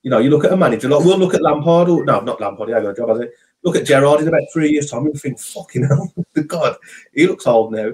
You 0.02 0.10
know, 0.10 0.18
you 0.18 0.30
look 0.30 0.44
at 0.44 0.52
a 0.52 0.56
manager. 0.56 0.88
Like 0.88 1.04
we'll 1.04 1.18
look 1.18 1.34
at 1.34 1.42
Lampard. 1.42 1.88
Or, 1.88 2.04
no, 2.04 2.20
not 2.20 2.40
Lampard. 2.40 2.68
He 2.68 2.74
got 2.74 2.86
a 2.86 2.94
job, 2.94 3.08
has 3.08 3.20
he? 3.20 3.26
Look 3.62 3.76
at 3.76 3.86
Gerrard 3.86 4.20
in 4.20 4.28
about 4.28 4.42
three 4.52 4.70
years' 4.70 4.90
time. 4.90 5.06
You 5.06 5.12
think, 5.14 5.38
fucking 5.38 5.84
hell, 5.84 6.12
the 6.34 6.44
God, 6.44 6.76
he 7.14 7.26
looks 7.26 7.46
old 7.46 7.72
now. 7.72 7.92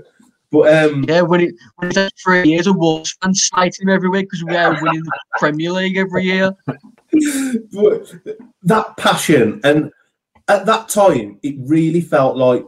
But 0.53 0.75
um, 0.75 1.05
Yeah, 1.09 1.23
when, 1.23 1.41
it, 1.41 1.55
when 1.77 1.91
he's 1.91 1.97
had 1.99 2.13
three 2.23 2.49
years, 2.49 2.67
of 2.67 2.77
Wolves 2.77 3.17
fan 3.23 3.35
slating 3.35 3.89
him 3.89 3.95
every 3.95 4.09
week 4.09 4.29
because 4.31 4.45
we 4.45 4.57
are 4.57 4.81
winning 4.83 5.03
the 5.03 5.13
Premier 5.39 5.73
League 5.73 5.97
every 5.97 6.25
year. 6.25 6.53
but 6.67 8.15
that 8.63 8.97
passion, 8.97 9.61
and 9.65 9.91
at 10.49 10.67
that 10.67 10.89
time, 10.89 11.39
it 11.43 11.57
really 11.59 12.01
felt 12.01 12.37
like, 12.37 12.65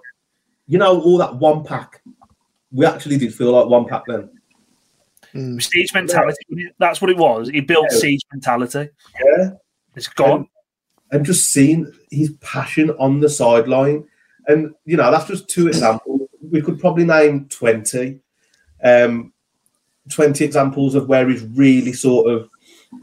you 0.66 0.78
know, 0.78 1.00
all 1.00 1.18
that 1.18 1.36
one 1.36 1.64
pack. 1.64 2.02
We 2.72 2.84
actually 2.84 3.16
did 3.16 3.34
feel 3.34 3.52
like 3.52 3.66
one 3.66 3.86
pack 3.86 4.02
then. 4.06 4.28
Mm. 5.34 5.62
Siege 5.62 5.92
mentality. 5.94 6.38
That's 6.78 7.00
what 7.00 7.10
it 7.10 7.16
was. 7.16 7.48
He 7.48 7.60
built 7.60 7.86
Yeah. 7.90 7.98
siege 7.98 8.20
mentality. 8.32 8.88
Yeah. 9.24 9.50
It's 9.94 10.08
gone. 10.08 10.48
and 11.10 11.24
just 11.24 11.50
seeing 11.52 11.90
his 12.10 12.32
passion 12.42 12.90
on 12.98 13.20
the 13.20 13.28
sideline. 13.30 14.04
And 14.46 14.74
you 14.84 14.96
know, 14.96 15.10
that's 15.10 15.26
just 15.26 15.48
two 15.48 15.68
examples. 15.68 16.17
We 16.50 16.62
could 16.62 16.78
probably 16.78 17.04
name 17.04 17.46
twenty, 17.48 18.20
um, 18.82 19.32
twenty 20.10 20.44
examples 20.44 20.94
of 20.94 21.08
where 21.08 21.28
he's 21.28 21.42
really 21.42 21.92
sort 21.92 22.30
of 22.30 22.50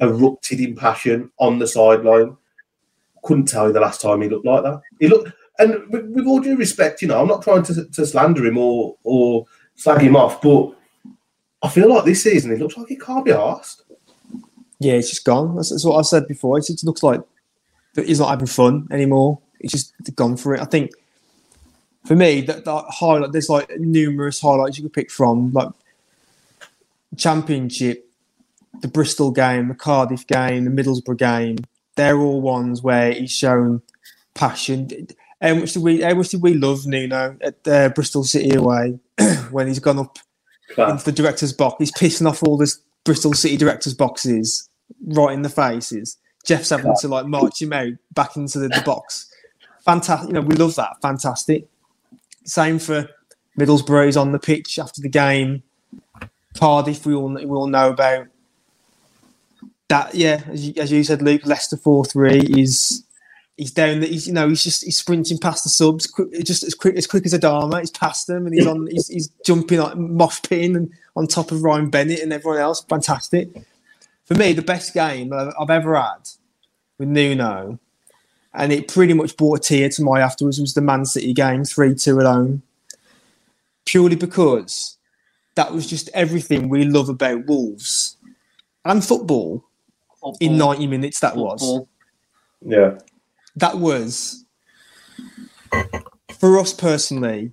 erupted 0.02 0.60
in 0.60 0.76
passion 0.76 1.32
on 1.40 1.60
the 1.60 1.68
sideline. 1.68 2.38
Couldn't 3.24 3.48
tell 3.48 3.68
you 3.68 3.74
the 3.74 3.80
last 3.80 4.02
time 4.02 4.22
he 4.22 4.30
looked 4.30 4.46
like 4.46 4.64
that. 4.64 4.82
He 5.00 5.08
looked, 5.08 5.32
and 5.60 5.88
with, 5.90 6.06
with 6.10 6.28
all 6.28 6.40
due 6.40 6.58
respect, 6.58 7.02
you 7.02 7.08
know, 7.08 7.22
I'm 7.22 7.28
not 7.28 7.44
trying 7.44 7.64
to, 7.64 7.86
to 7.86 8.06
slander 8.06 8.46
him 8.46 8.58
or 8.58 8.96
or 9.04 9.46
slag 9.76 10.02
him 10.02 10.16
off, 10.16 10.42
but 10.42 10.76
I 11.62 11.70
feel 11.70 11.90
like 11.90 12.06
this 12.06 12.24
season 12.24 12.52
he 12.52 12.58
looks 12.58 12.78
like 12.78 12.88
he 12.88 12.98
can't 12.98 13.26
be 13.26 13.32
asked. 13.32 13.84
Yeah, 14.80 14.94
it's 14.94 15.10
just 15.10 15.26
gone. 15.26 15.56
That's, 15.56 15.70
that's 15.70 15.86
what 15.86 15.98
I 15.98 16.02
said 16.02 16.28
before. 16.28 16.58
It 16.58 16.66
just 16.66 16.86
looks 16.86 17.02
like 17.02 17.22
he's 17.96 18.20
not 18.20 18.30
having 18.30 18.46
fun 18.46 18.88
anymore. 18.92 19.40
He's 19.60 19.72
just 19.72 19.94
gone 20.16 20.38
for 20.38 20.54
it. 20.54 20.62
I 20.62 20.66
think 20.66 20.92
for 22.06 22.16
me, 22.16 22.42
that, 22.42 22.66
that 22.66 22.86
highlight 22.90 23.32
there's 23.32 23.50
like 23.50 23.70
numerous 23.80 24.40
highlights 24.40 24.78
you 24.78 24.84
could 24.84 24.94
pick 24.94 25.12
from, 25.12 25.52
like 25.52 25.70
Championship, 27.18 28.10
the 28.82 28.88
Bristol 28.88 29.32
game, 29.32 29.70
the 29.70 29.76
Cardiff 29.76 30.28
game, 30.28 30.66
the 30.66 30.84
Middlesbrough 30.84 31.18
game. 31.18 31.58
They're 31.96 32.20
all 32.20 32.42
ones 32.42 32.82
where 32.82 33.14
he's 33.14 33.32
shown 33.32 33.82
passion. 34.34 35.08
How 35.42 35.56
much 35.56 35.74
did 35.74 35.84
we? 35.84 36.02
How 36.02 36.14
much 36.14 36.30
did 36.30 36.42
we 36.42 36.54
love 36.54 36.86
Nuno 36.86 37.38
at 37.42 37.68
uh, 37.68 37.90
Bristol 37.90 38.24
City 38.24 38.56
away 38.56 39.00
when 39.52 39.68
he's 39.68 39.80
gone 39.80 40.00
up 40.00 40.20
into 40.78 41.06
the 41.06 41.12
director's 41.12 41.54
box. 41.54 41.76
He's 41.80 41.92
pissing 41.92 42.28
off 42.28 42.44
all 42.44 42.58
this 42.58 42.80
Bristol 43.04 43.34
City 43.34 43.58
director's 43.58 43.94
boxes 43.94 44.70
right 45.08 45.34
in 45.34 45.42
the 45.42 45.50
faces. 45.50 46.18
Jeff's 46.46 46.70
having 46.70 46.94
to 47.00 47.08
like 47.08 47.26
march 47.26 47.62
him 47.62 47.74
out 47.74 47.94
back 48.14 48.36
into 48.36 48.60
the, 48.60 48.68
the 48.68 48.84
box. 48.86 49.32
Fantastic. 49.84 50.30
You 50.30 50.34
know, 50.34 50.42
we 50.42 50.56
love 50.56 50.76
that. 50.76 51.02
Fantastic. 51.02 51.68
Same 52.46 52.80
for 52.80 53.10
Middlesbrough. 53.60 54.06
He's 54.06 54.18
on 54.18 54.32
the 54.32 54.40
pitch 54.40 54.80
after 54.80 55.02
the 55.02 55.10
game. 55.10 55.64
Cardiff, 56.58 57.06
we 57.06 57.14
all 57.14 57.34
we 57.34 57.46
all 57.46 57.68
know 57.68 57.90
about 57.90 58.28
that. 59.90 60.16
Yeah, 60.16 60.42
as 60.48 60.68
you, 60.68 60.74
as 60.78 60.92
you 60.92 61.04
said, 61.04 61.22
Luke, 61.22 61.46
Leicester 61.46 61.78
four 61.78 62.06
three 62.06 62.40
is. 62.40 63.02
He's 63.58 63.72
down. 63.72 64.02
The, 64.02 64.08
he's 64.08 64.28
you 64.28 64.34
know 64.34 64.50
he's 64.50 64.66
just 64.66 64.84
he's 64.84 64.98
sprinting 64.98 65.38
past 65.38 65.64
the 65.64 65.70
subs, 65.70 66.12
just 66.44 66.64
as 66.64 66.74
quick 66.74 66.98
as 66.98 67.08
quick 67.08 67.26
as 67.26 67.34
Adama. 67.34 67.80
He's 67.80 67.90
past 67.90 68.28
them 68.28 68.46
and 68.46 68.54
he's 68.54 68.68
on. 68.68 68.88
he's, 68.88 69.08
he's 69.08 69.30
jumping 69.46 69.80
like 69.80 69.96
mosh 69.96 70.42
pitting 70.42 70.76
and 70.76 70.92
on 71.16 71.26
top 71.26 71.54
of 71.54 71.64
Ryan 71.64 71.90
Bennett 71.90 72.20
and 72.20 72.34
everyone 72.34 72.60
else. 72.60 72.84
Fantastic. 72.84 73.48
For 74.26 74.34
me, 74.34 74.52
the 74.52 74.62
best 74.62 74.94
game 74.94 75.32
I've, 75.32 75.54
I've 75.58 75.70
ever 75.70 75.96
had 75.96 76.28
with 76.98 77.08
Nuno, 77.08 77.80
and 78.56 78.72
it 78.72 78.88
pretty 78.88 79.14
much 79.14 79.38
brought 79.38 79.60
a 79.60 79.62
tear 79.62 79.90
to 79.90 80.04
my 80.04 80.20
afterwards 80.20 80.60
was 80.60 80.74
the 80.74 80.82
Man 80.82 81.06
City 81.06 81.34
game, 81.34 81.64
three 81.66 81.94
two 81.96 82.20
at 82.20 82.26
home. 82.26 82.64
Purely 83.86 84.16
because 84.16 84.98
that 85.56 85.74
was 85.74 85.88
just 85.88 86.10
everything 86.14 86.70
we 86.70 86.86
love 86.86 87.10
about 87.10 87.46
Wolves 87.46 88.18
and 88.84 89.04
football 89.04 89.64
in 90.40 90.58
ninety 90.58 90.88
minutes. 90.88 91.20
That 91.20 91.36
was. 91.36 91.88
Yeah. 92.68 92.98
that 93.58 93.78
was 93.78 94.44
for 96.40 96.58
us 96.60 96.74
personally. 96.74 97.52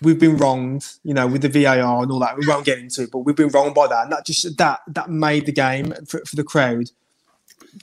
We've 0.00 0.18
been 0.18 0.36
wronged, 0.36 0.86
you 1.02 1.12
know, 1.12 1.26
with 1.26 1.42
the 1.42 1.48
VAR 1.48 2.02
and 2.02 2.10
all 2.12 2.20
that. 2.20 2.38
We 2.38 2.46
won't 2.46 2.64
get 2.64 2.78
into 2.78 3.02
it, 3.02 3.10
but 3.10 3.18
we've 3.18 3.34
been 3.36 3.48
wronged 3.48 3.74
by 3.74 3.88
that. 3.88 4.04
And 4.04 4.12
that 4.12 4.24
just 4.24 4.56
that 4.56 4.80
that 4.88 5.10
made 5.10 5.46
the 5.46 5.52
game 5.52 5.92
for, 6.06 6.24
for 6.24 6.36
the 6.36 6.44
crowd. 6.44 6.90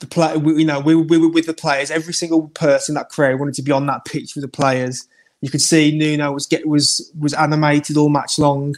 The 0.00 0.06
play, 0.06 0.34
you 0.34 0.64
know, 0.64 0.80
we, 0.80 0.94
we 0.94 1.18
were 1.18 1.28
with 1.28 1.46
the 1.46 1.54
players. 1.54 1.90
Every 1.90 2.12
single 2.12 2.48
person 2.48 2.94
that 2.96 3.08
crowd 3.08 3.38
wanted 3.38 3.54
to 3.54 3.62
be 3.62 3.72
on 3.72 3.86
that 3.86 4.04
pitch 4.04 4.34
with 4.34 4.42
the 4.42 4.48
players. 4.48 5.06
you 5.40 5.50
could 5.50 5.60
see 5.60 5.96
Nuno 5.96 6.32
was 6.32 6.46
get 6.46 6.66
was 6.66 7.12
was 7.18 7.34
animated 7.34 7.96
all 7.96 8.08
match 8.08 8.38
long, 8.38 8.76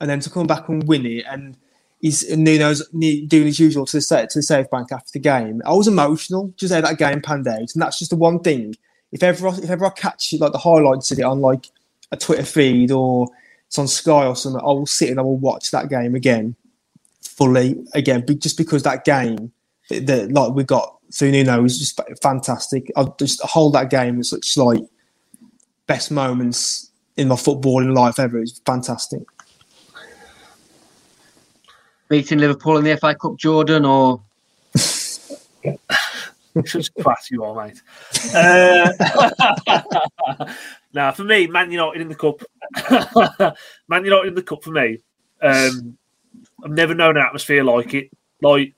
and 0.00 0.10
then 0.10 0.20
to 0.20 0.30
come 0.30 0.46
back 0.46 0.68
and 0.68 0.86
win 0.86 1.06
it, 1.06 1.24
and 1.28 1.56
he's 2.00 2.28
and 2.28 2.44
Nuno's 2.44 2.86
doing 2.88 3.46
his 3.46 3.58
usual 3.58 3.86
to 3.86 3.98
the 3.98 4.26
to 4.30 4.38
the 4.38 4.42
safe 4.42 4.70
bank 4.70 4.92
after 4.92 5.12
the 5.12 5.20
game. 5.20 5.62
I 5.64 5.72
was 5.72 5.88
emotional 5.88 6.52
just 6.56 6.74
how 6.74 6.80
that 6.80 6.98
game 6.98 7.22
panned 7.22 7.48
out, 7.48 7.58
and 7.58 7.82
that's 7.82 7.98
just 7.98 8.10
the 8.10 8.16
one 8.16 8.40
thing. 8.40 8.74
If 9.12 9.22
ever 9.22 9.48
if 9.48 9.70
ever 9.70 9.86
I 9.86 9.90
catch 9.90 10.34
like 10.34 10.52
the 10.52 10.58
highlights 10.58 11.10
of 11.10 11.18
it 11.18 11.24
on 11.24 11.40
like 11.40 11.66
a 12.10 12.16
Twitter 12.16 12.44
feed 12.44 12.90
or 12.90 13.28
it's 13.66 13.78
on 13.78 13.88
Sky 13.88 14.26
or 14.26 14.34
something, 14.34 14.60
I 14.60 14.64
will 14.64 14.86
sit 14.86 15.10
and 15.10 15.18
I 15.18 15.22
will 15.22 15.36
watch 15.36 15.70
that 15.70 15.88
game 15.88 16.14
again 16.14 16.56
fully 17.38 17.76
again, 17.94 18.24
just 18.38 18.58
because 18.58 18.82
that 18.82 19.04
game 19.04 19.52
that 19.88 20.30
like 20.32 20.52
we 20.52 20.64
got 20.64 20.98
through 21.12 21.32
Nuno 21.32 21.62
was 21.62 21.78
just 21.78 22.00
fantastic. 22.22 22.90
I 22.96 23.06
just 23.18 23.40
hold 23.42 23.74
that 23.74 23.90
game 23.90 24.20
as 24.20 24.30
such 24.30 24.56
like 24.56 24.80
best 25.86 26.10
moments 26.10 26.90
in 27.16 27.28
my 27.28 27.34
footballing 27.34 27.94
life 27.94 28.18
ever. 28.18 28.38
It's 28.38 28.60
fantastic. 28.64 29.22
Beating 32.08 32.38
Liverpool 32.38 32.78
in 32.78 32.84
the 32.84 32.96
FA 32.96 33.14
Cup, 33.14 33.36
Jordan, 33.36 33.84
or 33.84 34.22
Such 36.66 36.92
class 36.94 37.30
you 37.30 37.44
are, 37.44 37.66
mate. 37.66 37.82
Uh, 38.34 38.90
now, 40.92 41.12
for 41.12 41.24
me, 41.24 41.46
Man 41.46 41.70
United 41.70 42.00
in 42.00 42.08
the 42.08 42.14
cup. 42.14 42.42
Man 43.88 44.04
United 44.04 44.28
in 44.28 44.34
the 44.34 44.42
cup 44.42 44.64
for 44.64 44.70
me. 44.70 44.98
Um, 45.40 45.96
I've 46.64 46.70
never 46.70 46.94
known 46.94 47.16
an 47.16 47.22
atmosphere 47.22 47.62
like 47.62 47.94
it. 47.94 48.10
Like 48.42 48.74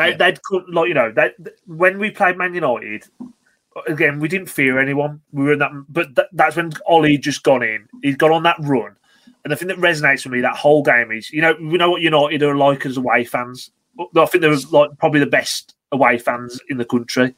they, 0.00 0.10
yeah. 0.10 0.16
they'd 0.16 0.38
like 0.72 0.88
you 0.88 0.94
know, 0.94 1.12
that 1.12 1.34
when 1.66 1.98
we 1.98 2.10
played 2.10 2.36
Man 2.36 2.54
United, 2.54 3.04
again, 3.86 4.20
we 4.20 4.28
didn't 4.28 4.48
fear 4.48 4.78
anyone. 4.78 5.20
We 5.32 5.44
were 5.44 5.52
in 5.52 5.58
that, 5.60 5.72
but 5.88 6.14
th- 6.16 6.28
that's 6.32 6.56
when 6.56 6.72
Ollie 6.86 7.18
just 7.18 7.42
gone 7.42 7.62
in. 7.62 7.88
He's 8.02 8.16
gone 8.16 8.32
on 8.32 8.42
that 8.44 8.56
run, 8.60 8.96
and 9.44 9.52
the 9.52 9.56
thing 9.56 9.68
that 9.68 9.78
resonates 9.78 10.24
with 10.24 10.32
me 10.32 10.40
that 10.40 10.56
whole 10.56 10.82
game 10.82 11.12
is, 11.12 11.30
you 11.30 11.40
know, 11.40 11.54
we 11.60 11.78
know 11.78 11.90
what 11.90 12.02
United 12.02 12.42
are 12.42 12.56
like 12.56 12.86
as 12.86 12.96
away 12.96 13.24
fans. 13.24 13.70
I 14.16 14.26
think 14.26 14.42
they're 14.42 14.56
like 14.70 14.90
probably 14.98 15.20
the 15.20 15.26
best 15.26 15.74
away 15.92 16.18
fans 16.18 16.60
in 16.68 16.78
the 16.78 16.84
country. 16.84 17.34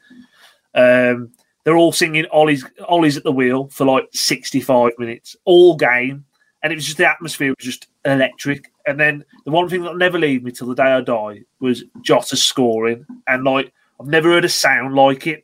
Um, 0.75 1.31
they're 1.63 1.77
all 1.77 1.91
singing 1.91 2.25
Ollie's 2.31 2.65
Ollie's 2.87 3.17
at 3.17 3.23
the 3.23 3.31
wheel 3.31 3.67
for 3.69 3.85
like 3.85 4.07
65 4.13 4.91
minutes 4.97 5.35
all 5.45 5.75
game, 5.75 6.25
and 6.63 6.71
it 6.71 6.77
was 6.77 6.85
just 6.85 6.97
the 6.97 7.09
atmosphere 7.09 7.53
was 7.57 7.65
just 7.65 7.87
electric. 8.05 8.71
And 8.87 8.99
then 8.99 9.25
the 9.45 9.51
one 9.51 9.69
thing 9.69 9.81
that'll 9.81 9.97
never 9.97 10.17
leave 10.17 10.43
me 10.43 10.51
till 10.51 10.67
the 10.67 10.75
day 10.75 10.83
I 10.83 11.01
die 11.01 11.41
was 11.59 11.83
Jota 12.01 12.37
scoring, 12.37 13.05
and 13.27 13.43
like 13.43 13.73
I've 13.99 14.07
never 14.07 14.29
heard 14.29 14.45
a 14.45 14.49
sound 14.49 14.95
like 14.95 15.27
it. 15.27 15.43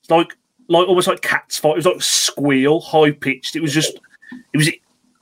It's 0.00 0.10
like 0.10 0.36
like 0.68 0.86
almost 0.86 1.08
like 1.08 1.22
cats 1.22 1.58
fight. 1.58 1.72
It 1.72 1.76
was 1.76 1.86
like 1.86 2.02
squeal, 2.02 2.80
high 2.80 3.12
pitched. 3.12 3.56
It 3.56 3.62
was 3.62 3.72
just 3.72 3.98
it 4.52 4.56
was 4.56 4.70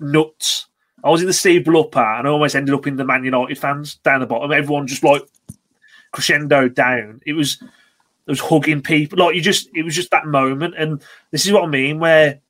nuts. 0.00 0.66
I 1.04 1.10
was 1.10 1.20
in 1.20 1.28
the 1.28 1.32
Steve 1.32 1.64
Bull 1.64 1.80
Upper 1.80 2.00
and 2.00 2.26
I 2.26 2.30
almost 2.30 2.56
ended 2.56 2.74
up 2.74 2.86
in 2.86 2.96
the 2.96 3.04
Man 3.04 3.22
United 3.22 3.56
fans 3.58 3.96
down 3.96 4.20
the 4.20 4.26
bottom. 4.26 4.50
Everyone 4.50 4.88
just 4.88 5.04
like 5.04 5.22
crescendo 6.10 6.68
down. 6.68 7.20
It 7.24 7.34
was 7.34 7.62
it 7.62 8.30
was 8.30 8.40
hugging 8.40 8.82
people. 8.82 9.20
Like 9.24 9.36
you 9.36 9.40
just 9.40 9.68
it 9.74 9.84
was 9.84 9.94
just 9.94 10.10
that 10.10 10.26
moment. 10.26 10.74
And 10.76 11.00
this 11.30 11.46
is 11.46 11.52
what 11.52 11.62
I 11.62 11.68
mean, 11.68 12.00
where 12.00 12.40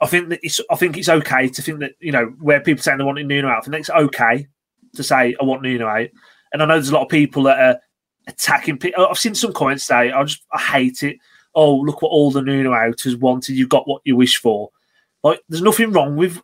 I 0.00 0.06
think 0.06 0.28
that 0.28 0.40
it's 0.42 0.60
I 0.70 0.76
think 0.76 0.96
it's 0.96 1.08
okay 1.08 1.48
to 1.48 1.62
think 1.62 1.80
that, 1.80 1.92
you 2.00 2.12
know, 2.12 2.26
where 2.40 2.60
people 2.60 2.82
saying 2.82 2.98
they 2.98 3.04
want 3.04 3.24
Nuno 3.24 3.48
out, 3.48 3.58
I 3.58 3.70
think 3.70 3.80
it's 3.80 3.90
okay 3.90 4.46
to 4.94 5.02
say 5.02 5.34
I 5.40 5.44
want 5.44 5.62
Nuno 5.62 5.86
out. 5.86 6.08
And 6.52 6.62
I 6.62 6.66
know 6.66 6.74
there's 6.74 6.90
a 6.90 6.94
lot 6.94 7.04
of 7.04 7.08
people 7.08 7.44
that 7.44 7.58
are 7.58 7.80
attacking 8.26 8.78
people. 8.78 9.06
I've 9.06 9.18
seen 9.18 9.34
some 9.34 9.52
comments 9.52 9.84
say, 9.84 10.10
I 10.10 10.22
just 10.24 10.44
I 10.52 10.60
hate 10.60 11.02
it. 11.02 11.18
Oh, 11.54 11.76
look 11.76 12.02
what 12.02 12.10
all 12.10 12.30
the 12.30 12.42
Nuno 12.42 12.72
out 12.72 13.00
has 13.02 13.16
wanted. 13.16 13.56
You 13.56 13.66
got 13.66 13.88
what 13.88 14.02
you 14.04 14.16
wish 14.16 14.36
for. 14.36 14.70
Like, 15.22 15.40
there's 15.48 15.62
nothing 15.62 15.92
wrong 15.92 16.16
with 16.16 16.40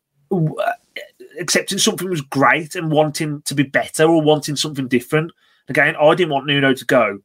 accepting 1.39 1.79
something 1.79 2.09
was 2.09 2.23
great 2.23 2.75
and 2.75 2.91
wanting 2.91 3.43
to 3.43 3.55
be 3.55 3.63
better 3.63 4.05
or 4.05 4.23
wanting 4.23 4.57
something 4.57 4.89
different. 4.89 5.31
Again, 5.69 5.95
I 5.97 6.15
didn't 6.15 6.33
want 6.33 6.47
Nuno 6.47 6.75
to 6.75 6.85
go, 6.87 7.19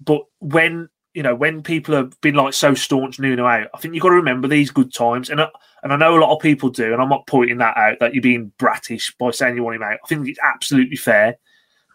but 0.00 0.22
when 0.38 0.88
you 1.14 1.22
know 1.22 1.34
when 1.34 1.62
people 1.62 1.94
have 1.94 2.20
been 2.20 2.34
like 2.34 2.52
so 2.52 2.74
staunch 2.74 3.18
Nuno 3.18 3.46
out, 3.46 3.68
I 3.72 3.78
think 3.78 3.94
you've 3.94 4.02
got 4.02 4.10
to 4.10 4.16
remember 4.16 4.48
these 4.48 4.70
good 4.70 4.92
times. 4.92 5.30
And 5.30 5.40
I, 5.40 5.48
and 5.82 5.92
I 5.92 5.96
know 5.96 6.18
a 6.18 6.20
lot 6.20 6.34
of 6.34 6.42
people 6.42 6.68
do, 6.68 6.92
and 6.92 7.00
I'm 7.00 7.08
not 7.08 7.26
pointing 7.26 7.58
that 7.58 7.76
out 7.76 7.98
that 8.00 8.14
you're 8.14 8.22
being 8.22 8.52
bratish 8.58 9.14
by 9.18 9.30
saying 9.30 9.56
you 9.56 9.62
want 9.62 9.76
him 9.76 9.82
out. 9.82 9.98
I 10.04 10.08
think 10.08 10.28
it's 10.28 10.40
absolutely 10.42 10.96
fair. 10.96 11.36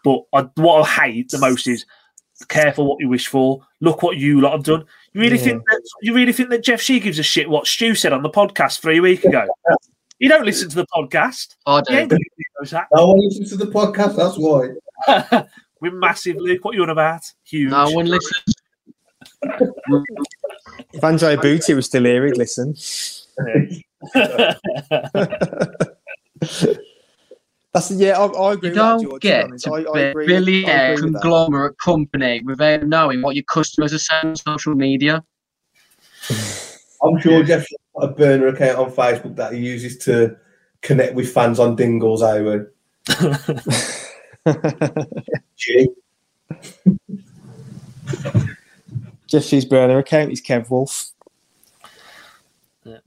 But 0.02 0.20
I, 0.32 0.48
what 0.54 0.82
I 0.82 1.06
hate 1.06 1.30
the 1.30 1.38
most 1.38 1.68
is 1.68 1.84
careful 2.48 2.86
what 2.86 3.00
you 3.00 3.08
wish 3.08 3.28
for. 3.28 3.60
Look 3.80 4.02
what 4.02 4.16
you 4.16 4.40
lot 4.40 4.52
have 4.52 4.64
done. 4.64 4.84
You 5.12 5.20
really 5.20 5.36
yeah. 5.36 5.44
think 5.44 5.62
that 5.66 5.82
you 6.02 6.14
really 6.14 6.32
think 6.32 6.48
that 6.50 6.64
Jeff 6.64 6.80
Shi 6.80 6.98
gives 6.98 7.18
a 7.18 7.22
shit 7.22 7.50
what 7.50 7.66
Stu 7.66 7.94
said 7.94 8.12
on 8.12 8.22
the 8.22 8.30
podcast 8.30 8.80
three 8.80 9.00
weeks 9.00 9.24
ago? 9.24 9.46
you 10.18 10.28
don't 10.28 10.44
listen 10.44 10.68
to 10.70 10.76
the 10.76 10.86
podcast. 10.86 11.56
I 11.66 11.82
don't. 11.82 12.12
Ah. 12.72 12.86
No 12.94 13.08
one 13.08 13.20
listens 13.20 13.50
to 13.50 13.56
the 13.56 13.66
podcast. 13.66 14.16
That's 14.16 14.36
why. 14.36 15.44
We're 15.80 15.92
massive, 15.92 16.36
Luke. 16.36 16.64
What 16.64 16.72
are 16.72 16.76
you 16.76 16.82
on 16.82 16.90
about? 16.90 17.22
Huge. 17.44 17.70
No 17.70 17.90
one 17.90 18.06
listens. 18.06 18.54
If 19.42 21.04
Andre 21.04 21.36
Booty 21.36 21.74
was 21.74 21.86
still 21.86 22.04
here, 22.04 22.26
he'd 22.26 22.36
listen. 22.36 22.74
That's 27.72 27.92
yeah, 27.92 28.18
I, 28.18 28.26
I 28.26 28.52
agree. 28.54 28.70
You 28.70 28.74
don't 28.74 29.20
get 29.20 29.46
to 29.60 29.72
I, 29.72 29.82
I 29.82 30.00
agree, 30.00 30.26
really 30.26 30.64
a 30.64 30.96
conglomerate 30.96 31.78
company 31.78 32.42
without 32.44 32.82
knowing 32.84 33.22
what 33.22 33.36
your 33.36 33.44
customers 33.44 33.92
are 33.92 33.98
saying 33.98 34.26
on 34.26 34.34
social 34.36 34.74
media. 34.74 35.22
I'm 37.02 37.18
sure 37.20 37.44
Jeff's 37.44 37.72
got 37.96 38.10
a 38.10 38.12
burner 38.12 38.48
account 38.48 38.78
on 38.78 38.90
Facebook 38.90 39.36
that 39.36 39.52
he 39.52 39.60
uses 39.60 39.98
to 39.98 40.36
connect 40.82 41.14
with 41.14 41.32
fans 41.32 41.60
on 41.60 41.76
Dingles 41.76 42.22
over. 42.22 42.74
Jeff 45.56 45.86
Shi's 49.38 49.64
burner 49.64 49.98
account 49.98 50.32
is 50.32 50.42
Kev 50.42 50.70
Wolf. 50.70 51.10
Yeah. 52.84 52.98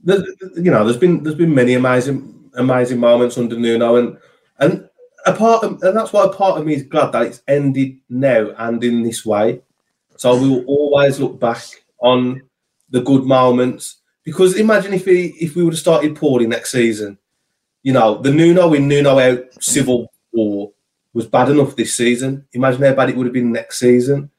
you 0.56 0.70
know, 0.70 0.84
there's 0.84 0.96
been 0.96 1.22
there's 1.22 1.34
been 1.36 1.54
many 1.54 1.74
amazing 1.74 2.50
amazing 2.54 2.98
moments 3.00 3.36
under 3.36 3.58
Nuno, 3.58 3.96
and 3.96 4.18
and 4.58 4.88
a 5.26 5.32
part 5.32 5.64
of, 5.64 5.82
and 5.82 5.96
that's 5.96 6.12
why 6.12 6.24
a 6.24 6.28
part 6.32 6.58
of 6.58 6.66
me 6.66 6.74
is 6.74 6.82
glad 6.82 7.12
that 7.12 7.26
it's 7.26 7.42
ended 7.48 7.98
now 8.08 8.50
and 8.58 8.82
in 8.84 9.02
this 9.02 9.24
way. 9.24 9.60
So 10.16 10.40
we 10.40 10.48
will 10.48 10.64
always 10.64 11.18
look 11.18 11.40
back 11.40 11.62
on 11.98 12.42
the 12.90 13.00
good 13.00 13.24
moments 13.24 14.00
because 14.22 14.56
imagine 14.56 14.94
if 14.94 15.06
we 15.06 15.34
if 15.40 15.56
we 15.56 15.64
would 15.64 15.74
have 15.74 15.80
started 15.80 16.16
poorly 16.16 16.46
next 16.46 16.70
season, 16.70 17.18
you 17.82 17.92
know, 17.92 18.20
the 18.20 18.32
Nuno 18.32 18.72
in 18.74 18.88
Nuno 18.88 19.18
out 19.18 19.44
civil 19.62 20.12
war 20.32 20.72
was 21.12 21.26
bad 21.26 21.48
enough 21.50 21.76
this 21.76 21.96
season. 21.96 22.46
Imagine 22.52 22.82
how 22.82 22.94
bad 22.94 23.10
it 23.10 23.16
would 23.16 23.26
have 23.26 23.32
been 23.32 23.52
next 23.52 23.78
season, 23.78 24.30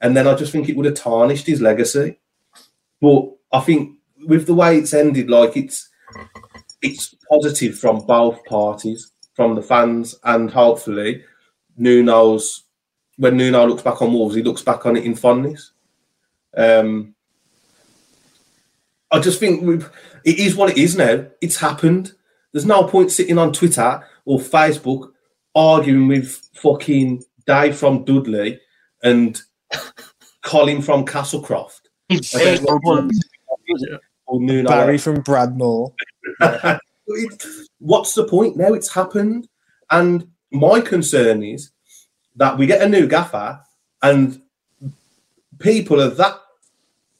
and 0.00 0.16
then 0.16 0.26
I 0.26 0.34
just 0.34 0.52
think 0.52 0.68
it 0.68 0.76
would 0.76 0.86
have 0.86 0.94
tarnished 0.94 1.46
his 1.46 1.60
legacy. 1.60 2.18
But 3.00 3.30
I 3.52 3.60
think 3.60 3.96
with 4.26 4.46
the 4.46 4.54
way 4.54 4.78
it's 4.78 4.94
ended, 4.94 5.30
like 5.30 5.56
it's 5.56 5.88
it's 6.82 7.14
positive 7.30 7.78
from 7.78 8.06
both 8.06 8.44
parties 8.44 9.12
from 9.34 9.54
the 9.54 9.62
fans, 9.62 10.16
and 10.24 10.50
hopefully, 10.50 11.24
Nuno's 11.76 12.64
when 13.18 13.36
Nuno 13.36 13.66
looks 13.66 13.82
back 13.82 14.00
on 14.00 14.12
Wolves, 14.12 14.36
he 14.36 14.42
looks 14.42 14.62
back 14.62 14.86
on 14.86 14.96
it 14.96 15.04
in 15.04 15.14
fondness. 15.14 15.72
Um, 16.56 17.14
I 19.10 19.18
just 19.18 19.40
think 19.40 19.82
it 20.24 20.38
is 20.38 20.54
what 20.54 20.70
it 20.70 20.78
is 20.78 20.96
now. 20.96 21.26
It's 21.40 21.56
happened. 21.56 22.12
There's 22.52 22.66
no 22.66 22.84
point 22.84 23.10
sitting 23.10 23.38
on 23.38 23.52
Twitter 23.52 24.04
or 24.24 24.38
Facebook 24.38 25.12
arguing 25.54 26.08
with 26.08 26.48
fucking 26.54 27.24
Dave 27.46 27.76
from 27.76 28.04
Dudley 28.04 28.60
and 29.02 29.40
Colin 30.48 30.80
from 30.80 31.04
Castlecroft. 31.04 31.80
or 34.26 34.40
Nuno 34.40 34.66
Barry 34.66 34.96
from 34.96 35.22
Bradmore. 35.22 35.92
what's 37.78 38.14
the 38.14 38.24
point 38.24 38.56
now? 38.56 38.72
It's 38.72 38.92
happened. 38.92 39.46
And 39.90 40.26
my 40.50 40.80
concern 40.80 41.42
is 41.42 41.70
that 42.36 42.56
we 42.56 42.66
get 42.66 42.80
a 42.80 42.88
new 42.88 43.06
gaffer 43.06 43.60
and 44.02 44.40
people 45.58 46.00
are 46.00 46.08
that 46.08 46.40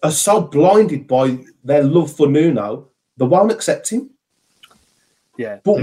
are 0.02 0.10
so 0.10 0.40
blinded 0.40 1.06
by 1.06 1.38
their 1.62 1.82
love 1.82 2.10
for 2.10 2.28
Nuno, 2.28 2.88
they 3.18 3.26
won't 3.26 3.52
accept 3.52 3.90
him. 3.90 4.10
Yeah. 5.36 5.58
But 5.64 5.80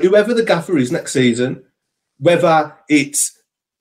whoever 0.00 0.32
the 0.32 0.44
gaffer 0.46 0.78
is 0.78 0.90
next 0.90 1.12
season, 1.12 1.64
whether 2.18 2.74
it's 2.88 3.35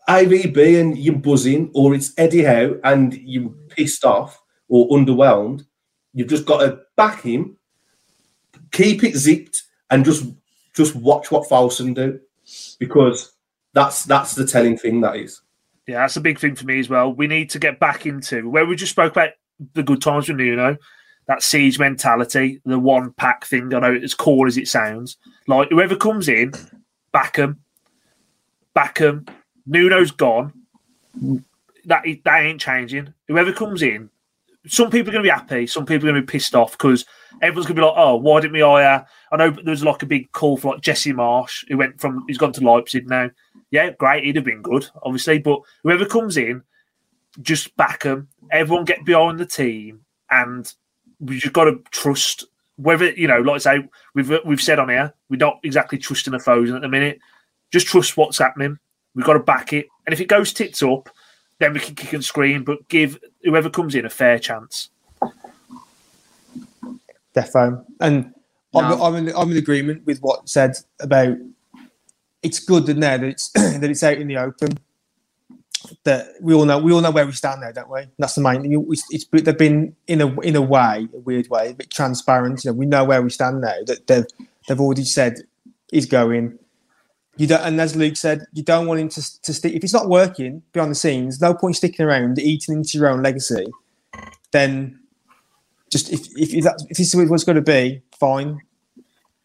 AVB 0.10 0.80
and 0.80 0.98
you're 0.98 1.16
buzzing, 1.16 1.72
or 1.74 1.96
it's 1.96 2.14
Eddie 2.18 2.44
Howe 2.44 2.76
and 2.84 3.14
you're 3.14 3.50
pissed 3.70 4.06
off 4.06 4.42
or 4.68 4.88
underwhelmed, 4.90 5.66
you've 6.14 6.30
just 6.30 6.46
got 6.46 6.60
to 6.60 6.80
back 6.96 7.22
him 7.22 7.58
keep 8.76 9.04
it 9.04 9.16
zipped 9.16 9.64
and 9.90 10.04
just 10.04 10.26
just 10.74 10.96
watch 10.96 11.32
what 11.32 11.48
Fosun 11.48 11.96
do 11.96 12.20
because 12.80 13.32
that's 13.74 14.04
that's 14.04 14.36
the 14.36 14.46
telling 14.46 14.78
thing 14.78 15.02
that 15.02 15.16
is. 15.16 15.42
Yeah, 15.88 16.00
that's 16.00 16.18
a 16.18 16.22
big 16.22 16.40
thing 16.40 16.56
for 16.56 16.66
me 16.66 16.80
as 16.80 16.90
well. 16.90 17.14
We 17.14 17.28
need 17.28 17.50
to 17.52 17.60
get 17.60 17.80
back 17.80 18.06
into 18.06 18.50
where 18.50 18.66
we 18.66 18.76
just 18.76 18.92
spoke 18.92 19.14
about 19.14 19.30
the 19.74 19.84
good 19.84 20.02
times 20.02 20.28
with 20.28 20.38
Nuno. 20.38 20.78
that 21.28 21.42
siege 21.42 21.80
mentality, 21.80 22.62
the 22.66 22.80
one 22.80 23.14
pack 23.14 23.46
thing. 23.46 23.74
I 23.74 23.80
know 23.80 23.96
as 23.96 24.14
cool 24.14 24.48
as 24.48 24.58
it 24.58 24.68
sounds. 24.68 25.18
Like 25.48 25.70
whoever 25.70 25.96
comes 25.96 26.28
in, 26.28 26.54
back 27.12 27.36
them, 27.36 27.62
back 28.74 29.00
them. 29.00 29.26
Nuno's 29.66 30.12
gone. 30.12 30.54
That 31.86 32.04
that 32.24 32.42
ain't 32.42 32.62
changing. 32.62 33.14
Whoever 33.28 33.54
comes 33.54 33.82
in, 33.82 34.10
some 34.68 34.90
people 34.90 35.10
are 35.10 35.14
going 35.14 35.24
to 35.24 35.30
be 35.30 35.40
happy. 35.40 35.68
Some 35.68 35.86
people 35.86 36.08
are 36.08 36.12
going 36.12 36.22
to 36.22 36.26
be 36.26 36.32
pissed 36.32 36.56
off 36.56 36.72
because 36.72 37.06
everyone's 37.42 37.68
going 37.68 37.76
to 37.76 37.82
be 37.82 37.86
like, 37.86 37.94
"Oh, 37.96 38.16
why 38.16 38.42
didn't 38.42 38.54
we 38.54 38.62
hire?" 38.62 39.06
I 39.32 39.38
know 39.38 39.50
there's 39.52 39.84
like 39.84 40.04
a 40.04 40.08
big 40.08 40.32
call 40.32 40.58
for 40.58 40.74
like 40.74 40.82
Jesse 40.82 41.14
Marsch, 41.14 41.66
who 41.68 41.78
went 41.78 42.00
from 42.00 42.26
he's 42.28 42.38
gone 42.38 42.54
to 42.54 42.62
Leipzig 42.62 43.08
now. 43.08 43.30
Yeah, 43.72 43.92
great, 43.92 44.24
he'd 44.24 44.36
have 44.36 44.46
been 44.46 44.62
good, 44.62 44.88
obviously. 45.04 45.40
But 45.40 45.60
whoever 45.84 46.06
comes 46.06 46.38
in, 46.38 46.64
just 47.42 47.76
back 47.78 48.04
them. 48.04 48.28
Everyone 48.52 48.86
get 48.86 49.06
behind 49.06 49.40
the 49.40 49.46
team, 49.46 50.02
and 50.30 50.72
we 51.20 51.40
just 51.40 51.54
got 51.54 51.66
to 51.66 51.82
trust. 51.92 52.46
Whether 52.78 53.12
you 53.12 53.28
know, 53.28 53.40
like 53.40 53.56
I 53.56 53.60
say, 53.60 53.90
we've 54.14 54.32
we've 54.44 54.62
said 54.62 54.80
on 54.80 54.90
here, 54.90 55.14
we're 55.30 55.38
not 55.38 55.60
exactly 55.64 55.98
trusting 55.98 56.34
the 56.34 56.40
foes 56.40 56.72
at 56.72 56.82
the 56.82 56.90
minute. 56.90 57.20
Just 57.72 57.88
trust 57.88 58.18
what's 58.18 58.38
happening. 58.38 58.80
We've 59.16 59.26
got 59.26 59.34
to 59.34 59.40
back 59.40 59.74
it, 59.74 59.88
and 60.06 60.14
if 60.14 60.22
it 60.22 60.28
goes 60.28 60.54
tits 60.54 60.84
up, 60.84 61.10
then 61.60 61.74
we 61.74 61.80
can 61.80 61.96
kick 61.96 62.14
and 62.14 62.24
scream. 62.24 62.64
But 62.64 62.88
give 62.90 63.18
whoever 63.44 63.70
comes 63.70 63.96
in 63.96 64.06
a 64.06 64.10
fair 64.10 64.38
chance. 64.40 64.90
Defo. 67.34 67.86
And 68.00 68.34
I'm, 68.74 69.02
I'm, 69.02 69.16
in, 69.16 69.36
I'm 69.36 69.52
in 69.52 69.58
agreement 69.58 70.06
with 70.06 70.20
what 70.20 70.50
said 70.50 70.76
about 71.00 71.38
it's 72.44 72.60
good 72.60 72.88
in 72.90 73.00
there 73.00 73.18
that 73.18 73.28
it's 73.28 73.50
that 73.54 73.84
it's 73.84 74.04
out 74.04 74.18
in 74.18 74.28
the 74.28 74.38
open. 74.38 74.78
That 76.04 76.30
we 76.42 76.54
all 76.54 76.66
know 76.66 76.80
we 76.80 76.92
all 76.92 77.02
know 77.02 77.12
where 77.12 77.26
we 77.26 77.32
stand 77.32 77.62
now, 77.62 77.72
don't 77.72 77.90
we? 77.90 78.06
That's 78.18 78.36
the 78.36 78.42
main 78.42 78.62
thing. 78.62 78.86
It's, 78.90 79.04
it's 79.12 79.26
they've 79.44 79.58
been 79.58 79.96
in 80.08 80.22
a 80.22 80.40
in 80.42 80.56
a 80.56 80.62
way, 80.62 81.08
a 81.14 81.20
weird 81.20 81.48
way, 81.50 81.70
a 81.70 81.74
bit 81.74 81.92
transparent. 81.92 82.64
You 82.64 82.72
know, 82.72 82.76
we 82.76 82.86
know 82.88 83.04
where 83.04 83.22
we 83.22 83.30
stand 83.30 83.62
now. 83.62 83.76
That 83.86 84.08
they've 84.08 84.26
they've 84.68 84.80
already 84.80 85.06
said 85.06 85.42
he's 85.92 86.08
going. 86.08 86.58
You 87.38 87.48
don't, 87.48 87.62
and 87.62 87.82
as 87.82 87.96
Luke 87.96 88.16
said, 88.16 88.46
you 88.54 88.64
don't 88.64 88.88
want 88.88 89.00
him 89.02 89.10
to, 89.10 89.42
to 89.42 89.54
stick. 89.54 89.74
If 89.74 89.84
it's 89.84 89.94
not 89.94 90.08
working 90.08 90.62
behind 90.72 90.92
the 90.92 90.96
scenes, 90.96 91.42
no 91.42 91.54
point 91.54 91.76
sticking 91.76 92.06
around, 92.06 92.40
eating 92.40 92.76
into 92.76 92.98
your 92.98 93.10
own 93.10 93.22
legacy. 93.22 93.66
Then 94.52 95.00
just 95.90 96.12
if 96.12 96.28
if, 96.38 96.54
if, 96.54 96.64
that, 96.64 96.82
if 96.90 96.98
this 96.98 97.14
is 97.14 97.30
what's 97.30 97.44
going 97.44 97.58
to 97.58 97.62
be, 97.62 98.02
fine. 98.18 98.62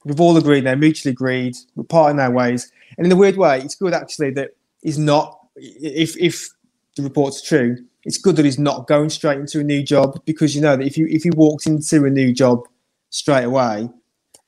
We've 0.05 0.21
all 0.21 0.37
agreed 0.37 0.65
now, 0.65 0.75
mutually 0.77 1.13
agreed. 1.13 1.57
We're 1.75 1.85
parting 1.85 2.21
our 2.21 2.31
ways, 2.31 2.71
and 2.97 3.07
in 3.07 3.13
a 3.13 3.17
weird 3.17 3.37
way, 3.37 3.61
it's 3.61 3.75
good 3.75 3.93
actually 3.93 4.31
that 4.33 4.51
he's 4.83 4.99
not. 4.99 5.39
If 5.57 6.17
if 6.17 6.49
the 6.97 7.03
reports 7.03 7.43
are 7.43 7.47
true, 7.47 7.77
it's 8.05 8.19
good 8.19 8.37
that 8.37 8.45
he's 8.45 8.59
not 8.59 8.87
going 8.87 9.11
straight 9.11 9.39
into 9.39 9.61
a 9.61 9.65
new 9.65 9.83
job 9.83 10.21
because 10.25 10.55
you 10.55 10.61
know 10.61 10.77
that 10.77 10.87
if 10.87 10.97
you 10.97 11.07
if 11.11 11.25
he 11.25 11.31
walked 11.31 11.67
into 11.67 12.05
a 12.05 12.11
new 12.11 12.33
job 12.33 12.67
straight 13.11 13.45
away, 13.45 13.91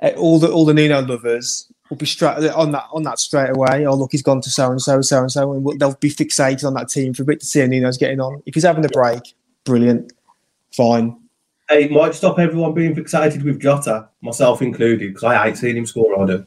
eh, 0.00 0.14
all 0.16 0.38
the 0.38 0.50
all 0.50 0.64
the 0.64 0.74
Nino 0.74 1.02
lovers 1.02 1.71
will 1.92 1.98
be 1.98 2.06
straight 2.06 2.48
on 2.52 2.72
that 2.72 2.86
on 2.90 3.02
that 3.02 3.18
straight 3.18 3.54
away. 3.54 3.86
Oh 3.86 3.94
look, 3.94 4.12
he's 4.12 4.22
gone 4.22 4.40
to 4.40 4.48
so 4.48 4.70
and 4.70 4.80
so, 4.80 5.02
so 5.02 5.20
and 5.20 5.30
so, 5.30 5.52
and 5.52 5.78
they'll 5.78 5.94
be 5.96 6.08
fixated 6.08 6.64
on 6.64 6.72
that 6.72 6.88
team 6.88 7.12
for 7.12 7.22
a 7.22 7.26
bit 7.26 7.40
to 7.40 7.46
see 7.46 7.60
how 7.60 7.66
Nino's 7.66 7.98
getting 7.98 8.18
on. 8.18 8.42
If 8.46 8.54
he's 8.54 8.62
having 8.62 8.82
a 8.82 8.88
break, 8.88 9.34
brilliant, 9.64 10.10
fine. 10.74 11.18
Hey, 11.68 11.84
it 11.84 11.90
might 11.90 12.14
stop 12.14 12.38
everyone 12.38 12.72
being 12.72 12.94
fixated 12.94 13.44
with 13.44 13.60
Jota, 13.60 14.08
myself 14.22 14.62
included, 14.62 15.12
because 15.12 15.24
I 15.24 15.44
hate 15.44 15.58
seeing 15.58 15.76
him 15.76 15.84
score. 15.84 16.22
I 16.22 16.26
do. 16.26 16.46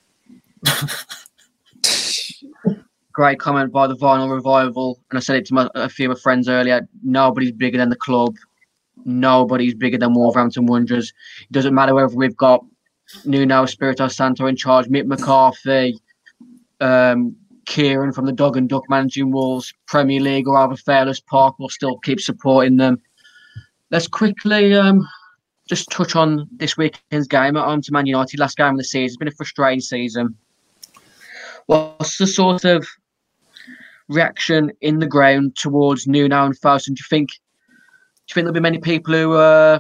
Great 3.14 3.40
comment 3.40 3.72
by 3.72 3.86
the 3.86 3.96
Vinyl 3.96 4.34
Revival, 4.34 5.00
and 5.12 5.18
I 5.18 5.20
said 5.22 5.36
it 5.36 5.46
to 5.46 5.54
my, 5.54 5.70
a 5.76 5.88
few 5.88 6.10
of 6.10 6.18
my 6.18 6.22
friends 6.22 6.50
earlier. 6.50 6.90
Nobody's 7.04 7.52
bigger 7.52 7.78
than 7.78 7.90
the 7.90 7.96
club. 7.96 8.34
Nobody's 9.06 9.76
bigger 9.76 10.00
than 10.00 10.16
Wolverhampton 10.16 10.66
Wanderers. 10.66 11.14
It 11.42 11.52
doesn't 11.52 11.76
matter 11.76 11.94
whether 11.94 12.16
we've 12.16 12.36
got 12.36 12.66
Nuno 13.24 13.64
Espirito 13.64 14.08
Santo 14.08 14.46
in 14.48 14.56
charge, 14.56 14.88
Mick 14.88 15.06
McCarthy, 15.06 15.98
um, 16.82 17.36
Kieran 17.66 18.12
from 18.12 18.26
the 18.26 18.32
Dog 18.32 18.58
and 18.58 18.70
Duck 18.70 18.84
managing 18.90 19.32
Wolves, 19.32 19.74
Premier 19.88 20.20
League, 20.20 20.48
or 20.48 20.58
either 20.58 20.76
Fairless 20.76 21.20
Park 21.20 21.58
will 21.60 21.70
still 21.70 21.98
keep 22.00 22.20
supporting 22.20 22.78
them. 22.78 23.02
Let's 23.92 24.08
quickly 24.08 24.74
um, 24.74 25.08
just 25.68 25.90
touch 25.90 26.16
on 26.16 26.48
this 26.58 26.78
weekend's 26.78 27.28
game 27.28 27.58
at 27.58 27.66
home 27.66 27.82
to 27.82 27.92
Man 27.92 28.06
United. 28.06 28.40
Last 28.40 28.58
game 28.58 28.72
of 28.72 28.78
the 28.78 28.84
season. 28.84 29.06
It's 29.06 29.18
been 29.18 29.28
a 29.28 29.32
frustrating 29.32 29.82
season. 29.82 30.36
What's 31.68 32.18
the 32.18 32.28
sort 32.28 32.66
of 32.66 32.86
reaction 34.08 34.72
in 34.82 35.00
the 35.00 35.08
ground 35.08 35.56
towards 35.56 36.08
Nuno 36.08 36.46
and 36.46 36.60
Fosun? 36.60 36.96
Do 36.96 37.00
you 37.00 37.06
think? 37.10 37.30
Do 37.30 38.32
you 38.32 38.34
think 38.34 38.46
there'll 38.46 38.54
be 38.54 38.60
many 38.60 38.80
people 38.80 39.14
who 39.14 39.34
uh, 39.34 39.80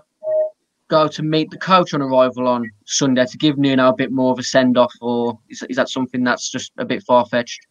go 0.87 1.07
to 1.07 1.23
meet 1.23 1.49
the 1.49 1.57
coach 1.57 1.93
on 1.93 2.01
arrival 2.01 2.47
on 2.47 2.69
Sunday 2.85 3.25
to 3.25 3.37
give 3.37 3.57
Nuno 3.57 3.89
a 3.89 3.95
bit 3.95 4.11
more 4.11 4.31
of 4.31 4.39
a 4.39 4.43
send 4.43 4.77
off, 4.77 4.93
or 5.01 5.39
is, 5.49 5.63
is 5.69 5.75
that 5.77 5.89
something 5.89 6.23
that's 6.23 6.49
just 6.49 6.71
a 6.77 6.85
bit 6.85 7.03
far 7.03 7.25
fetched? 7.25 7.65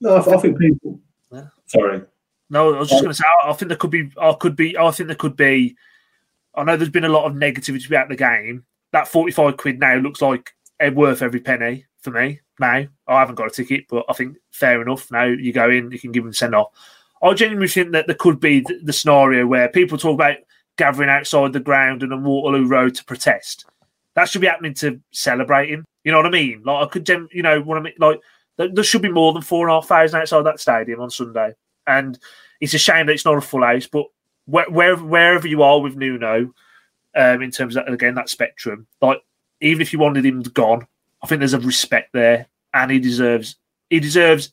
No, 0.00 0.16
I, 0.16 0.34
I 0.34 0.36
think 0.38 0.58
people. 0.58 1.00
Yeah. 1.32 1.46
Sorry. 1.66 2.02
No, 2.48 2.74
I 2.74 2.78
was 2.78 2.88
just 2.88 3.02
going 3.02 3.12
to 3.12 3.16
say. 3.16 3.24
I 3.44 3.50
I 3.50 3.52
think 3.54 3.68
there 3.68 3.78
could 3.78 3.90
be. 3.90 4.10
I 4.20 4.32
could 4.32 4.56
be. 4.56 4.76
I 4.76 4.90
think 4.90 5.08
there 5.08 5.16
could 5.16 5.36
be. 5.36 5.76
I 6.54 6.64
know 6.64 6.76
there's 6.76 6.90
been 6.90 7.04
a 7.04 7.08
lot 7.08 7.26
of 7.26 7.32
negativity 7.36 7.86
about 7.86 8.08
the 8.08 8.16
game. 8.16 8.64
That 8.92 9.08
45 9.08 9.56
quid 9.56 9.78
now 9.78 9.96
looks 9.96 10.22
like 10.22 10.52
it 10.80 10.94
worth 10.94 11.22
every 11.22 11.40
penny 11.40 11.86
for 12.00 12.10
me. 12.12 12.40
Now 12.58 12.84
I 13.06 13.18
haven't 13.18 13.34
got 13.34 13.48
a 13.48 13.50
ticket, 13.50 13.86
but 13.88 14.04
I 14.08 14.12
think 14.12 14.36
fair 14.52 14.80
enough. 14.80 15.10
Now 15.10 15.24
you 15.24 15.52
go 15.52 15.68
in, 15.68 15.90
you 15.90 15.98
can 15.98 16.12
give 16.12 16.24
them 16.24 16.32
send 16.32 16.54
off. 16.54 16.68
I 17.22 17.34
genuinely 17.34 17.68
think 17.68 17.92
that 17.92 18.06
there 18.06 18.16
could 18.16 18.40
be 18.40 18.60
the, 18.60 18.80
the 18.84 18.92
scenario 18.92 19.46
where 19.46 19.68
people 19.68 19.98
talk 19.98 20.14
about 20.14 20.36
gathering 20.76 21.08
outside 21.08 21.52
the 21.52 21.60
ground 21.60 22.02
and 22.02 22.12
on 22.12 22.24
Waterloo 22.24 22.66
Road 22.66 22.94
to 22.94 23.04
protest. 23.04 23.66
That 24.14 24.28
should 24.28 24.40
be 24.40 24.46
happening 24.46 24.74
to 24.74 25.00
celebrating. 25.10 25.84
You 26.04 26.12
know 26.12 26.18
what 26.18 26.26
I 26.26 26.30
mean? 26.30 26.62
Like 26.64 26.86
I 26.86 26.90
could, 26.90 27.08
you 27.08 27.42
know 27.42 27.60
what 27.60 27.78
I 27.78 27.80
mean? 27.80 27.94
Like 27.98 28.20
there, 28.56 28.84
should 28.84 29.02
be 29.02 29.10
more 29.10 29.32
than 29.32 29.42
four 29.42 29.66
and 29.66 29.72
a 29.72 29.74
half 29.74 29.88
thousand 29.88 30.20
outside 30.20 30.42
that 30.42 30.60
stadium 30.60 31.00
on 31.00 31.10
Sunday, 31.10 31.54
and 31.86 32.18
it's 32.60 32.74
a 32.74 32.78
shame 32.78 33.06
that 33.06 33.12
it's 33.12 33.24
not 33.24 33.36
a 33.36 33.42
full 33.42 33.64
house. 33.64 33.86
But 33.86 34.06
where, 34.46 34.70
wherever 34.70 35.04
wherever 35.04 35.46
you 35.46 35.62
are 35.62 35.80
with 35.80 35.96
Nuno, 35.96 36.52
um, 37.14 37.42
in 37.42 37.50
terms 37.50 37.76
of 37.76 37.86
again 37.86 38.14
that 38.14 38.30
spectrum, 38.30 38.86
like 39.02 39.20
even 39.60 39.82
if 39.82 39.92
you 39.92 39.98
wanted 39.98 40.24
him 40.24 40.42
gone, 40.42 40.86
I 41.22 41.26
think 41.26 41.40
there's 41.40 41.54
a 41.54 41.60
respect 41.60 42.12
there, 42.12 42.46
and 42.72 42.90
he 42.90 42.98
deserves 42.98 43.56
he 43.90 44.00
deserves 44.00 44.52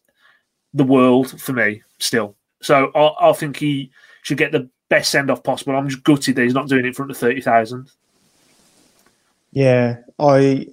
the 0.74 0.84
world 0.84 1.40
for 1.40 1.54
me 1.54 1.82
still. 2.00 2.36
So 2.62 2.92
I, 2.96 3.30
I 3.30 3.34
think 3.34 3.58
he 3.58 3.92
should 4.24 4.38
get 4.38 4.52
the 4.52 4.70
best 4.90 5.12
send 5.12 5.32
off 5.32 5.44
possible. 5.44 5.76
I'm 5.76 5.90
just 5.90 6.04
gutted 6.04 6.36
that 6.36 6.44
he's 6.44 6.54
not 6.54 6.68
doing 6.68 6.86
it 6.86 6.90
in 6.90 6.94
front 6.94 7.12
of 7.12 7.18
thirty 7.18 7.42
thousand. 7.42 7.90
Yeah, 9.52 9.98
I 10.20 10.68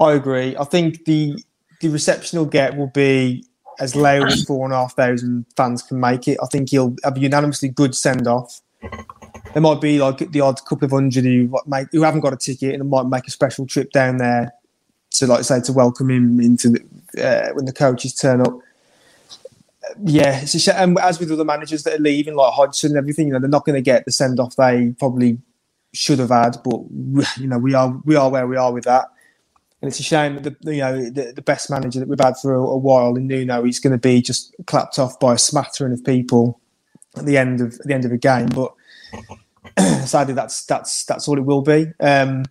I 0.00 0.12
agree. 0.12 0.56
I 0.56 0.64
think 0.64 1.04
the 1.04 1.42
the 1.80 1.88
reception 1.88 2.38
he'll 2.38 2.46
get 2.46 2.76
will 2.76 2.88
be 2.88 3.44
as 3.80 3.94
low 3.94 4.24
as 4.24 4.44
four 4.44 4.64
and 4.64 4.74
a 4.74 4.76
half 4.76 4.94
thousand 4.94 5.46
fans 5.56 5.82
can 5.82 6.00
make 6.00 6.26
it. 6.26 6.38
I 6.42 6.46
think 6.46 6.70
he'll 6.70 6.96
have 7.04 7.16
a 7.16 7.20
unanimously 7.20 7.68
good 7.68 7.94
send 7.94 8.26
off. 8.26 8.60
There 9.52 9.62
might 9.62 9.80
be 9.80 9.98
like 9.98 10.18
the 10.30 10.40
odd 10.40 10.64
couple 10.66 10.84
of 10.84 10.90
hundred 10.90 11.24
who 11.24 11.56
make 11.66 11.88
who 11.92 12.02
haven't 12.02 12.20
got 12.20 12.32
a 12.32 12.36
ticket 12.36 12.74
and 12.74 12.90
might 12.90 13.06
make 13.06 13.26
a 13.26 13.30
special 13.30 13.66
trip 13.66 13.92
down 13.92 14.18
there 14.18 14.52
to 15.12 15.26
like 15.26 15.44
say 15.44 15.60
to 15.60 15.72
welcome 15.72 16.10
him 16.10 16.40
into 16.40 16.70
the, 16.70 17.24
uh, 17.24 17.52
when 17.54 17.64
the 17.64 17.72
coaches 17.72 18.14
turn 18.14 18.40
up. 18.40 18.58
Yeah, 20.04 20.40
it's 20.40 20.54
a 20.54 20.60
sh- 20.60 20.68
and 20.68 20.98
as 20.98 21.18
with 21.18 21.30
other 21.30 21.44
managers 21.44 21.82
that 21.84 21.94
are 21.94 22.02
leaving, 22.02 22.34
like 22.34 22.52
Hodgson 22.52 22.90
and 22.90 22.98
everything, 22.98 23.26
you 23.26 23.32
know, 23.32 23.38
they're 23.38 23.48
not 23.48 23.64
going 23.64 23.76
to 23.76 23.82
get 23.82 24.04
the 24.04 24.12
send 24.12 24.40
off 24.40 24.56
they 24.56 24.94
probably 24.98 25.38
should 25.92 26.18
have 26.18 26.30
had. 26.30 26.56
But 26.64 26.80
you 27.38 27.46
know, 27.46 27.58
we 27.58 27.74
are 27.74 28.00
we 28.04 28.16
are 28.16 28.30
where 28.30 28.46
we 28.46 28.56
are 28.56 28.72
with 28.72 28.84
that, 28.84 29.06
and 29.80 29.88
it's 29.88 30.00
a 30.00 30.04
shame 30.04 30.42
that 30.42 30.60
the, 30.62 30.74
you 30.74 30.80
know 30.80 31.10
the, 31.10 31.32
the 31.34 31.42
best 31.42 31.70
manager 31.70 32.00
that 32.00 32.08
we've 32.08 32.20
had 32.20 32.36
for 32.36 32.54
a, 32.54 32.62
a 32.62 32.78
while 32.78 33.16
in 33.16 33.26
Nuno, 33.26 33.64
he's 33.64 33.80
going 33.80 33.92
to 33.92 33.98
be 33.98 34.20
just 34.20 34.54
clapped 34.66 34.98
off 34.98 35.18
by 35.20 35.34
a 35.34 35.38
smattering 35.38 35.92
of 35.92 36.04
people 36.04 36.60
at 37.16 37.24
the 37.24 37.36
end 37.36 37.60
of 37.60 37.78
the 37.78 37.94
end 37.94 38.04
of 38.04 38.12
a 38.12 38.18
game. 38.18 38.48
But 38.48 38.74
sadly, 40.06 40.34
that's 40.34 40.64
that's 40.66 41.04
that's 41.04 41.28
all 41.28 41.38
it 41.38 41.44
will 41.44 41.62
be. 41.62 41.86
Um, 42.00 42.44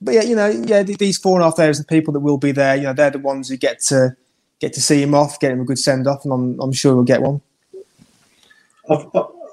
but 0.00 0.14
yeah, 0.14 0.22
you 0.22 0.36
know, 0.36 0.48
yeah, 0.48 0.82
th- 0.82 0.98
these 0.98 1.18
four 1.18 1.36
and 1.36 1.42
a 1.42 1.46
half 1.46 1.56
thousand 1.56 1.86
people 1.86 2.12
that 2.12 2.20
will 2.20 2.38
be 2.38 2.52
there, 2.52 2.76
you 2.76 2.82
know, 2.82 2.92
they're 2.92 3.10
the 3.10 3.18
ones 3.18 3.48
who 3.48 3.56
get 3.56 3.80
to 3.84 4.16
get 4.60 4.72
to 4.74 4.80
see 4.80 5.02
him 5.02 5.14
off, 5.14 5.40
get 5.40 5.52
him 5.52 5.60
a 5.60 5.64
good 5.64 5.78
send 5.78 6.06
off, 6.06 6.24
and 6.24 6.32
I'm 6.32 6.60
I'm 6.60 6.72
sure 6.72 6.94
we'll 6.94 7.04
get 7.04 7.22
one. 7.22 7.40
I've, 8.88 9.06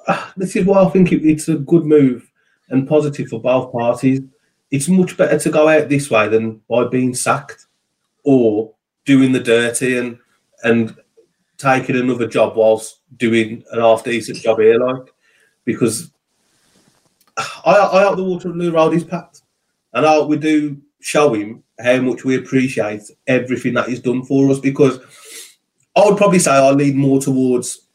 I, 0.08 0.32
this 0.38 0.56
is 0.56 0.66
why 0.66 0.84
I 0.84 0.90
think 0.90 1.12
it, 1.12 1.26
it's 1.26 1.48
a 1.48 1.56
good 1.56 1.86
move 1.86 2.30
and 2.70 2.88
positive 2.88 3.28
for 3.28 3.42
both 3.42 3.72
parties. 3.72 4.22
It's 4.70 4.88
much 4.88 5.18
better 5.18 5.38
to 5.38 5.50
go 5.50 5.68
out 5.68 5.90
this 5.90 6.10
way 6.10 6.28
than 6.30 6.62
by 6.70 6.86
being 6.86 7.14
sacked 7.14 7.68
or 8.24 8.74
doing 9.06 9.32
the 9.32 9.40
dirty 9.40 9.98
and 9.98 10.18
and 10.64 10.96
taking 11.58 11.96
another 11.96 12.28
job 12.28 12.56
whilst 12.56 13.02
doing 13.18 13.64
an 13.72 13.80
half 13.80 14.04
decent 14.04 14.38
job 14.38 14.60
here, 14.60 14.80
like 14.80 15.14
because 15.66 16.12
I 17.38 17.72
I 17.72 18.04
hope 18.04 18.18
the 18.18 18.24
Waterloo 18.24 18.72
Road 18.72 18.94
is 18.94 19.04
packed, 19.04 19.42
and 19.94 20.06
I 20.06 20.14
hope 20.14 20.30
we 20.30 20.38
do 20.38 20.82
show 21.02 21.34
him 21.34 21.64
how 21.80 22.00
much 22.00 22.24
we 22.24 22.38
appreciate 22.38 23.04
everything 23.28 23.74
that 23.74 23.90
he's 23.90 24.00
done 24.00 24.24
for 24.24 24.50
us. 24.50 24.60
Because 24.60 25.00
I 25.96 26.06
would 26.06 26.18
probably 26.18 26.40
say 26.40 26.52
I 26.52 26.72
lean 26.72 26.98
more 26.98 27.20
towards 27.20 27.88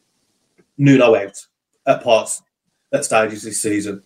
Nuno 0.77 1.15
out 1.15 1.45
at 1.85 2.03
parts 2.03 2.41
at 2.93 3.05
stages 3.05 3.43
this 3.43 3.61
season. 3.61 4.03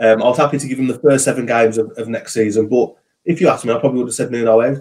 Um, 0.00 0.22
I 0.22 0.26
was 0.26 0.38
happy 0.38 0.58
to 0.58 0.68
give 0.68 0.78
him 0.78 0.86
the 0.86 0.98
first 0.98 1.24
seven 1.24 1.44
games 1.44 1.76
of, 1.76 1.90
of 1.98 2.08
next 2.08 2.32
season, 2.32 2.68
but 2.68 2.94
if 3.24 3.40
you 3.40 3.48
asked 3.48 3.64
me, 3.64 3.72
I 3.72 3.78
probably 3.78 3.98
would 3.98 4.08
have 4.08 4.14
said 4.14 4.30
Nuno 4.30 4.60
out. 4.60 4.78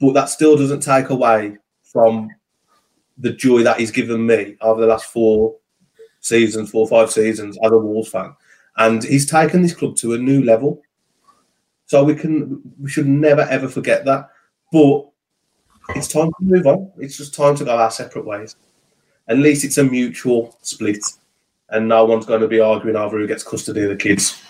But 0.00 0.12
that 0.12 0.28
still 0.28 0.56
doesn't 0.56 0.80
take 0.80 1.10
away 1.10 1.56
from 1.82 2.30
the 3.18 3.32
joy 3.32 3.62
that 3.62 3.78
he's 3.78 3.90
given 3.90 4.26
me 4.26 4.56
over 4.60 4.80
the 4.80 4.86
last 4.86 5.06
four 5.06 5.56
seasons, 6.20 6.70
four 6.70 6.82
or 6.82 6.88
five 6.88 7.10
seasons 7.10 7.58
as 7.62 7.70
a 7.70 7.78
Wolves 7.78 8.08
fan. 8.08 8.34
And 8.76 9.02
he's 9.04 9.30
taken 9.30 9.62
this 9.62 9.74
club 9.74 9.96
to 9.96 10.14
a 10.14 10.18
new 10.18 10.42
level. 10.42 10.82
So 11.90 12.04
we 12.04 12.14
can 12.14 12.62
we 12.80 12.88
should 12.88 13.08
never 13.08 13.40
ever 13.40 13.66
forget 13.66 14.04
that. 14.04 14.30
But 14.70 15.08
it's 15.96 16.06
time 16.06 16.28
to 16.28 16.36
move 16.40 16.64
on. 16.64 16.92
It's 16.98 17.16
just 17.16 17.34
time 17.34 17.56
to 17.56 17.64
go 17.64 17.76
our 17.76 17.90
separate 17.90 18.24
ways. 18.24 18.54
At 19.26 19.38
least 19.38 19.64
it's 19.64 19.76
a 19.76 19.82
mutual 19.82 20.56
split. 20.62 21.02
And 21.68 21.88
no 21.88 22.04
one's 22.04 22.26
going 22.26 22.42
to 22.42 22.46
be 22.46 22.60
arguing 22.60 22.94
over 22.94 23.18
who 23.18 23.26
gets 23.26 23.42
custody 23.42 23.82
of 23.82 23.88
the 23.88 23.96
kids. 23.96 24.40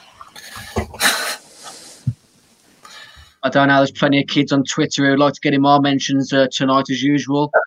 I 3.42 3.48
don't 3.48 3.68
know. 3.68 3.78
There's 3.78 3.90
plenty 3.90 4.20
of 4.20 4.26
kids 4.26 4.52
on 4.52 4.62
Twitter 4.64 5.06
who'd 5.06 5.18
like 5.18 5.32
to 5.32 5.40
get 5.40 5.54
in 5.54 5.62
more 5.62 5.80
mentions 5.80 6.34
uh, 6.34 6.46
tonight, 6.52 6.90
as 6.90 7.02
usual. 7.02 7.50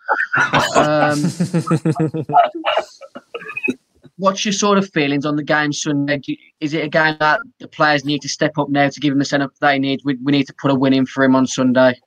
Um, 0.76 1.24
what's 4.24 4.45
your 4.45 4.54
sort 4.54 4.78
of 4.78 4.90
feelings 4.91 5.26
on 5.26 5.36
the 5.36 5.44
game 5.44 5.74
Sunday? 5.74 6.18
Do 6.18 6.34
Is 6.62 6.74
it 6.74 6.86
a 6.86 6.88
game 6.88 7.18
that 7.20 7.41
the 7.60 7.68
players 7.68 8.06
need 8.06 8.22
to 8.22 8.30
step 8.30 8.58
up 8.58 8.70
now 8.70 8.88
to 8.88 9.00
give 9.02 9.12
him 9.12 9.20
the 9.20 9.26
setup 9.26 9.52
they 9.60 9.78
need? 9.78 10.00
We, 10.06 10.16
we 10.24 10.32
need 10.32 10.48
to 10.48 10.54
put 10.54 10.72
a 10.72 10.76
win 10.76 10.94
in 10.94 11.06
for 11.06 11.26
him 11.26 11.36
on 11.36 11.45
Sunday. 11.45 12.00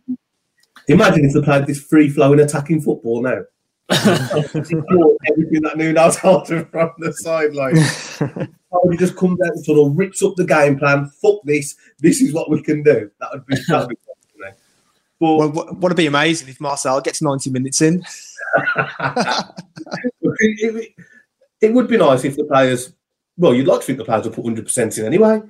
Imagine 0.89 1.27
if 1.27 1.35
they 1.35 1.43
played 1.43 1.67
this 1.67 1.83
free 1.83 2.09
flowing 2.09 2.41
attacking 2.41 2.81
football 2.81 3.23
now. 3.23 3.43
Everything 3.91 5.63
that 5.63 5.75
Nuno 5.77 6.11
told 6.11 6.49
him 6.49 6.65
from 6.67 6.91
the 6.99 7.13
sideline. 7.13 8.49
Oh, 8.73 8.91
he 8.91 8.97
just 8.99 9.17
comes 9.17 9.41
out 9.41 9.53
and 9.53 9.65
sort 9.65 9.79
of 9.79 9.97
rips 9.97 10.23
up 10.23 10.35
the 10.35 10.45
game 10.45 10.77
plan. 10.77 11.09
Fuck 11.23 11.37
this. 11.45 11.77
This 12.01 12.21
is 12.21 12.35
what 12.35 12.51
we 12.51 12.61
can 12.61 12.83
do. 12.83 13.11
That 13.21 13.31
would 13.33 13.47
be. 13.47 13.57
That 13.69 13.79
would 13.79 13.89
be 13.89 13.97
but 15.19 15.37
well, 15.37 15.51
what, 15.51 15.77
would 15.79 15.97
be 15.97 16.07
amazing 16.07 16.49
if 16.49 16.59
Marçal 16.59 17.03
gets 17.03 17.23
90 17.23 17.51
minutes 17.51 17.81
in? 17.81 18.05
it, 18.77 20.41
it, 20.41 20.95
it 21.61 21.73
would 21.73 21.89
be 21.89 21.97
nice 21.97 22.25
if 22.25 22.37
the 22.37 22.45
players. 22.45 22.93
Well, 23.37 23.55
you'd 23.55 23.67
like 23.67 23.81
to 23.81 23.87
think 23.87 23.99
the 23.99 24.05
players 24.05 24.25
would 24.25 24.35
put 24.35 24.45
hundred 24.45 24.65
percent 24.65 24.97
in 24.99 25.07
anyway. 25.07 25.43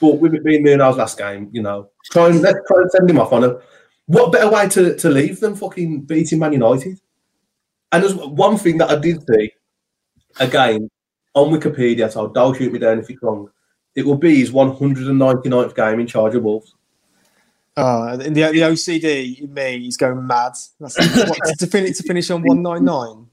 But 0.00 0.18
with 0.18 0.34
it 0.34 0.44
being 0.44 0.62
Nuno's 0.62 0.96
last 0.96 1.18
game, 1.18 1.48
you 1.52 1.62
know, 1.62 1.90
try 2.10 2.28
and 2.28 2.40
let's 2.40 2.58
try 2.66 2.80
and 2.80 2.90
send 2.90 3.10
him 3.10 3.18
off 3.18 3.32
on 3.32 3.44
a. 3.44 3.58
What 4.06 4.32
better 4.32 4.50
way 4.50 4.68
to, 4.70 4.96
to 4.96 5.08
leave 5.08 5.38
than 5.38 5.54
fucking 5.54 6.02
beating 6.02 6.40
Man 6.40 6.52
United? 6.52 7.00
And 7.92 8.02
there's 8.02 8.14
one 8.14 8.56
thing 8.56 8.78
that 8.78 8.90
I 8.90 8.96
did 8.96 9.22
see 9.26 9.52
again 10.40 10.90
on 11.34 11.52
Wikipedia, 11.52 12.10
so 12.10 12.28
don't 12.28 12.56
shoot 12.56 12.72
me 12.72 12.78
down 12.78 12.98
if 12.98 13.08
it's 13.08 13.22
wrong. 13.22 13.50
It 13.94 14.04
will 14.04 14.16
be 14.16 14.40
his 14.40 14.50
199th 14.50 15.74
game 15.74 16.00
in 16.00 16.06
charge 16.06 16.34
of 16.34 16.42
Wolves. 16.42 16.74
Ah, 17.76 18.10
oh, 18.10 18.20
and 18.20 18.34
the, 18.34 18.42
the 18.42 18.60
OCD 18.60 19.40
in 19.42 19.54
me 19.54 19.86
is 19.86 19.96
going 19.96 20.26
mad. 20.26 20.52
That's, 20.80 20.98
what, 20.98 21.38
to, 21.58 21.66
finish, 21.66 21.96
to 21.98 22.02
finish 22.02 22.30
on 22.30 22.42
199. 22.46 23.29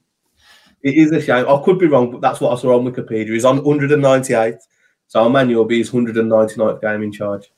It 0.82 0.94
is 0.94 1.10
a 1.12 1.20
shame. 1.20 1.46
I 1.48 1.60
could 1.64 1.78
be 1.78 1.86
wrong, 1.86 2.10
but 2.10 2.20
that's 2.20 2.40
what 2.40 2.56
I 2.56 2.60
saw 2.60 2.78
on 2.78 2.84
Wikipedia. 2.84 3.32
He's 3.32 3.44
on 3.44 3.62
198. 3.62 4.56
So 5.08 5.26
Emmanuel 5.26 5.62
will 5.62 5.68
be 5.68 5.78
his 5.78 5.90
199th 5.90 6.80
game 6.80 7.02
in 7.02 7.12
charge. 7.12 7.50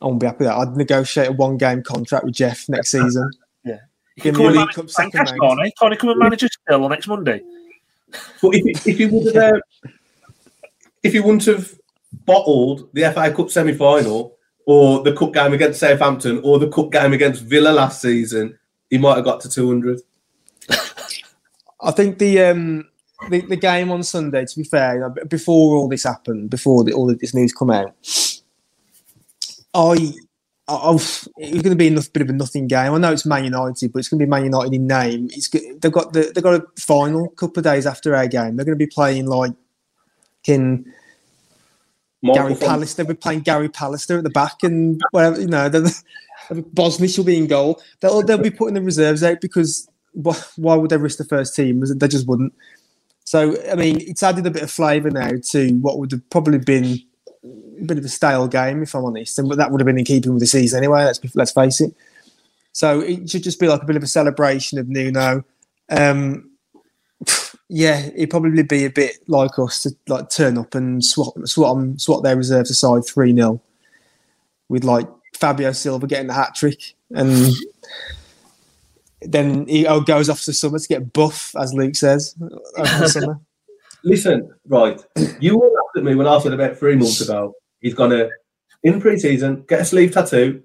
I 0.00 0.06
won't 0.06 0.20
be 0.20 0.26
happy 0.26 0.38
with 0.40 0.48
that. 0.48 0.56
I'd 0.56 0.76
negotiate 0.76 1.28
a 1.28 1.32
one 1.32 1.56
game 1.56 1.82
contract 1.82 2.24
with 2.24 2.34
Jeff 2.34 2.68
next 2.68 2.90
season. 2.90 3.30
Yeah. 3.64 3.80
Give 4.20 4.34
Come 4.36 4.44
me 4.44 4.48
a 4.48 4.60
League 4.60 4.68
Cup 4.68 4.76
manage 4.76 4.90
second, 4.92 5.14
Lancaster, 5.14 5.36
can't 5.36 5.64
he? 5.64 5.72
Can't 5.72 5.92
he 5.92 5.98
come 5.98 6.10
and 6.10 6.18
manage 6.20 6.44
us 6.44 6.50
still 6.62 6.84
on 6.84 6.90
next 6.90 7.08
Monday? 7.08 7.42
But 8.40 8.54
if, 8.54 8.86
if 8.86 8.98
he 8.98 9.06
would 9.06 9.34
have, 9.34 9.54
uh, 9.54 9.88
if 11.02 11.12
he 11.12 11.20
wouldn't 11.20 11.44
have 11.46 11.74
bottled 12.24 12.88
the 12.94 13.02
FA 13.12 13.32
Cup 13.32 13.50
semi 13.50 13.74
final 13.74 14.38
or 14.64 15.02
the 15.02 15.12
cup 15.12 15.34
game 15.34 15.52
against 15.52 15.80
Southampton 15.80 16.40
or 16.44 16.58
the 16.58 16.68
cup 16.68 16.92
game 16.92 17.12
against 17.12 17.42
Villa 17.42 17.70
last 17.70 18.00
season, 18.00 18.58
he 18.88 18.96
might 18.96 19.16
have 19.16 19.24
got 19.24 19.40
to 19.40 19.50
200. 19.50 20.00
I 21.80 21.90
think 21.92 22.18
the 22.18 22.42
um 22.42 22.88
the, 23.30 23.40
the 23.40 23.56
game 23.56 23.90
on 23.90 24.02
Sunday. 24.02 24.44
To 24.44 24.56
be 24.56 24.64
fair, 24.64 24.94
you 24.94 25.00
know, 25.00 25.14
before 25.28 25.76
all 25.76 25.88
this 25.88 26.04
happened, 26.04 26.50
before 26.50 26.84
the, 26.84 26.92
all 26.92 27.10
of 27.10 27.18
this 27.18 27.34
news 27.34 27.52
come 27.52 27.70
out, 27.70 27.94
I. 29.74 30.14
I 30.70 30.90
was, 30.90 31.26
it 31.38 31.54
was 31.54 31.62
going 31.62 31.70
to 31.70 31.76
be 31.76 31.88
a 31.88 32.00
bit 32.12 32.20
of 32.20 32.28
a 32.28 32.32
nothing 32.34 32.66
game. 32.66 32.92
I 32.92 32.98
know 32.98 33.10
it's 33.10 33.24
Man 33.24 33.42
United, 33.42 33.90
but 33.90 34.00
it's 34.00 34.08
going 34.10 34.18
to 34.18 34.26
be 34.26 34.28
Man 34.28 34.44
United 34.44 34.74
in 34.74 34.86
name. 34.86 35.30
It's 35.32 35.48
they've 35.48 35.90
got 35.90 36.12
the 36.12 36.30
they've 36.34 36.44
got 36.44 36.60
a 36.60 36.66
final 36.78 37.30
couple 37.30 37.60
of 37.60 37.64
days 37.64 37.86
after 37.86 38.14
our 38.14 38.26
game. 38.26 38.54
They're 38.54 38.66
going 38.66 38.78
to 38.78 38.84
be 38.84 38.86
playing 38.86 39.28
like 39.28 39.52
in 40.46 40.92
Gary 42.22 42.50
Michael 42.50 42.68
Pallister. 42.68 42.96
They'll 42.96 43.06
be 43.06 43.14
playing 43.14 43.40
Gary 43.40 43.70
Pallister 43.70 44.18
at 44.18 44.24
the 44.24 44.30
back, 44.30 44.62
and 44.62 45.00
whatever 45.10 45.40
you 45.40 45.46
know. 45.46 45.70
Bosnich 46.50 47.16
will 47.16 47.24
be 47.24 47.38
in 47.38 47.46
goal. 47.46 47.80
They'll 48.00 48.22
they'll 48.22 48.36
be 48.36 48.50
putting 48.50 48.74
the 48.74 48.82
reserves 48.82 49.22
out 49.22 49.40
because 49.40 49.88
why, 50.12 50.74
would 50.74 50.90
they 50.90 50.96
risk 50.96 51.18
the 51.18 51.24
first 51.24 51.54
team? 51.54 51.82
They 51.86 52.08
just 52.08 52.26
wouldn't. 52.26 52.52
So 53.24 53.56
I 53.70 53.74
mean, 53.74 54.00
it's 54.00 54.22
added 54.22 54.46
a 54.46 54.50
bit 54.50 54.62
of 54.62 54.70
flavour 54.70 55.10
now 55.10 55.32
to 55.50 55.70
what 55.80 55.98
would 55.98 56.12
have 56.12 56.30
probably 56.30 56.58
been 56.58 57.00
a 57.44 57.84
bit 57.84 57.98
of 57.98 58.04
a 58.04 58.08
stale 58.08 58.48
game, 58.48 58.82
if 58.82 58.94
I'm 58.94 59.04
honest. 59.04 59.38
And 59.38 59.50
that 59.50 59.70
would 59.70 59.80
have 59.80 59.86
been 59.86 59.98
in 59.98 60.04
keeping 60.04 60.32
with 60.32 60.40
the 60.40 60.46
season 60.46 60.78
anyway. 60.78 61.04
Let's 61.04 61.20
let's 61.34 61.52
face 61.52 61.80
it. 61.80 61.94
So 62.72 63.00
it 63.00 63.28
should 63.28 63.42
just 63.42 63.60
be 63.60 63.68
like 63.68 63.82
a 63.82 63.86
bit 63.86 63.96
of 63.96 64.02
a 64.02 64.06
celebration 64.06 64.78
of 64.78 64.88
Nuno. 64.88 65.44
Um, 65.90 66.50
yeah, 67.68 68.06
it'd 68.14 68.30
probably 68.30 68.62
be 68.62 68.84
a 68.84 68.90
bit 68.90 69.18
like 69.26 69.58
us 69.58 69.82
to 69.82 69.90
like 70.06 70.30
turn 70.30 70.56
up 70.56 70.74
and 70.74 71.04
swap 71.04 71.34
swap 71.44 71.76
swap 71.98 72.22
their 72.22 72.36
reserves 72.36 72.70
aside 72.70 73.04
three 73.04 73.34
0 73.34 73.60
with 74.68 74.84
like 74.84 75.08
Fabio 75.34 75.72
Silva 75.72 76.06
getting 76.06 76.28
the 76.28 76.34
hat 76.34 76.54
trick 76.54 76.94
and 77.10 77.52
then 79.22 79.66
he 79.66 79.86
oh, 79.86 80.00
goes 80.00 80.28
off 80.28 80.42
to 80.42 80.52
summer 80.52 80.78
to 80.78 80.88
get 80.88 81.12
buff, 81.12 81.54
as 81.56 81.74
Luke 81.74 81.96
says, 81.96 82.34
over 82.76 82.98
the 82.98 83.08
summer. 83.08 83.40
Listen, 84.04 84.54
right. 84.66 85.00
You 85.40 85.54
all 85.54 85.72
laughed 85.74 85.96
at 85.96 86.04
me 86.04 86.14
when 86.14 86.26
I 86.26 86.38
said 86.38 86.52
about 86.52 86.76
three 86.76 86.94
months 86.94 87.20
ago 87.20 87.54
he's 87.80 87.94
going 87.94 88.10
to, 88.10 88.30
in 88.82 89.00
pre 89.00 89.18
season, 89.18 89.64
get 89.68 89.80
a 89.80 89.84
sleeve 89.84 90.12
tattoo, 90.12 90.62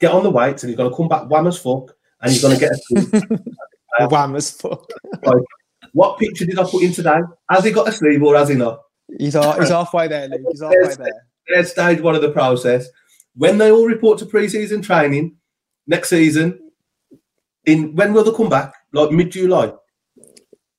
get 0.00 0.12
on 0.12 0.22
the 0.22 0.30
weights, 0.30 0.62
and 0.62 0.70
he's 0.70 0.76
going 0.76 0.90
to 0.90 0.96
come 0.96 1.08
back 1.08 1.30
wham 1.30 1.46
as 1.46 1.58
fuck, 1.58 1.94
and 2.20 2.32
he's 2.32 2.42
going 2.42 2.54
to 2.54 2.60
get 2.60 2.72
a 2.72 2.76
sleeve. 2.76 3.22
Wham 4.10 4.34
as 4.36 4.50
fuck. 4.50 4.90
What 5.92 6.18
picture 6.18 6.46
did 6.46 6.58
I 6.58 6.64
put 6.64 6.82
in 6.82 6.92
today? 6.92 7.18
Has 7.50 7.64
he 7.64 7.72
got 7.72 7.88
a 7.88 7.92
sleeve 7.92 8.22
or 8.22 8.34
has 8.36 8.48
he 8.48 8.54
not? 8.54 8.80
He's, 9.18 9.34
half, 9.34 9.58
he's 9.58 9.68
halfway 9.68 10.08
there, 10.08 10.28
Luke. 10.28 10.40
He's 10.50 10.62
halfway 10.62 10.94
there. 10.94 11.26
There's 11.48 11.70
stage 11.70 12.00
one 12.00 12.14
of 12.14 12.22
the 12.22 12.30
process. 12.30 12.88
When 13.34 13.58
they 13.58 13.70
all 13.70 13.86
report 13.86 14.18
to 14.20 14.26
pre-season 14.26 14.80
training 14.80 15.36
next 15.86 16.08
season, 16.08 16.61
in 17.66 17.94
when 17.94 18.12
will 18.12 18.24
they 18.24 18.36
come 18.36 18.48
back? 18.48 18.74
Like 18.92 19.10
mid-July. 19.10 19.72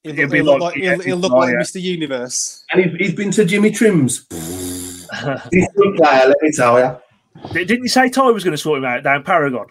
He'll, 0.04 0.20
It'll 0.20 0.30
be 0.30 0.38
he'll 0.38 0.46
look 0.46 0.62
like 0.62 0.76
like, 0.76 0.84
he'll, 0.84 1.00
he'll 1.00 1.18
look 1.18 1.32
like. 1.32 1.56
Mr. 1.56 1.82
Universe. 1.82 2.64
And 2.72 2.84
he's, 2.84 2.94
he's 3.00 3.16
been 3.16 3.32
to 3.32 3.46
Jimmy 3.46 3.72
Trim's. 3.72 4.28
He's 5.52 5.68
a 5.68 5.74
good 5.78 5.96
player, 5.96 6.28
let 6.28 6.42
me 6.42 6.52
tell 6.52 6.80
you. 6.80 6.98
Didn't 7.54 7.84
you 7.84 7.88
say 7.88 8.10
Ty 8.10 8.32
was 8.32 8.44
going 8.44 8.54
to 8.54 8.58
sort 8.58 8.80
him 8.80 8.86
out 8.86 9.04
down 9.04 9.24
Paragon? 9.24 9.68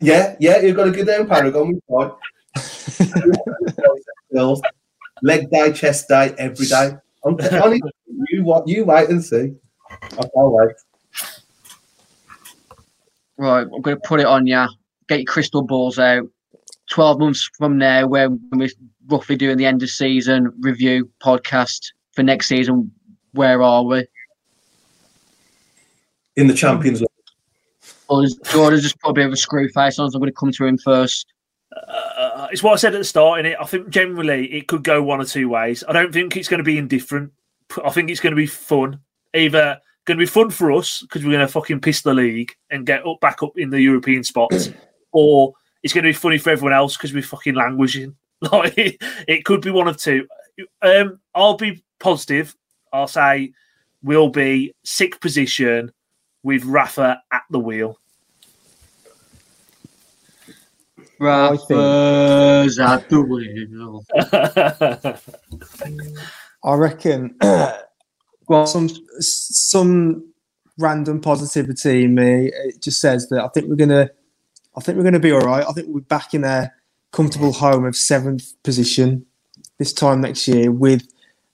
Yeah, 0.00 0.36
yeah, 0.40 0.60
you've 0.60 0.76
got 0.76 0.84
to 0.84 0.90
go 0.90 1.04
down 1.04 1.26
Paragon 1.28 1.68
with 1.68 1.82
Todd. 1.88 2.16
Leg 5.22 5.50
day, 5.50 5.72
chest 5.72 6.08
day, 6.08 6.34
every 6.38 6.66
day. 6.66 6.90
I'm 7.24 7.36
telling 7.36 7.80
you, 7.82 8.26
you, 8.30 8.44
wa- 8.44 8.62
you 8.66 8.84
wait 8.84 9.08
and 9.08 9.24
see. 9.24 9.54
I 9.90 10.16
can't 10.16 10.32
wait. 10.34 10.76
Right, 13.36 13.62
I'm 13.62 13.80
going 13.80 13.96
to 13.96 14.02
put 14.04 14.20
it 14.20 14.26
on 14.26 14.46
you. 14.46 14.66
Get 15.08 15.20
your 15.20 15.26
crystal 15.26 15.62
balls 15.62 15.98
out. 15.98 16.28
12 16.90 17.18
months 17.18 17.50
from 17.58 17.76
now, 17.76 18.06
when 18.06 18.40
we're 18.52 18.68
roughly 19.08 19.36
doing 19.36 19.56
the 19.56 19.66
end 19.66 19.82
of 19.82 19.90
season 19.90 20.52
review 20.60 21.10
podcast 21.22 21.92
for 22.12 22.22
next 22.22 22.48
season, 22.48 22.90
where 23.32 23.62
are 23.62 23.84
we? 23.84 24.06
In 26.36 26.46
the 26.46 26.54
Champions 26.54 27.00
League. 27.00 27.08
Or 28.08 28.24
is 28.24 28.38
Jordan 28.50 28.80
just 28.80 28.98
put 29.00 29.10
a 29.10 29.12
bit 29.12 29.26
of 29.26 29.32
a 29.32 29.36
screw 29.36 29.68
face 29.68 29.98
on, 29.98 30.10
so 30.10 30.16
I'm 30.16 30.20
going 30.20 30.32
to 30.32 30.38
come 30.38 30.52
to 30.52 30.64
him 30.64 30.78
first. 30.78 31.26
Uh, 31.76 32.48
it's 32.50 32.62
what 32.62 32.72
I 32.72 32.76
said 32.76 32.94
at 32.94 32.98
the 32.98 33.04
start. 33.04 33.40
In 33.40 33.46
it, 33.46 33.56
I 33.60 33.64
think 33.64 33.90
generally 33.90 34.46
it 34.52 34.66
could 34.66 34.82
go 34.82 35.02
one 35.02 35.20
or 35.20 35.24
two 35.24 35.48
ways. 35.48 35.84
I 35.86 35.92
don't 35.92 36.12
think 36.12 36.36
it's 36.36 36.48
going 36.48 36.58
to 36.58 36.64
be 36.64 36.78
indifferent. 36.78 37.32
I 37.84 37.90
think 37.90 38.10
it's 38.10 38.20
going 38.20 38.32
to 38.32 38.36
be 38.36 38.46
fun. 38.46 39.00
Either 39.34 39.78
going 40.06 40.16
to 40.18 40.22
be 40.22 40.26
fun 40.26 40.48
for 40.48 40.72
us 40.72 41.02
because 41.02 41.22
we're 41.22 41.32
going 41.32 41.46
to 41.46 41.52
fucking 41.52 41.80
piss 41.80 42.00
the 42.00 42.14
league 42.14 42.52
and 42.70 42.86
get 42.86 43.06
up 43.06 43.20
back 43.20 43.42
up 43.42 43.52
in 43.56 43.68
the 43.68 43.80
European 43.80 44.24
spots, 44.24 44.70
or 45.12 45.52
it's 45.82 45.92
going 45.92 46.04
to 46.04 46.08
be 46.08 46.14
funny 46.14 46.38
for 46.38 46.50
everyone 46.50 46.72
else 46.72 46.96
because 46.96 47.12
we're 47.12 47.22
fucking 47.22 47.54
languishing. 47.54 48.14
Like 48.40 48.78
it, 48.78 49.02
it 49.26 49.44
could 49.44 49.62
be 49.62 49.72
one 49.72 49.88
of 49.88 49.96
two. 49.96 50.24
Um, 50.80 51.18
I'll 51.34 51.56
be 51.56 51.82
positive. 51.98 52.54
I'll 52.92 53.08
say 53.08 53.52
we'll 54.00 54.28
be 54.28 54.76
sixth 54.84 55.20
position 55.20 55.90
with 56.44 56.64
Rafa 56.64 57.20
at 57.32 57.42
the 57.50 57.58
wheel. 57.58 57.98
Rafa's 61.18 62.78
at 62.78 63.08
the 63.10 63.20
wheel. 63.20 64.04
I 66.62 66.74
reckon 66.74 67.36
Well, 68.48 68.66
some 68.66 68.88
some 69.20 70.32
random 70.78 71.20
positivity 71.20 72.04
in 72.04 72.14
me. 72.14 72.50
It 72.52 72.82
just 72.82 73.00
says 73.00 73.28
that 73.28 73.44
I 73.44 73.48
think 73.48 73.68
we're 73.68 73.76
gonna, 73.76 74.10
I 74.78 74.80
think 74.80 74.96
we're 74.96 75.04
gonna 75.04 75.18
be 75.18 75.32
all 75.32 75.40
right. 75.40 75.66
I 75.66 75.72
think 75.72 75.88
we're 75.88 76.00
back 76.00 76.34
in 76.34 76.44
a 76.44 76.72
comfortable 77.10 77.52
home 77.52 77.84
of 77.84 77.96
seventh 77.96 78.52
position 78.62 79.26
this 79.78 79.92
time 79.92 80.20
next 80.20 80.46
year 80.46 80.70
with 80.70 81.06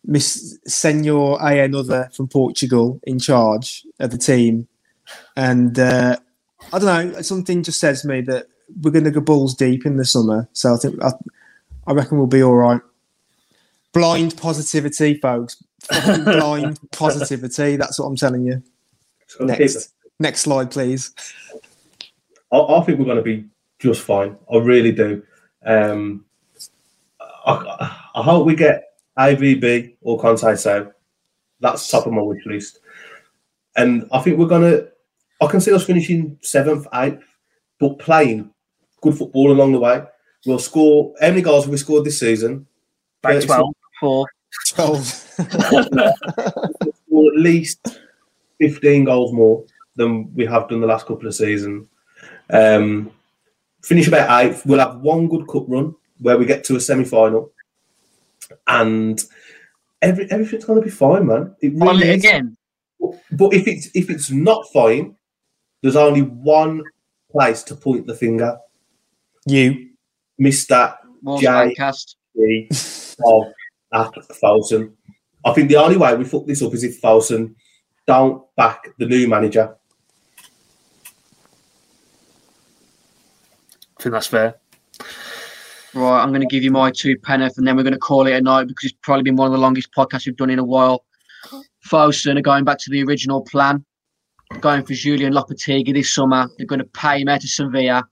Miss 0.05 0.59
Senor 0.67 1.39
A 1.41 1.65
another 1.65 2.11
from 2.15 2.29
Portugal 2.29 3.01
in 3.05 3.19
charge 3.19 3.87
of 3.99 4.11
the 4.11 4.19
team, 4.19 4.69
and 5.37 5.79
uh, 5.79 6.19
I 6.71 6.79
don't 6.79 7.13
know. 7.13 7.23
Something 7.23 7.63
just 7.63 7.81
says 7.81 8.03
to 8.03 8.09
me 8.09 8.21
that 8.23 8.47
we're 8.83 8.91
going 8.91 9.05
to 9.05 9.11
go 9.11 9.21
balls 9.21 9.55
deep 9.55 9.87
in 9.87 9.97
the 9.97 10.05
summer. 10.05 10.49
So 10.53 10.75
I 10.75 10.77
think 10.77 11.03
I, 11.03 11.13
I 11.87 11.93
reckon 11.95 12.19
we'll 12.19 12.27
be 12.27 12.43
all 12.43 12.57
right. 12.57 12.81
Blind 13.95 14.37
positivity, 14.37 15.15
folks. 15.15 15.63
Blind 15.89 16.79
positivity. 16.93 17.77
That's 17.77 17.99
what 17.99 18.07
I'm 18.07 18.17
telling 18.17 18.45
you. 18.45 18.63
Next, 19.41 19.95
next 20.19 20.43
slide, 20.43 20.71
please. 20.71 21.13
I, 22.55 22.79
I 22.79 22.85
think 22.85 22.99
we're 22.99 23.05
going 23.05 23.17
to 23.17 23.23
be 23.23 23.47
just 23.79 24.03
fine. 24.03 24.37
I 24.53 24.59
really 24.59 24.93
do. 24.93 25.23
Um, 25.65 26.25
I, 27.47 28.11
I 28.15 28.23
hope 28.23 28.47
we 28.47 28.55
get 28.55 28.95
AVB 29.19 29.97
or 30.01 30.19
Conte 30.21 30.57
so. 30.57 30.93
That's 31.61 31.89
top 31.89 32.07
of 32.07 32.13
my 32.13 32.23
wish 32.23 32.45
list. 32.47 32.81
And 33.77 34.09
I 34.13 34.21
think 34.21 34.39
we're 34.39 34.47
going 34.47 34.63
to, 34.63 34.89
I 35.43 35.47
can 35.47 35.61
see 35.61 35.73
us 35.73 35.85
finishing 35.85 36.39
seventh, 36.43 36.87
eighth, 36.95 37.25
but 37.79 37.99
playing 37.99 38.51
good 39.01 39.17
football 39.17 39.51
along 39.51 39.73
the 39.73 39.81
way. 39.81 40.03
We'll 40.47 40.59
score, 40.59 41.15
how 41.21 41.29
many 41.29 41.43
goals 41.43 41.65
have 41.65 41.73
we 41.73 41.79
scored 41.79 42.05
this 42.05 42.21
season? 42.21 42.67
About 43.23 43.43
12, 43.43 43.75
4. 44.01 44.27
12. 44.69 45.31
or 47.11 47.27
at 47.33 47.41
least 47.41 47.99
15 48.61 49.05
goals 49.05 49.33
more 49.33 49.65
than 49.97 50.33
we 50.35 50.47
have 50.47 50.69
done 50.69 50.81
the 50.81 50.87
last 50.87 51.07
couple 51.07 51.27
of 51.27 51.35
seasons. 51.35 51.89
Um, 52.51 53.11
finish 53.83 54.09
about 54.09 54.45
eighth. 54.45 54.65
We'll 54.67 54.79
have 54.79 55.01
one 55.01 55.29
good 55.29 55.47
cup 55.49 55.65
run 55.69 55.95
where 56.21 56.39
we 56.39 56.47
get 56.47 56.65
to 56.65 56.77
a 56.77 56.81
semi 56.81 57.05
final. 57.05 57.51
And 58.67 59.21
every, 60.03 60.31
everything's 60.31 60.65
going 60.65 60.81
to 60.81 60.85
be 60.85 60.91
fine, 60.91 61.27
man. 61.27 61.57
It 61.61 61.81
on 61.81 61.89
really 61.89 62.09
it 62.09 62.17
is. 62.17 62.25
again. 62.25 62.57
But 63.33 63.53
if 63.53 63.67
it's, 63.67 63.91
if 63.95 64.11
it's 64.11 64.31
not 64.31 64.67
fine, 64.73 65.17
there's 65.83 65.97
only 65.97 66.23
one 66.23 66.83
place 67.31 67.63
to 67.65 67.75
point 67.75 68.07
the 68.07 68.15
finger. 68.15 68.59
you. 69.47 69.91
Mr. 70.41 70.97
Wolves 71.23 71.43
Jay. 71.43 71.75
Fancast. 71.79 72.17
G 72.37 72.69
of 73.25 73.45
at 73.93 74.13
Fosun. 74.43 74.93
I 75.45 75.53
think 75.53 75.69
the 75.69 75.77
only 75.77 75.97
way 75.97 76.15
we 76.17 76.25
fuck 76.25 76.47
this 76.47 76.63
up 76.63 76.75
is 76.75 76.85
if 76.85 77.01
Fosun 77.01 77.55
don't 78.07 78.43
back 78.57 78.89
the 78.99 79.07
new 79.07 79.29
manager. 79.29 79.77
Think 84.05 84.13
that's 84.13 84.27
fair. 84.27 84.55
Right, 85.95 86.23
I'm 86.23 86.29
going 86.29 86.43
to 86.43 86.47
give 86.47 86.63
you 86.63 86.71
my 86.71 86.91
two 86.91 87.17
penneth, 87.17 87.57
and 87.57 87.67
then 87.67 87.75
we're 87.75 87.85
going 87.85 87.95
to 87.95 87.99
call 87.99 88.27
it 88.27 88.35
a 88.35 88.41
night 88.43 88.69
because 88.69 88.91
it's 88.91 88.99
probably 89.01 89.23
been 89.23 89.35
one 89.35 89.47
of 89.47 89.53
the 89.55 89.59
longest 89.59 89.95
podcasts 89.97 90.27
we've 90.27 90.37
done 90.37 90.51
in 90.51 90.59
a 90.59 90.65
while. 90.65 91.07
Fosun 91.91 92.37
are 92.37 92.43
going 92.43 92.67
back 92.67 92.77
to 92.81 92.91
the 92.91 93.03
original 93.03 93.41
plan, 93.41 93.83
going 94.61 94.85
for 94.85 94.93
Julen 94.93 95.33
Lopetegui 95.33 95.95
this 95.95 96.15
summer. 96.15 96.51
They're 96.59 96.67
going 96.67 96.81
to 96.81 96.85
pay 96.85 97.23
him 97.23 97.29
out 97.29 97.41
to 97.41 97.49
Sevilla, 97.49 98.05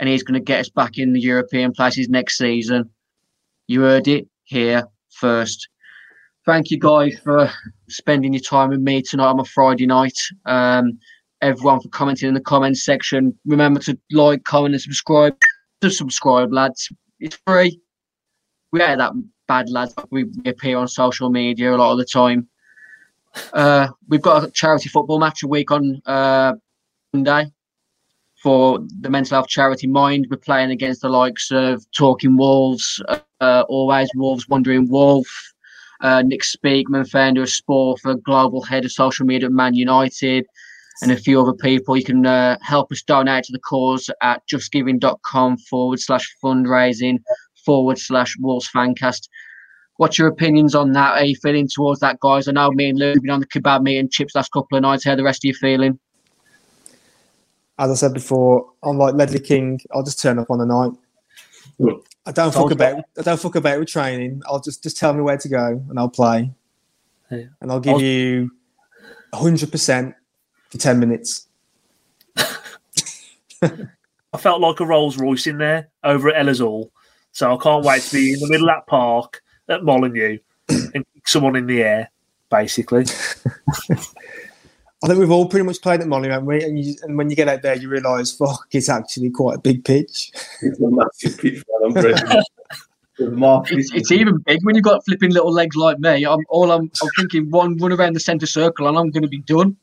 and 0.00 0.08
he's 0.08 0.24
going 0.24 0.34
to 0.34 0.44
get 0.44 0.58
us 0.58 0.70
back 0.70 0.98
in 0.98 1.12
the 1.12 1.20
European 1.20 1.70
places 1.70 2.08
next 2.08 2.36
season. 2.36 2.90
You 3.68 3.82
heard 3.82 4.08
it 4.08 4.26
here 4.42 4.88
first. 5.10 5.68
Thank 6.46 6.72
you 6.72 6.80
guys 6.80 7.16
for 7.22 7.48
spending 7.88 8.32
your 8.32 8.42
time 8.42 8.70
with 8.70 8.80
me 8.80 9.02
tonight 9.02 9.28
on 9.28 9.38
a 9.38 9.44
Friday 9.44 9.86
night. 9.86 10.18
Um, 10.46 10.98
everyone 11.42 11.80
for 11.80 11.88
commenting 11.88 12.28
in 12.28 12.34
the 12.34 12.40
comments 12.40 12.84
section. 12.84 13.38
Remember 13.46 13.80
to 13.80 13.98
like, 14.10 14.44
comment, 14.44 14.74
and 14.74 14.82
subscribe. 14.82 15.36
To 15.80 15.90
subscribe, 15.90 16.52
lads. 16.52 16.90
It's 17.20 17.38
free. 17.46 17.80
We 18.72 18.82
ain't 18.82 18.98
that 18.98 19.12
bad, 19.46 19.70
lads. 19.70 19.94
We, 20.10 20.24
we 20.24 20.50
appear 20.50 20.76
on 20.76 20.88
social 20.88 21.30
media 21.30 21.74
a 21.74 21.76
lot 21.76 21.92
of 21.92 21.98
the 21.98 22.04
time. 22.04 22.48
Uh, 23.52 23.88
we've 24.08 24.22
got 24.22 24.44
a 24.44 24.50
charity 24.50 24.88
football 24.88 25.18
match 25.18 25.42
a 25.42 25.48
week 25.48 25.70
on 25.70 26.02
uh, 26.06 26.54
Monday 27.12 27.52
for 28.42 28.80
the 29.00 29.10
mental 29.10 29.36
health 29.36 29.48
charity 29.48 29.86
Mind. 29.86 30.26
We're 30.30 30.36
playing 30.36 30.70
against 30.70 31.02
the 31.02 31.08
likes 31.08 31.50
of 31.50 31.84
Talking 31.92 32.36
Wolves, 32.36 33.02
uh, 33.40 33.64
Always 33.68 34.10
Wolves, 34.14 34.48
Wandering 34.48 34.88
Wolf, 34.88 35.28
uh, 36.00 36.22
Nick 36.22 36.42
Speakman, 36.42 37.08
founder 37.08 37.42
of 37.42 37.50
Sport, 37.50 38.00
for 38.00 38.14
global 38.14 38.62
head 38.62 38.84
of 38.84 38.92
social 38.92 39.26
media 39.26 39.46
at 39.46 39.52
Man 39.52 39.74
United, 39.74 40.46
and 41.02 41.12
a 41.12 41.16
few 41.16 41.40
other 41.40 41.52
people. 41.54 41.96
You 41.96 42.04
can 42.04 42.26
uh, 42.26 42.58
help 42.62 42.90
us 42.92 43.02
donate 43.02 43.44
to 43.44 43.52
the 43.52 43.58
cause 43.58 44.10
at 44.22 44.42
justgiving.com 44.48 45.58
forward 45.58 46.00
slash 46.00 46.34
fundraising 46.42 47.18
forward 47.64 47.98
slash 47.98 48.36
Wolves 48.38 48.68
Fancast. 48.74 49.28
What's 49.96 50.18
your 50.18 50.28
opinions 50.28 50.74
on 50.74 50.92
that? 50.92 51.16
Are 51.18 51.24
you 51.24 51.36
feeling 51.36 51.68
towards 51.68 52.00
that, 52.00 52.20
guys? 52.20 52.46
I 52.48 52.52
know 52.52 52.70
me 52.70 52.90
and 52.90 52.98
Lou 52.98 53.08
have 53.14 53.22
been 53.22 53.30
on 53.30 53.40
the 53.40 53.46
kebab 53.46 53.82
meat 53.82 53.98
and 53.98 54.10
chips 54.10 54.34
last 54.34 54.52
couple 54.52 54.76
of 54.78 54.82
nights. 54.82 55.04
How 55.04 55.12
are 55.12 55.16
the 55.16 55.24
rest 55.24 55.40
of 55.44 55.48
you 55.48 55.54
feeling? 55.54 55.98
As 57.78 57.90
I 57.90 57.94
said 57.94 58.14
before, 58.14 58.70
unlike 58.82 59.14
Ledley 59.14 59.40
King, 59.40 59.80
I'll 59.92 60.02
just 60.02 60.20
turn 60.20 60.38
up 60.38 60.50
on 60.50 60.58
the 60.58 60.66
night. 60.66 60.92
I 62.26 62.32
don't 62.32 62.52
fuck 62.52 62.72
about. 62.72 63.04
I 63.16 63.22
don't 63.22 63.40
fuck 63.40 63.54
about 63.54 63.78
with 63.78 63.88
training. 63.88 64.42
I'll 64.46 64.60
just 64.60 64.82
just 64.82 64.96
tell 64.96 65.12
me 65.12 65.22
where 65.22 65.36
to 65.38 65.48
go 65.48 65.82
and 65.88 65.98
I'll 65.98 66.08
play, 66.08 66.50
Yeah. 67.30 67.44
and 67.60 67.70
I'll 67.70 67.78
give 67.80 67.94
I'll- 67.94 68.02
you 68.02 68.50
hundred 69.32 69.70
percent 69.70 70.14
for 70.68 70.78
ten 70.78 70.98
minutes. 71.00 71.46
I 73.62 74.38
felt 74.38 74.60
like 74.60 74.80
a 74.80 74.86
Rolls 74.86 75.18
Royce 75.18 75.46
in 75.46 75.58
there 75.58 75.88
over 76.04 76.28
at 76.28 76.40
Ella's 76.40 76.60
Hall. 76.60 76.92
So 77.32 77.54
I 77.54 77.56
can't 77.62 77.84
wait 77.84 78.02
to 78.02 78.12
be 78.14 78.32
in 78.34 78.40
the 78.40 78.48
middle 78.48 78.68
of 78.68 78.76
that 78.76 78.86
park 78.86 79.42
at 79.68 79.84
Molineux 79.84 80.38
and 80.68 80.92
kick 81.14 81.26
someone 81.26 81.56
in 81.56 81.66
the 81.66 81.82
air, 81.82 82.10
basically. 82.50 83.04
I 83.90 85.06
think 85.06 85.20
we've 85.20 85.30
all 85.30 85.46
pretty 85.46 85.64
much 85.64 85.80
played 85.80 86.00
at 86.00 86.08
Molly, 86.08 86.28
haven't 86.28 86.46
we? 86.46 86.62
And, 86.62 86.78
you, 86.78 86.96
and 87.02 87.16
when 87.16 87.30
you 87.30 87.36
get 87.36 87.46
out 87.46 87.62
there, 87.62 87.76
you 87.76 87.88
realise, 87.88 88.32
fuck, 88.32 88.66
it's 88.72 88.88
actually 88.88 89.30
quite 89.30 89.56
a 89.56 89.60
big 89.60 89.84
pitch. 89.84 90.32
It's 90.60 90.80
a 90.80 90.88
massive 90.90 91.38
pitch, 91.38 91.62
man. 91.68 91.84
I'm 91.84 91.92
ready. 91.94 92.42
The 93.18 93.30
market- 93.30 93.78
It's, 93.78 93.92
it's 93.94 94.12
even 94.12 94.38
big 94.38 94.58
when 94.64 94.74
you've 94.74 94.84
got 94.84 95.04
flipping 95.04 95.30
little 95.30 95.52
legs 95.52 95.76
like 95.76 96.00
me. 96.00 96.24
I'm 96.26 96.40
all 96.48 96.72
I'm, 96.72 96.90
I'm 97.02 97.08
thinking 97.16 97.48
one 97.50 97.76
run 97.76 97.92
around 97.92 98.14
the 98.14 98.20
centre 98.20 98.46
circle 98.46 98.88
and 98.88 98.98
I'm 98.98 99.10
going 99.10 99.22
to 99.22 99.28
be 99.28 99.38
done. 99.40 99.76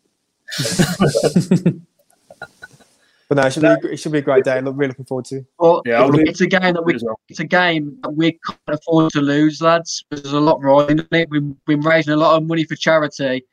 But 3.28 3.38
no, 3.38 3.44
it 3.48 3.54
should 3.54 3.62
be 3.82 3.88
it 3.90 3.98
should 3.98 4.12
be 4.12 4.20
a 4.20 4.22
great 4.22 4.44
day. 4.44 4.58
And 4.58 4.68
look, 4.68 4.76
really 4.78 4.90
looking 4.90 5.06
forward 5.06 5.26
to. 5.26 5.38
it. 5.38 5.46
But 5.58 5.82
Yeah, 5.86 6.08
it's 6.14 6.42
a 6.42 6.48
game 6.48 6.74
that 6.76 6.86
we 6.86 6.96
well. 7.02 7.20
it's 7.28 7.40
a 7.40 7.46
game 7.46 7.98
that 8.04 8.12
we 8.12 8.34
can't 8.48 8.60
afford 8.68 9.12
to 9.14 9.22
lose, 9.22 9.62
lads. 9.62 10.06
There's 10.12 10.32
a 10.32 10.40
lot 10.40 10.62
riding 10.62 11.00
on 11.00 11.08
it. 11.12 11.30
We've 11.32 11.66
been 11.66 11.82
raising 11.82 12.14
a 12.14 12.18
lot 12.18 12.38
of 12.38 12.46
money 12.46 12.66
for 12.66 12.76
charity, 12.76 13.44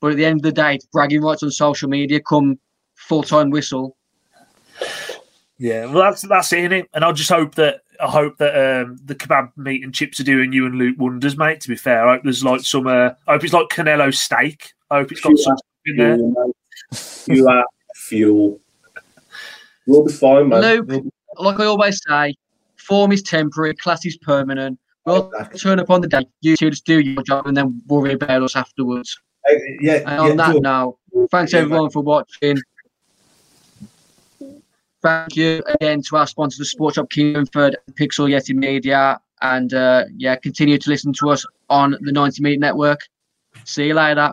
but 0.00 0.10
at 0.10 0.16
the 0.18 0.26
end 0.26 0.40
of 0.40 0.42
the 0.42 0.52
day, 0.52 0.74
it's 0.74 0.84
bragging 0.86 1.22
rights 1.22 1.42
on 1.42 1.50
social 1.50 1.88
media 1.88 2.20
come 2.20 2.58
full 2.96 3.22
time 3.22 3.48
whistle. 3.48 3.96
Yeah, 5.56 5.86
well, 5.86 6.02
that's 6.02 6.22
that's 6.22 6.52
it, 6.52 6.70
innit? 6.70 6.88
And 6.92 7.02
I 7.02 7.12
just 7.12 7.30
hope 7.30 7.54
that 7.54 7.80
I 8.02 8.10
hope 8.10 8.36
that 8.38 8.82
um, 8.82 8.98
the 9.02 9.14
kebab 9.14 9.56
meat 9.56 9.82
and 9.82 9.94
chips 9.94 10.20
are 10.20 10.24
doing 10.24 10.52
you 10.52 10.66
and 10.66 10.74
Luke 10.74 10.96
wonders, 10.98 11.38
mate. 11.38 11.62
To 11.62 11.68
be 11.68 11.76
fair, 11.76 12.06
I 12.06 12.14
hope 12.14 12.24
there's 12.24 12.44
like 12.44 12.60
some. 12.60 12.86
Uh, 12.86 13.10
I 13.26 13.32
hope 13.32 13.44
it's 13.44 13.54
like 13.54 13.68
Canelo 13.68 14.14
steak. 14.14 14.74
I 14.90 14.98
hope 14.98 15.12
it's 15.12 15.22
got 15.22 15.38
some 15.38 15.56
in 15.56 15.56
there. 15.56 15.73
Fuel. 15.84 16.54
You 17.26 17.48
are 17.48 17.64
fuel. 17.94 18.60
We'll 19.86 20.04
be 20.04 20.12
fine, 20.12 20.48
man. 20.48 20.60
Luke. 20.62 20.86
We'll 20.88 21.00
be- 21.02 21.10
Like 21.36 21.60
I 21.60 21.64
always 21.66 22.00
say, 22.08 22.34
form 22.76 23.12
is 23.12 23.22
temporary, 23.22 23.74
class 23.74 24.04
is 24.06 24.16
permanent. 24.18 24.78
We'll 25.04 25.28
Exactly. 25.32 25.58
turn 25.60 25.80
up 25.80 25.90
on 25.90 26.00
the 26.00 26.08
day. 26.08 26.26
You 26.40 26.56
two 26.56 26.70
just 26.70 26.86
do 26.86 27.00
your 27.00 27.22
job 27.22 27.46
and 27.46 27.56
then 27.56 27.82
worry 27.88 28.12
about 28.14 28.42
us 28.42 28.56
afterwards. 28.56 29.18
Uh, 29.48 29.54
yeah, 29.80 29.94
And 29.96 30.04
yeah, 30.06 30.20
on 30.20 30.36
that 30.38 30.52
Joe. 30.54 30.58
note, 30.60 31.28
thanks 31.30 31.52
Yeah, 31.52 31.60
everyone 31.60 31.90
for 31.90 32.02
watching. 32.02 32.56
Thank 35.02 35.36
you 35.36 35.62
again 35.66 36.00
to 36.08 36.16
our 36.16 36.26
sponsors, 36.26 36.58
the 36.58 36.64
Sports 36.64 36.94
Shop 36.94 37.10
Kingswinford, 37.10 37.74
Pixel 37.92 38.30
Yeti 38.30 38.54
Media, 38.54 39.20
and 39.42 39.74
uh, 39.74 40.04
yeah, 40.16 40.36
continue 40.36 40.78
to 40.78 40.88
listen 40.88 41.12
to 41.20 41.28
us 41.30 41.44
on 41.68 41.94
the 42.00 42.10
90 42.12 42.40
Minute 42.42 42.60
Network. 42.60 43.00
See 43.64 43.88
you 43.88 43.94
later, 43.94 44.32